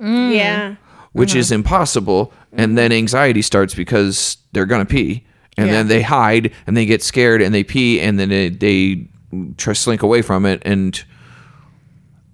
Mm. 0.00 0.34
Yeah. 0.34 0.76
which 1.12 1.30
mm-hmm. 1.30 1.38
is 1.38 1.52
impossible. 1.52 2.32
And 2.52 2.76
then 2.76 2.92
anxiety 2.92 3.42
starts 3.42 3.74
because 3.74 4.36
they're 4.52 4.66
gonna 4.66 4.84
pee. 4.84 5.24
And 5.56 5.70
then 5.70 5.88
they 5.88 6.02
hide 6.02 6.52
and 6.68 6.76
they 6.76 6.86
get 6.86 7.02
scared 7.02 7.42
and 7.42 7.52
they 7.52 7.64
pee 7.64 8.00
and 8.00 8.16
then 8.16 8.28
they, 8.28 8.48
they 8.48 9.08
try 9.56 9.72
to 9.72 9.78
slink 9.78 10.02
away 10.02 10.22
from 10.22 10.46
it 10.46 10.62
and 10.64 11.04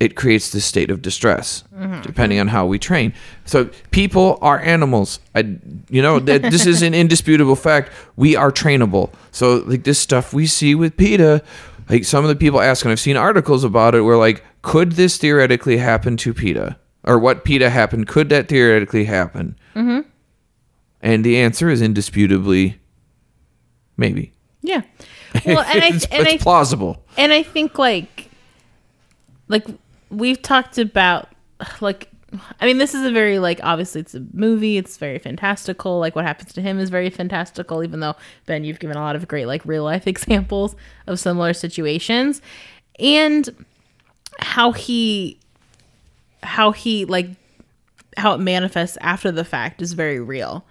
it 0.01 0.17
creates 0.17 0.51
this 0.51 0.65
state 0.65 0.91
of 0.91 1.03
distress 1.03 1.65
depending 2.03 2.41
on 2.41 2.49
how 2.49 2.67
we 2.67 2.79
train. 2.79 3.15
So 3.45 3.71
people 3.91 4.39
are 4.43 4.59
animals. 4.61 5.21
I, 5.35 5.57
you 5.89 6.03
know 6.03 6.19
that 6.21 6.43
this 6.51 6.67
is 6.67 6.83
an 6.83 6.95
indisputable 6.95 7.57
fact. 7.57 7.91
We 8.17 8.37
are 8.37 8.51
trainable. 8.51 9.13
So 9.31 9.57
like 9.67 9.85
this 9.85 9.99
stuff 9.99 10.33
we 10.33 10.47
see 10.47 10.75
with 10.75 10.97
Peeta 10.97 11.43
like 11.89 12.05
some 12.05 12.25
of 12.25 12.29
the 12.29 12.37
people 12.37 12.61
ask 12.61 12.85
and 12.85 12.93
i've 12.93 13.01
seen 13.01 13.17
articles 13.17 13.65
about 13.65 13.95
it 13.95 14.03
where 14.03 14.17
like 14.17 14.45
could 14.63 14.93
this 14.93 15.19
theoretically 15.19 15.77
happen 15.77 16.17
to 16.17 16.33
Peeta? 16.33 16.77
Or 17.07 17.19
what 17.19 17.45
Peeta 17.45 17.71
happened 17.71 18.09
could 18.09 18.31
that 18.31 18.49
theoretically 18.49 19.05
happen? 19.05 19.57
Mm-hmm. 19.75 20.09
and 21.03 21.25
the 21.25 21.37
answer 21.37 21.69
is 21.69 21.83
indisputably 21.83 22.81
maybe. 23.97 24.33
Yeah. 24.63 24.83
Well, 25.47 25.61
and 25.61 25.83
I 25.83 25.89
it's, 25.89 26.05
and 26.07 26.27
it's 26.27 26.35
I 26.35 26.39
plausible 26.39 27.03
and 27.17 27.33
I 27.33 27.43
think 27.43 27.79
like 27.79 28.31
like 29.49 29.67
we've 30.11 30.41
talked 30.41 30.79
about 30.79 31.29
like 31.81 32.09
I 32.61 32.67
mean 32.67 32.79
this 32.79 32.95
is 32.95 33.05
a 33.05 33.11
very 33.11 33.39
like 33.39 33.61
obviously 33.63 34.01
it's 34.01 34.15
a 34.15 34.25
movie, 34.33 34.77
it's 34.77 34.97
very 34.97 35.19
fantastical. 35.19 35.99
Like 35.99 36.17
what 36.17 36.25
happens 36.25 36.53
to 36.55 36.63
him 36.63 36.79
is 36.79 36.89
very 36.89 37.11
fantastical 37.11 37.83
even 37.83 38.01
though 38.01 38.15
Ben 38.47 38.65
you've 38.65 38.79
given 38.79 38.97
a 38.97 39.01
lot 39.01 39.17
of 39.17 39.29
great 39.29 39.47
like 39.47 39.65
real 39.65 39.85
life 39.85 40.07
examples 40.15 40.77
of 41.07 41.19
similar 41.19 41.53
situations 41.53 42.41
and 42.99 43.65
how 44.39 44.73
he 44.73 45.39
how 46.43 46.73
he 46.73 47.05
like 47.05 47.29
how 48.17 48.35
it 48.35 48.39
manifests 48.39 48.97
after 49.01 49.33
the 49.33 49.45
fact 49.45 49.83
is 49.83 49.93
very 49.93 50.21
real 50.21 50.65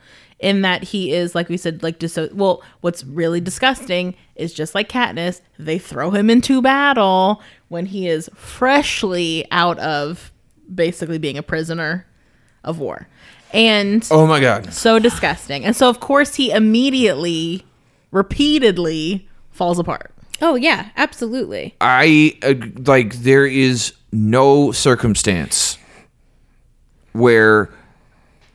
in 0.44 0.62
that 0.62 0.84
he 0.84 1.14
is 1.14 1.34
like 1.34 1.48
we 1.48 1.56
said 1.56 1.82
like 1.82 2.00
just 2.00 2.18
well 2.34 2.62
what's 2.82 3.04
really 3.06 3.40
disgusting 3.40 4.14
is 4.36 4.54
just 4.54 4.76
like 4.76 4.90
Katniss 4.90 5.40
they 5.58 5.80
throw 5.80 6.12
him 6.12 6.30
into 6.30 6.62
battle 6.62 7.42
when 7.70 7.86
he 7.86 8.10
is 8.10 8.30
freshly 8.36 9.46
out 9.52 9.80
of 9.80 10.34
basically 10.74 11.18
being 11.18 11.38
a 11.38 11.44
prisoner 11.44 12.06
of 12.64 12.78
war. 12.80 13.08
And 13.54 14.06
oh 14.12 14.28
my 14.28 14.40
god. 14.40 14.74
so 14.74 15.00
disgusting. 15.00 15.64
And 15.64 15.76
so 15.76 15.90
of 15.90 16.00
course 16.00 16.36
he 16.36 16.52
immediately 16.52 17.66
repeatedly 18.12 19.28
falls 19.52 19.80
apart. 19.80 20.12
Oh 20.42 20.56
yeah, 20.56 20.90
absolutely. 20.98 21.74
I 21.80 22.38
uh, 22.44 22.56
like 22.86 23.16
there 23.16 23.46
is 23.46 23.94
no 24.12 24.74
circumstance 24.74 25.78
where 27.14 27.70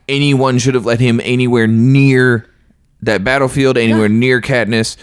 anyone 0.09 0.57
should 0.57 0.75
have 0.75 0.85
let 0.85 0.99
him 0.99 1.21
anywhere 1.23 1.67
near 1.67 2.49
that 3.01 3.23
battlefield, 3.23 3.77
anywhere 3.77 4.09
near 4.09 4.41
Katniss 4.41 4.97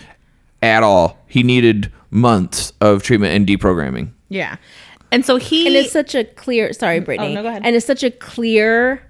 at 0.62 0.82
all. 0.82 1.18
He 1.26 1.42
needed 1.42 1.90
months 2.10 2.72
of 2.80 3.02
treatment 3.02 3.34
and 3.34 3.46
deprogramming. 3.46 4.10
yeah 4.28 4.56
and 5.12 5.24
so 5.24 5.36
he 5.36 5.66
And 5.66 5.76
it's 5.76 5.92
such 5.92 6.14
a 6.14 6.24
clear 6.24 6.72
sorry, 6.72 7.00
Brittany. 7.00 7.34
no, 7.34 7.42
go 7.42 7.48
ahead. 7.48 7.62
And 7.64 7.76
it's 7.76 7.86
such 7.86 8.02
a 8.02 8.10
clear 8.10 9.02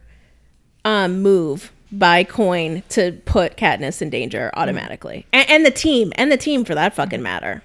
um 0.85 1.23
move 1.23 1.73
by 1.93 2.25
Coin 2.25 2.83
to 2.91 3.13
put 3.25 3.57
Katniss 3.57 4.03
in 4.03 4.11
danger 4.11 4.51
automatically, 4.55 5.25
and, 5.33 5.49
and 5.49 5.67
the 5.67 5.71
team, 5.71 6.13
and 6.17 6.31
the 6.31 6.37
team 6.37 6.65
for 6.65 6.75
that 6.75 6.95
fucking 6.95 7.23
matter. 7.23 7.63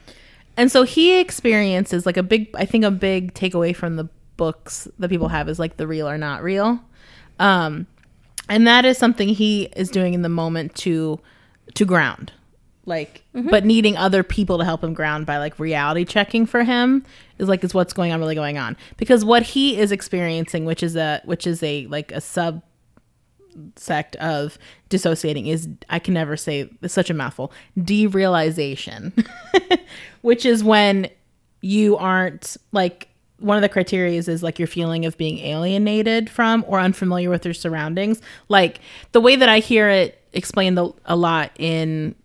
And 0.58 0.72
so 0.72 0.84
he 0.84 1.20
experiences 1.20 2.06
like 2.06 2.18
a 2.18 2.24
big, 2.24 2.50
I 2.56 2.66
think 2.66 2.84
a 2.84 2.92
big 2.92 3.34
takeaway 3.34 3.76
from 3.76 3.96
the 3.96 4.08
books 4.38 4.88
that 5.00 5.10
people 5.10 5.30
have 5.30 5.50
is 5.50 5.60
like 5.60 5.78
the 5.78 5.88
real 5.88 6.08
or 6.08 6.18
not 6.18 6.44
real. 6.44 6.80
Um, 7.40 7.88
and 8.50 8.68
that 8.68 8.86
is 8.86 8.98
something 8.98 9.30
he 9.30 9.64
is 9.76 9.90
doing 9.90 10.14
in 10.14 10.22
the 10.22 10.30
moment 10.30 10.76
to, 10.76 11.20
to 11.76 11.86
ground. 11.86 12.32
Like, 12.86 13.24
mm-hmm. 13.36 13.50
but 13.50 13.64
needing 13.64 13.96
other 13.96 14.24
people 14.24 14.58
to 14.58 14.66
help 14.66 14.84
him 14.84 14.94
ground 14.94 15.26
by 15.26 15.38
like 15.38 15.60
reality 15.60 16.04
checking 16.04 16.46
for 16.46 16.64
him 16.64 17.06
is 17.38 17.48
like, 17.48 17.64
is 17.64 17.74
what's 17.74 17.94
going 17.94 18.12
on 18.12 18.20
really 18.20 18.36
going 18.36 18.58
on. 18.58 18.76
Because 18.98 19.24
what 19.24 19.44
he 19.44 19.78
is 19.78 19.92
experiencing, 19.92 20.66
which 20.66 20.82
is 20.82 20.96
a, 20.96 21.22
which 21.26 21.46
is 21.46 21.62
a, 21.62 21.86
like 21.88 22.12
a 22.12 22.20
sub 22.20 22.64
sect 23.76 24.16
of 24.18 24.58
dissociating 24.90 25.48
is 25.48 25.68
I 25.90 26.00
can 26.00 26.14
never 26.14 26.38
say 26.38 26.70
it's 26.82 26.94
such 26.94 27.10
a 27.10 27.14
mouthful 27.14 27.52
derealization. 27.78 29.28
Which 30.22 30.46
is 30.46 30.64
when 30.64 31.10
you 31.62 31.98
aren't 31.98 32.58
like 32.72 33.10
one 33.42 33.58
of 33.58 33.62
the 33.62 33.70
criteria 33.70 34.18
is, 34.18 34.44
like 34.44 34.60
your 34.60 34.68
feeling 34.68 35.06
of 35.06 35.18
being 35.18 35.40
alienated 35.40 36.30
from 36.30 36.64
or 36.68 36.80
unfamiliar 36.80 37.30
with 37.30 37.44
your 37.44 37.54
surroundings 37.54 38.22
like 38.48 38.80
the 39.12 39.22
way 39.22 39.36
that 39.36 39.50
I 39.50 39.60
hear 39.60 39.90
it 39.90 40.22
explained 40.34 40.80
a, 40.80 40.92
a 41.06 41.16
lot 41.16 41.52
in 41.58 42.16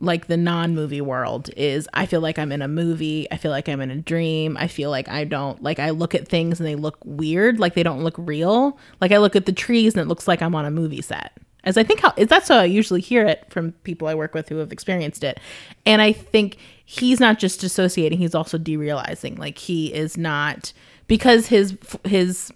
like 0.00 0.26
the 0.26 0.36
non-movie 0.36 1.00
world 1.00 1.50
is 1.56 1.88
I 1.94 2.06
feel 2.06 2.20
like 2.20 2.38
I'm 2.38 2.52
in 2.52 2.62
a 2.62 2.68
movie, 2.68 3.26
I 3.30 3.36
feel 3.36 3.50
like 3.50 3.68
I'm 3.68 3.80
in 3.80 3.90
a 3.90 3.96
dream, 3.96 4.56
I 4.58 4.68
feel 4.68 4.90
like 4.90 5.08
I 5.08 5.24
don't 5.24 5.62
like 5.62 5.78
I 5.78 5.90
look 5.90 6.14
at 6.14 6.28
things 6.28 6.60
and 6.60 6.66
they 6.66 6.74
look 6.74 6.98
weird, 7.04 7.58
like 7.58 7.74
they 7.74 7.82
don't 7.82 8.02
look 8.02 8.14
real. 8.18 8.78
Like 9.00 9.12
I 9.12 9.18
look 9.18 9.36
at 9.36 9.46
the 9.46 9.52
trees 9.52 9.94
and 9.94 10.02
it 10.02 10.08
looks 10.08 10.28
like 10.28 10.42
I'm 10.42 10.54
on 10.54 10.64
a 10.64 10.70
movie 10.70 11.02
set. 11.02 11.32
As 11.62 11.78
I 11.78 11.82
think 11.84 12.00
how 12.00 12.12
is 12.16 12.28
that's 12.28 12.48
how 12.48 12.58
I 12.58 12.64
usually 12.64 13.00
hear 13.00 13.24
it 13.24 13.46
from 13.48 13.72
people 13.84 14.08
I 14.08 14.14
work 14.14 14.34
with 14.34 14.48
who 14.48 14.56
have 14.58 14.72
experienced 14.72 15.24
it. 15.24 15.40
And 15.86 16.02
I 16.02 16.12
think 16.12 16.58
he's 16.84 17.20
not 17.20 17.38
just 17.38 17.60
dissociating, 17.60 18.18
he's 18.18 18.34
also 18.34 18.58
derealizing. 18.58 19.38
Like 19.38 19.58
he 19.58 19.92
is 19.92 20.16
not 20.16 20.72
because 21.06 21.46
his 21.46 21.76
his 22.04 22.52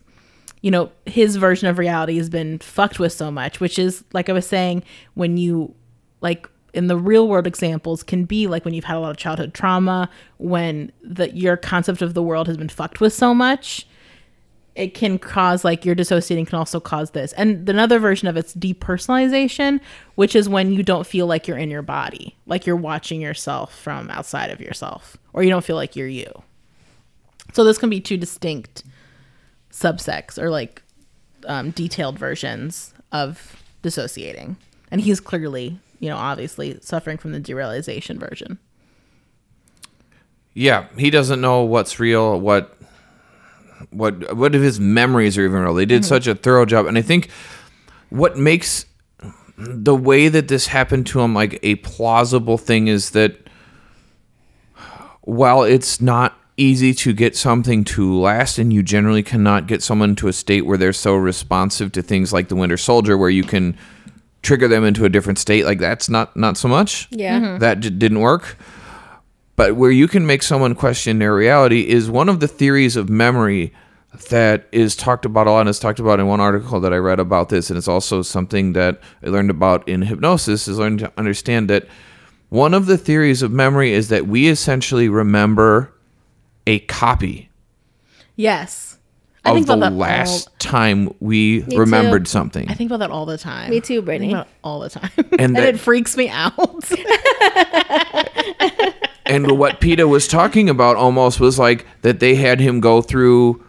you 0.60 0.70
know, 0.70 0.90
his 1.06 1.36
version 1.36 1.68
of 1.68 1.78
reality 1.78 2.16
has 2.16 2.28
been 2.28 2.58
fucked 2.58 2.98
with 2.98 3.12
so 3.12 3.30
much, 3.30 3.60
which 3.60 3.78
is 3.78 4.04
like 4.12 4.28
I 4.28 4.32
was 4.32 4.46
saying 4.46 4.82
when 5.14 5.36
you 5.36 5.74
like 6.20 6.48
in 6.74 6.88
the 6.88 6.96
real 6.96 7.28
world 7.28 7.46
examples 7.46 8.02
can 8.02 8.24
be 8.24 8.46
like 8.46 8.64
when 8.64 8.74
you've 8.74 8.84
had 8.84 8.96
a 8.96 9.00
lot 9.00 9.10
of 9.10 9.16
childhood 9.16 9.54
trauma, 9.54 10.10
when 10.38 10.92
the 11.02 11.30
your 11.30 11.56
concept 11.56 12.02
of 12.02 12.14
the 12.14 12.22
world 12.22 12.46
has 12.46 12.56
been 12.56 12.68
fucked 12.68 13.00
with 13.00 13.12
so 13.12 13.32
much, 13.32 13.86
it 14.78 14.94
can 14.94 15.18
cause 15.18 15.64
like 15.64 15.84
your 15.84 15.96
dissociating 15.96 16.46
can 16.46 16.56
also 16.56 16.78
cause 16.78 17.10
this. 17.10 17.32
And 17.32 17.68
another 17.68 17.98
version 17.98 18.28
of 18.28 18.36
it's 18.36 18.54
depersonalization, 18.54 19.80
which 20.14 20.36
is 20.36 20.48
when 20.48 20.72
you 20.72 20.84
don't 20.84 21.04
feel 21.04 21.26
like 21.26 21.48
you're 21.48 21.58
in 21.58 21.68
your 21.68 21.82
body, 21.82 22.36
like 22.46 22.64
you're 22.64 22.76
watching 22.76 23.20
yourself 23.20 23.76
from 23.76 24.08
outside 24.08 24.52
of 24.52 24.60
yourself, 24.60 25.16
or 25.32 25.42
you 25.42 25.50
don't 25.50 25.64
feel 25.64 25.74
like 25.74 25.96
you're 25.96 26.06
you. 26.06 26.44
So 27.54 27.64
this 27.64 27.76
can 27.76 27.90
be 27.90 28.00
two 28.00 28.16
distinct 28.16 28.84
subsects 29.72 30.40
or 30.40 30.48
like 30.48 30.80
um, 31.46 31.70
detailed 31.70 32.16
versions 32.16 32.94
of 33.10 33.60
dissociating. 33.82 34.56
And 34.92 35.00
he's 35.00 35.18
clearly, 35.18 35.80
you 35.98 36.08
know, 36.08 36.16
obviously 36.16 36.78
suffering 36.82 37.18
from 37.18 37.32
the 37.32 37.40
derealization 37.40 38.16
version. 38.16 38.60
Yeah, 40.54 40.86
he 40.96 41.10
doesn't 41.10 41.40
know 41.40 41.64
what's 41.64 41.98
real, 41.98 42.40
what 42.40 42.77
what 43.90 44.36
what 44.36 44.54
if 44.54 44.62
his 44.62 44.80
memories 44.80 45.38
are 45.38 45.44
even 45.44 45.60
real. 45.60 45.74
They 45.74 45.86
did 45.86 46.02
hmm. 46.02 46.08
such 46.08 46.26
a 46.26 46.34
thorough 46.34 46.66
job, 46.66 46.86
and 46.86 46.98
I 46.98 47.02
think 47.02 47.30
what 48.10 48.36
makes 48.36 48.86
the 49.56 49.94
way 49.94 50.28
that 50.28 50.48
this 50.48 50.68
happened 50.68 51.06
to 51.08 51.20
him 51.20 51.34
like 51.34 51.58
a 51.62 51.76
plausible 51.76 52.58
thing 52.58 52.86
is 52.86 53.10
that 53.10 53.36
while 55.22 55.62
it's 55.62 56.00
not 56.00 56.38
easy 56.56 56.92
to 56.92 57.12
get 57.12 57.36
something 57.36 57.84
to 57.84 58.18
last 58.18 58.58
and 58.58 58.72
you 58.72 58.82
generally 58.82 59.22
cannot 59.22 59.66
get 59.66 59.82
someone 59.82 60.16
to 60.16 60.28
a 60.28 60.32
state 60.32 60.66
where 60.66 60.78
they're 60.78 60.92
so 60.92 61.14
responsive 61.14 61.92
to 61.92 62.02
things 62.02 62.32
like 62.32 62.48
the 62.48 62.56
winter 62.56 62.76
soldier 62.76 63.16
where 63.16 63.30
you 63.30 63.44
can 63.44 63.76
trigger 64.42 64.68
them 64.68 64.84
into 64.84 65.04
a 65.04 65.08
different 65.08 65.38
state 65.38 65.64
like 65.64 65.78
that's 65.78 66.08
not 66.08 66.36
not 66.36 66.56
so 66.56 66.68
much. 66.68 67.08
Yeah. 67.10 67.40
Mm-hmm. 67.40 67.58
that 67.58 67.80
j- 67.80 67.90
didn't 67.90 68.20
work 68.20 68.56
but 69.58 69.76
where 69.76 69.90
you 69.90 70.08
can 70.08 70.26
make 70.26 70.42
someone 70.42 70.74
question 70.74 71.18
their 71.18 71.34
reality 71.34 71.86
is 71.86 72.10
one 72.10 72.30
of 72.30 72.40
the 72.40 72.48
theories 72.48 72.96
of 72.96 73.10
memory 73.10 73.74
that 74.30 74.66
is 74.72 74.96
talked 74.96 75.26
about 75.26 75.46
a 75.46 75.50
lot 75.50 75.60
and 75.60 75.68
is 75.68 75.78
talked 75.78 76.00
about 76.00 76.18
in 76.20 76.26
one 76.26 76.40
article 76.40 76.80
that 76.80 76.94
I 76.94 76.96
read 76.96 77.20
about 77.20 77.50
this, 77.50 77.68
and 77.68 77.76
it's 77.76 77.88
also 77.88 78.22
something 78.22 78.72
that 78.72 79.00
I 79.22 79.28
learned 79.28 79.50
about 79.50 79.86
in 79.86 80.00
hypnosis, 80.02 80.66
is 80.66 80.78
learning 80.78 80.98
to 80.98 81.12
understand 81.18 81.68
that 81.68 81.86
one 82.48 82.72
of 82.72 82.86
the 82.86 82.96
theories 82.96 83.42
of 83.42 83.52
memory 83.52 83.92
is 83.92 84.08
that 84.08 84.26
we 84.26 84.48
essentially 84.48 85.10
remember 85.10 85.92
a 86.66 86.78
copy 86.80 87.50
Yes. 88.36 88.94
I 89.44 89.50
of 89.50 89.54
think 89.56 89.66
the 89.66 89.72
about 89.74 89.90
that 89.90 89.96
last 89.96 90.48
all, 90.48 90.54
time 90.58 91.14
we 91.20 91.62
too. 91.62 91.78
remembered 91.78 92.28
something. 92.28 92.68
I 92.68 92.74
think 92.74 92.90
about 92.90 93.00
that 93.00 93.10
all 93.10 93.24
the 93.26 93.38
time. 93.38 93.70
Me 93.70 93.80
too, 93.80 93.94
I 93.94 93.96
think 93.96 94.04
Brittany. 94.06 94.32
about 94.32 94.48
all 94.62 94.80
the 94.80 94.90
time. 94.90 95.10
And 95.16 95.26
And, 95.40 95.56
that- 95.56 95.74
it 95.74 95.80
freaks 95.80 96.16
me 96.16 96.28
out. 96.28 96.52
and 99.28 99.58
what 99.58 99.80
Peeta 99.80 100.08
was 100.08 100.26
talking 100.26 100.68
about 100.68 100.96
almost 100.96 101.38
was 101.38 101.58
like 101.58 101.86
that 102.02 102.20
they 102.20 102.34
had 102.34 102.60
him 102.60 102.80
go 102.80 103.02
through 103.02 103.64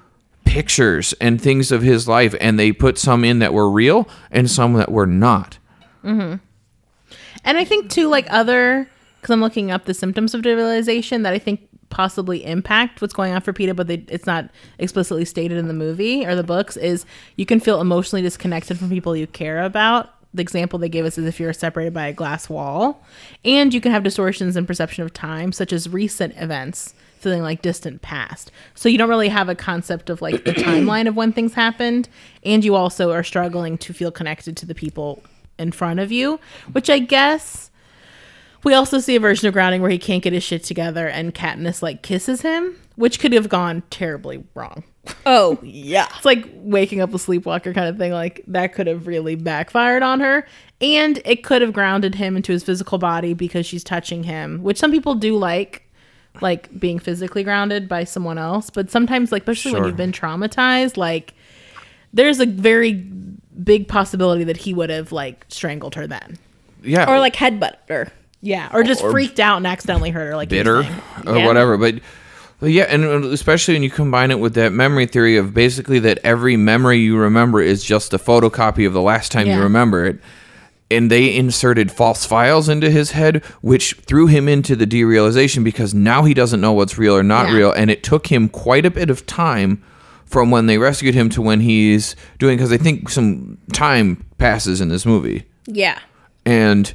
pictures 0.45 1.14
and 1.22 1.40
things 1.40 1.72
of 1.72 1.81
his 1.81 2.07
life 2.07 2.34
and 2.41 2.57
they 2.57 2.72
put 2.72 2.98
some 2.98 3.23
in 3.23 3.40
that 3.40 3.53
were 3.53 3.69
real 3.69 4.10
and 4.31 4.49
some 4.49 4.73
that 4.73 4.91
were 4.91 5.06
not. 5.06 5.60
Mm-hmm. 6.03 6.38
And 7.44 7.57
I 7.57 7.65
think 7.65 7.91
too, 7.91 8.07
like 8.07 8.26
other, 8.31 8.90
because 9.19 9.34
I'm 9.34 9.41
looking 9.41 9.69
up 9.69 9.86
the 9.86 9.94
symptoms 9.94 10.34
of 10.34 10.41
derealization 10.41 11.23
that 11.23 11.34
I 11.34 11.40
think 11.40 11.68
possibly 11.90 12.45
impact 12.45 13.02
what's 13.02 13.14
going 13.14 13.34
on 13.34 13.41
for 13.41 13.53
Peeta, 13.53 13.76
but 13.76 13.88
they, 13.88 14.03
it's 14.07 14.26
not 14.26 14.49
explicitly 14.77 15.26
stated 15.26 15.57
in 15.57 15.68
the 15.68 15.73
movie 15.73 16.26
or 16.26 16.36
the 16.36 16.44
books. 16.44 16.77
Is 16.77 17.06
you 17.36 17.45
can 17.45 17.60
feel 17.60 17.81
emotionally 17.81 18.22
disconnected 18.22 18.80
from 18.80 18.90
people 18.90 19.15
you 19.15 19.27
care 19.27 19.64
about. 19.64 20.14
The 20.34 20.41
example 20.41 20.77
they 20.77 20.89
gave 20.89 21.06
us 21.06 21.18
is 21.18 21.26
if 21.26 21.39
you're 21.39 21.53
separated 21.53 21.93
by 21.93 22.07
a 22.07 22.14
glass 22.14 22.49
wall, 22.49 23.03
and 23.43 23.73
you 23.73 23.81
can 23.81 23.91
have 23.91 24.03
distortions 24.03 24.56
in 24.56 24.65
perception 24.65 25.03
of 25.03 25.14
time, 25.14 25.51
such 25.51 25.73
as 25.73 25.89
recent 25.89 26.35
events 26.38 26.93
feeling 27.19 27.41
like 27.41 27.61
distant 27.61 28.01
past. 28.01 28.51
So 28.76 28.88
you 28.88 28.97
don't 28.97 29.10
really 29.10 29.30
have 29.30 29.49
a 29.49 29.56
concept 29.56 30.10
of 30.10 30.22
like 30.22 30.45
the 30.45 30.53
timeline 30.53 31.07
of 31.07 31.15
when 31.15 31.34
things 31.34 31.53
happened, 31.53 32.10
and 32.43 32.64
you 32.64 32.76
also 32.76 33.11
are 33.11 33.23
struggling 33.23 33.77
to 33.80 33.93
feel 33.93 34.11
connected 34.11 34.56
to 34.57 34.65
the 34.65 34.76
people 34.76 35.23
in 35.57 35.72
front 35.72 35.99
of 35.99 36.11
you, 36.11 36.39
which 36.72 36.89
I 36.89 36.99
guess 36.99 37.69
we 38.64 38.73
also 38.73 38.99
see 38.99 39.15
a 39.15 39.19
version 39.19 39.47
of 39.47 39.53
grounding 39.53 39.81
where 39.81 39.91
he 39.91 39.97
can't 39.97 40.23
get 40.23 40.34
his 40.34 40.43
shit 40.43 40.64
together 40.64 41.07
and 41.07 41.34
Katniss 41.34 41.81
like 41.81 42.01
kisses 42.01 42.41
him, 42.41 42.76
which 42.95 43.19
could 43.19 43.34
have 43.34 43.49
gone 43.49 43.84
terribly 43.89 44.43
wrong. 44.53 44.84
Oh 45.26 45.58
yeah. 45.64 46.08
It's 46.16 46.26
like 46.26 46.46
waking 46.56 47.02
up 47.02 47.14
a 47.14 47.20
sleepwalker 47.20 47.74
kind 47.74 47.88
of 47.88 47.98
thing. 47.98 48.12
Like 48.12 48.44
that 48.48 48.74
could 48.74 48.88
have 48.88 49.08
really 49.08 49.36
backfired 49.36 50.04
on 50.04 50.20
her. 50.20 50.46
And 50.82 51.22
it 51.26 51.44
could 51.44 51.62
have 51.62 51.74
grounded 51.74 52.16
him 52.16 52.36
into 52.38 52.52
his 52.52 52.64
physical 52.64 52.98
body 52.98 53.34
because 53.34 53.66
she's 53.66 53.84
touching 53.84 54.24
him, 54.24 54.64
which 54.64 54.78
some 54.78 54.92
people 54.92 55.16
do 55.16 55.38
like, 55.38 55.84
like 56.42 56.78
being 56.80 57.00
physically 57.00 57.44
grounded 57.44 57.90
by 57.90 58.06
someone 58.06 58.38
else. 58.38 58.70
But 58.70 58.90
sometimes, 58.90 59.32
like, 59.32 59.42
especially 59.42 59.74
when 59.74 59.84
you've 59.86 59.98
been 59.98 60.14
traumatized, 60.14 60.96
like, 60.96 61.34
there's 62.14 62.40
a 62.40 62.46
very 62.46 62.94
big 62.94 63.88
possibility 63.90 64.46
that 64.46 64.56
he 64.58 64.74
would 64.74 64.90
have 64.90 65.12
like 65.12 65.46
strangled 65.50 65.96
her 65.96 66.08
then. 66.08 66.38
Yeah. 66.82 67.12
Or 67.12 67.20
like 67.20 67.36
headbutt 67.36 67.76
her. 67.90 68.12
Yeah. 68.42 68.70
Or 68.72 68.84
just 68.84 69.04
Or 69.04 69.12
freaked 69.12 69.40
out 69.40 69.58
and 69.58 69.68
accidentally 69.68 70.12
hurt 70.12 70.28
her, 70.28 70.36
like 70.38 70.50
you 70.50 70.60
were 70.60 70.84
bitter 70.84 71.00
or 71.28 71.38
Yeah. 71.38 71.46
whatever. 71.46 71.78
But, 71.78 71.96
but 72.60 72.72
yeah, 72.72 72.84
and 72.84 73.03
especially 73.26 73.76
when 73.76 73.84
you 73.84 73.90
combine 73.90 74.31
it 74.31 74.40
with 74.40 74.53
that 74.56 74.72
memory 74.73 75.06
theory 75.06 75.38
of 75.38 75.53
basically 75.53 75.99
that 75.99 76.19
every 76.23 76.57
memory 76.57 76.98
you 76.99 77.18
remember 77.18 77.61
is 77.61 77.84
just 77.84 78.14
a 78.14 78.18
photocopy 78.18 78.86
of 78.86 78.94
the 78.94 79.02
last 79.02 79.31
time 79.31 79.48
you 79.48 79.60
remember 79.61 80.06
it. 80.06 80.19
And 80.91 81.11
they 81.11 81.36
inserted 81.36 81.91
false 81.91 82.26
files 82.26 82.68
into 82.68 82.90
his 82.90 83.11
head, 83.11 83.44
which 83.61 83.94
threw 83.94 84.26
him 84.26 84.48
into 84.49 84.76
the 84.76 84.88
derealization 84.88 85.64
because 85.64 85.94
now 85.94 86.23
he 86.23 86.34
doesn't 86.34 86.60
know 86.61 86.72
what's 86.73 86.98
real 86.98 87.15
or 87.15 87.22
not 87.22 87.49
Yeah. 87.49 87.56
real. 87.56 87.72
And 87.72 87.91
it 87.91 88.02
took 88.02 88.27
him 88.27 88.49
quite 88.49 88.88
a 88.88 88.91
bit 88.91 89.11
of 89.11 89.26
time 89.27 89.84
from 90.26 90.49
when 90.49 90.65
they 90.65 90.80
rescued 90.80 91.14
him 91.14 91.30
to 91.30 91.41
when 91.44 91.60
he's 91.61 92.15
doing, 92.40 92.57
because 92.57 92.72
I 92.72 92.77
think 92.77 93.10
some 93.10 93.60
time 93.72 94.26
passes 94.40 94.81
in 94.81 94.90
this 94.90 95.06
movie. 95.06 95.44
Yeah. 95.68 95.99
And 96.45 96.91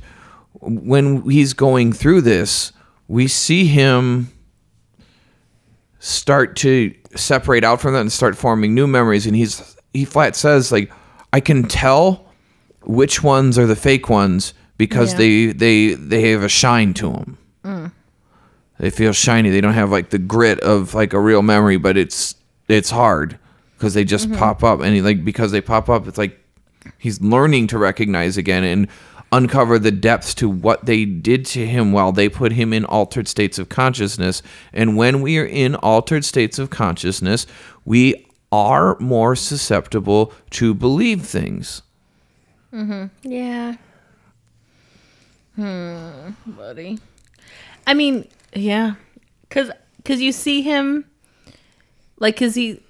when 0.61 1.23
he's 1.31 1.53
going 1.53 1.93
through 1.93 2.23
this, 2.23 2.73
we 3.07 3.29
see 3.29 3.67
him 3.67 4.29
start 6.05 6.55
to 6.57 6.95
separate 7.17 7.65
out 7.65 7.81
from 7.81 7.95
that 7.95 8.03
and 8.03 8.13
start 8.13 8.37
forming 8.37 8.75
new 8.75 8.87
memories. 8.87 9.27
And 9.27 9.35
he's 9.35 9.77
he 9.95 10.05
flat 10.05 10.37
says 10.37 10.71
like, 10.71 10.93
I 11.33 11.41
can 11.41 11.65
tell 11.65 12.27
which 12.83 13.23
ones 13.23 13.59
are 13.59 13.67
the 13.67 13.77
fake 13.77 14.11
ones 14.11 14.53
because 14.77 15.13
Yeah. 15.13 15.19
they 15.19 15.47
they 15.47 15.95
they 15.95 16.31
have 16.33 16.43
a 16.43 16.49
shine 16.49 16.93
to 16.95 17.11
them. 17.11 17.39
Mm. 17.65 17.93
They 18.79 18.91
feel 18.91 19.13
shiny. 19.13 19.49
They 19.51 19.63
don't 19.63 19.73
have 19.73 19.91
like 19.91 20.11
the 20.11 20.19
grit 20.19 20.61
of 20.61 20.95
like 20.95 21.15
a 21.15 21.21
real 21.21 21.43
memory, 21.43 21.79
but 21.79 21.97
it's 21.97 22.35
it's 22.69 22.91
hard 22.91 23.39
because 23.79 23.95
they 23.95 24.05
just 24.05 24.29
mm-hmm. 24.29 24.39
pop 24.39 24.63
up 24.63 24.81
and 24.81 24.95
he, 24.95 25.01
like 25.01 25.25
because 25.25 25.53
they 25.53 25.61
pop 25.63 25.89
up, 25.89 26.07
it's 26.07 26.19
like 26.19 26.39
He's 26.99 27.21
learning 27.21 27.67
to 27.69 27.79
recognize 27.79 28.37
again 28.37 28.65
and 28.65 28.89
uncover 29.35 29.81
the 29.81 29.91
depths 29.91 30.33
to 30.33 30.49
what 30.49 30.87
they 30.87 31.05
did 31.05 31.45
to 31.45 31.67
him 31.67 31.91
while 31.91 32.13
they 32.13 32.29
put 32.29 32.53
him 32.53 32.73
in 32.73 32.85
altered 32.85 33.27
states 33.27 33.59
of 33.59 33.69
consciousness. 33.69 34.43
And 34.73 34.97
when 34.97 35.21
we 35.23 35.39
are 35.39 35.45
in 35.45 35.75
altered 35.77 36.25
states 36.25 36.59
of 36.59 36.71
consciousness, 36.71 37.45
we 37.85 38.27
are 38.53 38.97
more 39.01 39.35
susceptible 39.35 40.33
to 40.51 40.73
believe 40.73 41.23
things. 41.23 41.83
Mm-hmm. 42.73 43.07
Yeah. 43.29 43.75
Hmm, 45.57 46.31
buddy. 46.47 47.01
I 47.87 47.95
mean, 47.95 48.29
yeah, 48.55 48.95
because 49.49 49.71
because 49.97 50.21
you 50.21 50.31
see 50.31 50.63
him, 50.63 51.05
like, 52.19 52.37
because 52.37 52.55
he 52.55 52.81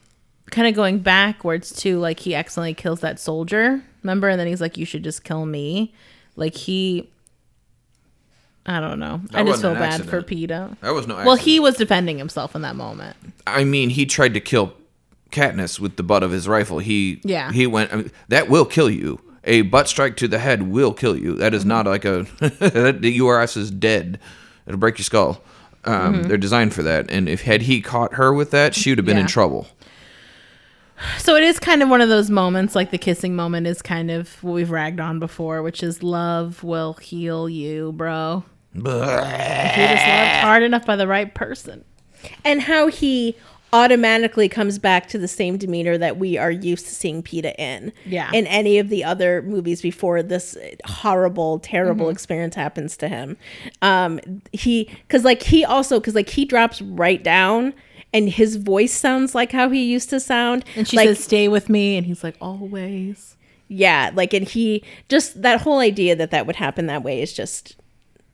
kind 0.51 0.69
of 0.69 0.75
going 0.75 0.99
backwards 0.99 1.73
to 1.73 1.99
like 1.99 2.21
he 2.21 2.35
accidentally 2.35 2.75
kills 2.75 3.01
that 3.01 3.19
soldier, 3.19 3.83
remember? 4.03 4.29
And 4.29 4.39
then 4.39 4.47
he's 4.47 4.61
like, 4.61 4.77
"You 4.77 4.87
should 4.87 5.05
just 5.05 5.25
kill 5.25 5.47
me." 5.47 5.95
Like 6.37 6.55
he, 6.55 7.09
I 8.67 8.81
don't 8.81 8.99
know. 8.99 9.21
I 9.33 9.45
just 9.45 9.61
feel 9.63 9.75
bad 9.75 10.05
for 10.05 10.19
accident. 10.19 10.27
Peeta. 10.27 10.77
That 10.81 10.95
was 10.95 11.07
no 11.07 11.17
Well, 11.17 11.37
he 11.37 11.61
was 11.61 11.77
defending 11.77 12.19
himself 12.19 12.55
in 12.57 12.63
that 12.63 12.77
moment. 12.77 13.17
I 13.47 13.65
mean, 13.65 13.91
he 13.91 14.07
tried 14.07 14.35
to 14.35 14.41
kill 14.41 14.73
Katniss 15.31 15.79
with 15.79 15.97
the 15.97 16.03
butt 16.03 16.23
of 16.23 16.31
his 16.31 16.49
rifle. 16.49 16.79
He 16.79 17.21
Yeah. 17.25 17.53
He 17.53 17.67
went. 17.67 17.93
I 17.93 17.97
mean, 17.97 18.11
that 18.29 18.49
will 18.49 18.65
kill 18.65 18.89
you. 18.91 19.21
A 19.47 19.61
butt 19.63 19.89
strike 19.89 20.17
to 20.17 20.29
the 20.29 20.39
head 20.39 20.63
will 20.63 20.95
kill 20.95 21.17
you. 21.17 21.35
That 21.35 21.53
is 21.53 21.63
Mm-hmm. 21.63 21.69
not 21.69 21.87
like 21.87 22.05
a 22.07 22.23
the 22.41 23.19
URS 23.21 23.57
is 23.59 23.71
dead. 23.71 24.19
It'll 24.67 24.79
break 24.81 24.97
your 24.99 25.05
skull. 25.05 25.43
Um, 25.85 26.23
They're 26.23 26.39
designed 26.39 26.73
for 26.73 26.83
that. 26.83 27.11
And 27.11 27.29
if 27.29 27.43
had 27.43 27.61
he 27.63 27.83
caught 27.83 28.15
her 28.15 28.33
with 28.33 28.51
that, 28.53 28.75
she 28.75 28.91
would 28.91 28.99
have 28.99 29.05
been 29.05 29.19
in 29.19 29.25
Mm-hmm. 29.27 29.33
Trouble. 29.33 29.67
So 31.19 31.37
it 31.37 31.43
is 31.43 31.59
kind 31.59 31.83
of 31.83 31.89
one 31.89 32.01
of 32.01 32.09
those 32.09 32.31
moments, 32.31 32.75
like 32.75 32.91
the 32.91 32.99
kissing 32.99 33.35
moment 33.35 33.67
is 33.67 33.83
kind 33.83 34.11
of 34.11 34.43
what 34.43 34.53
we've 34.53 34.71
ragged 34.71 35.01
on 35.01 35.19
before, 35.19 35.63
which 35.63 35.83
is 35.83 36.03
love 36.03 36.63
will 36.63 36.95
heal 36.95 37.49
you, 37.49 37.93
bro. 37.93 38.45
If 38.75 39.77
you 39.77 39.87
just 39.87 40.07
loved 40.07 40.31
hard 40.41 40.63
enough 40.63 40.87
by 40.87 40.97
the 40.97 41.07
right 41.07 41.33
person. 41.35 41.85
And 42.45 42.63
how 42.63 42.89
he 42.89 43.37
automatically 43.73 44.49
comes 44.49 44.79
back 44.79 45.09
to 45.09 45.19
the 45.19 45.27
same 45.27 45.57
demeanor 45.57 45.99
that 45.99 46.17
we 46.17 46.39
are 46.39 46.51
used 46.51 46.87
to 46.87 46.95
seeing 46.95 47.25
Peeta 47.25 47.55
in. 47.59 47.93
Yeah. 48.07 48.31
In 48.33 48.47
any 48.47 48.79
of 48.79 48.89
the 48.89 49.03
other 49.03 49.43
movies 49.43 49.83
before 49.83 50.23
this 50.23 50.57
horrible, 50.85 51.59
terrible 51.59 52.09
experience 52.09 52.55
happens 52.55 52.97
to 52.99 53.09
him. 53.09 53.37
Um 53.83 54.21
he 54.53 54.89
cuz 55.09 55.25
like 55.25 55.43
he 55.43 55.65
also 55.65 56.01
cuz 56.01 56.15
like 56.15 56.29
he 56.29 56.45
drops 56.45 56.81
right 56.83 57.23
down 57.23 57.75
and 58.15 58.31
his 58.31 58.57
voice 58.57 58.93
sounds 58.93 59.35
like 59.35 59.53
how 59.53 59.69
he 59.69 59.85
used 59.85 60.09
to 60.11 60.21
sound. 60.21 60.65
And 60.77 60.89
she 60.89 60.97
like, 60.97 61.09
says, 61.09 61.23
"Stay 61.23 61.49
with 61.49 61.69
me," 61.69 61.99
and 61.99 62.07
he's 62.07 62.25
like, 62.25 62.37
"Always." 62.41 63.37
Yeah, 63.69 64.11
like 64.15 64.33
and 64.33 64.47
he 64.49 64.83
just 65.09 65.43
that 65.43 65.61
whole 65.61 65.81
idea 65.81 66.17
that 66.17 66.31
that 66.31 66.47
would 66.47 66.57
happen 66.57 66.87
that 66.87 67.03
way 67.03 67.21
is 67.21 67.33
just 67.33 67.77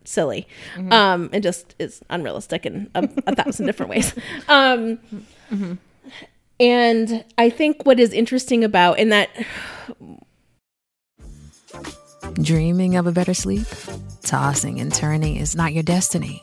silly, 0.04 0.46
um, 0.90 1.30
and 1.32 1.42
just 1.42 1.74
is 1.78 2.02
unrealistic 2.10 2.66
in 2.66 2.90
a, 2.94 3.08
a 3.26 3.34
thousand 3.34 3.66
different 3.66 3.90
ways. 3.90 4.14
Um, 4.48 4.98
and 6.60 7.24
I 7.38 7.48
think 7.48 7.86
what 7.86 7.98
is 7.98 8.12
interesting 8.12 8.62
about 8.62 8.98
in 8.98 9.08
that 9.08 9.30
Dreaming 12.42 12.96
of 12.96 13.06
a 13.06 13.12
better 13.12 13.34
sleep? 13.34 13.66
Tossing 14.22 14.80
and 14.80 14.94
turning 14.94 15.36
is 15.36 15.56
not 15.56 15.72
your 15.72 15.82
destiny. 15.82 16.42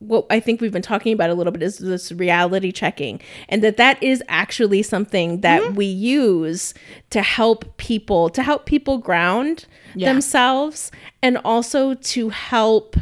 What 0.00 0.26
I 0.30 0.40
think 0.40 0.60
we've 0.60 0.72
been 0.72 0.82
talking 0.82 1.12
about 1.12 1.30
a 1.30 1.34
little 1.34 1.52
bit 1.52 1.62
is 1.62 1.78
this 1.78 2.12
reality 2.12 2.72
checking, 2.72 3.20
and 3.48 3.62
that 3.64 3.76
that 3.78 4.02
is 4.02 4.22
actually 4.28 4.82
something 4.82 5.40
that 5.40 5.62
mm-hmm. 5.62 5.74
we 5.74 5.86
use 5.86 6.74
to 7.10 7.22
help 7.22 7.76
people 7.78 8.28
to 8.30 8.42
help 8.42 8.66
people 8.66 8.98
ground 8.98 9.66
Yeah. 9.94 10.12
themselves, 10.12 10.90
and 11.22 11.38
also 11.44 11.94
to 11.94 12.28
help 12.28 12.96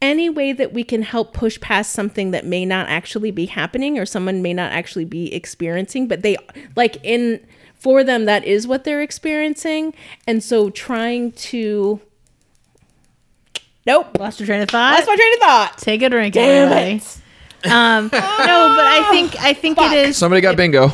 any 0.00 0.30
way 0.30 0.52
that 0.52 0.72
we 0.72 0.84
can 0.84 1.02
help 1.02 1.32
push 1.32 1.58
past 1.60 1.92
something 1.92 2.30
that 2.30 2.46
may 2.46 2.64
not 2.64 2.88
actually 2.88 3.32
be 3.32 3.46
happening 3.46 3.98
or 3.98 4.06
someone 4.06 4.40
may 4.42 4.54
not 4.54 4.70
actually 4.70 5.04
be 5.04 5.34
experiencing, 5.34 6.06
but 6.06 6.22
they 6.22 6.36
like 6.76 6.98
in 7.02 7.44
for 7.74 8.04
them 8.04 8.24
that 8.24 8.44
is 8.44 8.66
what 8.66 8.84
they're 8.84 9.02
experiencing, 9.02 9.94
and 10.26 10.42
so 10.42 10.70
trying 10.70 11.32
to. 11.32 12.00
Nope. 13.88 14.18
Lost 14.18 14.38
your 14.38 14.46
train 14.46 14.60
of 14.60 14.68
thought. 14.68 14.96
That's 14.96 15.06
my 15.06 15.16
train 15.16 15.32
of 15.32 15.38
thought. 15.40 15.78
Take 15.78 16.02
a 16.02 16.10
drink, 16.10 16.34
Damn 16.34 16.70
everybody. 16.70 16.96
it. 16.96 17.72
Um, 17.72 18.04
no, 18.12 18.18
but 18.18 18.20
I 18.20 19.08
think 19.10 19.34
I 19.40 19.54
think 19.54 19.78
it 19.78 19.92
is. 19.92 20.18
Somebody 20.18 20.42
got 20.42 20.56
bingo. 20.58 20.90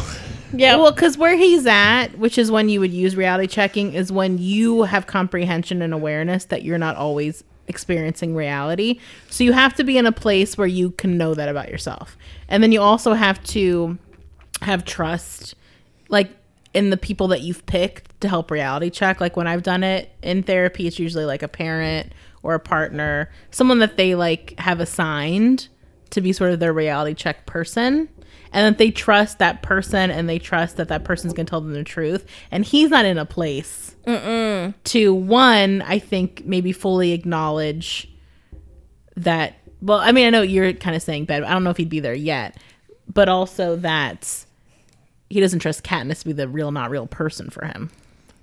Yeah. 0.53 0.77
Well, 0.77 0.93
because 0.93 1.19
where 1.19 1.37
he's 1.37 1.67
at, 1.67 2.17
which 2.19 2.39
is 2.39 2.53
when 2.53 2.69
you 2.69 2.79
would 2.79 2.93
use 2.93 3.17
reality 3.17 3.49
checking, 3.49 3.95
is 3.95 4.13
when 4.13 4.39
you 4.39 4.85
have 4.85 5.09
comprehension 5.09 5.83
and 5.83 5.93
awareness 5.93 6.45
that 6.45 6.63
you're 6.63 6.79
not 6.79 6.95
always 6.95 7.43
experiencing 7.67 8.37
reality. 8.37 9.01
So 9.29 9.43
you 9.43 9.53
have 9.53 9.75
to 9.75 9.83
be 9.83 9.99
in 9.99 10.07
a 10.07 10.13
place 10.13 10.57
where 10.57 10.69
you 10.69 10.93
can 10.93 11.19
know 11.19 11.35
that 11.35 11.49
about 11.49 11.71
yourself. 11.71 12.17
And 12.49 12.63
then 12.63 12.71
you 12.71 12.81
also 12.81 13.15
have 13.15 13.43
to 13.47 13.99
have 14.63 14.85
trust, 14.85 15.57
like 16.11 16.31
in 16.73 16.91
the 16.91 16.97
people 16.97 17.27
that 17.29 17.41
you've 17.41 17.67
picked 17.67 18.21
to 18.21 18.29
help 18.29 18.53
reality 18.53 18.89
check. 18.91 19.21
Like 19.21 19.37
when 19.37 19.49
I've 19.49 19.65
done 19.65 19.83
it 19.83 20.13
in 20.23 20.45
therapy, 20.45 20.87
it's 20.87 21.01
usually 21.01 21.25
like 21.25 21.43
a 21.43 21.49
parent 21.49 22.13
or 22.45 22.55
a 22.55 22.61
partner, 22.61 23.31
someone 23.51 23.81
that 23.81 23.97
they 23.97 24.15
like 24.15 24.55
have 24.59 24.79
assigned 24.79 25.69
to 26.11 26.21
be 26.21 26.33
sort 26.33 26.53
of 26.53 26.61
their 26.61 26.73
reality 26.73 27.15
check 27.15 27.45
person 27.47 28.09
and 28.53 28.73
that 28.73 28.79
they 28.79 28.93
trust 28.93 29.41
that 29.41 29.63
person 29.63 30.13
and 30.13 30.29
they 30.29 30.39
trust 30.39 30.77
that 30.77 30.87
that 30.87 31.03
person's 31.03 31.33
going 31.33 31.45
to 31.45 31.51
tell 31.51 31.61
them 31.61 31.73
the 31.73 31.83
truth 31.83 32.25
and 32.53 32.65
he's 32.65 32.91
not 32.91 33.05
in 33.05 33.19
a 33.19 33.25
place 33.25 33.97
to 34.85 35.13
one 35.13 35.83
i 35.83 35.99
think 35.99 36.45
maybe 36.45 36.71
fully 36.71 37.11
acknowledge 37.11 38.09
that 39.17 39.57
well 39.81 39.99
i 39.99 40.13
mean 40.13 40.25
i 40.25 40.31
know 40.31 40.43
you're 40.43 40.73
kind 40.75 40.95
of 40.95 41.03
saying 41.03 41.25
bed 41.25 41.43
i 41.43 41.51
don't 41.53 41.65
know 41.65 41.71
if 41.71 41.77
he'd 41.77 41.89
be 41.89 41.99
there 41.99 42.15
yet 42.15 42.57
but 43.13 43.29
also 43.29 43.75
that 43.75 44.45
he 45.29 45.41
doesn't 45.41 45.59
trust 45.59 45.83
Katniss 45.85 46.21
to 46.21 46.27
be 46.27 46.33
the 46.33 46.49
real 46.49 46.71
not 46.71 46.91
real 46.91 47.07
person 47.07 47.51
for 47.51 47.67
him. 47.67 47.91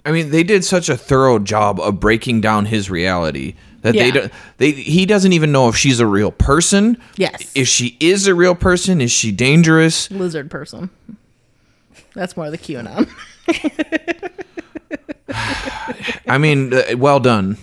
I 0.06 0.12
mean, 0.12 0.32
they 0.32 0.44
did 0.44 0.66
such 0.66 0.90
a 0.90 0.98
thorough 0.98 1.40
job 1.40 1.80
of 1.80 2.00
breaking 2.00 2.42
down 2.42 2.66
his 2.66 2.90
reality 2.90 3.56
that 3.82 3.94
they 3.94 4.12
don't. 4.12 4.32
They 4.58 4.72
he 4.72 5.06
doesn't 5.06 5.34
even 5.34 5.52
know 5.52 5.70
if 5.70 5.76
she's 5.76 6.00
a 6.00 6.06
real 6.08 6.32
person. 6.32 6.98
Yes. 7.18 7.52
If 7.56 7.68
she 7.68 7.98
is 8.00 8.28
a 8.28 8.36
real 8.36 8.56
person, 8.56 9.02
is 9.02 9.12
she 9.12 9.32
dangerous? 9.32 10.10
lizard 10.12 10.50
person 10.52 10.90
that's 12.14 12.36
more 12.36 12.50
the 12.50 12.58
qanon 12.58 13.08
I 16.28 16.38
mean, 16.38 16.74
uh, 16.74 16.84
well 16.98 17.20
done. 17.20 17.58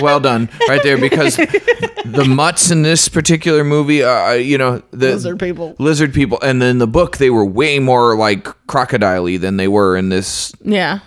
well 0.00 0.20
done, 0.20 0.48
right 0.68 0.82
there, 0.82 0.98
because 0.98 1.36
the 1.36 2.24
mutts 2.28 2.70
in 2.70 2.82
this 2.82 3.08
particular 3.08 3.64
movie, 3.64 4.02
uh, 4.02 4.32
you 4.32 4.58
know, 4.58 4.82
the 4.90 5.12
Lizard 5.12 5.38
people. 5.38 5.74
lizard 5.78 6.14
people, 6.14 6.38
and 6.42 6.60
then 6.62 6.78
the 6.78 6.86
book 6.86 7.16
they 7.18 7.30
were 7.30 7.44
way 7.44 7.78
more 7.78 8.16
like 8.16 8.44
crocodile 8.66 9.38
than 9.38 9.56
they 9.56 9.68
were 9.68 9.96
in 9.96 10.08
this. 10.08 10.52
yeah 10.62 11.00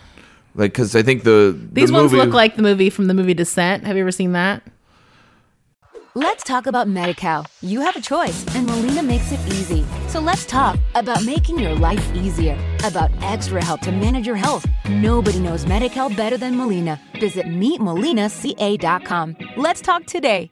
Like, 0.55 0.71
because 0.71 0.95
I 0.95 1.03
think 1.03 1.23
the 1.23 1.57
these 1.71 1.89
the 1.89 1.93
ones 1.93 2.11
movie, 2.11 2.25
look 2.25 2.33
like 2.33 2.55
the 2.55 2.61
movie 2.61 2.89
from 2.89 3.07
the 3.07 3.13
movie 3.13 3.33
descent 3.33 3.85
have 3.85 3.95
you 3.97 4.03
ever 4.03 4.11
seen 4.11 4.31
that 4.31 4.63
Let's 6.17 6.45
talk 6.45 6.65
about 6.65 6.87
MediCal. 6.87 7.45
You 7.61 7.81
have 7.81 7.97
a 7.97 8.01
choice, 8.01 8.45
and 8.55 8.65
Molina 8.65 9.03
makes 9.03 9.33
it 9.33 9.39
easy. 9.47 9.85
So 10.07 10.21
let's 10.21 10.45
talk 10.45 10.79
about 10.93 11.25
making 11.25 11.59
your 11.59 11.75
life 11.75 12.15
easier, 12.15 12.57
about 12.85 13.11
extra 13.21 13.61
help 13.61 13.81
to 13.81 13.91
manage 13.91 14.25
your 14.25 14.37
health. 14.37 14.65
Nobody 14.89 15.39
knows 15.39 15.65
MediCal 15.65 16.15
better 16.15 16.37
than 16.37 16.55
Molina. 16.55 17.01
Visit 17.19 17.47
meetmolinaca.com. 17.47 19.35
Let's 19.57 19.81
talk 19.81 20.05
today. 20.05 20.51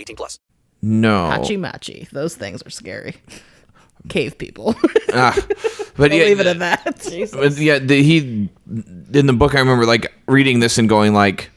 18 0.01 0.15
plus. 0.15 0.39
No. 0.81 1.29
Hachi 1.31 1.59
machi. 1.59 2.07
Those 2.11 2.35
things 2.35 2.61
are 2.65 2.69
scary. 2.71 3.15
Cave 4.09 4.37
people. 4.37 4.75
Ah, 5.13 5.35
but 5.95 6.09
We'll 6.09 6.13
yeah, 6.13 6.25
leave 6.25 6.39
it 6.39 6.47
at 6.47 6.59
that. 6.59 7.29
But 7.33 7.57
yeah, 7.57 7.77
the, 7.77 8.01
he 8.01 8.49
in 9.13 9.25
the 9.27 9.33
book 9.33 9.53
I 9.55 9.59
remember 9.59 9.85
like 9.85 10.11
reading 10.27 10.59
this 10.59 10.77
and 10.79 10.89
going 10.89 11.13
like, 11.13 11.51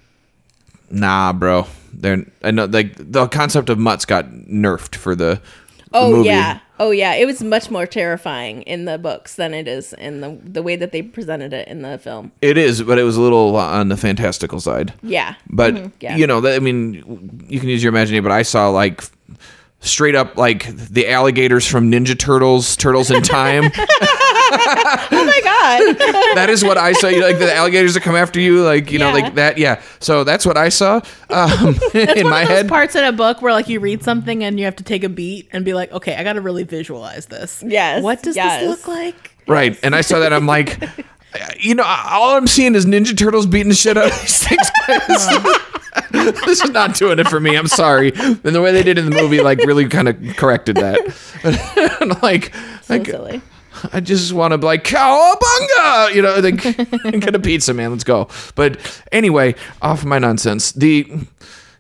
"Nah, 0.90 1.32
bro." 1.32 1.66
They're 1.94 2.26
I 2.42 2.50
know 2.50 2.66
like 2.66 2.96
the 2.98 3.28
concept 3.28 3.70
of 3.70 3.78
mutts 3.78 4.04
got 4.04 4.26
nerfed 4.30 4.94
for 4.96 5.14
the, 5.14 5.40
the 5.76 5.80
Oh 5.94 6.10
movie. 6.10 6.26
yeah. 6.28 6.58
Oh 6.80 6.90
yeah. 6.90 7.14
It 7.14 7.26
was 7.26 7.42
much 7.42 7.70
more 7.70 7.86
terrifying 7.86 8.62
in 8.62 8.84
the 8.84 8.98
books 8.98 9.36
than 9.36 9.54
it 9.54 9.68
is 9.68 9.92
in 9.92 10.20
the 10.20 10.36
the 10.42 10.62
way 10.62 10.74
that 10.76 10.90
they 10.92 11.02
presented 11.02 11.52
it 11.52 11.68
in 11.68 11.82
the 11.82 11.98
film. 11.98 12.32
It 12.42 12.58
is, 12.58 12.82
but 12.82 12.98
it 12.98 13.04
was 13.04 13.16
a 13.16 13.20
little 13.20 13.54
on 13.56 13.88
the 13.88 13.96
fantastical 13.96 14.60
side. 14.60 14.92
Yeah. 15.02 15.34
But 15.50 15.74
Mhm. 15.74 15.92
Yeah. 16.00 16.16
you 16.16 16.26
know, 16.26 16.40
that, 16.40 16.56
I 16.56 16.58
mean, 16.58 17.44
you 17.48 17.60
can 17.60 17.68
use 17.68 17.82
your 17.82 17.92
imagination. 17.92 18.24
But 18.24 18.32
I 18.32 18.42
saw 18.42 18.68
like 18.70 19.02
straight 19.84 20.14
up 20.14 20.36
like 20.36 20.74
the 20.76 21.08
alligators 21.08 21.66
from 21.66 21.90
Ninja 21.90 22.18
Turtles, 22.18 22.76
Turtles 22.76 23.10
in 23.10 23.22
Time. 23.22 23.64
oh 23.76 25.24
my 25.26 25.40
god. 25.44 25.96
that 26.34 26.48
is 26.50 26.64
what 26.64 26.78
I 26.78 26.92
saw. 26.92 27.08
You 27.08 27.20
know, 27.20 27.26
like 27.26 27.38
the 27.38 27.54
alligators 27.54 27.94
that 27.94 28.00
come 28.02 28.16
after 28.16 28.40
you, 28.40 28.62
like 28.62 28.90
you 28.90 28.98
know, 28.98 29.12
like 29.12 29.34
that. 29.34 29.58
Yeah. 29.58 29.82
So 30.00 30.24
that's 30.24 30.46
what 30.46 30.56
I 30.56 30.68
saw 30.68 31.00
um, 31.30 31.76
That's 31.92 32.12
in 32.12 32.24
one 32.24 32.30
my 32.30 32.42
of 32.42 32.48
those 32.48 32.56
head. 32.58 32.68
parts 32.68 32.94
in 32.94 33.04
a 33.04 33.12
book 33.12 33.42
where 33.42 33.52
like 33.52 33.68
you 33.68 33.80
read 33.80 34.02
something 34.02 34.42
and 34.44 34.58
you 34.58 34.64
have 34.64 34.76
to 34.76 34.84
take 34.84 35.04
a 35.04 35.08
beat 35.08 35.48
and 35.52 35.64
be 35.64 35.74
like, 35.74 35.92
okay, 35.92 36.14
I 36.16 36.24
got 36.24 36.34
to 36.34 36.40
really 36.40 36.64
visualize 36.64 37.26
this. 37.26 37.62
Yes. 37.66 38.02
What 38.02 38.22
does 38.22 38.36
yes. 38.36 38.60
this 38.60 38.70
look 38.70 38.88
like? 38.88 39.32
Right. 39.46 39.78
And 39.82 39.94
I 39.94 40.00
saw 40.00 40.20
that. 40.20 40.32
I'm 40.32 40.46
like, 40.46 40.80
you 41.58 41.74
know, 41.74 41.84
all 41.84 42.36
I'm 42.36 42.46
seeing 42.46 42.74
is 42.74 42.86
Ninja 42.86 43.16
Turtles 43.16 43.46
beating 43.46 43.68
the 43.68 43.74
shit 43.74 43.96
out 43.96 44.10
of 44.10 44.20
these 44.20 44.46
things. 44.46 44.70
this 46.10 46.62
is 46.62 46.70
not 46.70 46.94
doing 46.96 47.18
it 47.18 47.28
for 47.28 47.40
me. 47.40 47.56
I'm 47.56 47.68
sorry. 47.68 48.12
And 48.14 48.42
the 48.42 48.60
way 48.60 48.72
they 48.72 48.82
did 48.82 48.98
in 48.98 49.04
the 49.10 49.10
movie, 49.10 49.40
like, 49.40 49.58
really 49.60 49.88
kind 49.88 50.08
of 50.08 50.16
corrected 50.36 50.76
that. 50.76 51.00
Like, 52.22 52.54
So 52.82 52.94
like 52.94 53.06
silly. 53.06 53.42
I 53.92 54.00
just 54.00 54.32
want 54.32 54.52
to 54.52 54.58
be 54.58 54.66
like 54.66 54.84
cowabunga, 54.84 56.14
you 56.14 56.22
know, 56.22 56.38
like 56.38 57.20
get 57.20 57.34
a 57.34 57.38
pizza, 57.38 57.74
man. 57.74 57.90
Let's 57.90 58.04
go. 58.04 58.28
But 58.54 58.78
anyway, 59.12 59.54
off 59.82 60.04
my 60.04 60.18
nonsense. 60.18 60.72
The 60.72 61.06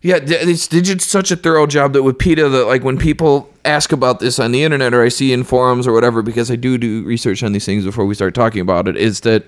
yeah, 0.04 0.18
it's, 0.20 0.66
they 0.66 0.82
did 0.82 1.00
such 1.00 1.30
a 1.30 1.36
thorough 1.36 1.66
job 1.66 1.94
that 1.94 2.02
with 2.02 2.18
Peeta 2.18 2.52
that 2.52 2.66
like 2.66 2.84
when 2.84 2.98
people 2.98 3.50
ask 3.64 3.90
about 3.90 4.20
this 4.20 4.38
on 4.38 4.52
the 4.52 4.62
internet 4.62 4.92
or 4.92 5.02
I 5.02 5.08
see 5.08 5.32
in 5.32 5.44
forums 5.44 5.86
or 5.86 5.94
whatever, 5.94 6.20
because 6.20 6.50
I 6.50 6.56
do 6.56 6.76
do 6.76 7.02
research 7.04 7.42
on 7.42 7.52
these 7.52 7.64
things 7.64 7.86
before 7.86 8.04
we 8.04 8.14
start 8.14 8.34
talking 8.34 8.60
about 8.60 8.86
it, 8.86 8.98
is 8.98 9.20
that 9.20 9.46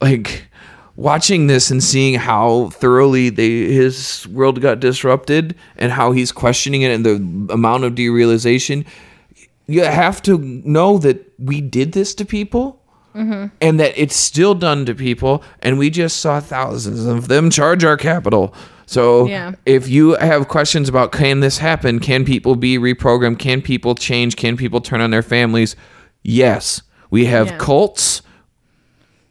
like 0.00 0.44
watching 0.94 1.48
this 1.48 1.72
and 1.72 1.82
seeing 1.82 2.14
how 2.14 2.68
thoroughly 2.68 3.28
they 3.28 3.72
his 3.72 4.24
world 4.28 4.60
got 4.60 4.78
disrupted 4.78 5.56
and 5.76 5.90
how 5.90 6.12
he's 6.12 6.30
questioning 6.30 6.82
it 6.82 6.92
and 6.92 7.04
the 7.04 7.16
amount 7.52 7.82
of 7.82 7.94
derealization 7.94 8.86
you 9.66 9.82
have 9.82 10.22
to 10.22 10.38
know 10.38 10.98
that 10.98 11.24
we 11.40 11.60
did 11.60 11.92
this 11.92 12.14
to 12.14 12.24
people 12.24 12.80
mm-hmm. 13.16 13.46
and 13.60 13.80
that 13.80 13.92
it's 13.96 14.16
still 14.16 14.54
done 14.54 14.86
to 14.86 14.94
people 14.94 15.42
and 15.60 15.76
we 15.76 15.90
just 15.90 16.18
saw 16.18 16.38
thousands 16.38 17.04
of 17.04 17.26
them 17.28 17.50
charge 17.50 17.84
our 17.84 17.96
Capitol 17.96 18.54
so 18.88 19.26
Yeah. 19.28 19.52
if 19.66 19.86
you 19.86 20.12
have 20.14 20.48
questions 20.48 20.88
about 20.88 21.12
can 21.12 21.40
this 21.40 21.58
happen 21.58 21.98
can 22.00 22.24
people 22.24 22.56
be 22.56 22.78
reprogrammed? 22.78 23.38
Can 23.38 23.60
people 23.60 23.94
change? 23.94 24.34
Can 24.36 24.56
people 24.56 24.80
turn 24.80 25.02
on 25.02 25.10
their 25.10 25.22
families? 25.22 25.76
Yes. 26.22 26.80
We 27.10 27.26
have 27.26 27.48
Yeah. 27.48 27.56
cults. 27.58 28.22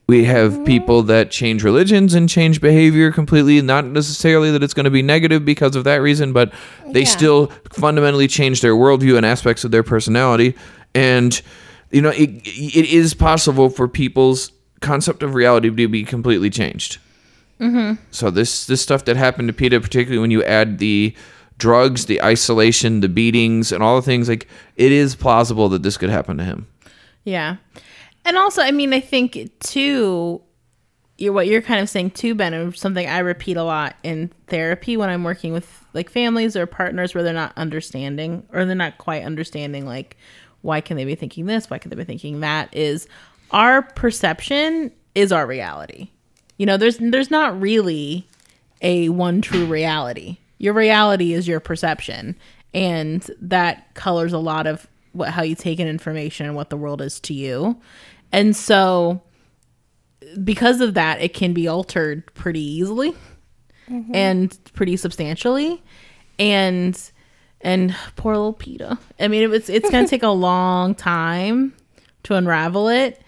We 0.07 0.23
have 0.25 0.63
people 0.63 1.01
that 1.03 1.31
change 1.31 1.63
religions 1.63 2.13
and 2.13 2.29
change 2.29 2.61
behavior 2.61 3.11
completely. 3.11 3.59
Not 3.61 3.85
necessarily 3.87 4.51
that 4.51 4.61
it's 4.61 4.73
going 4.75 4.83
to 4.85 4.89
be 4.91 5.01
negative 5.01 5.43
because 5.43 5.75
of 5.75 5.83
that 5.85 6.01
reason 6.03 6.33
but 6.33 6.53
they 6.93 7.03
still 7.03 7.51
fundamentally 7.73 8.27
change 8.27 8.61
their 8.61 8.73
worldview 8.75 9.17
and 9.17 9.25
aspects 9.25 9.63
of 9.63 9.71
their 9.71 9.83
personality. 9.83 10.55
And 10.93 11.41
you 11.91 12.01
know 12.01 12.09
it, 12.09 12.29
it 12.45 12.85
is 12.93 13.15
possible 13.15 13.69
for 13.69 13.87
people's 13.87 14.51
concept 14.81 15.23
of 15.23 15.33
reality 15.33 15.71
to 15.75 15.87
be 15.87 16.03
completely 16.03 16.51
changed 16.51 16.99
Mm-hmm. 17.59 18.01
so 18.11 18.29
this 18.29 18.67
this 18.67 18.81
stuff 18.81 19.05
that 19.05 19.17
happened 19.17 19.47
to 19.47 19.53
Peeta, 19.53 19.81
particularly 19.81 20.19
when 20.19 20.31
you 20.31 20.43
add 20.43 20.77
the 20.77 21.15
drugs, 21.57 22.05
the 22.05 22.21
isolation, 22.21 22.99
the 22.99 23.09
beatings, 23.09 23.71
and 23.71 23.81
all 23.81 23.95
the 23.95 24.01
things 24.01 24.29
like 24.29 24.47
it 24.75 24.91
is 24.91 25.15
plausible 25.15 25.69
that 25.69 25.83
this 25.83 25.97
could 25.97 26.09
happen 26.09 26.37
to 26.37 26.43
him. 26.43 26.67
Yeah. 27.23 27.57
And 28.25 28.37
also, 28.37 28.61
I 28.61 28.71
mean, 28.71 28.93
I 28.93 28.99
think 28.99 29.51
too, 29.59 30.41
you're 31.17 31.33
what 31.33 31.47
you're 31.47 31.61
kind 31.61 31.81
of 31.81 31.89
saying 31.89 32.11
too, 32.11 32.35
Ben, 32.35 32.53
is 32.53 32.79
something 32.79 33.07
I 33.07 33.19
repeat 33.19 33.57
a 33.57 33.63
lot 33.63 33.95
in 34.03 34.31
therapy 34.47 34.97
when 34.97 35.09
I'm 35.09 35.23
working 35.23 35.53
with 35.53 35.85
like 35.93 36.09
families 36.09 36.55
or 36.55 36.65
partners 36.67 37.15
where 37.15 37.23
they're 37.23 37.33
not 37.33 37.53
understanding 37.57 38.45
or 38.53 38.65
they're 38.65 38.75
not 38.75 38.97
quite 38.97 39.23
understanding 39.23 39.85
like 39.85 40.17
why 40.61 40.81
can 40.81 40.97
they 40.97 41.05
be 41.05 41.15
thinking 41.15 41.45
this, 41.45 41.69
why 41.69 41.79
can 41.79 41.89
they 41.89 41.95
be 41.95 42.03
thinking 42.03 42.41
that 42.41 42.75
is 42.75 43.07
our 43.51 43.81
perception 43.81 44.91
is 45.15 45.31
our 45.31 45.47
reality. 45.47 46.09
You 46.57 46.65
know, 46.65 46.77
there's 46.77 46.97
there's 46.97 47.31
not 47.31 47.59
really 47.59 48.27
a 48.81 49.09
one 49.09 49.41
true 49.41 49.65
reality. 49.65 50.37
Your 50.57 50.73
reality 50.73 51.33
is 51.33 51.47
your 51.47 51.59
perception, 51.59 52.35
and 52.73 53.29
that 53.41 53.93
colors 53.93 54.33
a 54.33 54.39
lot 54.39 54.67
of 54.67 54.87
what 55.13 55.29
how 55.29 55.43
you 55.43 55.55
take 55.55 55.79
in 55.79 55.87
information 55.87 56.45
and 56.45 56.55
what 56.55 56.69
the 56.69 56.77
world 56.77 57.01
is 57.01 57.19
to 57.21 57.33
you. 57.33 57.79
And 58.31 58.55
so, 58.55 59.21
because 60.43 60.81
of 60.81 60.95
that, 60.95 61.21
it 61.21 61.33
can 61.33 61.53
be 61.53 61.67
altered 61.67 62.25
pretty 62.33 62.61
easily 62.61 63.15
mm-hmm. 63.89 64.13
and 64.13 64.57
pretty 64.73 64.97
substantially. 64.97 65.81
And 66.39 66.99
and 67.61 67.95
poor 68.15 68.35
little 68.35 68.53
Peeta. 68.53 68.97
I 69.19 69.27
mean, 69.27 69.43
it 69.43 69.49
was 69.49 69.69
it's 69.69 69.89
gonna 69.89 70.07
take 70.09 70.23
a 70.23 70.29
long 70.29 70.95
time 70.95 71.73
to 72.23 72.35
unravel 72.35 72.89
it. 72.89 73.21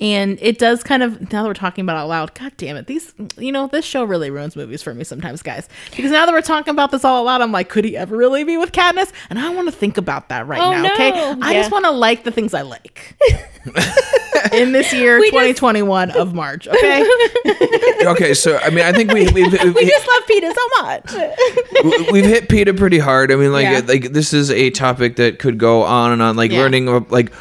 And 0.00 0.38
it 0.42 0.58
does 0.58 0.82
kind 0.82 1.04
of 1.04 1.32
now 1.32 1.42
that 1.44 1.48
we're 1.48 1.54
talking 1.54 1.82
about 1.84 1.94
it 1.96 2.00
out 2.00 2.08
loud, 2.08 2.34
god 2.34 2.52
damn 2.56 2.76
it, 2.76 2.88
these 2.88 3.14
you 3.38 3.52
know, 3.52 3.68
this 3.68 3.84
show 3.84 4.02
really 4.02 4.28
ruins 4.28 4.56
movies 4.56 4.82
for 4.82 4.92
me 4.92 5.04
sometimes, 5.04 5.40
guys. 5.40 5.68
Because 5.94 6.10
now 6.10 6.26
that 6.26 6.32
we're 6.32 6.42
talking 6.42 6.72
about 6.72 6.90
this 6.90 7.04
all 7.04 7.20
out 7.20 7.24
loud, 7.26 7.40
I'm 7.42 7.52
like, 7.52 7.68
could 7.68 7.84
he 7.84 7.96
ever 7.96 8.16
really 8.16 8.42
be 8.42 8.56
with 8.56 8.72
Katniss? 8.72 9.12
And 9.30 9.38
I 9.38 9.48
want 9.54 9.68
to 9.68 9.72
think 9.72 9.96
about 9.96 10.30
that 10.30 10.48
right 10.48 10.60
Oh, 10.60 10.72
now, 10.82 10.92
okay? 10.94 11.10
no. 11.12 11.38
I 11.42 11.54
just 11.54 11.70
want 11.70 11.84
to 11.84 11.92
like 11.92 12.24
the 12.24 12.32
things 12.32 12.54
I 12.54 12.62
like. 12.62 13.16
In 14.52 14.72
this 14.72 14.92
year, 14.92 15.18
We 15.20 15.30
just- 15.30 15.58
2021 15.60 16.10
of 16.10 16.34
March, 16.34 16.66
okay? 16.68 17.08
Okay, 18.04 18.34
so 18.34 18.58
I 18.58 18.68
mean, 18.70 18.84
I 18.84 18.92
think 18.92 19.12
we 19.12 19.24
we've, 19.28 19.50
we've, 19.52 19.74
We 19.74 19.86
just 19.88 20.06
love 20.06 20.22
Peeta 20.28 20.52
so 20.54 20.82
much. 20.82 22.10
we've 22.12 22.24
hit 22.26 22.48
Peeta 22.48 22.76
pretty 22.76 22.98
hard. 22.98 23.32
I 23.32 23.36
mean, 23.36 23.50
like 23.52 23.64
Yeah. 23.64 23.80
like 23.86 24.12
this 24.12 24.34
is 24.34 24.50
a 24.50 24.68
topic 24.70 25.16
that 25.16 25.38
could 25.38 25.56
go 25.56 25.82
on 25.84 26.12
and 26.12 26.20
on. 26.20 26.36
Like 26.36 26.50
Yeah. 26.50 26.58
learning 26.60 27.08
like 27.08 27.32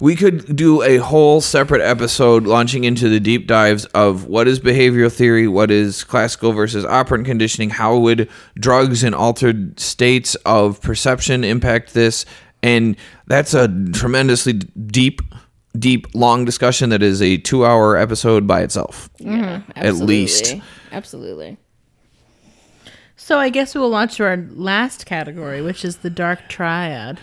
we 0.00 0.16
could 0.16 0.56
do 0.56 0.82
a 0.82 0.96
whole 0.96 1.40
separate 1.42 1.82
episode 1.82 2.44
launching 2.46 2.84
into 2.84 3.08
the 3.08 3.20
deep 3.20 3.46
dives 3.46 3.84
of 3.86 4.24
what 4.24 4.48
is 4.48 4.58
behavioral 4.58 5.12
theory, 5.12 5.46
what 5.46 5.70
is 5.70 6.04
classical 6.04 6.52
versus 6.52 6.84
operant 6.86 7.26
conditioning, 7.26 7.70
how 7.70 7.98
would 7.98 8.28
drugs 8.58 9.04
and 9.04 9.14
altered 9.14 9.78
states 9.78 10.34
of 10.46 10.80
perception 10.80 11.44
impact 11.44 11.92
this, 11.92 12.24
and 12.62 12.96
that's 13.26 13.52
a 13.52 13.68
tremendously 13.92 14.54
deep, 14.54 15.20
deep, 15.78 16.06
long 16.14 16.46
discussion 16.46 16.88
that 16.90 17.02
is 17.02 17.20
a 17.20 17.36
two-hour 17.36 17.96
episode 17.96 18.46
by 18.46 18.62
itself, 18.62 19.10
mm-hmm. 19.20 19.70
at 19.76 19.94
least. 19.96 20.56
Absolutely. 20.92 21.58
so 23.16 23.38
I 23.38 23.50
guess 23.50 23.74
we 23.74 23.80
will 23.82 23.90
launch 23.90 24.16
to 24.16 24.24
our 24.24 24.38
last 24.50 25.04
category, 25.04 25.60
which 25.60 25.84
is 25.84 25.98
the 25.98 26.10
dark 26.10 26.48
triad. 26.48 27.20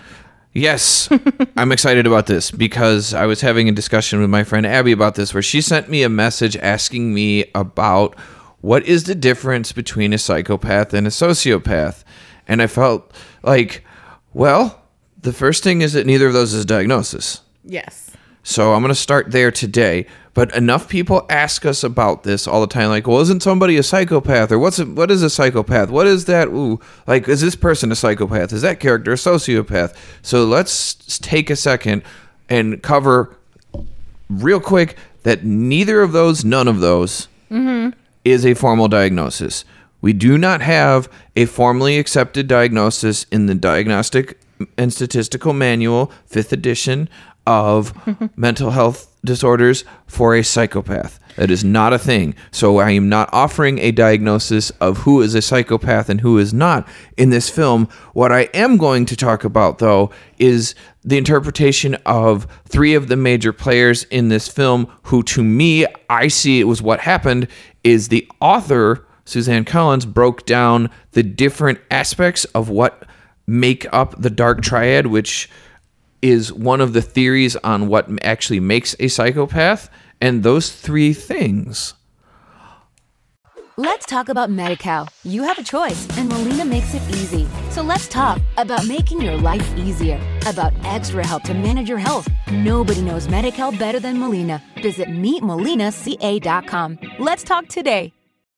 Yes, 0.58 1.08
I'm 1.56 1.72
excited 1.72 2.08
about 2.08 2.26
this 2.26 2.50
because 2.50 3.14
I 3.14 3.28
was 3.28 3.42
having 3.42 3.70
a 3.70 3.72
discussion 3.72 4.20
with 4.20 4.32
my 4.32 4.44
friend 4.44 4.66
Abby 4.66 4.92
about 4.92 5.14
this 5.14 5.32
where 5.32 5.44
she 5.44 5.62
sent 5.62 5.88
me 5.88 6.02
a 6.02 6.10
message 6.10 6.58
asking 6.58 7.14
me 7.14 7.46
about 7.54 8.18
what 8.62 8.84
is 8.84 9.04
the 9.04 9.14
difference 9.14 9.72
between 9.72 10.14
a 10.14 10.18
psychopath 10.18 10.96
and 10.96 11.06
a 11.06 11.12
sociopath. 11.12 12.04
And 12.48 12.60
I 12.60 12.66
felt 12.66 13.14
like, 13.44 13.86
well, 14.34 14.82
the 15.22 15.32
first 15.32 15.64
thing 15.64 15.82
is 15.82 15.94
that 15.94 16.08
neither 16.08 16.26
of 16.26 16.34
those 16.34 16.56
is 16.56 16.66
diagnosis. 16.66 17.42
Yes. 17.64 18.07
So 18.48 18.74
I'm 18.74 18.82
going 18.82 18.91
to 18.91 18.95
start 18.95 19.32
there 19.32 19.52
today. 19.52 20.06
But 20.34 20.56
enough 20.56 20.88
people 20.88 21.26
ask 21.30 21.65
us 21.65 21.84
about 21.84 22.24
this 22.24 22.48
all 22.48 22.61
the 22.61 22.68
time. 22.68 22.88
Like, 22.88 23.06
well, 23.06 23.19
isn't 23.19 23.44
somebody 23.44 23.76
a 23.76 23.84
psychopath? 23.84 24.53
Or 24.53 24.57
what's 24.57 24.80
a, 24.80 24.86
what 24.86 25.11
is 25.11 25.22
a 25.22 25.30
psychopath? 25.30 25.90
What 25.90 26.07
is 26.07 26.26
that? 26.26 26.48
Ooh, 26.48 26.80
like, 27.07 27.28
is 27.28 27.41
this 27.41 27.56
person 27.56 27.91
a 27.91 27.95
psychopath? 27.95 28.53
Is 28.53 28.61
that 28.61 28.80
character 28.80 29.11
a 29.11 29.15
sociopath? 29.15 29.94
So 30.22 30.45
let's 30.45 30.94
take 31.19 31.49
a 31.49 31.57
second 31.57 32.03
and 32.48 32.82
cover 32.82 33.36
real 34.30 34.61
quick 34.61 34.95
that 35.24 35.44
neither 35.44 36.02
of 36.02 36.14
those, 36.14 36.45
none 36.45 36.69
of 36.69 36.80
those, 36.80 37.28
mm-hmm. 37.52 37.99
is 38.24 38.45
a 38.45 38.53
formal 38.53 38.88
diagnosis. 38.88 39.65
We 39.99 40.14
do 40.14 40.38
not 40.38 40.61
have 40.61 41.11
a 41.36 41.48
formally 41.48 41.99
accepted 41.99 42.48
diagnosis 42.48 43.26
in 43.26 43.48
the 43.48 43.56
Diagnostic 43.56 44.40
and 44.78 44.94
Statistical 44.94 45.52
Manual, 45.52 46.14
fifth 46.26 46.53
edition 46.53 47.10
of 47.48 47.94
mental 48.38 48.72
health 48.72 49.07
disorders 49.24 49.86
for 50.06 50.36
a 50.36 50.44
psychopath. 50.44 51.19
That 51.38 51.49
is 51.49 51.64
not 51.64 51.94
a 51.94 51.99
thing. 51.99 52.36
So 52.52 52.78
I 52.80 52.91
am 52.91 53.10
not 53.10 53.30
offering 53.32 53.80
a 53.80 53.91
diagnosis 53.91 54.69
of 54.82 54.99
who 54.99 55.22
is 55.22 55.34
a 55.34 55.41
psychopath 55.41 56.10
and 56.10 56.19
who 56.22 56.38
is 56.40 56.53
not 56.53 56.88
in 57.15 57.30
this 57.30 57.49
film. 57.49 57.88
What 58.14 58.32
I 58.32 58.41
am 58.53 58.78
going 58.78 59.06
to 59.06 59.15
talk 59.15 59.44
about, 59.44 59.78
though, 59.78 60.11
is 60.40 60.76
the 61.03 61.18
interpretation 61.18 61.95
of 62.06 62.48
three 62.65 62.95
of 62.95 63.07
the 63.07 63.15
major 63.15 63.53
players 63.53 64.03
in 64.06 64.30
this 64.30 64.48
film, 64.48 64.91
who 65.03 65.24
to 65.24 65.44
me, 65.44 65.86
I 66.10 66.28
see 66.28 66.60
it 66.60 66.65
was 66.65 66.82
what 66.82 66.99
happened, 66.99 67.48
is 67.84 68.10
the 68.10 68.30
author, 68.41 69.06
Suzanne 69.24 69.64
Collins, 69.64 70.06
broke 70.06 70.45
down 70.45 70.90
the 71.11 71.24
different 71.24 71.80
aspects 71.91 72.45
of 72.45 72.69
what 72.69 73.03
make 73.45 73.86
up 73.94 74.19
the 74.22 74.30
dark 74.30 74.61
triad, 74.61 75.07
which 75.07 75.49
is 76.22 76.52
one 76.52 76.81
of 76.81 76.94
the 76.94 77.02
theories 77.02 77.56
on 77.57 77.88
what 77.88 78.07
actually 78.23 78.60
makes 78.60 78.95
a 78.99 79.07
psychopath. 79.07 79.89
And 80.19 80.44
those 80.44 80.72
three 80.72 81.14
things 81.14 81.94
Let's 83.80 84.07
talk 84.07 84.27
about 84.27 84.49
MediCal. 84.49 85.07
You 85.23 85.44
have 85.44 85.60
a 85.60 85.64
choice, 85.64 86.07
and 86.18 86.27
Molina 86.27 86.65
makes 86.65 86.95
it 86.95 87.02
easy. 87.10 87.48
So 87.69 87.84
let's 87.84 88.07
talk 88.07 88.41
about 88.57 88.88
making 88.88 89.22
your 89.22 89.38
life 89.38 89.77
easier, 89.77 90.19
about 90.48 90.73
extra 90.84 91.23
help 91.23 91.44
to 91.44 91.53
manage 91.53 91.88
your 91.88 91.99
health. 91.99 92.27
Nobody 92.52 93.03
knows 93.03 93.27
MediCal 93.27 93.77
better 93.77 93.99
than 93.99 94.18
Molina. 94.18 94.64
Visit 94.81 95.10
meetmolinaca.com. 95.10 96.99
Let's 97.19 97.44
talk 97.44 97.68
today. 97.68 98.16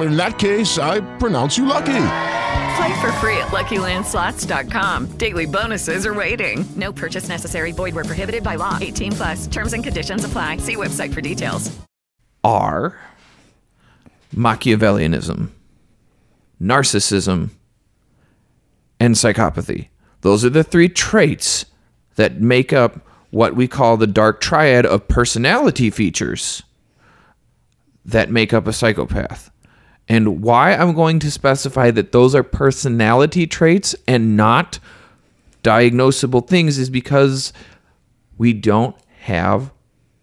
In 0.00 0.16
that 0.16 0.38
case, 0.38 0.78
I 0.78 1.00
pronounce 1.18 1.58
you 1.58 1.66
lucky. 1.66 2.06
Play 2.76 3.00
for 3.00 3.12
free 3.20 3.36
at 3.36 3.48
LuckyLandSlots.com. 3.48 5.06
Daily 5.18 5.46
bonuses 5.46 6.06
are 6.06 6.14
waiting. 6.14 6.64
No 6.76 6.92
purchase 6.92 7.28
necessary. 7.28 7.72
Void 7.72 7.94
where 7.94 8.04
prohibited 8.04 8.42
by 8.42 8.54
law. 8.54 8.78
18 8.80 9.12
plus. 9.12 9.46
Terms 9.46 9.72
and 9.72 9.84
conditions 9.84 10.24
apply. 10.24 10.58
See 10.58 10.76
website 10.76 11.12
for 11.12 11.20
details. 11.20 11.70
are 12.44 12.98
Machiavellianism, 14.34 15.48
narcissism, 16.62 17.50
and 19.00 19.14
psychopathy. 19.16 19.88
Those 20.20 20.44
are 20.44 20.50
the 20.50 20.62
three 20.62 20.88
traits 20.88 21.66
that 22.14 22.40
make 22.40 22.72
up 22.72 23.00
what 23.30 23.56
we 23.56 23.66
call 23.66 23.96
the 23.96 24.06
dark 24.06 24.40
triad 24.40 24.86
of 24.86 25.08
personality 25.08 25.90
features 25.90 26.62
that 28.04 28.30
make 28.30 28.54
up 28.54 28.66
a 28.66 28.72
psychopath. 28.72 29.50
And 30.08 30.42
why 30.42 30.74
I'm 30.74 30.94
going 30.94 31.18
to 31.20 31.30
specify 31.30 31.90
that 31.92 32.12
those 32.12 32.34
are 32.34 32.42
personality 32.42 33.46
traits 33.46 33.94
and 34.08 34.36
not 34.36 34.78
diagnosable 35.62 36.46
things 36.46 36.78
is 36.78 36.90
because 36.90 37.52
we 38.38 38.52
don't 38.52 38.96
have 39.20 39.70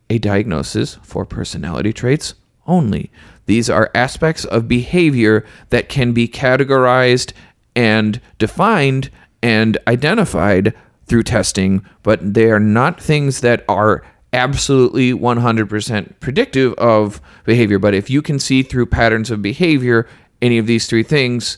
a 0.09 0.17
diagnosis 0.17 0.95
for 1.03 1.25
personality 1.25 1.93
traits 1.93 2.33
only. 2.65 3.11
These 3.45 3.69
are 3.69 3.91
aspects 3.95 4.43
of 4.45 4.67
behavior 4.67 5.45
that 5.69 5.89
can 5.89 6.11
be 6.11 6.27
categorized 6.27 7.33
and 7.75 8.19
defined 8.39 9.09
and 9.41 9.77
identified 9.87 10.73
through 11.05 11.23
testing, 11.23 11.85
but 12.03 12.33
they 12.33 12.51
are 12.51 12.59
not 12.59 12.99
things 12.99 13.39
that 13.41 13.63
are 13.69 14.03
absolutely 14.33 15.13
100% 15.13 16.19
predictive 16.19 16.73
of 16.73 17.21
behavior. 17.45 17.79
But 17.79 17.93
if 17.93 18.09
you 18.09 18.21
can 18.21 18.39
see 18.39 18.63
through 18.63 18.87
patterns 18.87 19.31
of 19.31 19.41
behavior 19.41 20.07
any 20.41 20.57
of 20.57 20.67
these 20.67 20.87
three 20.87 21.03
things, 21.03 21.57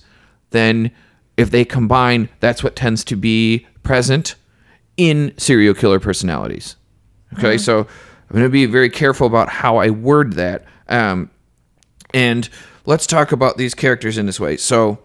then 0.52 0.92
if 1.38 1.52
they 1.52 1.66
combine, 1.66 2.30
that's 2.40 2.64
what 2.64 2.76
tends 2.76 3.04
to 3.06 3.16
be 3.16 3.66
present 3.84 4.36
in 4.98 5.34
serial 5.38 5.74
killer 5.74 6.00
personalities. 6.00 6.76
Okay, 7.38 7.58
so 7.58 7.80
I'm 7.80 8.34
going 8.34 8.44
to 8.44 8.50
be 8.50 8.66
very 8.66 8.90
careful 8.90 9.28
about 9.28 9.50
how 9.50 9.78
I 9.78 9.90
word 9.90 10.34
that. 10.34 10.66
Um, 10.88 11.30
and 12.14 12.50
let's 12.86 13.08
talk 13.08 13.32
about 13.32 13.58
these 13.58 13.74
characters 13.74 14.18
in 14.18 14.26
this 14.26 14.40
way. 14.40 14.58
So, 14.58 15.00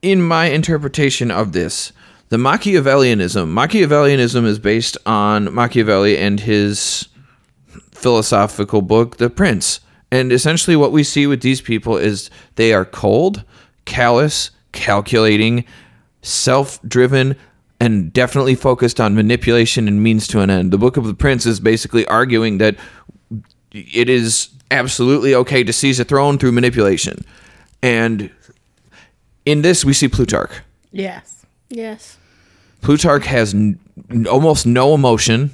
in 0.00 0.22
my 0.22 0.46
interpretation 0.46 1.30
of 1.30 1.52
this, 1.52 1.92
the 2.28 2.36
Machiavellianism, 2.36 3.48
Machiavellianism 3.48 4.44
is 4.44 4.58
based 4.58 4.96
on 5.06 5.52
Machiavelli 5.54 6.18
and 6.18 6.40
his 6.40 7.08
philosophical 7.90 8.82
book, 8.82 9.16
The 9.16 9.30
Prince. 9.30 9.80
And 10.10 10.32
essentially, 10.32 10.76
what 10.76 10.92
we 10.92 11.04
see 11.04 11.26
with 11.26 11.42
these 11.42 11.60
people 11.60 11.96
is 11.96 12.30
they 12.56 12.72
are 12.72 12.84
cold, 12.84 13.44
callous, 13.84 14.50
calculating, 14.72 15.64
self 16.22 16.80
driven, 16.82 17.36
and 17.80 18.12
definitely 18.12 18.54
focused 18.54 19.00
on 19.00 19.14
manipulation 19.14 19.86
and 19.88 20.02
means 20.02 20.26
to 20.28 20.40
an 20.40 20.50
end. 20.50 20.70
The 20.70 20.78
Book 20.78 20.96
of 20.96 21.04
the 21.04 21.14
Prince 21.14 21.46
is 21.46 21.60
basically 21.60 22.06
arguing 22.06 22.58
that 22.58 22.76
it 23.72 24.08
is 24.08 24.48
absolutely 24.70 25.34
okay 25.34 25.64
to 25.64 25.72
seize 25.72 26.00
a 26.00 26.04
throne 26.04 26.38
through 26.38 26.52
manipulation. 26.52 27.24
And 27.82 28.30
in 29.46 29.62
this, 29.62 29.84
we 29.84 29.92
see 29.92 30.08
Plutarch. 30.08 30.52
Yes. 30.90 31.46
Yes. 31.70 32.17
Plutarch 32.80 33.26
has 33.26 33.54
n- 33.54 33.78
almost 34.30 34.66
no 34.66 34.94
emotion. 34.94 35.50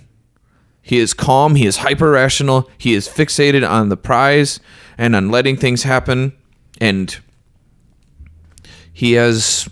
He 0.82 0.98
is 0.98 1.14
calm. 1.14 1.54
He 1.54 1.66
is 1.66 1.78
hyper 1.78 2.10
rational. 2.10 2.68
He 2.76 2.94
is 2.94 3.08
fixated 3.08 3.68
on 3.68 3.88
the 3.88 3.96
prize 3.96 4.60
and 4.98 5.16
on 5.16 5.30
letting 5.30 5.56
things 5.56 5.82
happen. 5.84 6.32
And 6.80 7.16
he 8.92 9.12
has, 9.12 9.68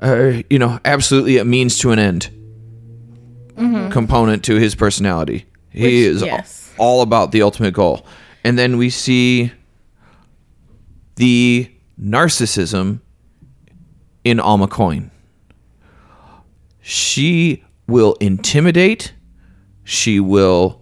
uh, 0.00 0.42
you 0.48 0.58
know, 0.58 0.78
absolutely 0.84 1.38
a 1.38 1.44
means 1.44 1.78
to 1.80 1.90
an 1.90 1.98
end 1.98 2.30
component 3.90 4.44
to 4.44 4.56
his 4.56 4.74
personality. 4.74 5.46
He 5.70 5.82
Which- 5.82 5.92
is 5.92 6.22
yes. 6.22 6.72
all 6.78 7.02
about 7.02 7.32
the 7.32 7.42
ultimate 7.42 7.74
goal. 7.74 8.06
And 8.44 8.58
then 8.58 8.76
we 8.78 8.90
see 8.90 9.50
the 11.16 11.68
narcissism 12.00 13.00
in 14.24 14.38
Alma 14.38 14.68
Coin 14.68 15.10
she 16.88 17.64
will 17.88 18.14
intimidate. 18.20 19.12
She 19.82 20.20
will 20.20 20.80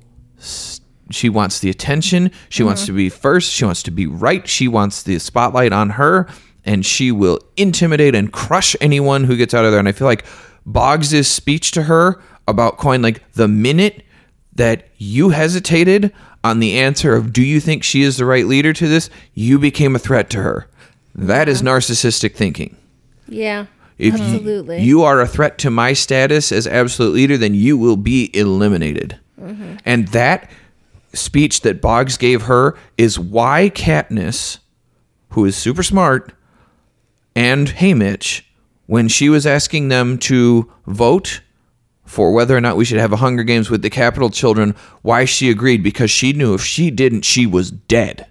she 1.11 1.31
wants 1.31 1.61
the 1.61 1.71
attention. 1.71 2.31
She 2.51 2.63
wants 2.63 2.83
mm-hmm. 2.83 2.93
to 2.93 2.97
be 2.97 3.09
first. 3.09 3.51
She 3.51 3.65
wants 3.65 3.83
to 3.85 3.91
be 3.91 4.07
right. 4.07 4.47
She 4.47 4.69
wants 4.69 5.03
the 5.03 5.19
spotlight 5.19 5.73
on 5.73 5.91
her 5.91 6.29
and 6.67 6.85
she 6.85 7.11
will 7.11 7.39
intimidate 7.57 8.15
and 8.15 8.31
crush 8.31 8.77
anyone 8.83 9.25
who 9.25 9.35
gets 9.35 9.55
out 9.55 9.65
of 9.65 9.71
there. 9.71 9.79
And 9.79 9.89
i 9.89 9.93
feel 9.93 10.07
like 10.07 10.27
boggs's 10.67 11.27
speech 11.27 11.71
to 11.71 11.85
her 11.85 12.21
about 12.47 12.77
coin 12.77 13.01
like 13.01 13.23
the 13.33 13.49
minute 13.49 14.05
that 14.57 14.91
you 14.99 15.31
hesitated 15.31 16.13
on 16.43 16.61
the 16.61 16.79
answer 16.81 17.17
of 17.17 17.33
do 17.33 17.43
you 17.43 17.61
think 17.61 17.83
she 17.83 18.03
is 18.03 18.19
the 18.19 18.27
right 18.27 18.45
leader 18.45 18.75
to 18.75 18.87
this? 18.89 19.09
you 19.33 19.59
became 19.59 19.97
a 19.97 19.99
threat 19.99 20.29
to 20.31 20.43
her. 20.43 20.69
That 21.15 21.49
is 21.49 21.63
narcissistic 21.63 22.35
thinking. 22.35 22.77
Yeah. 23.27 23.67
If 23.99 24.15
you- 24.19 24.25
absolutely. 24.25 24.83
You, 24.83 25.03
are 25.03 25.21
a 25.21 25.27
threat 25.27 25.59
to 25.59 25.71
my 25.71 25.93
status 25.93 26.51
as 26.53 26.67
absolute 26.67 27.15
leader, 27.15 27.37
then 27.37 27.55
you 27.55 27.77
will 27.77 27.97
be 27.97 28.31
eliminated. 28.37 29.19
Mhm. 29.41 29.79
And 29.85 30.09
that 30.09 30.51
speech 31.13 31.61
that 31.61 31.81
Boggs 31.81 32.17
gave 32.17 32.43
her 32.43 32.75
is 32.99 33.19
why 33.19 33.71
Katniss, 33.75 34.59
who 35.31 35.45
is 35.45 35.57
super 35.57 35.83
smart, 35.83 36.33
and 37.37 37.69
Haymitch, 37.69 38.43
when 38.87 39.09
she 39.09 39.29
was 39.29 39.47
asking 39.47 39.89
them 39.89 40.19
to 40.19 40.71
vote 40.87 41.41
for 42.05 42.33
whether 42.33 42.57
or 42.57 42.61
not 42.61 42.77
we 42.77 42.85
should 42.85 42.99
have 42.99 43.13
a 43.13 43.17
Hunger 43.17 43.43
Games 43.45 43.71
with 43.71 43.83
the 43.83 43.91
Capitol 43.91 44.29
children, 44.31 44.75
why 45.03 45.25
she 45.25 45.49
agreed 45.51 45.83
because 45.83 46.11
she 46.11 46.33
knew 46.33 46.55
if 46.55 46.63
she 46.65 46.91
didn't, 46.91 47.25
she 47.25 47.47
was 47.47 47.71
dead 47.71 48.27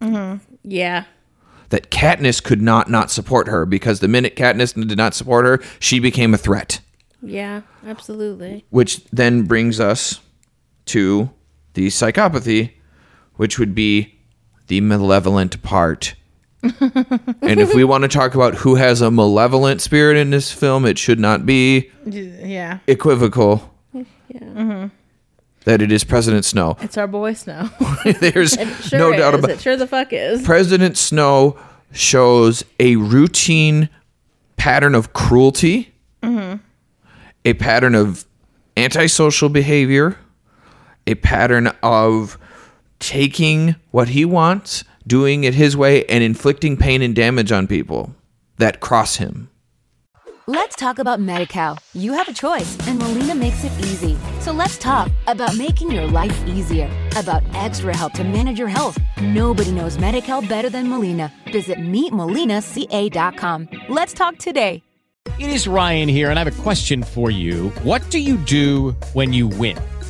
Mm-hmm. 0.00 0.36
Yeah. 0.62 1.04
That 1.70 1.90
Katniss 1.90 2.42
could 2.42 2.62
not 2.62 2.88
not 2.90 3.10
support 3.10 3.48
her 3.48 3.66
because 3.66 4.00
the 4.00 4.08
minute 4.08 4.36
Katniss 4.36 4.74
did 4.88 4.96
not 4.98 5.14
support 5.14 5.44
her, 5.46 5.60
she 5.80 5.98
became 6.00 6.32
a 6.34 6.38
threat. 6.38 6.80
Yeah, 7.22 7.62
absolutely. 7.86 8.64
which 8.70 9.04
then 9.06 9.42
brings 9.42 9.80
us 9.80 10.20
to 10.86 11.30
the 11.74 11.88
psychopathy, 11.88 12.72
which 13.34 13.58
would 13.58 13.74
be 13.74 14.18
the 14.68 14.80
malevolent 14.80 15.62
part. 15.62 16.14
and 16.62 17.60
if 17.60 17.74
we 17.74 17.84
want 17.84 18.02
to 18.02 18.08
talk 18.08 18.34
about 18.34 18.54
who 18.56 18.74
has 18.76 19.00
a 19.00 19.10
malevolent 19.10 19.80
spirit 19.80 20.16
in 20.16 20.30
this 20.30 20.50
film, 20.52 20.84
it 20.84 20.98
should 20.98 21.20
not 21.20 21.44
be 21.46 21.90
Yeah. 22.04 22.78
equivocal 22.86 23.74
hmm 23.92 24.86
that 25.68 25.82
it 25.82 25.92
is 25.92 26.02
President 26.02 26.46
Snow. 26.46 26.78
It's 26.80 26.96
our 26.96 27.06
boy 27.06 27.34
Snow. 27.34 27.68
There's 28.20 28.52
sure 28.80 28.98
no 28.98 29.12
doubt 29.12 29.34
is. 29.34 29.38
about 29.40 29.50
it. 29.50 29.60
Sure 29.60 29.76
the 29.76 29.86
fuck 29.86 30.14
is. 30.14 30.40
President 30.42 30.96
Snow 30.96 31.58
shows 31.92 32.64
a 32.80 32.96
routine 32.96 33.90
pattern 34.56 34.94
of 34.94 35.12
cruelty, 35.12 35.92
hmm 36.22 36.54
a 37.44 37.52
pattern 37.54 37.94
of 37.94 38.24
antisocial 38.78 39.50
behavior, 39.50 40.16
a 41.06 41.14
pattern 41.16 41.66
of 41.82 42.38
taking 42.98 43.76
what 43.90 44.08
he 44.08 44.24
wants, 44.24 44.84
doing 45.06 45.44
it 45.44 45.54
his 45.54 45.76
way, 45.76 46.04
and 46.06 46.24
inflicting 46.24 46.78
pain 46.78 47.02
and 47.02 47.14
damage 47.14 47.52
on 47.52 47.66
people 47.66 48.14
that 48.56 48.80
cross 48.80 49.16
him. 49.16 49.50
Let's 50.50 50.76
talk 50.76 50.98
about 50.98 51.20
MediCal. 51.20 51.78
You 51.92 52.14
have 52.14 52.26
a 52.26 52.32
choice, 52.32 52.78
and 52.88 52.98
Molina 52.98 53.34
makes 53.34 53.64
it 53.64 53.72
easy. 53.80 54.16
So 54.40 54.50
let's 54.50 54.78
talk 54.78 55.12
about 55.26 55.54
making 55.58 55.90
your 55.90 56.06
life 56.06 56.42
easier, 56.46 56.88
about 57.16 57.42
extra 57.54 57.94
help 57.94 58.14
to 58.14 58.24
manage 58.24 58.58
your 58.58 58.68
health. 58.68 58.96
Nobody 59.20 59.72
knows 59.72 59.98
MediCal 59.98 60.48
better 60.48 60.70
than 60.70 60.88
Molina. 60.88 61.30
Visit 61.52 61.76
meetmolinaca.com. 61.76 63.68
Let's 63.90 64.14
talk 64.14 64.38
today. 64.38 64.82
It 65.38 65.50
is 65.50 65.68
Ryan 65.68 66.08
here, 66.08 66.30
and 66.30 66.38
I 66.38 66.44
have 66.44 66.58
a 66.58 66.62
question 66.62 67.02
for 67.02 67.30
you. 67.30 67.68
What 67.82 68.00
do 68.08 68.18
you 68.18 68.38
do 68.38 68.92
when 69.12 69.34
you 69.34 69.48
win? 69.48 69.76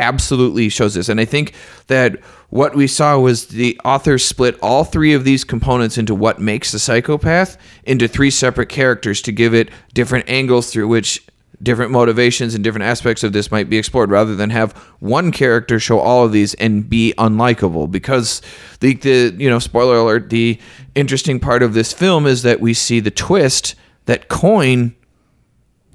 absolutely 0.00 0.68
shows 0.68 0.94
this. 0.94 1.08
And 1.08 1.20
I 1.20 1.24
think 1.24 1.54
that 1.86 2.18
what 2.48 2.74
we 2.74 2.88
saw 2.88 3.18
was 3.18 3.46
the 3.48 3.78
author 3.84 4.18
split 4.18 4.58
all 4.60 4.84
three 4.84 5.12
of 5.12 5.24
these 5.24 5.44
components 5.44 5.96
into 5.98 6.14
what 6.14 6.40
makes 6.40 6.74
a 6.74 6.78
psychopath 6.78 7.56
into 7.84 8.08
three 8.08 8.30
separate 8.30 8.68
characters 8.68 9.22
to 9.22 9.32
give 9.32 9.54
it 9.54 9.68
different 9.94 10.28
angles 10.28 10.72
through 10.72 10.88
which 10.88 11.22
different 11.62 11.90
motivations 11.90 12.54
and 12.54 12.64
different 12.64 12.84
aspects 12.84 13.22
of 13.22 13.32
this 13.32 13.50
might 13.50 13.68
be 13.68 13.76
explored 13.76 14.10
rather 14.10 14.34
than 14.34 14.50
have 14.50 14.72
one 15.00 15.30
character 15.30 15.78
show 15.78 15.98
all 15.98 16.24
of 16.24 16.32
these 16.32 16.54
and 16.54 16.88
be 16.88 17.12
unlikable 17.18 17.90
because 17.90 18.40
the, 18.80 18.94
the 18.94 19.34
you 19.36 19.48
know 19.48 19.58
spoiler 19.58 19.96
alert 19.96 20.30
the 20.30 20.58
interesting 20.94 21.38
part 21.38 21.62
of 21.62 21.74
this 21.74 21.92
film 21.92 22.26
is 22.26 22.42
that 22.42 22.60
we 22.60 22.72
see 22.72 22.98
the 22.98 23.10
twist 23.10 23.74
that 24.06 24.28
coin 24.28 24.94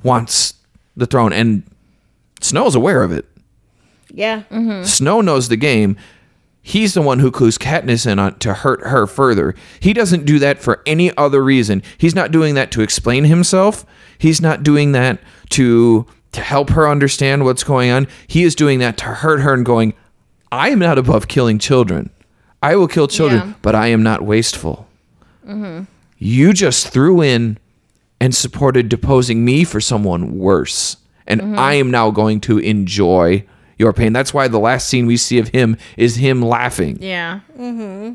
wants 0.04 0.54
the 0.96 1.08
throne 1.08 1.34
and 1.34 1.64
snow's 2.42 2.76
aware 2.76 3.02
of 3.02 3.12
it 3.12 3.26
Yeah. 4.16 4.44
Snow 4.84 5.20
knows 5.22 5.50
the 5.50 5.58
game. 5.58 5.98
He's 6.62 6.94
the 6.96 7.02
one 7.02 7.20
who 7.20 7.30
clues 7.30 7.58
Katniss 7.60 8.10
in 8.10 8.18
on 8.18 8.40
to 8.40 8.54
hurt 8.56 8.82
her 8.88 9.06
further. 9.06 9.54
He 9.80 9.94
doesn't 9.94 10.26
do 10.26 10.40
that 10.40 10.58
for 10.60 10.82
any 10.88 11.16
other 11.16 11.44
reason. 11.44 11.84
He's 11.98 12.16
not 12.16 12.32
doing 12.32 12.56
that 12.56 12.72
to 12.72 12.82
explain 12.82 13.26
himself. 13.26 13.86
He's 14.18 14.42
not 14.42 14.64
doing 14.64 14.94
that 14.94 15.20
to 15.52 16.08
to 16.32 16.42
help 16.42 16.72
her 16.72 16.90
understand 16.90 17.46
what's 17.46 17.64
going 17.64 17.92
on. 17.92 18.08
He 18.28 18.44
is 18.44 18.56
doing 18.56 18.80
that 18.80 18.98
to 18.98 19.06
hurt 19.06 19.40
her 19.42 19.54
and 19.54 19.66
going, 19.66 19.94
I 20.52 20.70
am 20.70 20.80
not 20.80 20.98
above 20.98 21.28
killing 21.30 21.60
children. 21.60 22.10
I 22.64 22.76
will 22.76 22.88
kill 22.90 23.08
children, 23.08 23.42
Yeah. 23.50 23.54
but 23.62 23.74
I 23.76 23.88
am 23.88 24.02
not 24.04 24.22
wasteful. 24.24 24.88
Mm-hmm. 25.48 25.84
You 26.18 26.52
just 26.52 26.88
threw 26.90 27.22
in 27.22 27.58
and 28.20 28.34
supported 28.36 28.90
deposing 28.90 29.46
me 29.46 29.64
for 29.64 29.80
someone 29.80 30.38
worse. 30.38 30.98
And 31.28 31.40
Mhm. 31.42 31.58
I 31.58 31.74
am 31.76 31.90
now 31.92 32.12
going 32.12 32.42
to 32.42 32.58
enjoy 32.60 33.44
your 33.78 33.94
pain. 33.94 34.14
That's 34.14 34.34
why 34.34 34.48
the 34.48 34.60
last 34.60 34.88
scene 34.88 35.06
we 35.06 35.18
see 35.18 35.38
of 35.40 35.50
him 35.50 35.78
is 35.98 36.16
him 36.16 36.42
laughing 36.42 36.98
Yeah. 37.02 37.42
Mm-hmm. 37.60 38.14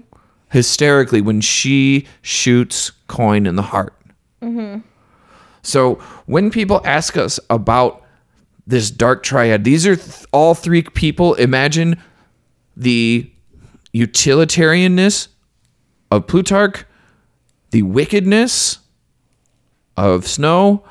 hysterically 0.50 1.20
when 1.20 1.40
she 1.40 2.06
shoots 2.22 2.92
Coin 3.08 3.46
in 3.46 3.56
the 3.56 3.62
heart. 3.62 3.94
Mm-hmm. 4.42 4.80
So 5.62 5.96
when 6.26 6.50
people 6.50 6.80
ask 6.84 7.16
us 7.16 7.38
about 7.50 8.02
this 8.66 8.90
dark 8.90 9.22
triad, 9.22 9.64
these 9.64 9.86
are 9.86 9.96
th- 9.96 10.24
all 10.32 10.54
three 10.54 10.82
people. 10.82 11.34
Imagine 11.34 12.00
the 12.76 13.30
utilitarianness 13.94 15.28
of 16.10 16.26
Plutarch, 16.26 16.84
the 17.70 17.82
wickedness 17.82 18.78
of 19.96 20.26
Snow, 20.26 20.84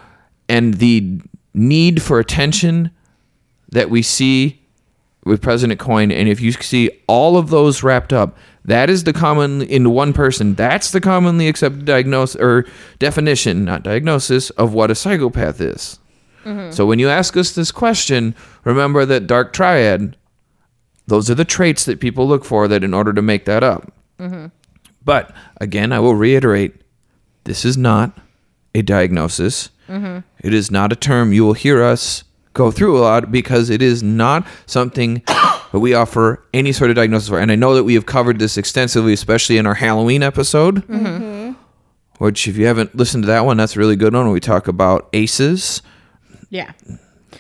and 0.47 0.75
the 0.75 1.21
need 1.53 2.01
for 2.01 2.19
attention 2.19 2.91
that 3.71 3.89
we 3.89 4.01
see 4.01 4.58
with 5.29 5.41
President 5.41 5.79
Coin. 5.79 6.11
And 6.11 6.27
if 6.27 6.41
you 6.41 6.51
see 6.51 6.89
all 7.07 7.37
of 7.37 7.49
those 7.49 7.83
wrapped 7.83 8.11
up, 8.11 8.37
that 8.65 8.89
is 8.89 9.05
the 9.05 9.13
common 9.13 9.61
in 9.61 9.91
one 9.91 10.11
person. 10.11 10.55
That's 10.55 10.91
the 10.91 10.99
commonly 10.99 11.47
accepted 11.47 11.85
diagnosis 11.85 12.35
or 12.41 12.65
definition, 12.99 13.63
not 13.63 13.83
diagnosis, 13.83 14.49
of 14.51 14.73
what 14.73 14.91
a 14.91 14.95
psychopath 14.95 15.61
is. 15.61 15.99
Mhm. 16.45 16.73
So 16.73 16.85
when 16.85 16.99
you 16.99 17.09
ask 17.09 17.37
us 17.37 17.51
this 17.51 17.71
question, 17.71 18.35
remember 18.63 19.05
that 19.05 19.27
dark 19.27 19.53
triad. 19.53 20.17
Those 21.07 21.29
are 21.29 21.35
the 21.35 21.45
traits 21.45 21.85
that 21.85 21.99
people 21.99 22.27
look 22.27 22.45
for 22.45 22.67
that 22.67 22.83
in 22.83 22.93
order 22.93 23.13
to 23.13 23.21
make 23.21 23.45
that 23.45 23.63
up. 23.63 23.91
Mm-hmm. 24.19 24.47
But 25.03 25.31
again, 25.59 25.91
I 25.91 25.99
will 25.99 26.15
reiterate 26.15 26.75
this 27.45 27.65
is 27.65 27.77
not 27.77 28.17
a 28.75 28.81
diagnosis. 28.81 29.69
Mhm. 29.89 30.23
It 30.41 30.53
is 30.53 30.69
not 30.69 30.91
a 30.93 30.95
term 30.95 31.33
you 31.33 31.43
will 31.43 31.53
hear 31.53 31.81
us 31.81 32.23
go 32.59 32.71
through 32.71 32.97
a 32.97 32.99
lot 32.99 33.31
because 33.31 33.69
it 33.69 33.81
is 33.81 34.03
not 34.03 34.45
something 34.65 35.23
that 35.27 35.79
we 35.79 35.93
offer 35.93 36.43
any 36.53 36.71
sort 36.73 36.89
of 36.89 36.95
diagnosis 36.97 37.29
for. 37.29 37.39
And 37.39 37.51
I 37.51 37.55
know 37.55 37.73
that 37.73 37.85
we 37.85 37.93
have 37.93 38.05
covered 38.05 38.37
this 38.37 38.57
extensively, 38.57 39.13
especially 39.13 39.57
in 39.57 39.65
our 39.65 39.75
Halloween 39.75 40.21
episode, 40.23 40.85
Mm-hmm. 40.87 41.53
which, 42.17 42.47
if 42.47 42.57
you 42.57 42.65
haven't 42.65 42.93
listened 42.95 43.23
to 43.23 43.27
that 43.27 43.45
one, 43.45 43.57
that's 43.57 43.75
a 43.75 43.79
really 43.79 43.95
good 43.95 44.13
one. 44.13 44.25
Where 44.25 44.33
we 44.33 44.39
talk 44.41 44.67
about 44.67 45.07
ACEs. 45.13 45.81
Yeah. 46.49 46.73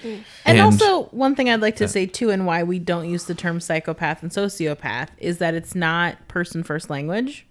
And, 0.03 0.23
And- 0.45 0.61
also, 0.61 1.05
one 1.11 1.35
thing 1.35 1.49
I'd 1.49 1.61
like 1.61 1.75
to 1.77 1.87
say 1.87 2.05
too, 2.05 2.29
and 2.29 2.45
why 2.45 2.63
we 2.63 2.79
don't 2.79 3.09
use 3.09 3.25
the 3.25 3.35
term 3.35 3.59
psychopath 3.59 4.23
and 4.23 4.31
sociopath, 4.31 5.09
is 5.17 5.39
that 5.39 5.53
it's 5.53 5.75
not 5.75 6.27
person 6.29 6.63
first 6.63 6.89
language. 6.89 7.45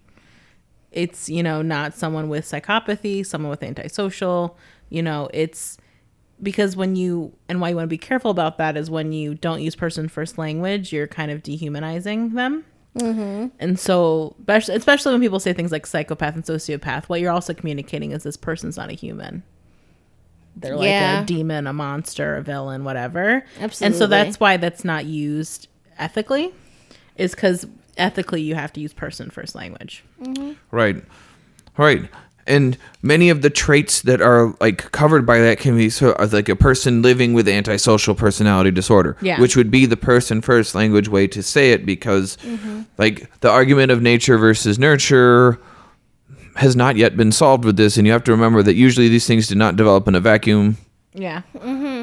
It's, 0.91 1.29
you 1.29 1.43
know, 1.43 1.61
not 1.61 1.95
someone 1.95 2.29
with 2.31 2.45
psychopathy, 2.47 3.25
someone 3.27 3.51
with 3.51 3.63
antisocial, 3.63 4.57
you 4.89 5.03
know, 5.03 5.29
it's 5.35 5.77
because 6.43 6.77
when 6.77 6.97
you, 6.97 7.33
and 7.49 7.61
why 7.61 7.71
you 7.71 7.77
want 7.77 7.85
to 7.85 7.89
be 7.89 7.99
careful 7.99 8.31
about 8.31 8.59
that 8.59 8.77
is 8.77 8.91
when 8.91 9.13
you 9.13 9.35
don't 9.35 9.61
use 9.61 9.75
person 9.75 10.09
first 10.09 10.39
language, 10.39 10.93
you're 10.93 11.07
kind 11.07 11.31
of 11.31 11.43
dehumanizing 11.43 12.31
them. 12.31 12.65
Mm-hmm. 12.97 13.49
And 13.59 13.79
so, 13.79 14.35
especially 14.41 14.75
especially 14.77 15.13
when 15.13 15.21
people 15.21 15.41
say 15.41 15.53
things 15.53 15.71
like 15.73 15.87
psychopath 15.87 16.35
and 16.35 16.45
sociopath, 16.45 17.05
what 17.05 17.21
you're 17.21 17.33
also 17.33 17.55
communicating 17.55 18.13
is 18.13 18.23
this 18.23 18.37
person's 18.37 18.77
not 18.77 18.91
a 18.91 18.95
human. 18.95 19.43
They're 20.57 20.77
like 20.77 20.87
Yeah. 20.87 21.23
a 21.23 21.25
demon, 21.25 21.67
a 21.69 21.73
monster, 21.73 22.37
a 22.37 22.43
villain, 22.43 22.83
whatever. 22.85 23.45
Absolutely. 23.61 23.87
And 23.87 23.95
so 23.95 24.07
that's 24.09 24.41
why 24.41 24.57
that's 24.57 24.85
not 24.85 25.05
used 25.05 25.69
ethically, 25.99 26.53
is 27.17 27.35
because 27.35 27.67
ethically 27.97 28.43
you 28.43 28.55
have 28.57 28.73
to 28.73 28.81
use 28.81 28.93
person 28.93 29.31
first 29.31 29.55
language. 29.55 30.05
Right. 30.73 31.05
Right. 31.77 32.09
And 32.49 32.77
many 33.03 33.29
of 33.29 33.43
the 33.43 33.51
traits 33.51 34.01
that 34.03 34.21
are 34.23 34.55
like 34.61 34.91
covered 34.91 35.27
by 35.27 35.39
that 35.39 35.59
can 35.59 35.77
be 35.77 35.91
so 35.91 36.13
as 36.15 36.33
like 36.33 36.49
a 36.49 36.57
person 36.57 37.03
living 37.03 37.35
with 37.35 37.47
antisocial 37.47 38.15
personality 38.15 38.71
disorder, 38.71 39.17
Yeah. 39.21 39.39
which 39.41 39.55
would 39.57 39.71
be 39.71 39.85
the 39.87 39.97
person 39.99 40.41
first 40.41 40.75
language 40.75 41.09
way 41.09 41.27
to 41.29 41.43
say 41.43 41.73
it 41.73 41.85
because 41.85 42.39
like 42.97 43.31
the 43.41 43.51
argument 43.51 43.93
of 43.93 44.01
nature 44.03 44.39
versus 44.39 44.79
nurture 44.79 45.59
has 46.57 46.75
not 46.75 46.97
yet 46.97 47.17
been 47.17 47.31
solved 47.31 47.65
with 47.65 47.77
this 47.77 47.97
and 47.99 48.07
you 48.07 48.13
have 48.13 48.25
to 48.25 48.33
remember 48.33 48.63
that 48.63 48.75
usually 48.75 49.09
these 49.09 49.27
things 49.27 49.47
do 49.47 49.55
not 49.55 49.77
develop 49.77 50.09
in 50.09 50.15
a 50.17 50.21
vacuum 50.21 50.77
Yeah. 51.15 51.43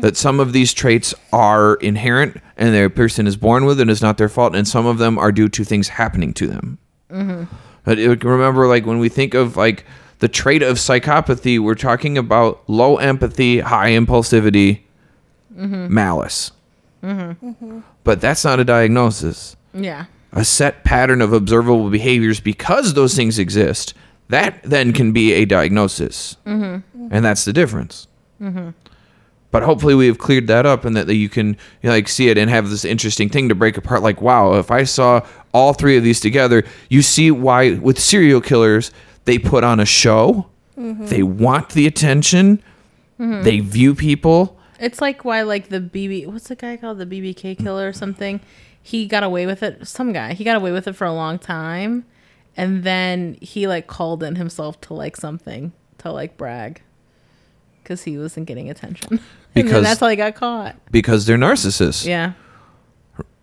that 0.01 0.15
some 0.15 0.39
of 0.39 0.53
these 0.53 0.73
traits 0.73 1.13
are 1.33 1.75
inherent 1.75 2.37
and 2.55 2.73
their 2.73 2.89
person 2.89 3.27
is 3.27 3.35
born 3.35 3.65
with 3.65 3.79
and 3.81 3.89
it's 3.91 4.01
not 4.01 4.17
their 4.17 4.29
fault 4.29 4.55
and 4.55 4.65
some 4.67 4.85
of 4.85 4.97
them 4.97 5.17
are 5.17 5.31
due 5.33 5.49
to 5.49 5.63
things 5.65 5.87
happening 5.89 6.33
to 6.35 6.47
them 6.47 6.77
Mm-hmm. 7.11 7.43
but 7.83 7.99
it, 7.99 8.23
remember, 8.23 8.65
like 8.67 8.85
when 8.85 8.97
we 8.99 9.09
think 9.09 9.33
of 9.33 9.55
like 9.57 9.85
the 10.19 10.27
trait 10.27 10.61
of 10.63 10.77
psychopathy, 10.77 11.59
we're 11.59 11.75
talking 11.75 12.17
about 12.17 12.63
low 12.67 12.97
empathy, 12.97 13.59
high 13.59 13.91
impulsivity, 13.91 14.81
Mhm. 15.57 15.89
malice. 15.89 16.51
Mm-hmm. 17.03 17.79
But 18.03 18.21
that's 18.21 18.43
not 18.43 18.59
a 18.59 18.63
diagnosis. 18.63 19.55
Yeah. 19.73 20.05
A 20.33 20.43
set 20.43 20.83
pattern 20.83 21.21
of 21.21 21.33
observable 21.33 21.89
behaviors 21.89 22.39
because 22.39 22.93
those 22.93 23.15
things 23.15 23.39
exist. 23.39 23.93
That 24.29 24.61
then 24.63 24.91
can 24.91 25.11
be 25.11 25.33
a 25.33 25.45
diagnosis. 25.45 26.37
Mm-hmm. 26.45 27.07
And 27.11 27.23
that's 27.25 27.45
the 27.45 27.53
difference. 27.53 28.07
Mm-hmm. 28.41 28.69
But 29.51 29.63
hopefully 29.63 29.95
we 29.95 30.07
have 30.07 30.17
cleared 30.17 30.47
that 30.47 30.65
up 30.65 30.83
and 30.83 30.97
that, 30.97 31.07
that 31.07 31.15
you 31.15 31.29
can 31.29 31.49
you 31.49 31.55
know, 31.83 31.91
like 31.91 32.09
see 32.09 32.27
it 32.27 32.37
and 32.37 32.49
have 32.49 32.69
this 32.69 32.83
interesting 32.83 33.29
thing 33.29 33.47
to 33.49 33.55
break 33.55 33.77
apart 33.77 34.01
like 34.01 34.21
wow, 34.21 34.55
if 34.55 34.71
I 34.71 34.83
saw 34.83 35.21
all 35.53 35.71
three 35.73 35.95
of 35.95 36.03
these 36.03 36.19
together, 36.19 36.63
you 36.89 37.01
see 37.01 37.31
why 37.31 37.73
with 37.75 37.97
serial 37.99 38.41
killers 38.41 38.91
they 39.25 39.37
put 39.39 39.63
on 39.63 39.79
a 39.79 39.85
show. 39.85 40.47
Mhm. 40.77 41.07
They 41.09 41.23
want 41.23 41.69
the 41.69 41.87
attention. 41.87 42.61
Mhm. 43.19 43.43
They 43.43 43.59
view 43.59 43.95
people. 43.95 44.59
It's 44.79 44.99
like 45.01 45.23
why 45.23 45.41
like 45.43 45.69
the 45.69 45.79
BB 45.79 46.25
what's 46.27 46.47
the 46.49 46.55
guy 46.55 46.75
called 46.77 46.97
the 46.97 47.05
BBK 47.05 47.55
killer 47.57 47.87
or 47.87 47.93
something? 47.93 48.39
He 48.81 49.07
got 49.07 49.23
away 49.23 49.45
with 49.45 49.63
it. 49.63 49.87
Some 49.87 50.11
guy 50.13 50.33
he 50.33 50.43
got 50.43 50.55
away 50.57 50.71
with 50.71 50.87
it 50.87 50.95
for 50.95 51.05
a 51.05 51.13
long 51.13 51.39
time, 51.39 52.05
and 52.57 52.83
then 52.83 53.37
he 53.41 53.67
like 53.67 53.87
called 53.87 54.21
in 54.21 54.35
himself 54.35 54.79
to 54.81 54.93
like 54.93 55.15
something 55.15 55.71
to 55.99 56.11
like 56.11 56.35
brag, 56.37 56.81
because 57.81 58.03
he 58.03 58.17
wasn't 58.17 58.45
getting 58.47 58.69
attention. 58.69 59.07
and 59.11 59.19
then 59.53 59.63
Because- 59.65 59.83
that's 59.83 59.99
how 60.01 60.07
he 60.09 60.15
got 60.17 60.35
caught. 60.35 60.75
because 60.91 61.25
they're 61.25 61.37
narcissists. 61.37 62.05
Yeah. 62.05 62.33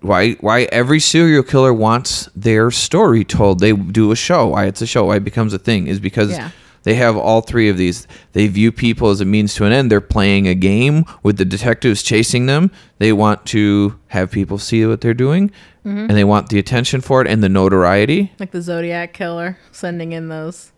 Why 0.02 0.32
why 0.40 0.62
every 0.72 1.00
serial 1.00 1.42
killer 1.42 1.72
wants 1.72 2.28
their 2.36 2.70
story 2.70 3.24
told. 3.24 3.60
They 3.60 3.72
do 3.72 4.10
a 4.12 4.16
show. 4.16 4.48
Why 4.48 4.66
it's 4.66 4.82
a 4.82 4.86
show, 4.86 5.04
why 5.06 5.16
it 5.16 5.24
becomes 5.24 5.52
a 5.54 5.58
thing 5.58 5.86
is 5.86 6.00
because 6.00 6.30
Yeah. 6.32 6.50
they 6.82 6.94
have 6.94 7.16
all 7.16 7.40
three 7.40 7.68
of 7.68 7.76
these. 7.76 8.06
They 8.32 8.48
view 8.48 8.72
people 8.72 9.10
as 9.10 9.20
a 9.20 9.24
means 9.24 9.54
to 9.54 9.64
an 9.64 9.72
end. 9.72 9.90
They're 9.90 10.00
playing 10.00 10.48
a 10.48 10.54
game 10.54 11.04
with 11.22 11.36
the 11.36 11.44
detectives 11.44 12.02
chasing 12.02 12.46
them. 12.46 12.70
They 12.98 13.12
want 13.12 13.46
to 13.46 13.94
have 14.08 14.30
people 14.30 14.58
see 14.58 14.84
what 14.86 15.00
they're 15.00 15.14
doing 15.14 15.50
Mhm. 15.86 16.08
and 16.08 16.10
they 16.10 16.24
want 16.24 16.48
the 16.48 16.58
attention 16.58 17.00
for 17.00 17.22
it 17.22 17.28
and 17.28 17.42
the 17.42 17.48
notoriety. 17.48 18.32
Like 18.40 18.50
the 18.50 18.62
Zodiac 18.62 19.12
killer 19.12 19.58
sending 19.70 20.12
in 20.12 20.28
those 20.28 20.72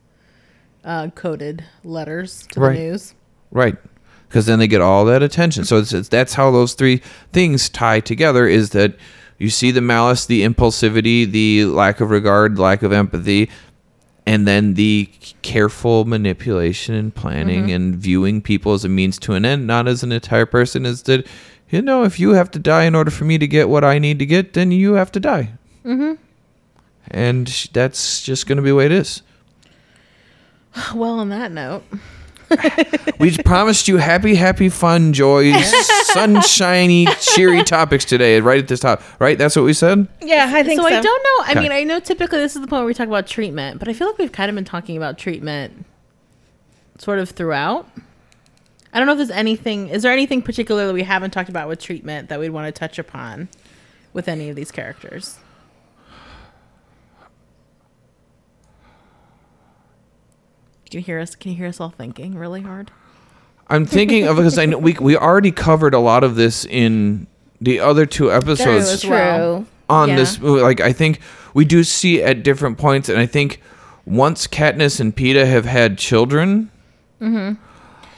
uh, 0.84 1.08
coded 1.14 1.64
letters 1.82 2.46
to 2.52 2.60
Right. 2.60 2.74
the 2.76 2.78
news. 2.82 3.14
Right. 3.50 3.76
Because 4.34 4.46
then 4.46 4.58
they 4.58 4.66
get 4.66 4.80
all 4.80 5.04
that 5.04 5.22
attention. 5.22 5.64
So 5.64 5.76
it's, 5.78 5.92
it's 5.92 6.08
that's 6.08 6.34
how 6.34 6.50
those 6.50 6.74
three 6.74 7.00
things 7.32 7.68
tie 7.68 8.00
together 8.00 8.48
is 8.48 8.70
that 8.70 8.96
you 9.38 9.48
see 9.48 9.70
the 9.70 9.80
malice, 9.80 10.26
the 10.26 10.42
impulsivity, 10.42 11.24
the 11.24 11.66
lack 11.66 12.00
of 12.00 12.10
regard, 12.10 12.58
lack 12.58 12.82
of 12.82 12.92
empathy, 12.92 13.48
and 14.26 14.44
then 14.44 14.74
the 14.74 15.08
careful 15.42 16.04
manipulation 16.04 16.96
and 16.96 17.14
planning 17.14 17.68
Mhm. 17.68 17.74
and 17.76 17.94
viewing 17.94 18.42
people 18.42 18.72
as 18.72 18.84
a 18.84 18.88
means 18.88 19.20
to 19.20 19.34
an 19.34 19.44
end, 19.44 19.68
not 19.68 19.86
as 19.86 20.02
an 20.02 20.10
entire 20.10 20.46
person. 20.46 20.84
Is 20.84 21.02
that, 21.02 21.24
you 21.70 21.80
know, 21.80 22.02
if 22.02 22.18
you 22.18 22.30
have 22.30 22.50
to 22.50 22.58
die 22.58 22.86
in 22.86 22.96
order 22.96 23.12
for 23.12 23.24
me 23.24 23.38
to 23.38 23.46
get 23.46 23.68
what 23.68 23.84
I 23.84 24.00
need 24.00 24.18
to 24.18 24.26
get, 24.26 24.54
then 24.54 24.72
you 24.72 24.94
have 24.94 25.12
to 25.12 25.20
die. 25.20 25.50
Mm-hmm. 25.86 26.14
And 27.08 27.68
that's 27.72 28.20
just 28.20 28.48
going 28.48 28.56
to 28.56 28.62
be 28.62 28.70
the 28.70 28.74
way 28.74 28.86
it 28.86 28.90
is. 28.92 29.22
Well, 30.92 31.20
on 31.20 31.28
that 31.28 31.52
note, 31.52 31.84
We 33.18 33.36
promised 33.38 33.86
you 33.88 33.96
happy, 33.98 34.34
happy, 34.34 34.68
fun, 34.68 35.12
joy, 35.12 35.52
sunshiny, 35.62 37.06
cheery 37.20 37.62
topics 37.62 38.04
today, 38.04 38.40
right 38.40 38.58
at 38.58 38.68
this 38.68 38.80
top. 38.80 39.02
Right? 39.20 39.38
That's 39.38 39.56
what 39.56 39.64
we 39.64 39.72
said? 39.72 40.08
Yeah, 40.20 40.50
I 40.52 40.62
think 40.62 40.80
so. 40.80 40.88
so. 40.88 40.94
I 40.94 41.00
don't 41.00 41.22
know. 41.22 41.44
I 41.46 41.50
Okay. 41.52 41.60
mean, 41.60 41.72
I 41.72 41.84
know 41.84 42.00
typically 42.00 42.38
this 42.40 42.54
is 42.56 42.60
the 42.62 42.66
point 42.66 42.80
where 42.80 42.86
we 42.86 42.94
talk 42.94 43.06
about 43.08 43.26
treatment, 43.26 43.78
but 43.78 43.88
I 43.88 43.92
feel 43.92 44.08
like 44.08 44.18
we've 44.18 44.32
kind 44.32 44.48
of 44.50 44.54
been 44.54 44.64
talking 44.64 44.96
about 44.96 45.16
treatment 45.18 45.86
sort 46.98 47.18
of 47.18 47.30
throughout. 47.30 47.88
I 48.92 48.98
don't 48.98 49.06
know 49.06 49.12
if 49.12 49.18
there's 49.18 49.30
anything. 49.30 49.88
Is 49.88 50.02
there 50.02 50.12
anything 50.12 50.42
particular 50.42 50.86
that 50.86 50.92
we 50.92 51.02
haven't 51.02 51.30
talked 51.32 51.48
about 51.48 51.68
with 51.68 51.80
treatment 51.80 52.28
that 52.28 52.38
we'd 52.38 52.50
want 52.50 52.72
to 52.72 52.78
touch 52.78 52.98
upon 52.98 53.48
with 54.12 54.28
any 54.28 54.50
of 54.50 54.56
these 54.56 54.70
characters? 54.70 55.38
Can 60.94 61.00
you 61.00 61.06
hear 61.06 61.18
us? 61.18 61.34
Can 61.34 61.50
you 61.50 61.56
hear 61.56 61.66
us 61.66 61.80
all 61.80 61.90
thinking 61.90 62.36
really 62.38 62.60
hard? 62.60 62.92
I'm 63.66 63.84
thinking 63.84 64.28
of 64.28 64.36
because 64.36 64.58
I 64.58 64.66
know 64.66 64.78
we 64.78 64.92
we 64.92 65.16
already 65.16 65.50
covered 65.50 65.92
a 65.92 65.98
lot 65.98 66.22
of 66.22 66.36
this 66.36 66.64
in 66.64 67.26
the 67.60 67.80
other 67.80 68.06
two 68.06 68.30
episodes 68.30 68.86
as 68.88 69.04
well. 69.04 69.66
on 69.88 70.10
Yeah. 70.10 70.14
this. 70.16 70.40
Like 70.40 70.80
I 70.80 70.92
think 70.92 71.18
we 71.52 71.64
do 71.64 71.82
see 71.82 72.22
at 72.22 72.44
different 72.44 72.78
points, 72.78 73.08
and 73.08 73.18
I 73.18 73.26
think 73.26 73.60
once 74.06 74.46
Katniss 74.46 75.00
and 75.00 75.16
Peeta 75.16 75.44
have 75.48 75.64
had 75.64 75.98
children, 75.98 76.70
Mm-hmm. 77.20 77.54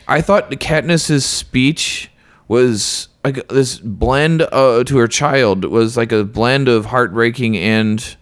I 0.07 0.21
thought 0.21 0.51
Katniss's 0.51 1.25
speech 1.25 2.11
was 2.47 3.09
like 3.25 3.49
this 3.49 3.79
blend 3.79 4.43
uh, 4.53 4.85
to 4.85 4.99
her 4.99 5.09
child 5.09 5.65
was 5.65 5.97
like 5.97 6.13
a 6.13 6.25
blend 6.25 6.69
of 6.69 6.85
heartbreaking 6.87 7.57
and 7.57 8.17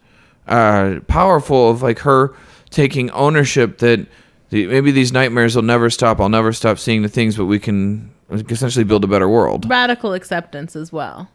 uh, 0.47 1.01
powerful 1.09 1.70
of 1.70 1.82
like 1.82 1.98
her 2.01 2.36
taking 2.70 3.10
ownership 3.10 3.78
that 3.78 3.98
the, 3.98 4.06
maybe 4.55 4.90
these 4.90 5.12
nightmares 5.12 5.56
will 5.56 5.62
never 5.62 5.90
stop. 5.90 6.20
I'll 6.20 6.28
never 6.28 6.52
stop 6.52 6.78
seeing 6.78 7.02
the 7.02 7.09
things, 7.09 7.36
but 7.36 7.47
we 7.47 7.59
can 7.59 8.12
essentially 8.31 8.85
build 8.85 9.05
a 9.05 9.09
better 9.09 9.28
world. 9.28 9.68
Radical 9.68 10.12
acceptance 10.14 10.76
as 10.76 10.93
well 10.93 11.28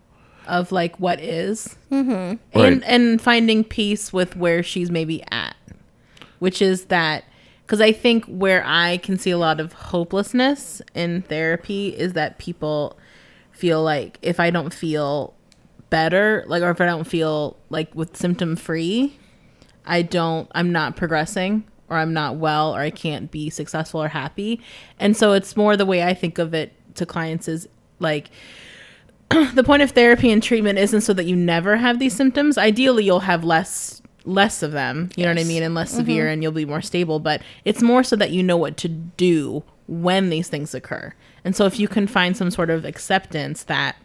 of 0.47 0.71
like 0.71 0.99
what 0.99 1.19
is. 1.19 1.75
Mm-hmm. 1.91 2.57
Right. 2.59 2.73
and 2.73 2.83
and 2.83 3.21
finding 3.21 3.63
peace 3.63 4.11
with 4.11 4.35
where 4.35 4.63
she's 4.63 4.89
maybe 4.89 5.23
at 5.31 5.55
which 6.39 6.61
is 6.61 6.85
that 6.85 7.25
because 7.65 7.79
i 7.81 7.91
think 7.91 8.25
where 8.25 8.63
i 8.65 8.97
can 8.97 9.17
see 9.17 9.29
a 9.31 9.37
lot 9.37 9.59
of 9.59 9.73
hopelessness 9.73 10.81
in 10.95 11.21
therapy 11.23 11.89
is 11.89 12.13
that 12.13 12.37
people 12.39 12.97
feel 13.51 13.83
like 13.83 14.17
if 14.21 14.39
i 14.39 14.49
don't 14.49 14.73
feel 14.73 15.33
better 15.89 16.43
like 16.47 16.63
or 16.63 16.71
if 16.71 16.81
i 16.81 16.85
don't 16.85 17.05
feel 17.05 17.57
like 17.69 17.93
with 17.93 18.15
symptom 18.15 18.55
free 18.55 19.17
i 19.85 20.01
don't 20.01 20.49
i'm 20.53 20.71
not 20.71 20.95
progressing 20.95 21.63
or 21.89 21.97
i'm 21.97 22.13
not 22.13 22.35
well 22.37 22.75
or 22.75 22.79
i 22.81 22.89
can't 22.89 23.31
be 23.31 23.49
successful 23.49 24.01
or 24.01 24.07
happy 24.09 24.59
and 24.99 25.15
so 25.17 25.33
it's 25.33 25.55
more 25.57 25.75
the 25.77 25.85
way 25.85 26.03
i 26.03 26.13
think 26.13 26.37
of 26.37 26.53
it 26.53 26.73
to 26.95 27.05
clients 27.05 27.47
is 27.47 27.67
like 27.99 28.29
the 29.53 29.63
point 29.63 29.81
of 29.83 29.91
therapy 29.91 30.31
and 30.31 30.41
treatment 30.41 30.79
isn't 30.79 31.01
so 31.01 31.13
that 31.13 31.25
you 31.25 31.35
never 31.35 31.77
have 31.77 31.99
these 31.99 32.15
symptoms. 32.15 32.57
Ideally, 32.57 33.03
you'll 33.03 33.19
have 33.19 33.43
less 33.43 34.01
less 34.25 34.63
of 34.63 34.71
them. 34.71 35.09
You 35.15 35.23
know 35.25 35.29
what 35.31 35.39
I 35.39 35.43
mean, 35.43 35.61
and 35.61 35.75
less 35.75 35.91
Mhm. 35.93 35.97
severe, 35.97 36.27
and 36.27 36.41
you'll 36.41 36.51
be 36.51 36.65
more 36.65 36.81
stable. 36.81 37.19
But 37.19 37.41
it's 37.63 37.81
more 37.83 38.03
so 38.03 38.15
that 38.15 38.31
you 38.31 38.41
know 38.41 38.57
what 38.57 38.75
to 38.77 38.87
do 38.89 39.63
when 39.87 40.29
these 40.31 40.47
things 40.47 40.73
occur. 40.73 41.13
And 41.45 41.55
so, 41.55 41.65
if 41.65 41.79
you 41.79 41.87
can 41.87 42.07
find 42.07 42.35
some 42.35 42.49
sort 42.49 42.71
of 42.71 42.85
acceptance 42.85 43.63
that, 43.65 43.97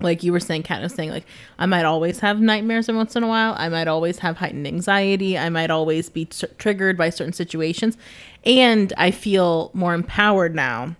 like 0.00 0.22
you 0.22 0.32
were 0.32 0.40
saying, 0.40 0.62
Kat 0.62 0.82
was 0.82 0.94
saying, 0.94 1.10
like 1.10 1.26
I 1.58 1.66
might 1.66 1.84
always 1.84 2.20
have 2.20 2.40
nightmares 2.40 2.88
every 2.88 2.96
once 2.98 3.16
in 3.16 3.22
a 3.22 3.28
while. 3.28 3.54
I 3.58 3.68
might 3.68 3.88
always 3.88 4.18
have 4.20 4.38
heightened 4.38 4.66
anxiety. 4.66 5.36
I 5.36 5.48
might 5.50 5.70
always 5.70 6.08
be 6.08 6.24
tr- 6.26 6.46
triggered 6.58 6.96
by 6.96 7.10
certain 7.10 7.32
situations, 7.32 7.96
and 8.44 8.92
I 8.96 9.10
feel 9.10 9.70
more 9.74 9.92
empowered 9.94 10.54
now 10.54 10.96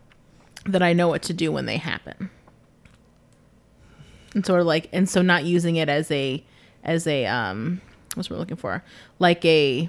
that 0.66 0.82
I 0.82 0.92
know 0.92 1.08
what 1.08 1.22
to 1.22 1.32
do 1.32 1.50
when 1.50 1.66
they 1.66 1.78
happen 1.78 2.30
and 4.34 4.44
sort 4.46 4.60
of 4.60 4.66
like 4.66 4.88
and 4.92 5.08
so 5.08 5.22
not 5.22 5.44
using 5.44 5.76
it 5.76 5.88
as 5.88 6.10
a 6.10 6.42
as 6.84 7.06
a 7.06 7.26
um 7.26 7.80
what's 8.14 8.30
we're 8.30 8.36
looking 8.36 8.56
for 8.56 8.84
like 9.18 9.44
a 9.44 9.88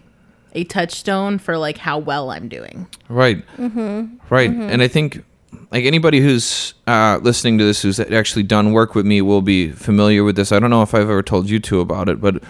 a 0.53 0.63
touchstone 0.65 1.37
for 1.37 1.57
like 1.57 1.77
how 1.77 1.97
well 1.97 2.31
i'm 2.31 2.47
doing 2.47 2.87
Right. 3.09 3.45
Mhm. 3.57 4.17
Right. 4.29 4.49
Mhm. 4.49 4.69
And 4.71 4.81
I 4.81 4.87
think 4.87 5.23
like 5.71 5.85
anybody 5.85 6.19
who's 6.19 6.73
uh, 6.87 7.19
listening 7.21 7.57
to 7.57 7.63
this 7.63 7.81
who's 7.81 7.99
actually 7.99 8.43
done 8.43 8.73
work 8.73 8.95
with 8.95 9.05
me 9.05 9.21
will 9.21 9.41
be 9.41 9.71
familiar 9.71 10.23
with 10.23 10.35
this. 10.35 10.51
I 10.51 10.59
don't 10.59 10.69
know 10.69 10.81
if 10.81 10.93
I've 10.93 11.09
ever 11.09 11.23
told 11.23 11.49
you 11.49 11.59
two 11.59 11.79
about 11.79 12.09
it, 12.09 12.19
but 12.19 12.43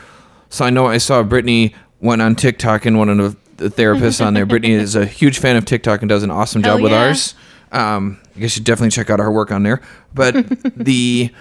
so 0.49 0.65
I 0.65 0.69
know 0.69 0.87
I 0.87 0.97
saw 0.97 1.23
Brittany 1.23 1.75
went 1.99 2.21
on 2.21 2.35
TikTok 2.35 2.85
and 2.85 2.97
one 2.97 3.09
of 3.09 3.37
the 3.57 3.69
therapists 3.69 4.25
on 4.25 4.33
there. 4.33 4.45
Brittany 4.45 4.73
is 4.73 4.95
a 4.95 5.05
huge 5.05 5.39
fan 5.39 5.55
of 5.55 5.65
TikTok 5.65 6.01
and 6.01 6.09
does 6.09 6.23
an 6.23 6.31
awesome 6.31 6.63
Hell 6.63 6.77
job 6.77 6.83
with 6.83 6.91
yeah. 6.91 7.05
ours. 7.05 7.35
Um, 7.71 8.19
I 8.35 8.39
guess 8.39 8.43
you 8.43 8.49
should 8.49 8.63
definitely 8.63 8.91
check 8.91 9.09
out 9.09 9.19
her 9.19 9.31
work 9.31 9.51
on 9.51 9.63
there. 9.63 9.81
But 10.13 10.33
the 10.75 11.31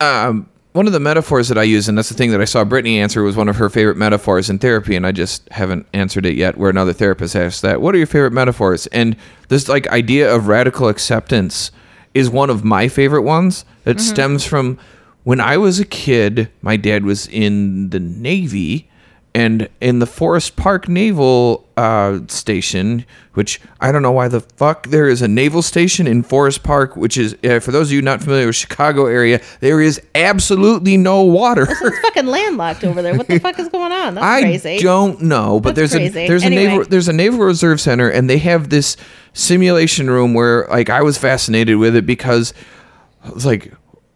um, 0.00 0.48
one 0.74 0.88
of 0.88 0.92
the 0.92 0.98
metaphors 0.98 1.46
that 1.48 1.56
I 1.56 1.62
use, 1.62 1.88
and 1.88 1.96
that's 1.96 2.08
the 2.08 2.16
thing 2.16 2.32
that 2.32 2.40
I 2.40 2.44
saw 2.46 2.64
Brittany 2.64 2.98
answer, 2.98 3.22
was 3.22 3.36
one 3.36 3.48
of 3.48 3.56
her 3.56 3.70
favorite 3.70 3.96
metaphors 3.96 4.50
in 4.50 4.58
therapy, 4.58 4.96
and 4.96 5.06
I 5.06 5.12
just 5.12 5.48
haven't 5.52 5.86
answered 5.94 6.26
it 6.26 6.34
yet. 6.34 6.58
Where 6.58 6.68
another 6.68 6.92
therapist 6.92 7.36
asked 7.36 7.62
that, 7.62 7.80
"What 7.80 7.94
are 7.94 7.98
your 7.98 8.08
favorite 8.08 8.32
metaphors?" 8.32 8.86
And 8.88 9.14
this 9.48 9.68
like 9.68 9.86
idea 9.88 10.34
of 10.34 10.48
radical 10.48 10.88
acceptance 10.88 11.70
is 12.12 12.28
one 12.28 12.50
of 12.50 12.64
my 12.64 12.88
favorite 12.88 13.22
ones. 13.22 13.64
It 13.86 13.98
Mhm. 13.98 14.00
stems 14.00 14.44
from 14.44 14.76
when 15.22 15.40
I 15.40 15.58
was 15.58 15.78
a 15.78 15.84
kid. 15.84 16.48
My 16.60 16.76
dad 16.76 17.04
was 17.04 17.28
in 17.28 17.90
the 17.90 18.00
Navy, 18.00 18.88
and 19.34 19.68
in 19.80 19.98
the 19.98 20.06
Forest 20.06 20.54
Park 20.54 20.88
Naval 20.88 21.66
uh, 21.76 22.20
Station, 22.28 23.04
which 23.32 23.60
I 23.80 23.90
don't 23.90 24.02
know 24.02 24.12
why 24.12 24.28
the 24.28 24.40
fuck 24.40 24.86
there 24.86 25.08
is 25.08 25.22
a 25.22 25.28
naval 25.28 25.60
station 25.60 26.06
in 26.06 26.22
Forest 26.22 26.62
Park, 26.62 26.96
which 26.96 27.16
is 27.18 27.36
uh, 27.42 27.58
for 27.58 27.72
those 27.72 27.88
of 27.88 27.92
you 27.94 28.00
not 28.02 28.22
familiar 28.22 28.46
with 28.46 28.54
Chicago 28.54 29.06
area, 29.06 29.40
there 29.58 29.80
is 29.80 30.00
absolutely 30.14 30.96
no 30.96 31.24
water. 31.24 31.66
It's 31.68 31.98
fucking 32.00 32.26
landlocked 32.26 32.84
over 32.84 33.02
there. 33.02 33.16
What 33.16 33.26
the 33.26 33.40
fuck 33.40 33.58
is 33.58 33.68
going 33.68 33.90
on? 33.90 34.14
That's 34.14 34.24
I 34.24 34.42
crazy. 34.42 34.78
don't 34.78 35.22
know, 35.22 35.58
but 35.58 35.74
That's 35.74 35.92
there's 35.92 36.12
crazy. 36.12 36.26
a 36.26 36.28
there's 36.28 36.44
a 36.44 36.50
naval 36.50 36.84
there's 36.84 37.08
a 37.08 37.12
naval 37.12 37.40
reserve 37.40 37.80
center, 37.80 38.08
and 38.08 38.30
they 38.30 38.38
have 38.38 38.70
this 38.70 38.96
simulation 39.32 40.08
room 40.08 40.32
where 40.34 40.66
like 40.70 40.90
I 40.90 41.02
was 41.02 41.18
fascinated 41.18 41.76
with 41.78 41.96
it 41.96 42.06
because 42.06 42.54
it's 43.24 43.44
like 43.44 43.72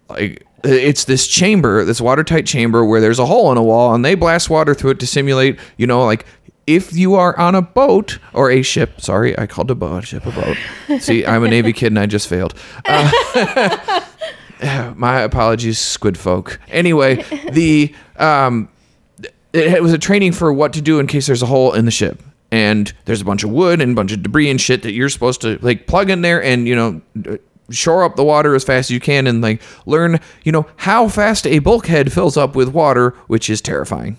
like 0.09 0.45
it's 0.64 1.05
this 1.05 1.26
chamber, 1.26 1.85
this 1.85 2.01
watertight 2.01 2.47
chamber 2.47 2.85
where 2.85 3.01
there's 3.01 3.18
a 3.18 3.26
hole 3.26 3.52
in 3.52 3.59
a 3.59 3.62
wall, 3.62 3.94
and 3.94 4.05
they 4.05 4.14
blast 4.14 4.51
water 4.51 4.74
through 4.74 4.90
it 4.90 5.01
to 5.01 5.06
simulate, 5.06 5.59
you 5.76 5.86
know, 5.86 6.05
like 6.05 6.24
if 6.66 6.93
you 6.93 7.14
are 7.14 7.36
on 7.39 7.55
a 7.55 7.62
boat 7.62 8.18
or 8.35 8.51
a 8.51 8.62
ship. 8.62 9.01
Sorry, 9.01 9.36
I 9.39 9.47
called 9.47 9.70
a 9.70 9.74
boat, 9.74 10.05
a 10.05 10.06
ship 10.06 10.26
a 10.26 10.32
boat. 10.32 10.56
See, 11.01 11.24
I'm 11.24 11.43
a 11.43 11.48
Navy 11.48 11.72
kid 11.72 11.89
and 11.89 11.98
I 11.98 12.06
just 12.06 12.28
failed. 12.28 12.55
Uh, 12.85 14.05
my 14.97 15.20
apologies, 15.20 15.78
squid 15.78 16.18
folk. 16.18 16.60
Anyway, 16.68 17.24
the 17.52 17.94
um, 18.16 18.68
it 19.55 19.82
was 19.82 19.94
a 19.94 19.98
training 19.98 20.32
for 20.32 20.52
what 20.52 20.74
to 20.74 20.82
do 20.82 20.98
in 20.98 21.06
case 21.06 21.26
there's 21.26 21.43
a 21.43 21.47
hole 21.47 21.72
in 21.72 21.86
the 21.86 21.90
ship 21.90 22.22
and 22.51 22.93
there's 23.05 23.20
a 23.20 23.24
bunch 23.24 23.44
of 23.44 23.51
wood 23.51 23.80
and 23.80 23.93
a 23.93 23.94
bunch 23.94 24.12
of 24.12 24.22
debris 24.22 24.51
and 24.51 24.60
shit 24.60 24.82
that 24.82 24.93
you're 24.93 25.09
supposed 25.09 25.40
to 25.40 25.59
like 25.62 25.86
plug 25.86 26.10
in 26.10 26.22
there 26.22 26.43
and 26.43 26.66
you 26.66 26.76
know 26.76 27.39
shore 27.70 28.05
up 28.05 28.16
the 28.16 28.24
water 28.24 28.55
as 28.55 28.65
fast 28.65 28.86
as 28.86 28.90
you 28.90 29.01
can 29.01 29.27
and 29.27 29.43
like 29.43 29.61
learn 29.86 30.19
you 30.45 30.53
know 30.53 30.66
how 30.77 31.09
fast 31.09 31.47
a 31.47 31.59
bulkhead 31.59 32.12
fills 32.12 32.36
up 32.36 32.57
with 32.57 32.69
water 32.69 33.11
which 33.27 33.51
is 33.51 33.61
terrifying 33.61 34.16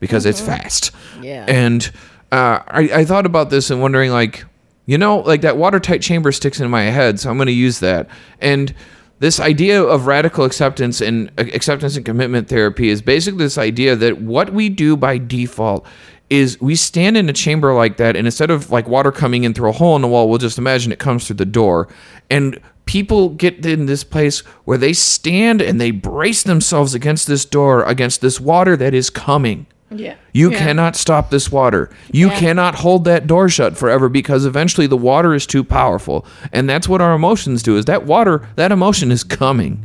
because 0.00 0.26
it's 0.26 0.40
fast. 0.40 0.90
Yeah. 1.20 1.44
and 1.48 1.90
uh, 2.32 2.60
I, 2.66 2.80
I 2.92 3.04
thought 3.04 3.26
about 3.26 3.50
this 3.50 3.70
and 3.70 3.80
wondering 3.80 4.10
like 4.10 4.44
you 4.86 4.98
know 4.98 5.18
like 5.18 5.42
that 5.42 5.56
watertight 5.56 6.02
chamber 6.02 6.32
sticks 6.32 6.60
in 6.60 6.70
my 6.70 6.82
head 6.82 7.20
so 7.20 7.30
i'm 7.30 7.36
going 7.36 7.46
to 7.46 7.52
use 7.52 7.80
that. 7.80 8.08
And 8.40 8.74
this 9.20 9.38
idea 9.38 9.80
of 9.80 10.06
radical 10.06 10.44
acceptance 10.44 11.00
and 11.00 11.30
uh, 11.38 11.44
acceptance 11.54 11.96
and 11.96 12.04
commitment 12.04 12.48
therapy 12.48 12.88
is 12.88 13.00
basically 13.00 13.44
this 13.44 13.56
idea 13.56 13.94
that 13.94 14.20
what 14.20 14.52
we 14.52 14.68
do 14.68 14.96
by 14.96 15.18
default 15.18 15.86
is 16.32 16.58
we 16.60 16.74
stand 16.74 17.16
in 17.16 17.28
a 17.28 17.32
chamber 17.32 17.74
like 17.74 17.98
that 17.98 18.16
and 18.16 18.26
instead 18.26 18.50
of 18.50 18.70
like 18.70 18.88
water 18.88 19.12
coming 19.12 19.44
in 19.44 19.52
through 19.52 19.68
a 19.68 19.72
hole 19.72 19.94
in 19.96 20.02
the 20.02 20.08
wall 20.08 20.28
we'll 20.28 20.38
just 20.38 20.56
imagine 20.58 20.90
it 20.90 20.98
comes 20.98 21.26
through 21.26 21.36
the 21.36 21.44
door 21.44 21.88
and 22.30 22.58
people 22.86 23.28
get 23.28 23.64
in 23.66 23.84
this 23.86 24.02
place 24.02 24.40
where 24.64 24.78
they 24.78 24.92
stand 24.92 25.60
and 25.60 25.80
they 25.80 25.90
brace 25.90 26.42
themselves 26.42 26.94
against 26.94 27.26
this 27.26 27.44
door 27.44 27.82
against 27.84 28.20
this 28.22 28.40
water 28.40 28.76
that 28.76 28.94
is 28.94 29.10
coming 29.10 29.66
Yeah. 29.90 30.14
you 30.32 30.50
Yeah. 30.50 30.58
cannot 30.58 30.96
stop 30.96 31.28
this 31.28 31.52
water. 31.52 31.90
You 32.10 32.28
Yeah. 32.28 32.38
cannot 32.38 32.76
hold 32.76 33.04
that 33.04 33.26
door 33.26 33.50
shut 33.50 33.76
forever 33.76 34.08
because 34.08 34.46
eventually 34.46 34.86
the 34.86 34.96
water 34.96 35.34
is 35.34 35.44
too 35.46 35.62
powerful. 35.62 36.24
And 36.50 36.66
that's 36.66 36.88
what 36.88 37.02
our 37.02 37.12
emotions 37.14 37.62
do 37.62 37.76
is 37.76 37.84
that 37.84 38.06
water, 38.06 38.40
that 38.56 38.72
emotion 38.72 39.12
is 39.12 39.22
coming. 39.22 39.84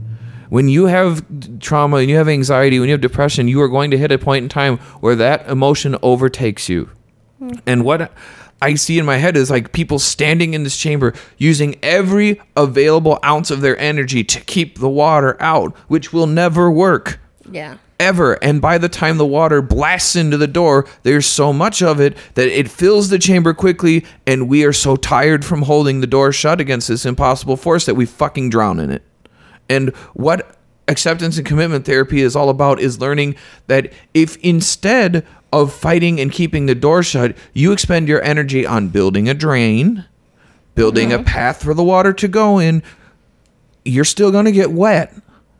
When 0.49 0.69
you 0.69 0.85
have 0.85 1.25
trauma 1.59 1.97
and 1.97 2.09
you 2.09 2.15
have 2.17 2.29
anxiety, 2.29 2.79
when 2.79 2.87
you 2.89 2.93
have 2.93 3.01
depression, 3.01 3.47
you 3.47 3.61
are 3.61 3.67
going 3.67 3.91
to 3.91 3.97
hit 3.97 4.11
a 4.11 4.17
point 4.17 4.43
in 4.43 4.49
time 4.49 4.77
where 5.01 5.15
that 5.15 5.47
emotion 5.49 5.95
overtakes 6.01 6.69
you. 6.69 6.89
Hmm. 7.39 7.51
And 7.65 7.83
what 7.83 8.11
I 8.61 8.73
see 8.75 8.97
in 8.97 9.05
my 9.05 9.17
head 9.17 9.37
is 9.37 9.49
like 9.49 9.71
people 9.71 9.99
standing 9.99 10.53
in 10.53 10.63
this 10.63 10.77
chamber 10.77 11.13
using 11.37 11.77
every 11.83 12.41
available 12.55 13.19
ounce 13.23 13.51
of 13.51 13.61
their 13.61 13.77
energy 13.77 14.23
to 14.23 14.39
keep 14.41 14.79
the 14.79 14.89
water 14.89 15.37
out, 15.39 15.75
which 15.87 16.11
will 16.11 16.27
never 16.27 16.71
work 16.71 17.19
Yeah. 17.51 17.75
ever. 17.99 18.33
And 18.43 18.59
by 18.61 18.77
the 18.79 18.89
time 18.89 19.17
the 19.17 19.25
water 19.27 19.61
blasts 19.61 20.15
into 20.15 20.37
the 20.37 20.47
door, 20.47 20.87
there's 21.03 21.27
so 21.27 21.53
much 21.53 21.83
of 21.83 21.99
it 21.99 22.17
that 22.33 22.47
it 22.47 22.69
fills 22.69 23.09
the 23.09 23.19
chamber 23.19 23.53
quickly, 23.53 24.05
and 24.25 24.47
we 24.47 24.63
are 24.63 24.73
so 24.73 24.95
tired 24.95 25.45
from 25.45 25.63
holding 25.63 26.01
the 26.01 26.07
door 26.07 26.31
shut 26.31 26.59
against 26.59 26.87
this 26.87 27.05
impossible 27.05 27.57
force 27.57 27.85
that 27.85 27.95
we 27.95 28.05
fucking 28.07 28.49
drown 28.49 28.79
in 28.79 28.89
it. 28.89 29.03
And 29.69 29.89
what 30.13 30.57
acceptance 30.87 31.37
and 31.37 31.45
commitment 31.45 31.85
therapy 31.85 32.21
is 32.21 32.35
all 32.35 32.49
about 32.49 32.79
is 32.79 32.99
learning 32.99 33.35
that 33.67 33.91
if 34.13 34.37
instead 34.37 35.25
of 35.51 35.73
fighting 35.73 36.19
and 36.19 36.31
keeping 36.31 36.65
the 36.65 36.75
door 36.75 37.03
shut, 37.03 37.35
you 37.53 37.71
expend 37.71 38.07
your 38.07 38.21
energy 38.23 38.65
on 38.65 38.89
building 38.89 39.29
a 39.29 39.33
drain, 39.33 40.05
building 40.75 41.11
a 41.11 41.17
mm-hmm. 41.17 41.25
path 41.25 41.63
for 41.63 41.73
the 41.73 41.83
water 41.83 42.13
to 42.13 42.27
go 42.27 42.59
in, 42.59 42.83
you're 43.85 44.05
still 44.05 44.31
going 44.31 44.45
to 44.45 44.51
get 44.51 44.71
wet. 44.71 45.13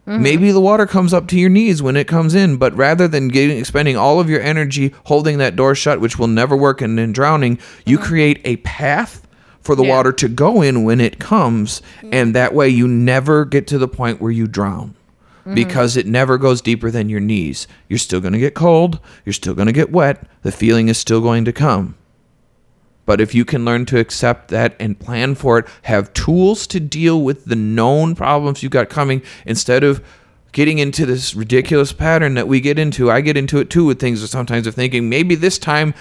Mm-hmm. 0.06 0.22
Maybe 0.22 0.52
the 0.52 0.62
water 0.62 0.86
comes 0.86 1.14
up 1.14 1.28
to 1.30 1.40
your 1.40 1.50
knees 1.50 1.82
when 1.82 1.98
it 1.98 2.08
comes 2.08 2.34
in, 2.34 2.58
but 2.58 2.74
rather 2.76 3.08
than 3.08 3.28
getting 3.28 3.64
spending 3.66 3.98
all 3.98 4.22
of 4.22 4.30
your 4.30 4.42
energy 4.42 4.94
holding 5.06 5.38
that 5.40 5.58
door 5.58 5.76
shut, 5.76 6.00
which 6.00 6.18
will 6.18 6.28
never 6.28 6.56
work, 6.56 6.82
and 6.82 6.98
then 6.98 7.12
drowning, 7.12 7.60
you 7.86 7.98
mm-hmm. 7.98 8.08
create 8.08 8.42
a 8.46 8.56
path 8.58 9.27
for 9.68 9.76
the 9.76 9.84
water 9.84 10.14
to 10.14 10.30
go 10.30 10.62
in 10.62 10.86
when 10.86 11.02
it 11.02 11.20
comes, 11.20 11.82
and 12.14 12.34
that 12.34 12.54
way 12.54 12.70
you 12.70 12.88
never 12.88 13.44
get 13.44 13.68
to 13.68 13.78
the 13.78 13.88
point 13.88 14.22
where 14.22 14.32
you 14.32 14.48
drown. 14.48 14.96
Mm-hmm. 15.42 15.56
Because 15.56 15.98
it 15.98 16.08
never 16.08 16.38
goes 16.38 16.62
deeper 16.62 16.90
than 16.90 17.10
your 17.10 17.20
knees. 17.20 17.68
You're 17.90 18.00
still 18.00 18.22
going 18.22 18.32
to 18.32 18.40
get 18.40 18.56
cold. 18.56 19.00
You're 19.26 19.34
still 19.34 19.54
going 19.54 19.68
to 19.68 19.74
get 19.74 19.92
wet. 19.92 20.26
The 20.42 20.54
feeling 20.54 20.88
is 20.88 20.98
still 20.98 21.20
going 21.20 21.44
to 21.44 21.52
come. 21.52 21.96
But 23.06 23.20
if 23.20 23.36
you 23.36 23.44
can 23.44 23.66
learn 23.66 23.86
to 23.88 24.00
accept 24.00 24.50
that 24.50 24.76
and 24.80 25.00
plan 25.00 25.36
for 25.36 25.60
it, 25.60 25.68
have 25.84 26.14
tools 26.14 26.66
to 26.68 26.80
deal 26.80 27.22
with 27.22 27.46
the 27.46 27.56
known 27.56 28.16
problems 28.16 28.64
you've 28.64 28.72
got 28.72 28.90
coming 28.90 29.22
instead 29.46 29.84
of 29.84 30.02
getting 30.54 30.80
into 30.80 31.06
this 31.06 31.36
ridiculous 31.36 31.92
pattern 31.92 32.36
that 32.36 32.48
we 32.48 32.60
get 32.62 32.80
into. 32.80 33.12
I 33.12 33.20
get 33.22 33.38
into 33.38 33.60
it 33.60 33.70
too 33.70 33.86
with 33.86 34.00
things 34.00 34.28
sometimes 34.30 34.66
of 34.66 34.76
thinking 34.76 35.10
maybe 35.10 35.36
this 35.36 35.58
time 35.58 35.94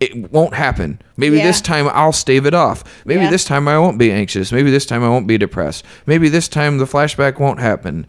it 0.00 0.30
won't 0.30 0.54
happen. 0.54 1.00
Maybe 1.16 1.38
Yeah. 1.38 1.46
this 1.46 1.60
time 1.60 1.88
I'll 1.92 2.12
stave 2.12 2.46
it 2.46 2.54
off. 2.54 2.84
Maybe 3.04 3.22
Yeah. 3.22 3.30
this 3.30 3.44
time 3.44 3.66
I 3.66 3.78
won't 3.78 3.98
be 3.98 4.12
anxious. 4.12 4.52
Maybe 4.52 4.70
this 4.70 4.86
time 4.86 5.02
I 5.02 5.08
won't 5.08 5.26
be 5.26 5.38
depressed. 5.38 5.84
Maybe 6.06 6.28
this 6.28 6.48
time 6.48 6.78
the 6.78 6.84
flashback 6.84 7.38
won't 7.38 7.60
happen. 7.60 8.06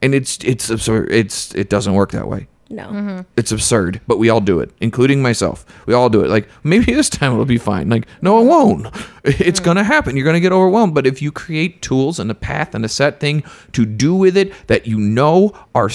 And 0.00 0.14
it's 0.14 0.38
it's 0.44 0.70
absurd. 0.70 1.10
It's 1.10 1.54
it 1.54 1.68
doesn't 1.68 1.92
work 1.94 2.12
that 2.12 2.28
way. 2.28 2.46
No. 2.70 2.84
Mm-hmm. 2.84 3.20
It's 3.36 3.50
absurd, 3.50 4.00
but 4.06 4.18
we 4.18 4.28
all 4.28 4.42
do 4.42 4.60
it, 4.60 4.70
including 4.80 5.22
myself. 5.22 5.64
We 5.86 5.94
all 5.94 6.10
do 6.10 6.22
it. 6.22 6.28
Like 6.28 6.48
maybe 6.62 6.92
this 6.94 7.10
time 7.10 7.32
it'll 7.32 7.44
be 7.44 7.58
fine. 7.58 7.88
Like 7.88 8.06
no, 8.22 8.40
it 8.40 8.44
won't. 8.44 8.86
It's 9.24 9.60
mm-hmm. 9.60 9.64
gonna 9.64 9.84
happen. 9.84 10.16
You're 10.16 10.24
gonna 10.24 10.40
get 10.40 10.52
overwhelmed. 10.52 10.94
But 10.94 11.06
if 11.06 11.20
you 11.20 11.30
create 11.30 11.82
tools 11.82 12.18
and 12.18 12.30
a 12.30 12.34
path 12.34 12.74
and 12.74 12.84
a 12.84 12.88
set 12.88 13.20
thing 13.20 13.42
to 13.72 13.84
do 13.84 14.14
with 14.14 14.36
it 14.38 14.52
that 14.68 14.86
you 14.86 14.98
know 14.98 15.52
are 15.74 15.90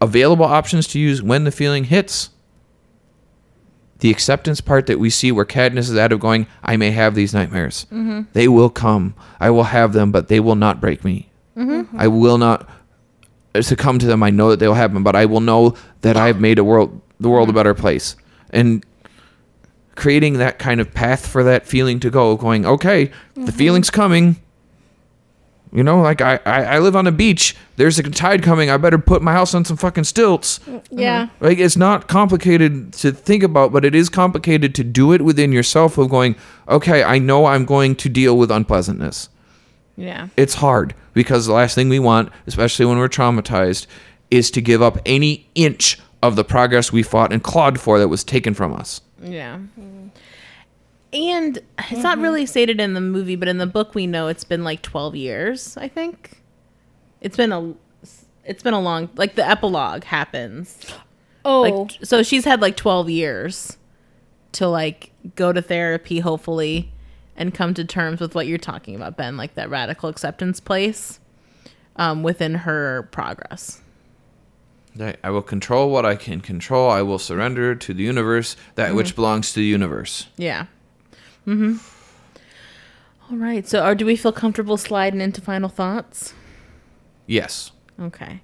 available 0.00 0.44
options 0.44 0.86
to 0.88 1.00
use 1.00 1.20
when 1.20 1.42
the 1.42 1.50
feeling 1.50 1.84
hits, 1.84 2.30
the 4.00 4.10
acceptance 4.10 4.60
part 4.60 4.86
that 4.86 4.98
we 4.98 5.10
see 5.10 5.30
where 5.32 5.44
Katniss 5.44 5.90
is 5.90 5.96
out 5.96 6.12
of 6.12 6.20
going, 6.20 6.46
I 6.64 6.76
may 6.76 6.90
have 6.90 7.14
these 7.14 7.32
nightmares. 7.34 7.86
Mhm. 7.92 8.26
They 8.32 8.48
will 8.48 8.70
come. 8.70 9.14
I 9.38 9.50
will 9.50 9.64
have 9.64 9.92
them, 9.92 10.10
but 10.10 10.28
they 10.28 10.40
will 10.40 10.54
not 10.56 10.80
break 10.80 11.04
me. 11.04 11.30
Mhm. 11.56 11.86
I 11.96 12.08
will 12.08 12.38
not 12.38 12.68
succumb 13.60 13.98
to 13.98 14.06
them. 14.06 14.22
I 14.22 14.30
know 14.30 14.50
that 14.50 14.58
they 14.60 14.68
will 14.68 14.74
happen, 14.74 15.02
but 15.02 15.16
I 15.16 15.24
will 15.26 15.40
know 15.40 15.74
that 16.02 16.16
I've 16.16 16.40
made 16.40 16.58
a 16.58 16.64
world, 16.64 17.00
the 17.18 17.28
world 17.28 17.48
a 17.50 17.52
better 17.52 17.74
place. 17.74 18.16
And 18.50 18.84
creating 19.96 20.34
that 20.38 20.58
kind 20.58 20.80
of 20.80 20.94
path 20.94 21.26
for 21.26 21.42
that 21.44 21.66
feeling 21.66 22.00
to 22.00 22.10
go, 22.10 22.36
going, 22.36 22.64
okay, 22.64 23.10
the 23.34 23.52
feeling's 23.52 23.90
coming. 23.90 24.36
You 25.72 25.84
know, 25.84 26.00
like 26.00 26.20
I, 26.20 26.40
I, 26.44 26.62
I 26.64 26.78
live 26.80 26.96
on 26.96 27.06
a 27.06 27.12
beach. 27.12 27.56
There's 27.76 27.98
a 27.98 28.02
tide 28.02 28.42
coming. 28.42 28.70
I 28.70 28.76
better 28.76 28.98
put 28.98 29.22
my 29.22 29.32
house 29.32 29.54
on 29.54 29.64
some 29.64 29.76
fucking 29.76 30.04
stilts. 30.04 30.58
Mm, 30.60 30.84
yeah. 30.90 31.26
Mm. 31.26 31.30
Like 31.40 31.58
it's 31.58 31.76
not 31.76 32.08
complicated 32.08 32.92
to 32.94 33.12
think 33.12 33.44
about, 33.44 33.72
but 33.72 33.84
it 33.84 33.94
is 33.94 34.08
complicated 34.08 34.74
to 34.74 34.84
do 34.84 35.12
it 35.12 35.22
within 35.22 35.52
yourself 35.52 35.96
of 35.96 36.10
going, 36.10 36.34
okay, 36.68 37.04
I 37.04 37.20
know 37.20 37.46
I'm 37.46 37.64
going 37.64 37.94
to 37.96 38.08
deal 38.08 38.36
with 38.36 38.50
unpleasantness. 38.50 39.28
Yeah. 39.96 40.28
It's 40.36 40.54
hard 40.54 40.94
because 41.12 41.46
the 41.46 41.52
last 41.52 41.76
thing 41.76 41.88
we 41.88 42.00
want, 42.00 42.32
especially 42.48 42.86
when 42.86 42.98
we're 42.98 43.08
traumatized, 43.08 43.86
is 44.30 44.50
to 44.52 44.60
give 44.60 44.82
up 44.82 44.98
any 45.06 45.48
inch 45.54 46.00
of 46.22 46.34
the 46.34 46.44
progress 46.44 46.92
we 46.92 47.02
fought 47.02 47.32
and 47.32 47.42
clawed 47.42 47.78
for 47.78 47.98
that 48.00 48.08
was 48.08 48.24
taken 48.24 48.54
from 48.54 48.72
us. 48.72 49.02
Yeah. 49.22 49.60
Mm. 49.78 49.99
And 51.12 51.58
it's 51.90 52.02
not 52.02 52.18
really 52.18 52.46
stated 52.46 52.80
in 52.80 52.94
the 52.94 53.00
movie, 53.00 53.34
but 53.36 53.48
in 53.48 53.58
the 53.58 53.66
book 53.66 53.94
we 53.94 54.06
know 54.06 54.28
it's 54.28 54.44
been 54.44 54.62
like 54.62 54.82
12 54.82 55.16
years, 55.16 55.76
I 55.76 55.88
think. 55.88 56.40
It's 57.20 57.36
been 57.36 57.52
a 57.52 57.74
it's 58.44 58.62
been 58.62 58.74
a 58.74 58.80
long 58.80 59.10
like 59.16 59.34
the 59.34 59.46
epilogue 59.48 60.04
happens. 60.04 60.78
Oh. 61.44 61.62
Like, 61.62 61.98
so 62.04 62.22
she's 62.22 62.44
had 62.44 62.60
like 62.60 62.76
12 62.76 63.10
years 63.10 63.76
to 64.52 64.68
like 64.68 65.10
go 65.36 65.52
to 65.52 65.60
therapy 65.62 66.20
hopefully 66.20 66.92
and 67.36 67.54
come 67.54 67.72
to 67.74 67.84
terms 67.84 68.20
with 68.20 68.34
what 68.34 68.46
you're 68.46 68.58
talking 68.58 68.94
about, 68.94 69.16
Ben, 69.16 69.36
like 69.36 69.54
that 69.54 69.70
radical 69.70 70.08
acceptance 70.08 70.60
place 70.60 71.18
um, 71.96 72.22
within 72.22 72.54
her 72.54 73.08
progress. 73.10 73.80
I 75.00 75.16
I 75.24 75.30
will 75.30 75.42
control 75.42 75.90
what 75.90 76.04
I 76.06 76.14
can 76.16 76.40
control. 76.40 76.90
I 76.90 77.02
will 77.02 77.18
surrender 77.18 77.74
to 77.74 77.94
the 77.94 78.02
universe 78.02 78.56
that 78.74 78.94
which 78.94 79.12
Mhm. 79.12 79.16
belongs 79.16 79.52
to 79.52 79.60
the 79.60 79.66
universe. 79.66 80.26
Yeah. 80.36 80.66
Mm-hmm. 81.46 81.76
All 83.30 83.38
right. 83.38 83.66
So, 83.66 83.84
or 83.84 83.94
do 83.94 84.04
we 84.06 84.16
feel 84.16 84.32
comfortable 84.32 84.76
sliding 84.76 85.20
into 85.20 85.40
final 85.40 85.68
thoughts? 85.68 86.34
Yes. 87.26 87.72
Okay. 88.00 88.40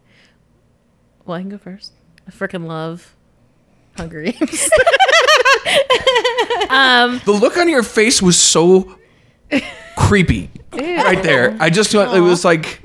Well, 1.24 1.36
I 1.36 1.40
can 1.40 1.48
go 1.50 1.58
first. 1.58 1.92
I 2.26 2.30
freaking 2.30 2.66
love 2.66 3.14
Hunger 3.96 4.22
Games. 4.22 4.70
um, 6.70 7.20
The 7.24 7.32
look 7.32 7.56
on 7.56 7.68
your 7.68 7.82
face 7.82 8.20
was 8.22 8.38
so 8.38 8.96
creepy 9.96 10.50
right 10.72 11.22
there. 11.22 11.56
I 11.60 11.70
just 11.70 11.94
it 11.94 12.20
was 12.20 12.44
like 12.44 12.80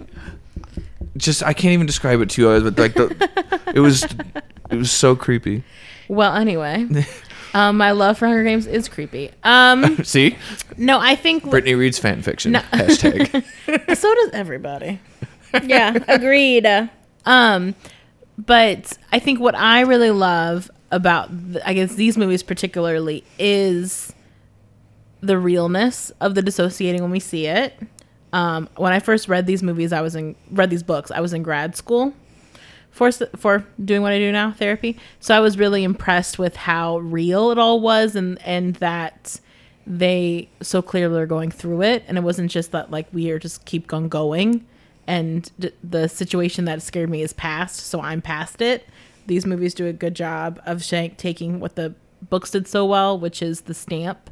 just 1.18 1.44
I 1.44 1.54
can't 1.54 1.74
even 1.74 1.86
describe 1.86 2.22
it 2.22 2.30
to 2.32 2.42
you, 2.42 2.62
but 2.72 2.80
like 2.80 2.94
the 2.94 3.30
it 3.76 3.80
was 3.80 4.04
it 4.04 4.76
was 4.76 4.92
so 4.92 5.16
creepy. 5.16 5.64
well, 6.08 6.36
anyway, 6.36 6.88
um, 7.54 7.78
my 7.78 7.92
love 7.92 8.18
for 8.18 8.28
Hunger 8.28 8.44
Games 8.44 8.68
is 8.68 8.88
creepy. 8.88 9.32
Um, 9.44 9.98
See? 10.04 10.38
no, 10.78 11.00
I 11.00 11.16
think 11.16 11.50
Brittany 11.50 11.76
reads 11.76 12.00
fan 12.00 12.22
fiction. 12.22 12.54
No. 12.54 12.60
Hashtag. 12.74 13.44
so 13.98 14.16
does 14.16 14.30
everybody. 14.34 15.00
yeah, 15.64 15.98
agreed. 16.08 16.68
Um, 17.26 17.76
but 18.38 18.98
I 19.12 19.20
think 19.20 19.40
what 19.40 19.56
I 19.56 19.82
really 19.82 20.12
love 20.12 20.72
about, 20.92 21.30
th- 21.52 21.64
I 21.66 21.74
guess, 21.74 21.96
these 21.96 22.18
movies 22.18 22.44
particularly 22.44 23.24
is 23.38 24.14
the 25.22 25.38
realness 25.38 26.12
of 26.22 26.36
the 26.36 26.42
dissociating 26.42 27.02
when 27.02 27.12
we 27.12 27.20
see 27.20 27.48
it. 27.48 27.78
Um, 28.34 28.70
when 28.78 28.94
I 28.94 29.00
first 29.00 29.28
read 29.28 29.46
these 29.46 29.62
movies, 29.62 29.92
I 29.92 30.02
was 30.02 30.16
in 30.16 30.36
read 30.50 30.70
these 30.70 30.84
books. 30.84 31.12
I 31.12 31.20
was 31.20 31.34
in 31.34 31.44
grad 31.44 31.76
school 31.76 32.14
for 32.92 33.12
for 33.12 33.66
doing 33.84 34.02
what 34.02 34.12
I 34.12 34.20
do 34.20 34.32
now, 34.32 34.52
therapy. 34.52 34.98
So 35.20 35.36
I 35.36 35.40
was 35.40 35.58
really 35.58 35.84
impressed 35.84 36.38
with 36.38 36.56
how 36.56 37.00
real 37.00 37.52
it 37.52 37.58
all 37.58 37.80
was, 37.80 38.16
and 38.16 38.40
and 38.46 38.76
that 38.76 39.40
they 39.88 40.50
so 40.62 40.82
clearly 40.82 41.20
are 41.22 41.26
going 41.26 41.50
through 41.52 41.82
it, 41.82 42.04
and 42.08 42.18
it 42.18 42.22
wasn't 42.22 42.52
just 42.52 42.72
that 42.72 42.92
like 42.92 43.08
we 43.12 43.32
are 43.32 43.40
just 43.40 43.66
keep 43.66 43.92
on 43.94 44.10
going, 44.10 44.66
and 45.08 45.50
d- 45.60 45.72
the 45.84 46.08
situation 46.08 46.66
that 46.66 46.82
scared 46.82 47.10
me 47.10 47.22
is 47.22 47.34
past, 47.34 47.78
so 47.78 48.02
I'm 48.02 48.22
past 48.22 48.62
it. 48.62 48.88
These 49.26 49.46
movies 49.46 49.74
do 49.74 49.88
a 49.88 49.94
good 49.94 50.16
job 50.16 50.62
of 50.66 50.84
shank 50.84 51.18
taking 51.18 51.60
what 51.60 51.76
the 51.76 51.96
books 52.30 52.52
did 52.52 52.68
so 52.68 52.86
well, 52.86 53.18
which 53.18 53.42
is 53.42 53.62
the 53.62 53.74
stamp 53.74 54.30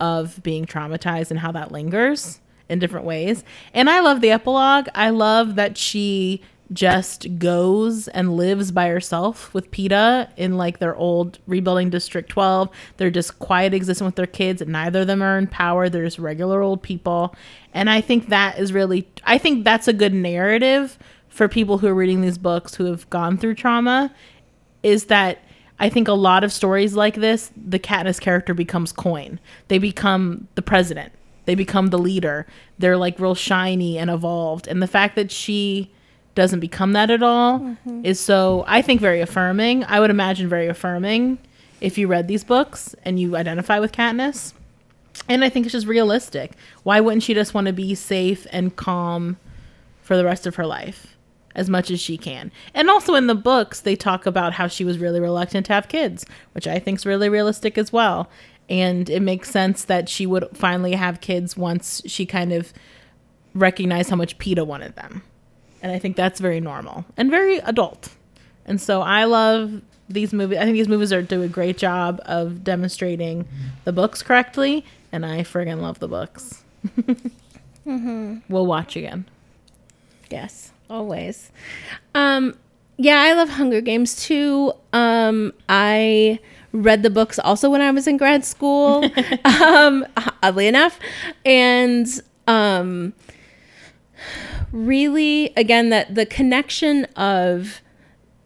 of 0.00 0.42
being 0.42 0.66
traumatized 0.66 1.30
and 1.30 1.40
how 1.40 1.52
that 1.52 1.70
lingers 1.70 2.40
in 2.68 2.78
different 2.78 3.06
ways. 3.06 3.44
And 3.72 3.88
I 3.88 4.00
love 4.00 4.20
the 4.20 4.30
epilogue. 4.30 4.88
I 4.94 5.10
love 5.10 5.54
that 5.56 5.76
she 5.78 6.42
just 6.72 7.38
goes 7.38 8.08
and 8.08 8.36
lives 8.36 8.72
by 8.72 8.88
herself 8.88 9.52
with 9.54 9.70
Peeta 9.70 10.28
in 10.36 10.56
like 10.56 10.78
their 10.78 10.94
old 10.94 11.38
rebuilding 11.46 11.90
District 11.90 12.28
12. 12.28 12.70
They're 12.96 13.10
just 13.10 13.38
quiet 13.38 13.74
existing 13.74 14.04
with 14.04 14.16
their 14.16 14.26
kids. 14.26 14.62
And 14.62 14.72
neither 14.72 15.00
of 15.00 15.06
them 15.06 15.22
are 15.22 15.38
in 15.38 15.46
power. 15.46 15.88
They're 15.88 16.04
just 16.04 16.18
regular 16.18 16.62
old 16.62 16.82
people. 16.82 17.34
And 17.74 17.90
I 17.90 18.00
think 18.00 18.28
that 18.28 18.58
is 18.58 18.72
really, 18.72 19.08
I 19.24 19.38
think 19.38 19.64
that's 19.64 19.88
a 19.88 19.92
good 19.92 20.14
narrative 20.14 20.98
for 21.28 21.48
people 21.48 21.78
who 21.78 21.88
are 21.88 21.94
reading 21.94 22.20
these 22.20 22.38
books 22.38 22.74
who 22.74 22.84
have 22.84 23.08
gone 23.08 23.38
through 23.38 23.54
trauma 23.54 24.14
is 24.82 25.06
that 25.06 25.38
I 25.78 25.88
think 25.88 26.06
a 26.06 26.12
lot 26.12 26.44
of 26.44 26.52
stories 26.52 26.94
like 26.94 27.14
this, 27.14 27.50
the 27.56 27.78
Katniss 27.78 28.20
character 28.20 28.54
becomes 28.54 28.92
coin. 28.92 29.40
They 29.68 29.78
become 29.78 30.46
the 30.54 30.62
president. 30.62 31.12
They 31.44 31.54
become 31.54 31.88
the 31.88 31.98
leader. 31.98 32.46
They're 32.78 32.96
like 32.96 33.18
real 33.18 33.34
shiny 33.34 33.98
and 33.98 34.10
evolved. 34.10 34.68
And 34.68 34.82
the 34.82 34.86
fact 34.86 35.16
that 35.16 35.30
she 35.30 35.90
doesn't 36.34 36.60
become 36.60 36.92
that 36.92 37.10
at 37.10 37.22
all 37.22 37.60
Mhm. 37.86 38.04
is 38.04 38.18
so 38.18 38.64
I 38.66 38.80
think 38.82 39.00
very 39.00 39.20
affirming. 39.20 39.84
I 39.84 40.00
would 40.00 40.10
imagine 40.10 40.48
very 40.48 40.66
affirming 40.66 41.38
if 41.80 41.98
you 41.98 42.06
read 42.08 42.28
these 42.28 42.44
books 42.44 42.94
and 43.04 43.18
you 43.20 43.36
identify 43.36 43.78
with 43.78 43.92
Katniss. 43.92 44.54
And 45.28 45.44
I 45.44 45.48
think 45.50 45.66
it's 45.66 45.72
just 45.72 45.86
realistic. 45.86 46.52
Why 46.84 47.00
wouldn't 47.00 47.22
she 47.22 47.34
just 47.34 47.52
want 47.54 47.66
to 47.66 47.72
be 47.72 47.94
safe 47.94 48.46
and 48.50 48.74
calm 48.74 49.36
for 50.00 50.16
the 50.16 50.24
rest 50.24 50.46
of 50.46 50.54
her 50.56 50.66
life 50.66 51.16
as 51.54 51.68
much 51.68 51.90
as 51.90 52.00
she 52.00 52.16
can? 52.16 52.50
And 52.74 52.88
also 52.88 53.14
in 53.14 53.26
the 53.26 53.34
books, 53.34 53.78
they 53.80 53.94
talk 53.94 54.24
about 54.24 54.54
how 54.54 54.68
she 54.68 54.84
was 54.86 54.98
really 54.98 55.20
reluctant 55.20 55.66
to 55.66 55.74
have 55.74 55.88
kids, 55.88 56.24
which 56.52 56.66
I 56.66 56.78
think 56.78 56.98
is 56.98 57.06
really 57.06 57.28
realistic 57.28 57.76
as 57.76 57.92
well. 57.92 58.30
And 58.70 59.10
it 59.10 59.20
makes 59.20 59.50
sense 59.50 59.84
that 59.84 60.08
she 60.08 60.24
would 60.24 60.48
finally 60.54 60.92
have 60.94 61.20
kids 61.20 61.56
once 61.58 62.00
she 62.06 62.24
kind 62.24 62.52
of 62.52 62.72
recognized 63.54 64.08
how 64.08 64.16
much 64.16 64.38
Peeta 64.38 64.66
wanted 64.66 64.96
them. 64.96 65.22
And 65.82 65.92
I 65.92 65.98
think 65.98 66.16
that's 66.16 66.40
very 66.40 66.60
normal 66.60 67.04
and 67.16 67.30
very 67.30 67.58
adult. 67.58 68.10
And 68.64 68.80
so 68.80 69.02
I 69.02 69.24
love 69.24 69.82
these 70.08 70.32
movies. 70.32 70.58
I 70.58 70.62
think 70.62 70.74
these 70.74 70.88
movies 70.88 71.12
are 71.12 71.22
do 71.22 71.42
a 71.42 71.48
great 71.48 71.76
job 71.76 72.20
of 72.24 72.62
demonstrating 72.62 73.46
the 73.84 73.92
books 73.92 74.22
correctly, 74.22 74.84
and 75.10 75.26
I 75.26 75.40
friggin' 75.40 75.80
love 75.80 75.98
the 75.98 76.08
books. 76.08 76.62
Mm-hmm. 77.86 78.38
We'll 78.48 78.66
watch 78.66 78.96
again. 78.96 79.24
Yes, 80.30 80.72
always. 80.88 81.50
Um, 82.14 82.56
yeah, 82.96 83.20
I 83.22 83.32
love 83.32 83.48
Hunger 83.48 83.80
Games 83.80 84.14
too. 84.14 84.72
Um, 84.92 85.52
I 85.68 86.38
read 86.72 87.02
the 87.02 87.10
books 87.10 87.38
also 87.38 87.68
when 87.70 87.80
I 87.80 87.90
was 87.90 88.06
in 88.06 88.16
grad 88.16 88.44
school, 88.44 89.04
um, 89.44 90.06
oddly 90.42 90.66
enough, 90.66 90.98
and 91.44 92.06
um, 92.46 93.12
really, 94.72 95.52
again, 95.56 95.90
that 95.90 96.14
the 96.14 96.26
connection 96.26 97.04
of 97.16 97.80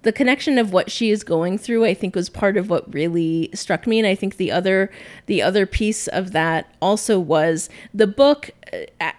the 0.03 0.13
connection 0.13 0.57
of 0.57 0.73
what 0.73 0.89
she 0.89 1.11
is 1.11 1.25
going 1.25 1.59
through 1.59 1.85
i 1.85 1.93
think 1.93 2.15
was 2.15 2.29
part 2.29 2.57
of 2.57 2.71
what 2.71 2.95
really 2.95 3.51
struck 3.53 3.89
me. 3.89 3.99
And 3.99 4.07
i 4.07 4.15
think 4.15 4.37
the 4.37 4.53
other 4.53 4.89
the 5.27 5.43
other 5.43 5.67
piece 5.67 6.07
of 6.07 6.31
that 6.31 6.73
also 6.81 7.19
was 7.19 7.69
the 7.93 8.07
book 8.07 8.51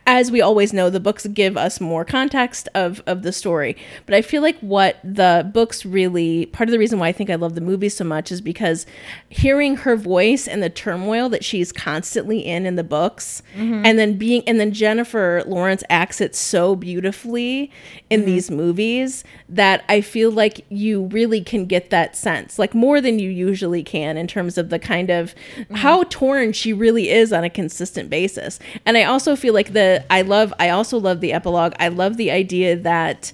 as 0.06 0.32
we 0.32 0.42
always 0.42 0.74
know 0.74 0.90
the 0.90 1.00
books 1.00 1.26
give 1.28 1.58
us 1.58 1.80
more 1.82 2.06
context 2.06 2.70
of 2.76 3.02
of 3.08 3.24
the 3.24 3.32
story. 3.32 3.76
But 4.06 4.16
i 4.16 4.22
feel 4.22 4.42
like 4.42 4.58
what 4.60 4.98
the 5.04 5.50
books 5.54 5.86
really 5.86 6.46
part 6.48 6.68
of 6.70 6.72
the 6.72 6.80
reason 6.80 7.00
why 7.00 7.08
i 7.08 7.12
think 7.12 7.30
i 7.30 7.36
love 7.36 7.56
the 7.56 7.62
movie 7.62 7.90
so 7.90 8.04
much 8.04 8.32
is 8.32 8.42
because 8.42 8.86
hearing 9.30 9.76
her 9.78 9.96
voice 9.96 10.48
and 10.48 10.62
the 10.64 10.70
turmoil 10.70 11.30
that 11.30 11.44
she's 11.44 11.72
constantly 11.72 12.40
in 12.46 12.66
in 12.66 12.76
the 12.76 12.84
books 12.84 13.42
Mhm. 13.58 13.82
and 13.86 14.00
then 14.00 14.18
being 14.18 14.44
and 14.48 14.60
then 14.60 14.72
jennifer 14.72 15.44
lawrence 15.46 15.84
acts 15.90 16.22
it 16.22 16.36
so 16.36 16.76
beautifully 16.76 17.72
in 18.10 18.26
these 18.26 18.50
movies 18.52 19.24
that 19.50 19.84
i 19.90 20.02
feel 20.02 20.32
like 20.32 20.66
you 20.70 21.06
really 21.08 21.42
can 21.42 21.66
get 21.66 21.90
that 21.90 22.16
sense 22.16 22.58
like 22.60 22.74
more 22.74 23.00
than 23.02 23.20
you 23.20 23.30
usually 23.30 23.84
can 23.84 24.18
in 24.18 24.28
terms 24.28 24.58
of 24.58 24.70
the 24.70 24.80
kind 24.80 25.10
of 25.10 25.34
how 25.76 26.04
torn 26.04 26.52
she 26.54 26.74
really 26.74 27.10
is 27.10 27.32
on 27.34 27.44
a 27.44 27.50
consistent 27.50 28.10
basis. 28.10 28.60
And 28.86 28.98
i 28.98 29.04
also 29.04 29.36
feel 29.36 29.47
like 29.52 29.74
the 29.74 30.04
i 30.10 30.22
love 30.22 30.54
i 30.60 30.70
also 30.70 30.98
love 30.98 31.22
the 31.22 31.34
epilogue 31.34 31.74
i 31.80 31.88
love 31.88 32.18
the 32.18 32.32
idea 32.32 32.76
that 32.76 33.32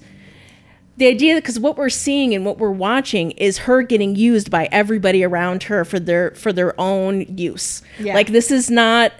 the 0.96 1.06
idea 1.08 1.34
because 1.34 1.58
what 1.58 1.76
we're 1.76 1.88
seeing 1.88 2.34
and 2.34 2.44
what 2.46 2.58
we're 2.58 2.70
watching 2.70 3.32
is 3.32 3.58
her 3.58 3.82
getting 3.82 4.14
used 4.14 4.50
by 4.50 4.68
everybody 4.70 5.24
around 5.24 5.64
her 5.64 5.84
for 5.84 5.98
their 5.98 6.30
for 6.32 6.52
their 6.52 6.78
own 6.80 7.22
use 7.36 7.82
Yeah. 7.98 8.14
like 8.14 8.28
this 8.28 8.50
is 8.50 8.70
not 8.70 9.12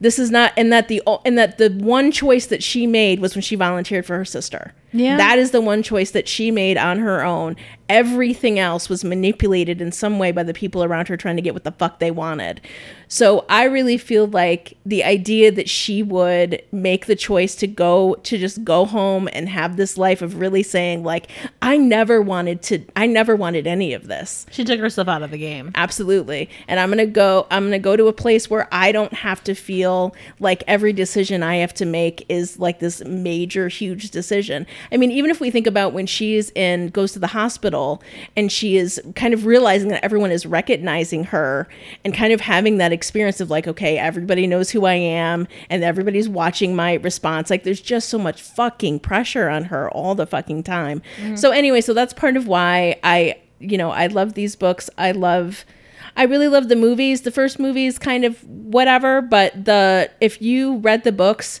this 0.00 0.18
is 0.18 0.32
not 0.32 0.52
and 0.56 0.72
that 0.72 0.88
the 0.88 1.00
and 1.24 1.38
that 1.38 1.58
the 1.58 1.70
one 1.70 2.10
choice 2.10 2.46
that 2.46 2.62
she 2.62 2.86
made 2.88 3.20
was 3.20 3.36
when 3.36 3.42
she 3.42 3.54
volunteered 3.54 4.04
for 4.04 4.16
her 4.16 4.24
sister 4.24 4.74
Yeah. 4.92 5.16
that 5.16 5.38
is 5.38 5.52
the 5.52 5.60
one 5.60 5.82
choice 5.84 6.10
that 6.10 6.26
she 6.26 6.50
made 6.50 6.76
on 6.76 6.98
her 6.98 7.24
own 7.24 7.56
everything 7.88 8.58
else 8.58 8.88
was 8.88 9.04
manipulated 9.04 9.80
in 9.80 9.92
some 9.92 10.18
way 10.18 10.32
by 10.32 10.42
the 10.42 10.54
people 10.54 10.82
around 10.82 11.08
her 11.08 11.16
trying 11.16 11.36
to 11.36 11.42
get 11.42 11.54
what 11.54 11.64
the 11.64 11.72
fuck 11.72 11.98
they 11.98 12.10
wanted. 12.10 12.60
So 13.08 13.44
i 13.48 13.64
really 13.64 13.98
feel 13.98 14.26
like 14.26 14.76
the 14.86 15.04
idea 15.04 15.52
that 15.52 15.68
she 15.68 16.02
would 16.02 16.62
make 16.72 17.06
the 17.06 17.16
choice 17.16 17.54
to 17.56 17.66
go 17.66 18.14
to 18.22 18.38
just 18.38 18.64
go 18.64 18.86
home 18.86 19.28
and 19.32 19.48
have 19.48 19.76
this 19.76 19.98
life 19.98 20.22
of 20.22 20.40
really 20.40 20.62
saying 20.62 21.04
like 21.04 21.28
i 21.60 21.76
never 21.76 22.22
wanted 22.22 22.62
to 22.62 22.82
i 22.96 23.06
never 23.06 23.36
wanted 23.36 23.66
any 23.66 23.92
of 23.92 24.08
this. 24.08 24.46
She 24.50 24.64
took 24.64 24.80
herself 24.80 25.08
out 25.08 25.22
of 25.22 25.30
the 25.30 25.38
game. 25.38 25.72
absolutely. 25.74 26.48
And 26.68 26.80
i'm 26.80 26.88
gonna 26.88 27.06
go 27.06 27.46
i'm 27.50 27.64
gonna 27.64 27.78
go 27.78 27.96
to 27.96 28.06
a 28.06 28.12
place 28.12 28.48
where 28.48 28.66
i 28.72 28.92
don't 28.92 29.12
have 29.12 29.44
to 29.44 29.54
feel 29.54 30.14
like 30.40 30.64
every 30.66 30.92
decision 30.94 31.42
i 31.42 31.56
have 31.56 31.74
to 31.74 31.84
make 31.84 32.24
is 32.28 32.58
like 32.58 32.78
this 32.78 33.04
major 33.04 33.68
huge 33.68 34.10
decision. 34.10 34.66
I 34.90 34.96
mean 34.96 35.10
even 35.10 35.30
if 35.30 35.40
we 35.40 35.50
think 35.50 35.66
about 35.66 35.92
when 35.92 36.06
she's 36.06 36.50
in 36.50 36.88
goes 36.88 37.12
to 37.12 37.18
the 37.18 37.26
hospital 37.26 37.71
and 38.36 38.50
she 38.52 38.76
is 38.76 39.00
kind 39.16 39.34
of 39.34 39.46
realizing 39.46 39.88
that 39.88 40.04
everyone 40.04 40.30
is 40.30 40.44
recognizing 40.46 41.24
her 41.24 41.66
and 42.04 42.14
kind 42.14 42.32
of 42.32 42.40
having 42.40 42.78
that 42.78 42.92
experience 42.92 43.40
of 43.40 43.50
like 43.50 43.66
okay 43.66 43.98
everybody 43.98 44.46
knows 44.46 44.70
who 44.70 44.84
i 44.86 44.94
am 44.94 45.46
and 45.70 45.82
everybody's 45.84 46.28
watching 46.28 46.74
my 46.76 46.94
response 46.94 47.50
like 47.50 47.64
there's 47.64 47.80
just 47.80 48.08
so 48.08 48.18
much 48.18 48.40
fucking 48.42 48.98
pressure 49.00 49.48
on 49.48 49.64
her 49.64 49.90
all 49.90 50.14
the 50.14 50.26
fucking 50.26 50.62
time 50.62 51.02
Mhm. 51.20 51.38
so 51.38 51.50
anyway 51.50 51.80
so 51.80 51.92
that's 51.94 52.12
part 52.12 52.36
of 52.36 52.46
why 52.46 52.96
i 53.02 53.36
you 53.58 53.78
know 53.78 53.90
i 53.90 54.06
love 54.06 54.34
these 54.34 54.56
books 54.56 54.88
i 54.98 55.12
love 55.12 55.64
I 56.14 56.24
really 56.24 56.48
love 56.48 56.68
the 56.68 56.76
movies. 56.76 57.22
The 57.22 57.30
first 57.30 57.58
movie 57.58 57.86
is 57.86 57.98
kind 57.98 58.26
of 58.26 58.44
whatever, 58.46 59.22
but 59.22 59.64
the 59.64 60.10
if 60.20 60.42
you 60.42 60.76
read 60.76 61.04
the 61.04 61.12
books, 61.12 61.58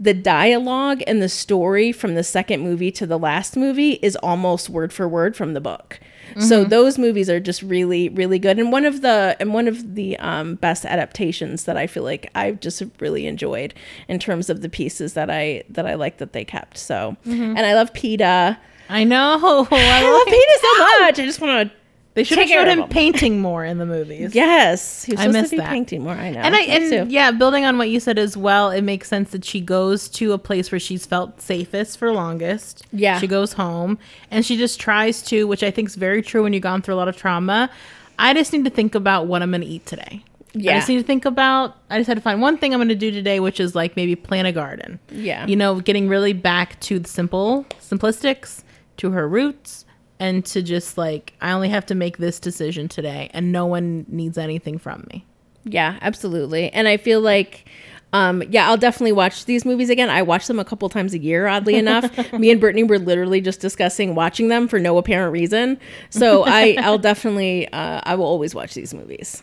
the 0.00 0.14
dialogue 0.14 1.02
and 1.06 1.20
the 1.20 1.28
story 1.28 1.90
from 1.92 2.14
the 2.14 2.22
second 2.22 2.60
movie 2.60 2.90
to 2.92 3.06
the 3.06 3.18
last 3.18 3.56
movie 3.56 3.92
is 4.02 4.14
almost 4.16 4.70
word 4.70 4.92
for 4.92 5.08
word 5.08 5.34
from 5.36 5.54
the 5.54 5.60
book. 5.60 5.98
So 6.38 6.64
Mhm. 6.64 6.68
those 6.68 6.98
movies 6.98 7.30
are 7.30 7.40
just 7.40 7.62
really 7.62 8.10
really 8.10 8.38
good 8.38 8.58
and 8.58 8.70
one 8.70 8.84
of 8.84 9.00
the 9.00 9.34
and 9.40 9.54
one 9.54 9.66
of 9.66 9.94
the 9.94 10.16
um, 10.18 10.56
best 10.56 10.84
adaptations 10.84 11.64
that 11.64 11.76
I 11.78 11.86
feel 11.86 12.02
like 12.02 12.30
I've 12.34 12.60
just 12.60 12.82
really 13.00 13.26
enjoyed 13.26 13.72
in 14.08 14.18
terms 14.18 14.50
of 14.50 14.60
the 14.60 14.68
pieces 14.68 15.14
that 15.14 15.30
I 15.30 15.64
that 15.70 15.86
I 15.86 15.94
like 15.94 16.18
that 16.18 16.32
they 16.34 16.44
kept. 16.44 16.76
So 16.76 17.16
Mhm. 17.26 17.56
and 17.56 17.60
I 17.60 17.74
love 17.74 17.92
Peeta. 17.94 18.58
I 18.90 19.04
know. 19.04 19.66
I, 19.70 20.02
love 20.10 20.26
Peeta 20.26 20.60
so 20.60 21.00
much. 21.04 21.18
I 21.18 21.24
just 21.24 21.40
want 21.40 21.70
to 21.70 21.76
They 22.18 22.24
should 22.24 22.38
have 22.38 22.48
showed 22.48 22.66
him 22.66 22.88
painting 22.88 23.40
more 23.48 23.64
in 23.64 23.78
the 23.78 23.86
movies. 23.86 24.34
Yes, 24.34 25.04
he 25.04 25.12
was 25.12 25.20
I 25.20 25.22
supposed 25.26 25.34
to 25.36 25.40
missed 25.42 25.50
be 25.52 25.56
that. 25.58 25.68
painting 25.68 26.02
more. 26.02 26.14
I 26.14 26.30
know. 26.30 26.40
And 26.40 26.56
I 26.56 26.60
and 26.62 26.90
too. 27.08 27.12
yeah, 27.14 27.30
building 27.30 27.64
on 27.64 27.78
what 27.78 27.88
you 27.90 28.00
said 28.00 28.18
as 28.18 28.36
well, 28.36 28.70
it 28.70 28.82
makes 28.82 29.06
sense 29.08 29.30
that 29.30 29.44
she 29.44 29.60
goes 29.60 30.08
to 30.10 30.32
a 30.32 30.38
place 30.38 30.72
where 30.72 30.80
she's 30.80 31.06
felt 31.06 31.40
safest 31.40 31.96
for 31.98 32.12
longest. 32.12 32.84
Yeah. 32.92 33.20
She 33.20 33.28
goes 33.28 33.52
home 33.52 33.98
and 34.32 34.44
she 34.44 34.56
just 34.56 34.80
tries 34.80 35.22
to, 35.22 35.46
which 35.46 35.62
I 35.62 35.70
think 35.70 35.88
is 35.88 35.94
very 35.94 36.20
true 36.22 36.42
when 36.42 36.52
you've 36.52 36.62
gone 36.64 36.82
through 36.82 36.94
a 36.94 36.96
lot 36.96 37.08
of 37.08 37.16
trauma. 37.16 37.70
I 38.18 38.34
just 38.34 38.52
need 38.52 38.64
to 38.64 38.70
think 38.70 38.96
about 38.96 39.26
what 39.28 39.40
I'm 39.42 39.50
going 39.52 39.60
to 39.60 39.66
eat 39.68 39.86
today. 39.86 40.24
I 40.54 40.58
Yeah. 40.60 40.76
just 40.78 40.88
need 40.88 40.96
to 40.96 41.04
think 41.04 41.24
about. 41.24 41.76
I 41.88 41.98
just 41.98 42.08
had 42.08 42.16
to 42.16 42.20
find 42.20 42.40
one 42.40 42.58
thing 42.58 42.72
I'm 42.74 42.78
going 42.78 42.88
to 42.88 42.94
do 42.96 43.12
today, 43.12 43.38
which 43.38 43.60
is 43.60 43.76
like 43.76 43.94
maybe 43.94 44.16
plant 44.16 44.48
a 44.48 44.52
garden. 44.52 44.98
Yeah. 45.12 45.46
You 45.46 45.54
know, 45.54 45.78
getting 45.80 46.08
really 46.08 46.32
back 46.32 46.80
to 46.80 46.98
the 46.98 47.08
simple 47.08 47.64
simplistics, 47.80 48.64
to 48.96 49.12
her 49.12 49.28
roots, 49.28 49.84
and 50.20 50.44
to 50.46 50.62
just 50.62 50.98
like 50.98 51.34
I 51.40 51.52
only 51.52 51.68
have 51.68 51.86
to 51.86 51.94
make 51.94 52.18
this 52.18 52.40
decision 52.40 52.88
today, 52.88 53.30
and 53.32 53.52
no 53.52 53.66
one 53.66 54.06
needs 54.08 54.38
anything 54.38 54.78
from 54.78 55.06
me. 55.12 55.24
Yeah, 55.64 55.98
absolutely. 56.00 56.70
And 56.70 56.88
I 56.88 56.96
feel 56.96 57.20
like 57.20 57.68
um 58.12 58.42
yeah, 58.48 58.68
I'll 58.68 58.78
definitely 58.78 59.12
watch 59.12 59.44
these 59.44 59.64
movies 59.64 59.90
again. 59.90 60.08
I 60.08 60.22
watch 60.22 60.46
them 60.46 60.58
a 60.58 60.64
couple 60.64 60.88
times 60.88 61.14
a 61.14 61.18
year, 61.18 61.46
oddly 61.46 61.74
enough. 61.76 62.32
Me 62.32 62.50
and 62.50 62.60
Brittany 62.60 62.84
were 62.84 62.98
literally 62.98 63.40
just 63.40 63.60
discussing 63.60 64.14
watching 64.14 64.48
them 64.48 64.66
for 64.66 64.78
no 64.78 64.96
apparent 64.98 65.32
reason. 65.32 65.78
So 66.10 66.44
I 66.46 66.76
I'll 66.80 66.98
definitely 66.98 67.70
uh 67.72 68.00
I 68.04 68.14
will 68.14 68.26
always 68.26 68.54
watch 68.54 68.74
these 68.74 68.94
movies. 68.94 69.42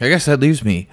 I 0.00 0.08
guess 0.08 0.26
that 0.26 0.40
leaves 0.40 0.64
me. 0.64 0.88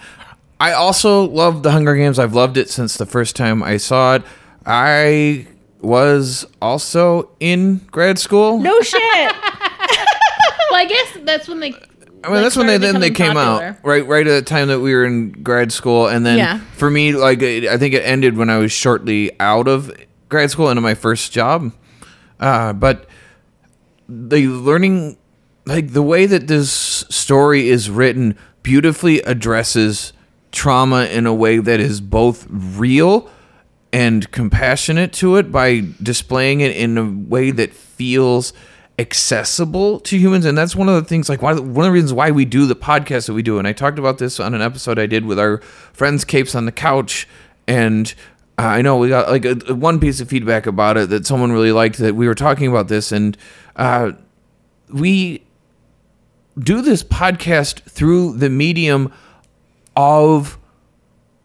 I 0.60 0.74
also 0.74 1.28
love 1.28 1.64
the 1.64 1.72
Hunger 1.72 1.96
Games. 1.96 2.20
I've 2.20 2.36
loved 2.36 2.56
it 2.56 2.70
since 2.70 2.96
the 2.96 3.08
first 3.08 3.36
time 3.36 3.64
I 3.64 3.78
saw 3.78 4.16
it. 4.16 4.24
I 4.64 5.48
was 5.82 6.46
also 6.62 7.30
in 7.40 7.78
grad 7.92 8.20
school. 8.20 8.60
No 8.60 8.80
shit. 8.82 9.02
well, 9.02 9.32
I 10.74 10.86
guess 10.88 11.18
that's 11.24 11.48
when 11.48 11.60
they. 11.60 11.74
I 12.24 12.32
mean, 12.32 12.42
that's 12.44 12.56
when 12.56 12.68
they 12.68 12.78
then 12.78 13.00
they 13.00 13.10
came 13.10 13.36
out 13.36 13.78
right 13.84 14.06
right 14.06 14.28
at 14.28 14.32
the 14.32 14.42
time 14.48 14.68
that 14.68 14.80
we 14.80 14.94
were 14.94 15.04
in 15.06 15.32
grad 15.32 15.72
school, 15.72 16.08
and 16.08 16.24
then 16.26 16.38
Yeah. 16.38 16.60
for 16.76 16.90
me, 16.90 17.14
like 17.14 17.42
it, 17.42 17.66
I 17.68 17.78
think 17.80 17.96
it 17.96 18.02
ended 18.06 18.38
when 18.38 18.50
I 18.50 18.58
was 18.58 18.72
shortly 18.72 19.32
out 19.40 19.68
of 19.68 19.92
grad 20.30 20.52
school 20.52 20.70
into 20.70 20.82
my 20.82 20.94
first 20.94 21.32
job. 21.32 21.72
Uh, 22.40 22.74
but 22.74 23.08
the 24.08 24.48
learning, 24.48 25.18
like 25.66 25.94
the 25.94 26.04
way 26.04 26.28
that 26.28 26.48
this 26.48 26.72
story 26.72 27.70
is 27.70 27.90
written, 27.90 28.38
beautifully 28.62 29.20
addresses 29.22 30.14
trauma 30.52 31.06
in 31.06 31.26
a 31.26 31.34
way 31.34 31.58
that 31.58 31.80
is 31.80 32.02
both 32.02 32.46
real 32.50 33.30
and 33.94 34.32
compassionate 34.32 35.12
to 35.14 35.36
it 35.36 35.52
by 35.52 35.84
displaying 36.02 36.62
it 36.62 36.76
in 36.76 36.98
a 36.98 37.06
way 37.06 37.52
that 37.52 37.74
feels 37.74 38.54
accessible 38.98 40.00
to 40.00 40.18
humans. 40.18 40.46
And 40.46 40.58
that's 40.58 40.76
one 40.76 40.88
of 40.88 40.96
the 40.96 41.04
things 41.04 41.28
like 41.28 41.42
why 41.42 41.54
one 41.54 41.86
of 41.86 41.90
the 41.90 41.92
reasons 41.92 42.14
why 42.14 42.32
we 42.32 42.46
do 42.46 42.66
the 42.66 42.76
podcast 42.76 43.28
that 43.28 43.34
we 43.34 43.42
do. 43.42 43.58
And 43.58 43.68
I 43.68 43.74
talked 43.74 44.00
about 44.00 44.18
this 44.18 44.40
on 44.40 44.54
an 44.54 44.62
episode 44.62 45.00
I 45.00 45.08
did 45.08 45.26
with 45.26 45.40
our 45.40 45.58
friends 45.92 46.24
Capes 46.24 46.56
on 46.56 46.66
the 46.66 46.72
couch. 46.72 47.28
And 47.68 48.14
uh, 48.58 48.64
I 48.64 48.82
know 48.82 48.98
we 48.98 49.10
got 49.10 49.30
like 49.30 49.46
a, 49.46 49.58
a 49.68 49.76
one 49.76 50.00
piece 50.00 50.22
of 50.22 50.30
feedback 50.30 50.66
about 50.68 50.98
it 50.98 51.10
that 51.10 51.26
someone 51.26 51.52
really 51.52 51.72
liked 51.72 51.98
that 51.98 52.16
we 52.16 52.28
were 52.28 52.36
talking 52.36 52.68
about 52.68 52.88
this. 52.88 53.12
And 53.12 53.38
uh, 53.76 54.12
we 54.90 55.44
do 56.60 56.82
this 56.82 57.04
podcast 57.04 57.82
through 57.84 58.38
the 58.38 58.50
medium 58.50 59.12
of 59.96 60.58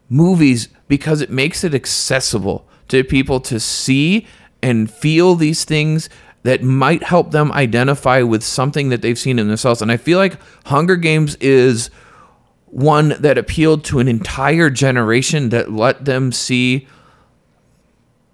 movies 0.09 0.69
because 0.89 1.21
it 1.21 1.31
makes 1.31 1.65
it 1.65 1.75
accessible 1.75 2.67
to 2.89 3.03
people 3.05 3.41
to 3.41 3.59
see 3.61 4.27
and 4.63 4.91
feel 4.91 5.35
these 5.35 5.65
things 5.65 6.09
that 6.45 6.63
might 6.63 7.03
help 7.03 7.33
them 7.33 7.51
identify 7.53 8.23
with 8.23 8.43
something 8.45 8.89
that 8.91 9.03
they've 9.03 9.19
seen 9.19 9.39
in 9.39 9.49
themselves. 9.49 9.83
And 9.83 9.91
I 9.91 9.97
feel 9.97 10.19
like 10.19 10.39
Hunger 10.67 10.95
Games 10.97 11.35
is 11.41 11.91
one 12.67 13.15
that 13.21 13.37
appealed 13.39 13.85
to 13.85 13.99
an 13.99 14.07
entire 14.09 14.71
generation 14.71 15.49
that 15.49 15.73
let 15.73 16.05
them 16.05 16.31
see 16.31 16.87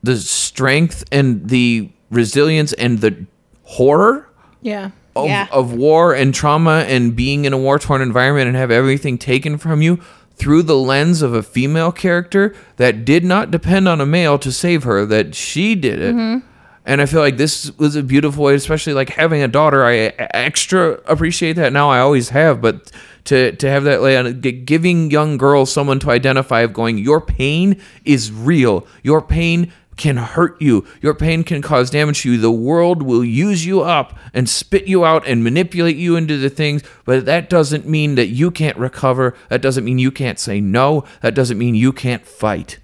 the 0.02 0.16
strength 0.16 1.04
and 1.12 1.48
the 1.48 1.90
resilience 2.10 2.72
and 2.74 3.00
the 3.00 3.26
horror 3.62 4.28
Yeah. 4.60 4.90
of, 5.14 5.28
of 5.52 5.72
war 5.74 6.14
and 6.14 6.34
trauma 6.34 6.84
and 6.88 7.14
being 7.14 7.44
in 7.44 7.52
a 7.52 7.58
war 7.58 7.78
torn 7.78 8.02
environment 8.02 8.48
and 8.48 8.56
have 8.56 8.70
everything 8.70 9.16
taken 9.16 9.58
from 9.58 9.80
you 9.80 10.00
through 10.42 10.64
the 10.64 10.76
lens 10.76 11.22
of 11.22 11.32
a 11.32 11.42
female 11.42 11.92
character 11.92 12.52
that 12.76 13.04
did 13.04 13.24
not 13.24 13.52
depend 13.52 13.86
on 13.86 14.00
a 14.00 14.06
male 14.06 14.40
to 14.40 14.50
save 14.50 14.82
her, 14.82 15.06
that 15.06 15.36
she 15.36 15.76
did 15.76 16.00
it. 16.00 16.16
Mhm. 16.16 16.42
And 16.84 17.00
I 17.00 17.06
feel 17.06 17.20
like 17.20 17.36
this 17.36 17.70
was 17.78 17.94
a 17.94 18.02
beautiful 18.02 18.42
way, 18.42 18.56
especially 18.56 18.92
like 18.92 19.10
having 19.10 19.40
a 19.40 19.46
daughter. 19.46 19.84
I 19.84 20.12
extra 20.34 20.98
appreciate 21.06 21.52
that 21.52 21.72
now. 21.72 21.90
I 21.90 22.00
always 22.00 22.30
have, 22.30 22.60
but 22.60 22.90
to 23.26 23.52
to 23.52 23.70
have 23.70 23.84
that 23.84 24.02
lay 24.02 24.16
on 24.16 24.40
giving 24.40 25.08
young 25.08 25.36
girls 25.36 25.72
someone 25.72 26.00
to 26.00 26.10
identify 26.10 26.62
of 26.62 26.72
going, 26.72 26.98
your 26.98 27.20
pain 27.20 27.76
is 28.04 28.32
real. 28.32 28.84
Your 29.04 29.22
pain 29.22 29.72
can 29.96 30.16
hurt 30.16 30.60
you. 30.60 30.86
Your 31.00 31.14
pain 31.14 31.44
can 31.44 31.62
cause 31.62 31.90
damage 31.90 32.22
to 32.22 32.32
you. 32.32 32.38
The 32.38 32.50
world 32.50 33.02
will 33.02 33.24
use 33.24 33.66
you 33.66 33.82
up 33.82 34.16
and 34.32 34.48
spit 34.48 34.86
you 34.86 35.04
out 35.04 35.26
and 35.26 35.44
manipulate 35.44 35.96
you 35.96 36.16
into 36.16 36.38
the 36.38 36.50
things, 36.50 36.82
but 37.04 37.26
that 37.26 37.50
doesn't 37.50 37.86
mean 37.86 38.14
that 38.14 38.28
you 38.28 38.50
can't 38.50 38.76
recover. 38.78 39.34
That 39.48 39.62
doesn't 39.62 39.84
mean 39.84 39.98
you 39.98 40.10
can't 40.10 40.38
say 40.38 40.60
no. 40.60 41.04
That 41.20 41.34
doesn't 41.34 41.58
mean 41.58 41.74
you 41.74 41.92
can't 41.92 42.26
fight. 42.26 42.78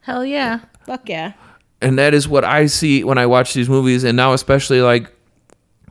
Hell 0.00 0.24
yeah. 0.24 0.60
Fuck 0.86 1.08
yeah. 1.08 1.34
And 1.80 1.98
that 1.98 2.14
is 2.14 2.28
what 2.28 2.44
I 2.44 2.66
see 2.66 3.04
when 3.04 3.18
I 3.18 3.26
watch 3.26 3.54
these 3.54 3.68
movies. 3.68 4.04
And 4.04 4.16
now, 4.16 4.32
especially 4.32 4.80
like 4.80 5.12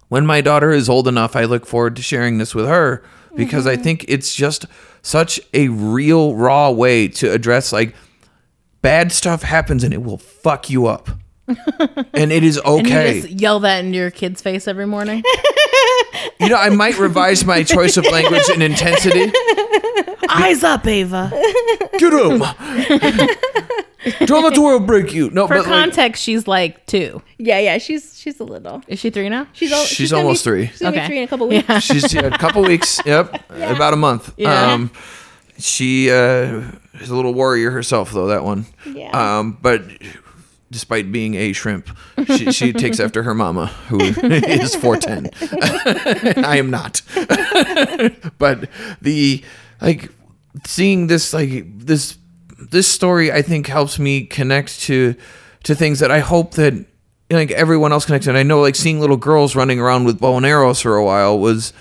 when 0.09 0.25
my 0.25 0.41
daughter 0.41 0.71
is 0.71 0.89
old 0.89 1.07
enough, 1.07 1.35
I 1.35 1.45
look 1.45 1.65
forward 1.65 1.95
to 1.97 2.01
sharing 2.01 2.37
this 2.37 2.55
with 2.55 2.65
her 2.65 3.03
because 3.35 3.67
I 3.67 3.75
mm-hmm. 3.75 3.83
think 3.83 4.05
it's 4.07 4.35
just 4.35 4.65
such 5.01 5.39
a 5.53 5.69
real, 5.69 6.35
raw 6.35 6.69
way 6.71 7.07
to 7.07 7.31
address 7.31 7.71
like 7.71 7.95
bad 8.81 9.11
stuff 9.11 9.43
happens 9.43 9.83
and 9.83 9.93
it 9.93 10.03
will 10.03 10.17
fuck 10.17 10.69
you 10.69 10.87
up. 10.87 11.09
and 12.13 12.31
it 12.31 12.43
is 12.43 12.57
okay. 12.59 12.77
And 12.79 12.87
you 12.87 12.95
okay. 12.95 13.21
just 13.21 13.33
yell 13.33 13.59
that 13.61 13.83
into 13.83 13.97
your 13.97 14.11
kid's 14.11 14.41
face 14.41 14.67
every 14.67 14.85
morning. 14.85 15.23
You 16.39 16.49
know, 16.49 16.55
I 16.55 16.69
might 16.69 16.97
revise 16.97 17.45
my 17.45 17.63
choice 17.63 17.97
of 17.97 18.05
language 18.05 18.49
and 18.49 18.63
intensity. 18.63 19.31
Eyes 20.29 20.63
up, 20.63 20.85
Ava. 20.87 21.29
Get 21.97 22.13
him. 22.13 22.39
Don't 24.25 24.43
let 24.43 24.55
the 24.55 24.61
world 24.61 24.87
break 24.87 25.13
you. 25.13 25.29
No, 25.29 25.47
For 25.47 25.55
but 25.55 25.65
like, 25.65 25.67
context, 25.67 26.23
she's 26.23 26.47
like 26.47 26.85
two. 26.87 27.21
Yeah, 27.37 27.59
yeah, 27.59 27.77
she's 27.77 28.17
she's 28.17 28.39
a 28.39 28.43
little. 28.43 28.81
Is 28.87 28.99
she 28.99 29.09
three 29.11 29.29
now? 29.29 29.47
She's 29.53 29.71
al- 29.71 29.83
She's 29.85 30.09
gonna 30.09 30.21
be- 30.21 30.25
almost 30.25 30.43
three. 30.43 30.67
She's 30.67 30.81
Okay. 30.81 31.01
be 31.01 31.05
three 31.07 31.17
in 31.19 31.23
a 31.23 31.27
couple 31.27 31.47
weeks. 31.47 31.67
Yeah. 31.69 31.79
She's 31.79 32.13
yeah, 32.13 32.21
a 32.21 32.37
couple 32.37 32.63
weeks. 32.63 32.99
Yep, 33.05 33.43
about 33.49 33.93
a 33.93 33.97
month. 33.97 34.33
Yeah. 34.37 34.73
Um, 34.73 34.91
she 35.59 36.09
uh, 36.09 36.63
is 37.03 37.09
a 37.09 37.15
little 37.15 37.33
warrior 37.33 37.71
herself, 37.71 38.11
though 38.11 38.27
that 38.27 38.43
one. 38.43 38.65
Yeah. 38.85 39.09
Um, 39.39 39.57
but 39.61 39.83
despite 40.69 41.11
being 41.11 41.35
a 41.35 41.53
shrimp, 41.53 41.89
she, 42.35 42.51
she 42.51 42.73
takes 42.73 42.99
after 42.99 43.23
her 43.23 43.33
mama, 43.33 43.67
who 43.89 43.99
is 44.23 44.75
four 44.75 44.97
ten. 44.97 45.29
I 45.41 46.57
am 46.57 46.69
not. 46.69 47.01
but 48.37 48.69
the 49.01 49.43
like 49.81 50.09
seeing 50.65 51.07
this 51.07 51.33
like 51.33 51.65
this 51.77 52.17
this 52.57 52.87
story, 52.87 53.31
I 53.31 53.41
think 53.41 53.67
helps 53.67 53.99
me 53.99 54.25
connect 54.25 54.81
to 54.81 55.15
to 55.63 55.75
things 55.75 55.99
that 55.99 56.11
I 56.11 56.19
hope 56.19 56.53
that 56.53 56.73
like 57.29 57.51
everyone 57.51 57.91
else 57.91 58.05
connects. 58.05 58.27
And 58.27 58.37
I 58.37 58.43
know 58.43 58.61
like 58.61 58.75
seeing 58.75 58.99
little 58.99 59.17
girls 59.17 59.55
running 59.55 59.79
around 59.79 60.05
with 60.05 60.19
bow 60.19 60.37
and 60.37 60.45
arrows 60.45 60.81
for 60.81 60.95
a 60.95 61.03
while 61.05 61.37
was 61.37 61.73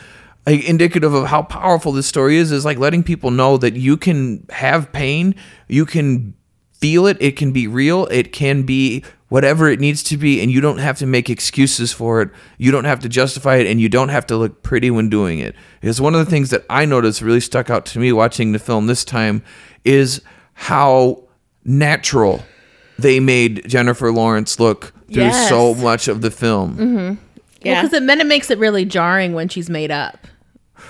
like 0.47 0.65
indicative 0.65 1.12
of 1.15 1.27
how 1.27 1.43
powerful 1.43 1.93
this 1.93 2.07
story 2.07 2.37
is 2.37 2.51
is 2.51 2.65
like 2.65 2.79
letting 2.79 3.03
people 3.03 3.31
know 3.31 3.57
that 3.57 3.75
you 3.77 3.97
can 3.97 4.47
have 4.51 4.91
pain 4.93 5.35
you 5.69 5.85
can 5.87 6.35
feel 6.73 7.07
it 7.07 7.17
it 7.21 7.37
can 7.37 7.53
be 7.53 7.67
real 7.67 8.07
it 8.11 8.33
can 8.33 8.62
be 8.62 9.05
whatever 9.29 9.69
it 9.69 9.79
needs 9.79 10.03
to 10.03 10.17
be 10.17 10.41
and 10.41 10.51
you 10.51 10.61
don't 10.61 10.79
have 10.79 10.99
to 10.99 11.07
make 11.07 11.29
excuses 11.31 11.93
for 11.93 12.23
it 12.23 12.31
you 12.59 12.71
don't 12.73 12.85
have 12.87 12.99
to 13.01 13.09
justify 13.09 13.57
it 13.57 13.67
and 13.67 13.81
you 13.81 13.89
don't 13.89 14.09
have 14.09 14.27
to 14.27 14.37
look 14.37 14.62
pretty 14.62 14.91
when 14.91 15.09
doing 15.11 15.39
it 15.39 15.55
because 15.81 16.01
one 16.01 16.15
of 16.15 16.25
the 16.25 16.31
things 16.31 16.51
that 16.51 16.65
i 16.71 16.85
noticed 16.85 17.21
really 17.21 17.39
stuck 17.39 17.69
out 17.71 17.85
to 17.85 17.99
me 17.99 18.11
watching 18.12 18.53
the 18.53 18.59
film 18.59 18.87
this 18.87 19.05
time 19.05 19.43
is 19.85 20.23
how 20.55 21.23
natural 21.65 22.43
they 22.99 23.21
made 23.21 23.62
jennifer 23.69 24.11
lawrence 24.11 24.59
look 24.59 24.93
through 25.12 25.25
Yes. 25.25 25.49
so 25.49 25.75
much 25.75 26.09
of 26.09 26.23
the 26.23 26.31
film 26.31 26.77
Mm-hmm. 26.77 27.25
Yeah, 27.62 27.82
because 27.82 28.07
then 28.07 28.20
it 28.20 28.27
makes 28.27 28.51
it 28.51 28.59
really 28.59 28.85
jarring 28.85 29.32
when 29.35 29.49
she's 29.49 29.69
made 29.69 29.91
up. 29.91 30.27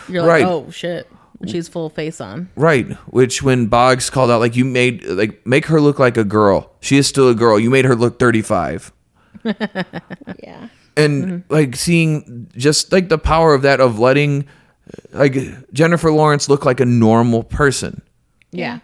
You're 0.08 0.22
like, 0.22 0.42
Right. 0.42 0.44
oh 0.44 0.70
shit, 0.70 1.10
when 1.38 1.48
she's 1.48 1.68
full 1.68 1.90
face 1.90 2.20
on. 2.20 2.48
Right, 2.54 2.86
which 3.08 3.42
when 3.42 3.66
Boggs 3.66 4.08
called 4.10 4.30
out, 4.30 4.40
like 4.40 4.56
you 4.56 4.64
made, 4.64 5.04
like 5.04 5.44
make 5.46 5.66
her 5.66 5.80
look 5.80 5.98
like 5.98 6.16
a 6.16 6.24
girl. 6.24 6.72
She 6.80 6.96
is 6.96 7.06
still 7.06 7.28
a 7.28 7.34
girl. 7.34 7.58
You 7.58 7.70
made 7.70 7.84
her 7.84 7.96
look 7.96 8.18
thirty-five, 8.18 8.92
yeah. 9.44 10.68
and 10.96 11.24
mm-hmm. 11.24 11.52
like 11.52 11.76
seeing 11.76 12.48
just 12.56 12.92
like 12.92 13.08
the 13.08 13.18
power 13.18 13.54
of 13.54 13.62
that 13.62 13.80
of 13.80 13.98
letting, 13.98 14.46
like 15.12 15.36
Jennifer 15.72 16.12
Lawrence 16.12 16.48
look 16.48 16.64
like 16.64 16.80
a 16.80 16.86
normal 16.86 17.42
person 17.42 18.02
Yeah. 18.52 18.80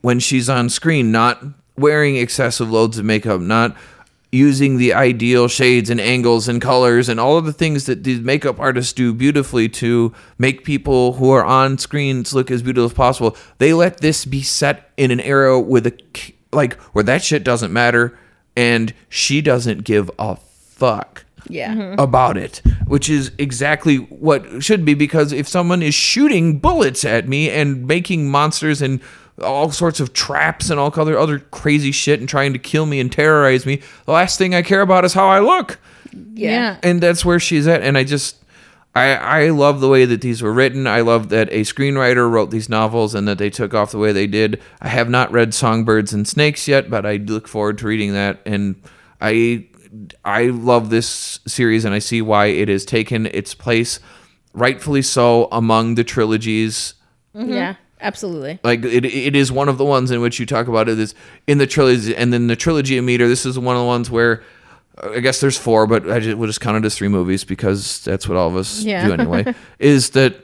when 0.00 0.20
she's 0.20 0.48
on 0.48 0.68
screen, 0.70 1.12
not 1.12 1.42
wearing 1.76 2.16
excessive 2.16 2.70
loads 2.70 2.98
of 2.98 3.04
makeup, 3.04 3.40
not 3.40 3.76
using 4.32 4.76
the 4.78 4.94
ideal 4.94 5.48
shades 5.48 5.90
and 5.90 6.00
angles 6.00 6.46
and 6.48 6.62
colors 6.62 7.08
and 7.08 7.18
all 7.18 7.36
of 7.36 7.44
the 7.46 7.52
things 7.52 7.86
that 7.86 8.04
these 8.04 8.20
makeup 8.20 8.60
artists 8.60 8.92
do 8.92 9.12
beautifully 9.12 9.68
to 9.68 10.12
make 10.38 10.64
people 10.64 11.14
who 11.14 11.30
are 11.30 11.44
on 11.44 11.76
screens 11.78 12.32
look 12.32 12.50
as 12.50 12.62
beautiful 12.62 12.86
as 12.86 12.92
possible. 12.92 13.36
They 13.58 13.72
let 13.72 13.98
this 13.98 14.24
be 14.24 14.42
set 14.42 14.90
in 14.96 15.10
an 15.10 15.20
era 15.20 15.58
with 15.60 15.86
a 15.86 15.90
k- 15.90 16.34
like 16.52 16.74
where 16.94 17.02
that 17.04 17.22
shit 17.24 17.42
doesn't 17.42 17.72
matter 17.72 18.16
and 18.56 18.92
she 19.08 19.40
doesn't 19.40 19.82
give 19.84 20.10
a 20.18 20.36
fuck 20.36 21.24
Yeah. 21.48 21.74
Mm-hmm. 21.74 22.00
about 22.00 22.36
it 22.36 22.62
which 22.86 23.08
is 23.08 23.30
exactly 23.38 23.96
what 23.96 24.62
should 24.62 24.84
be 24.84 24.94
because 24.94 25.32
if 25.32 25.46
someone 25.48 25.82
is 25.82 25.94
shooting 25.94 26.58
bullets 26.58 27.04
at 27.04 27.28
me 27.28 27.48
and 27.50 27.86
making 27.86 28.28
monsters 28.30 28.82
and 28.82 29.00
all 29.42 29.70
sorts 29.70 30.00
of 30.00 30.12
traps 30.12 30.70
and 30.70 30.78
all 30.80 30.92
other 30.96 31.18
other 31.18 31.38
crazy 31.38 31.92
shit 31.92 32.20
and 32.20 32.28
trying 32.28 32.52
to 32.52 32.58
kill 32.58 32.86
me 32.86 33.00
and 33.00 33.10
terrorize 33.10 33.66
me, 33.66 33.82
the 34.06 34.12
last 34.12 34.38
thing 34.38 34.54
I 34.54 34.62
care 34.62 34.82
about 34.82 35.04
is 35.04 35.14
how 35.14 35.28
I 35.28 35.40
look. 35.40 35.78
Yeah. 36.34 36.78
And 36.82 37.00
that's 37.00 37.24
where 37.24 37.38
she's 37.38 37.66
at 37.66 37.82
and 37.82 37.96
I 37.96 38.04
just 38.04 38.36
I, 38.94 39.14
I 39.14 39.48
love 39.50 39.80
the 39.80 39.88
way 39.88 40.04
that 40.04 40.20
these 40.20 40.42
were 40.42 40.52
written. 40.52 40.86
I 40.86 41.00
love 41.00 41.28
that 41.28 41.48
a 41.52 41.60
screenwriter 41.60 42.28
wrote 42.28 42.50
these 42.50 42.68
novels 42.68 43.14
and 43.14 43.28
that 43.28 43.38
they 43.38 43.50
took 43.50 43.72
off 43.72 43.92
the 43.92 43.98
way 43.98 44.10
they 44.10 44.26
did. 44.26 44.60
I 44.80 44.88
have 44.88 45.08
not 45.08 45.30
read 45.30 45.54
Songbirds 45.54 46.12
and 46.12 46.26
Snakes 46.26 46.66
yet, 46.66 46.90
but 46.90 47.06
I 47.06 47.16
look 47.16 47.46
forward 47.46 47.78
to 47.78 47.86
reading 47.86 48.14
that. 48.14 48.40
And 48.44 48.82
I 49.20 49.68
I 50.24 50.46
love 50.46 50.90
this 50.90 51.40
series 51.46 51.84
and 51.84 51.94
I 51.94 52.00
see 52.00 52.20
why 52.20 52.46
it 52.46 52.68
has 52.68 52.84
taken 52.84 53.26
its 53.26 53.54
place, 53.54 54.00
rightfully 54.54 55.02
so, 55.02 55.48
among 55.52 55.94
the 55.94 56.04
trilogies. 56.04 56.94
Mm-hmm. 57.34 57.52
Yeah, 57.52 57.74
absolutely. 58.00 58.58
Like 58.62 58.84
it, 58.84 59.04
it 59.04 59.36
is 59.36 59.50
one 59.52 59.68
of 59.68 59.78
the 59.78 59.84
ones 59.84 60.10
in 60.10 60.20
which 60.20 60.38
you 60.40 60.46
talk 60.46 60.68
about 60.68 60.88
it 60.88 60.98
is 60.98 61.14
in 61.46 61.58
the 61.58 61.66
trilogy, 61.66 62.14
and 62.16 62.32
then 62.32 62.46
the 62.46 62.56
trilogy 62.56 62.96
of 62.98 63.04
meter. 63.04 63.28
This 63.28 63.44
is 63.46 63.58
one 63.58 63.76
of 63.76 63.80
the 63.82 63.86
ones 63.86 64.10
where 64.10 64.42
uh, 65.02 65.10
I 65.12 65.20
guess 65.20 65.40
there's 65.40 65.56
four, 65.58 65.86
but 65.86 66.10
I 66.10 66.20
just, 66.20 66.36
we'll 66.38 66.46
just 66.48 66.60
count 66.60 66.76
it 66.76 66.86
as 66.86 66.96
three 66.96 67.08
movies 67.08 67.44
because 67.44 68.04
that's 68.04 68.28
what 68.28 68.36
all 68.36 68.48
of 68.48 68.56
us 68.56 68.82
Yeah. 68.82 69.06
do 69.06 69.12
anyway. 69.14 69.54
is 69.78 70.10
that 70.10 70.36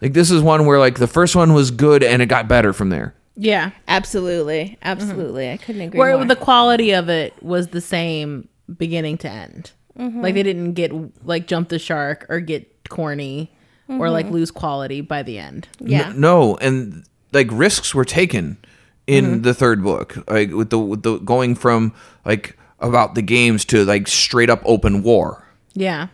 like 0.00 0.12
this 0.12 0.30
is 0.30 0.42
one 0.42 0.66
where 0.66 0.78
like 0.78 0.98
the 0.98 1.06
first 1.08 1.34
one 1.36 1.52
was 1.54 1.70
good 1.70 2.02
and 2.02 2.22
it 2.22 2.26
got 2.26 2.48
better 2.48 2.72
from 2.72 2.90
there. 2.90 3.14
Yeah. 3.36 3.70
Absolutely. 3.86 4.76
Absolutely. 4.82 5.50
I 5.50 5.56
couldn't 5.58 5.82
agree 5.82 5.98
Where 5.98 6.16
more. 6.16 6.24
the 6.26 6.34
quality 6.36 6.92
of 6.92 7.08
it 7.08 7.40
was 7.42 7.68
the 7.68 7.80
same 7.80 8.48
beginning 8.76 9.16
to 9.18 9.30
end. 9.30 9.70
Mhm. 9.98 10.22
Like 10.22 10.34
they 10.34 10.42
didn't 10.42 10.72
get 10.74 10.92
like 11.24 11.46
jump 11.46 11.68
the 11.68 11.78
shark 11.78 12.26
or 12.28 12.40
get 12.40 12.88
corny 12.88 13.52
or 13.88 14.10
like 14.10 14.26
Mhm. 14.26 14.32
lose 14.32 14.50
quality 14.50 15.00
by 15.00 15.22
the 15.22 15.38
end. 15.38 15.66
N- 15.86 16.20
no, 16.20 16.56
and 16.56 17.04
like 17.32 17.48
risks 17.50 17.94
were 17.94 18.04
taken 18.04 18.58
in 19.06 19.40
Mhm. 19.40 19.42
the 19.44 19.54
third 19.54 19.82
book, 19.82 20.18
like 20.28 20.52
with 20.52 20.70
the 20.70 20.78
with 20.78 21.02
the 21.02 21.18
going 21.18 21.54
from 21.54 21.92
like 22.24 22.56
about 22.80 23.14
the 23.14 23.22
games 23.22 23.64
to 23.66 23.84
like 23.84 24.06
straight 24.08 24.50
up 24.50 24.60
open 24.64 25.02
war. 25.02 25.44
Yeah. 25.74 26.08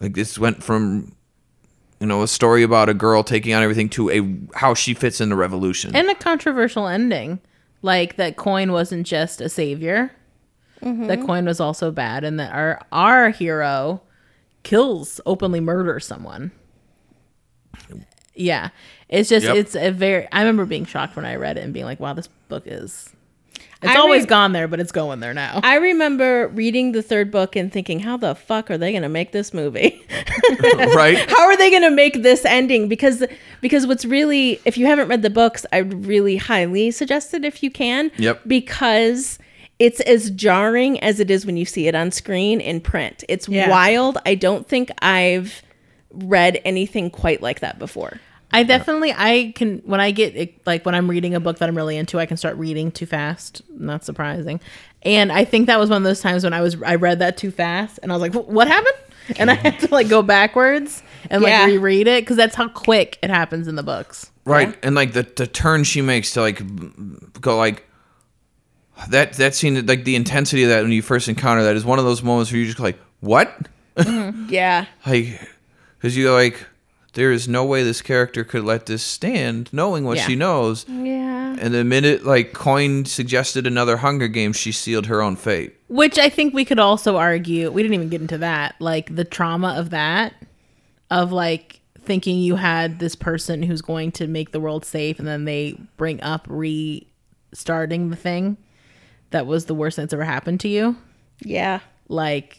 Like 0.00 0.14
this 0.14 0.38
went 0.38 0.62
from 0.62 1.12
you 2.00 2.06
know 2.06 2.22
a 2.22 2.28
story 2.28 2.62
about 2.62 2.88
a 2.88 2.94
girl 2.94 3.22
taking 3.24 3.54
on 3.54 3.62
everything 3.62 3.88
to 3.90 4.10
a 4.10 4.58
how 4.58 4.74
she 4.74 4.94
fits 4.94 5.20
in 5.20 5.28
the 5.30 5.36
revolution. 5.36 5.94
And 5.96 6.08
a 6.08 6.14
controversial 6.14 6.86
ending. 6.86 7.40
Like 7.82 8.16
that 8.16 8.36
coin 8.36 8.70
wasn't 8.72 9.06
just 9.06 9.40
a 9.40 9.48
savior. 9.48 10.12
Mhm. 10.84 11.06
That 11.08 11.22
coin 11.26 11.44
was 11.46 11.58
also 11.60 11.90
bad 11.90 12.22
and 12.24 12.38
that 12.38 12.52
our 12.52 12.80
our 12.92 13.30
hero 13.30 14.02
kills 14.62 15.20
openly 15.26 15.60
murders 15.60 16.06
someone. 16.06 16.50
Yeah. 18.36 18.68
It's 19.08 19.28
just 19.28 19.46
Yep. 19.46 19.56
it's 19.56 19.74
a 19.76 19.90
very 19.90 20.28
I 20.32 20.40
remember 20.40 20.64
being 20.66 20.84
shocked 20.84 21.16
when 21.16 21.24
I 21.24 21.36
read 21.36 21.56
it 21.58 21.64
and 21.64 21.72
being 21.72 21.86
like, 21.86 22.00
wow, 22.00 22.12
this 22.12 22.28
book 22.48 22.64
is 22.66 23.10
it's 23.82 23.92
I 23.92 23.96
always 23.96 24.22
re- 24.22 24.28
gone 24.28 24.52
there, 24.52 24.68
but 24.68 24.80
it's 24.80 24.90
going 24.90 25.20
there 25.20 25.34
now. 25.34 25.60
I 25.62 25.74
remember 25.76 26.48
reading 26.48 26.92
the 26.92 27.02
third 27.02 27.30
book 27.30 27.56
and 27.56 27.70
thinking, 27.70 28.00
how 28.00 28.16
the 28.16 28.34
fuck 28.34 28.70
are 28.70 28.78
they 28.78 28.90
going 28.90 29.02
to 29.02 29.08
make 29.10 29.32
this 29.32 29.52
movie? 29.52 30.02
right? 30.94 31.18
How 31.30 31.42
are 31.44 31.56
they 31.58 31.68
going 31.70 31.82
to 31.82 31.90
make 31.90 32.22
this 32.22 32.44
ending? 32.46 32.88
Because 32.88 33.22
because 33.60 33.86
what's 33.86 34.06
really, 34.06 34.60
if 34.64 34.78
you 34.78 34.86
haven't 34.86 35.08
read 35.08 35.20
the 35.22 35.28
books, 35.30 35.66
I 35.72 35.82
would 35.82 36.06
really 36.06 36.36
highly 36.36 36.90
suggest 36.90 37.34
it 37.34 37.44
if 37.44 37.62
you 37.62 37.70
can. 37.70 38.10
Yep. 38.16 38.42
Because 38.46 39.38
it's 39.78 40.00
as 40.00 40.30
jarring 40.30 40.98
as 41.00 41.20
it 41.20 41.30
is 41.30 41.44
when 41.44 41.58
you 41.58 41.66
see 41.66 41.86
it 41.86 41.94
on 41.94 42.10
screen 42.10 42.60
in 42.62 42.80
print. 42.80 43.24
It's 43.28 43.46
Yeah. 43.46 43.68
wild. 43.68 44.16
I 44.24 44.36
don't 44.36 44.66
think 44.66 44.90
I've 45.02 45.62
read 46.16 46.60
anything 46.64 47.10
quite 47.10 47.42
like 47.42 47.60
that 47.60 47.78
before. 47.78 48.20
I 48.52 48.62
definitely 48.62 49.12
I 49.14 49.52
can 49.56 49.78
when 49.84 50.00
I 50.00 50.12
get 50.12 50.66
like 50.66 50.86
when 50.86 50.94
I'm 50.94 51.10
reading 51.10 51.34
a 51.34 51.40
book 51.40 51.58
that 51.58 51.68
I'm 51.68 51.76
really 51.76 51.96
into, 51.96 52.18
I 52.18 52.26
can 52.26 52.36
start 52.36 52.56
reading 52.56 52.90
too 52.92 53.06
fast. 53.06 53.62
Not 53.70 54.04
surprising. 54.04 54.60
And 55.02 55.30
I 55.32 55.44
think 55.44 55.66
that 55.66 55.78
was 55.78 55.90
one 55.90 55.98
of 55.98 56.04
those 56.04 56.20
times 56.20 56.44
when 56.44 56.52
I 56.52 56.60
was 56.60 56.80
I 56.82 56.94
read 56.94 57.18
that 57.18 57.36
too 57.36 57.50
fast 57.50 57.98
and 58.02 58.12
I 58.12 58.14
was 58.16 58.22
like, 58.22 58.34
"What 58.34 58.68
happened?" 58.68 58.94
And 59.38 59.50
I 59.50 59.54
had 59.54 59.80
to 59.80 59.88
like 59.92 60.08
go 60.08 60.22
backwards 60.22 61.02
and 61.30 61.42
like 61.42 61.50
Yeah. 61.50 61.66
reread 61.66 62.06
it 62.06 62.24
cuz 62.24 62.36
that's 62.36 62.54
how 62.54 62.68
quick 62.68 63.18
it 63.24 63.30
happens 63.30 63.66
in 63.66 63.74
the 63.74 63.82
books. 63.82 64.30
Right, 64.44 64.76
and 64.84 64.94
like 64.94 65.12
the 65.14 65.24
the 65.24 65.48
turn 65.48 65.82
she 65.82 66.00
makes 66.00 66.30
to 66.34 66.40
like 66.40 66.62
go 67.40 67.56
like 67.56 67.82
that 69.10 69.32
that 69.34 69.54
scene 69.56 69.84
like 69.86 70.04
the 70.04 70.14
intensity 70.14 70.62
of 70.62 70.68
that 70.70 70.82
when 70.82 70.92
you 70.92 71.02
first 71.02 71.28
encounter 71.28 71.64
that 71.64 71.74
is 71.76 71.84
one 71.84 71.98
of 71.98 72.04
those 72.04 72.22
moments 72.22 72.50
where 72.52 72.58
you're 72.58 72.66
just 72.68 72.78
like 72.78 72.98
what 73.20 73.52
mm-hmm. 73.96 74.46
Yeah. 74.48 74.86
like 75.04 75.40
because 75.98 76.16
you're 76.16 76.32
like 76.32 76.66
there 77.14 77.32
is 77.32 77.48
no 77.48 77.64
way 77.64 77.82
this 77.82 78.02
character 78.02 78.44
could 78.44 78.62
let 78.62 78.84
this 78.84 79.02
stand 79.02 79.72
knowing 79.72 80.04
what 80.04 80.18
Yeah. 80.18 80.26
she 80.26 80.36
knows 80.36 80.84
Yeah. 80.88 81.56
and 81.58 81.72
the 81.72 81.82
minute 81.84 82.24
like 82.26 82.52
coin 82.52 83.04
suggested 83.06 83.66
another 83.66 83.96
hunger 83.98 84.28
games 84.28 84.56
she 84.56 84.70
sealed 84.72 85.06
her 85.06 85.22
own 85.22 85.36
fate 85.36 85.74
Which 85.88 86.18
I 86.18 86.28
think 86.28 86.52
we 86.52 86.64
could 86.66 86.78
also 86.78 87.16
argue, 87.16 87.70
we 87.70 87.82
didn't 87.82 87.94
even 87.94 88.08
get 88.10 88.20
into 88.20 88.38
that, 88.38 88.74
like 88.80 89.14
the 89.14 89.24
trauma 89.24 89.74
of 89.78 89.90
that 89.90 90.34
of 91.10 91.32
like 91.32 91.80
thinking 92.02 92.38
you 92.38 92.56
had 92.56 92.98
this 92.98 93.14
person 93.16 93.62
who's 93.62 93.80
going 93.82 94.12
to 94.12 94.26
make 94.26 94.52
the 94.52 94.60
world 94.60 94.84
safe 94.84 95.18
and 95.18 95.26
then 95.26 95.44
they 95.46 95.78
bring 95.96 96.20
up 96.22 96.46
restarting 96.50 98.10
the 98.10 98.16
thing 98.16 98.56
that 99.30 99.46
was 99.46 99.64
the 99.66 99.74
worst 99.74 99.96
thing 99.96 100.02
that's 100.04 100.12
ever 100.12 100.24
happened 100.24 100.60
to 100.60 100.68
you. 100.68 100.96
Yeah. 101.40 101.80
Like 102.08 102.58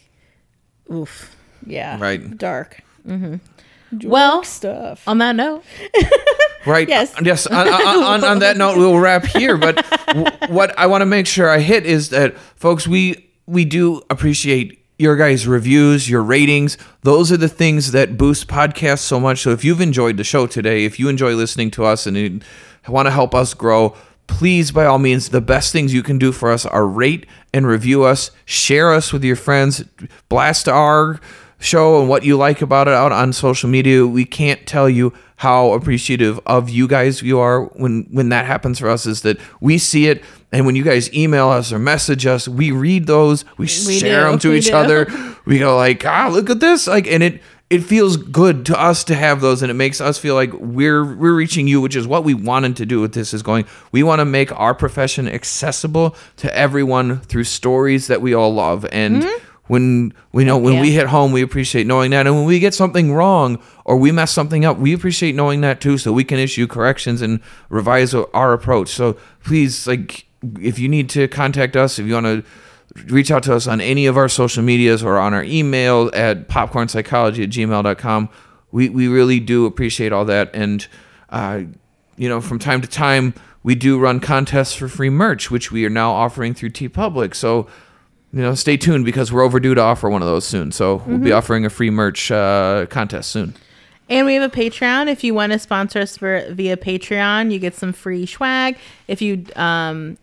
oof. 0.92 1.34
Yeah. 1.64 1.98
Right. 2.00 2.36
Dark. 2.36 2.80
Mm-hmm. 3.08 4.08
Well, 4.08 4.44
stuff. 4.44 5.08
On 5.08 5.18
that 5.18 5.34
note, 5.34 5.64
Right. 6.66 6.88
Yes. 6.88 7.14
Yes. 7.22 7.46
On, 7.46 7.66
on, 7.66 8.04
on, 8.04 8.24
on 8.24 8.38
that 8.40 8.56
note, 8.58 8.76
we'll 8.76 8.98
wrap 8.98 9.24
here. 9.24 9.56
But 9.56 9.76
w- 10.08 10.26
what 10.48 10.78
I 10.78 10.86
want 10.86 11.00
to 11.02 11.06
make 11.06 11.26
sure 11.26 11.48
I 11.48 11.60
hit 11.60 11.86
is 11.86 12.10
that, 12.10 12.36
folks, 12.56 12.86
we 12.86 13.30
we 13.46 13.64
do 13.64 14.02
appreciate 14.10 14.84
your 14.98 15.16
guys' 15.16 15.46
reviews, 15.46 16.10
your 16.10 16.22
ratings. 16.22 16.76
Those 17.02 17.32
are 17.32 17.36
the 17.38 17.48
things 17.48 17.92
that 17.92 18.18
boost 18.18 18.48
podcasts 18.48 18.98
so 18.98 19.18
much. 19.18 19.40
So 19.40 19.50
if 19.50 19.64
you've 19.64 19.80
enjoyed 19.80 20.16
the 20.18 20.24
show 20.24 20.46
today, 20.46 20.84
if 20.84 20.98
you 20.98 21.08
enjoy 21.08 21.34
listening 21.34 21.70
to 21.72 21.84
us 21.84 22.06
and 22.06 22.16
you 22.16 22.40
want 22.88 23.06
to 23.06 23.12
help 23.12 23.34
us 23.34 23.54
grow, 23.54 23.96
please, 24.26 24.70
by 24.72 24.84
all 24.84 24.98
means, 24.98 25.30
the 25.30 25.40
best 25.40 25.72
things 25.72 25.94
you 25.94 26.02
can 26.02 26.18
do 26.18 26.32
for 26.32 26.50
us 26.50 26.66
are 26.66 26.86
rate 26.86 27.26
and 27.54 27.66
review 27.66 28.02
us, 28.04 28.32
share 28.44 28.92
us 28.92 29.12
with 29.12 29.24
your 29.24 29.36
friends, 29.36 29.84
blast 30.28 30.68
our 30.68 31.20
show 31.58 32.00
and 32.00 32.08
what 32.08 32.24
you 32.24 32.36
like 32.36 32.62
about 32.62 32.88
it 32.88 32.94
out 32.94 33.12
on 33.12 33.32
social 33.32 33.68
media. 33.68 34.06
We 34.06 34.24
can't 34.24 34.64
tell 34.66 34.88
you 34.88 35.12
how 35.36 35.72
appreciative 35.72 36.40
of 36.46 36.68
you 36.68 36.88
guys 36.88 37.22
you 37.22 37.38
are 37.38 37.64
when 37.64 38.06
when 38.10 38.28
that 38.30 38.44
happens 38.44 38.80
for 38.80 38.88
us 38.88 39.06
is 39.06 39.22
that 39.22 39.38
we 39.60 39.78
see 39.78 40.08
it 40.08 40.22
and 40.50 40.66
when 40.66 40.76
you 40.76 40.82
guys 40.82 41.12
email 41.12 41.48
us 41.48 41.72
or 41.72 41.78
message 41.78 42.24
us, 42.24 42.48
we 42.48 42.70
read 42.70 43.06
those, 43.06 43.44
we, 43.58 43.66
share 43.66 44.24
do, 44.24 44.30
them 44.30 44.38
to 44.40 44.50
we 44.50 44.58
each 44.58 44.66
do. 44.66 44.74
other. 44.76 45.06
We 45.48 45.58
go 45.60 45.78
like, 45.78 46.04
"Ah, 46.04 46.28
look 46.30 46.50
at 46.50 46.60
this." 46.60 46.86
Like 46.86 47.06
and 47.06 47.22
it 47.22 47.40
it 47.70 47.78
feels 47.82 48.18
good 48.18 48.66
to 48.66 48.78
us 48.78 49.02
to 49.04 49.14
have 49.14 49.40
those 49.40 49.62
and 49.62 49.70
it 49.70 49.74
makes 49.74 49.98
us 49.98 50.18
feel 50.18 50.34
like 50.34 50.52
we're 50.52 51.02
we're 51.02 51.34
reaching 51.34 51.66
you, 51.66 51.80
which 51.80 51.96
is 51.96 52.06
what 52.06 52.22
we 52.22 52.34
wanted 52.34 52.76
to 52.76 52.84
do 52.84 53.00
with 53.00 53.14
this 53.14 53.32
is 53.32 53.42
going 53.42 53.64
we 53.90 54.02
want 54.02 54.18
to 54.18 54.26
make 54.26 54.52
our 54.60 54.74
profession 54.74 55.26
accessible 55.26 56.14
to 56.36 56.54
everyone 56.54 57.20
through 57.20 57.44
stories 57.44 58.08
that 58.08 58.20
we 58.20 58.34
all 58.34 58.52
love 58.52 58.84
and 58.92 59.24
when 59.68 60.12
we 60.32 60.44
know 60.44 60.58
when 60.58 60.80
we 60.80 60.92
hit 60.92 61.06
home 61.06 61.30
we 61.30 61.42
appreciate 61.42 61.86
knowing 61.86 62.10
that. 62.10 62.26
And 62.26 62.34
when 62.34 62.44
we 62.44 62.58
get 62.58 62.74
something 62.74 63.12
wrong 63.12 63.62
or 63.84 63.96
we 63.96 64.10
mess 64.10 64.32
something 64.32 64.64
up 64.64 64.78
we 64.78 64.92
appreciate 64.92 65.34
knowing 65.34 65.60
that 65.60 65.80
too 65.80 65.98
so 65.98 66.12
we 66.12 66.24
can 66.24 66.38
issue 66.38 66.66
corrections 66.66 67.22
and 67.22 67.40
revise 67.68 68.14
our 68.14 68.52
approach. 68.52 68.88
So 68.88 69.16
please 69.44 69.86
like 69.86 70.26
if 70.60 70.78
you 70.78 70.88
need 70.88 71.08
to 71.10 71.28
contact 71.28 71.76
us 71.76 71.98
if 71.98 72.06
you 72.06 72.14
want 72.14 72.26
to 72.26 72.44
reach 73.06 73.30
out 73.30 73.42
to 73.44 73.54
us 73.54 73.66
on 73.66 73.80
any 73.80 74.06
of 74.06 74.16
our 74.16 74.28
social 74.28 74.62
medias 74.62 75.02
or 75.02 75.18
on 75.18 75.34
our 75.34 75.44
email 75.44 76.10
at 76.14 76.48
popcornpsychology 76.48 77.44
at 77.44 77.50
gmail.com 77.50 78.28
we, 78.70 78.88
we 78.88 79.08
really 79.08 79.40
do 79.40 79.64
appreciate 79.64 80.12
all 80.12 80.24
that. 80.26 80.50
And 80.54 80.86
uh, 81.30 81.62
you 82.16 82.28
know 82.28 82.40
from 82.40 82.58
time 82.58 82.80
to 82.80 82.88
time 82.88 83.34
we 83.62 83.74
do 83.74 83.98
run 83.98 84.20
contests 84.20 84.74
for 84.74 84.88
free 84.88 85.10
merch 85.10 85.50
which 85.50 85.70
we 85.70 85.84
are 85.84 85.90
now 85.90 86.12
offering 86.12 86.54
through 86.54 86.70
TeePublic. 86.70 87.34
So 87.34 87.68
you 88.32 88.42
know, 88.42 88.54
stay 88.54 88.76
tuned 88.76 89.04
because 89.04 89.32
we're 89.32 89.42
overdue 89.42 89.74
to 89.74 89.80
offer 89.80 90.10
one 90.10 90.20
of 90.22 90.28
those 90.28 90.44
soon. 90.46 90.70
So 90.72 91.02
we'll 91.06 91.18
be 91.18 91.30
Mhm. 91.30 91.36
offering 91.36 91.64
a 91.64 91.70
free 91.70 91.90
merch 91.90 92.30
uh, 92.30 92.86
contest 92.90 93.30
soon. 93.30 93.54
And 94.10 94.26
we 94.26 94.34
have 94.34 94.42
a 94.42 94.54
Patreon. 94.54 95.08
If 95.08 95.24
you 95.24 95.34
want 95.34 95.52
to 95.52 95.58
sponsor 95.58 96.00
us 96.00 96.16
for 96.18 96.44
via 96.50 96.76
Patreon, 96.76 97.50
you 97.52 97.58
get 97.58 97.74
some 97.74 97.92
free 97.92 98.26
swag. 98.26 98.76
If 99.06 99.20
you 99.22 99.44
um, 99.56 100.18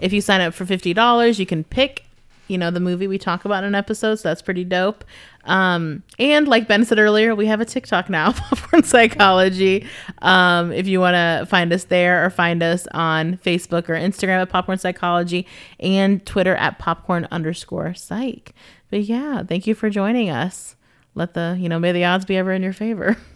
if 0.00 0.12
you 0.12 0.20
sign 0.20 0.40
up 0.40 0.54
for 0.54 0.64
fifty 0.66 0.92
dollars, 0.94 1.38
you 1.38 1.46
can 1.46 1.64
pick, 1.64 2.04
you 2.48 2.58
know, 2.58 2.70
the 2.70 2.80
movie 2.80 3.06
we 3.06 3.18
talk 3.18 3.44
about 3.44 3.64
in 3.64 3.68
an 3.68 3.74
episode. 3.74 4.16
So 4.16 4.28
that's 4.28 4.42
pretty 4.42 4.64
dope. 4.64 5.04
Um, 5.44 6.02
and 6.18 6.48
like 6.48 6.66
Ben 6.66 6.84
said 6.84 6.98
earlier, 6.98 7.34
we 7.34 7.46
have 7.46 7.60
a 7.60 7.64
TikTok 7.64 8.10
now, 8.10 8.32
Popcorn 8.36 8.82
Psychology. 8.82 9.86
Um, 10.22 10.72
if 10.72 10.86
you 10.86 11.00
want 11.00 11.14
to 11.14 11.46
find 11.48 11.72
us 11.72 11.84
there 11.84 12.24
or 12.24 12.30
find 12.30 12.62
us 12.62 12.86
on 12.92 13.36
Facebook 13.38 13.88
or 13.88 13.94
Instagram 13.94 14.42
at 14.42 14.48
Popcorn 14.48 14.78
Psychology 14.78 15.46
and 15.78 16.24
Twitter 16.26 16.56
at 16.56 16.78
Popcorn 16.78 17.28
underscore 17.30 17.94
Psych. 17.94 18.52
But 18.90 19.02
yeah, 19.02 19.42
thank 19.42 19.66
you 19.66 19.74
for 19.74 19.90
joining 19.90 20.30
us. 20.30 20.76
let 21.14 21.34
the 21.34 21.56
you 21.58 21.68
know 21.68 21.78
may 21.78 21.92
the 21.92 22.04
odds 22.04 22.24
be 22.24 22.36
ever 22.36 22.52
in 22.52 22.62
your 22.62 22.72
favor. 22.72 23.16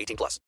18 0.00 0.16
plus. 0.16 0.38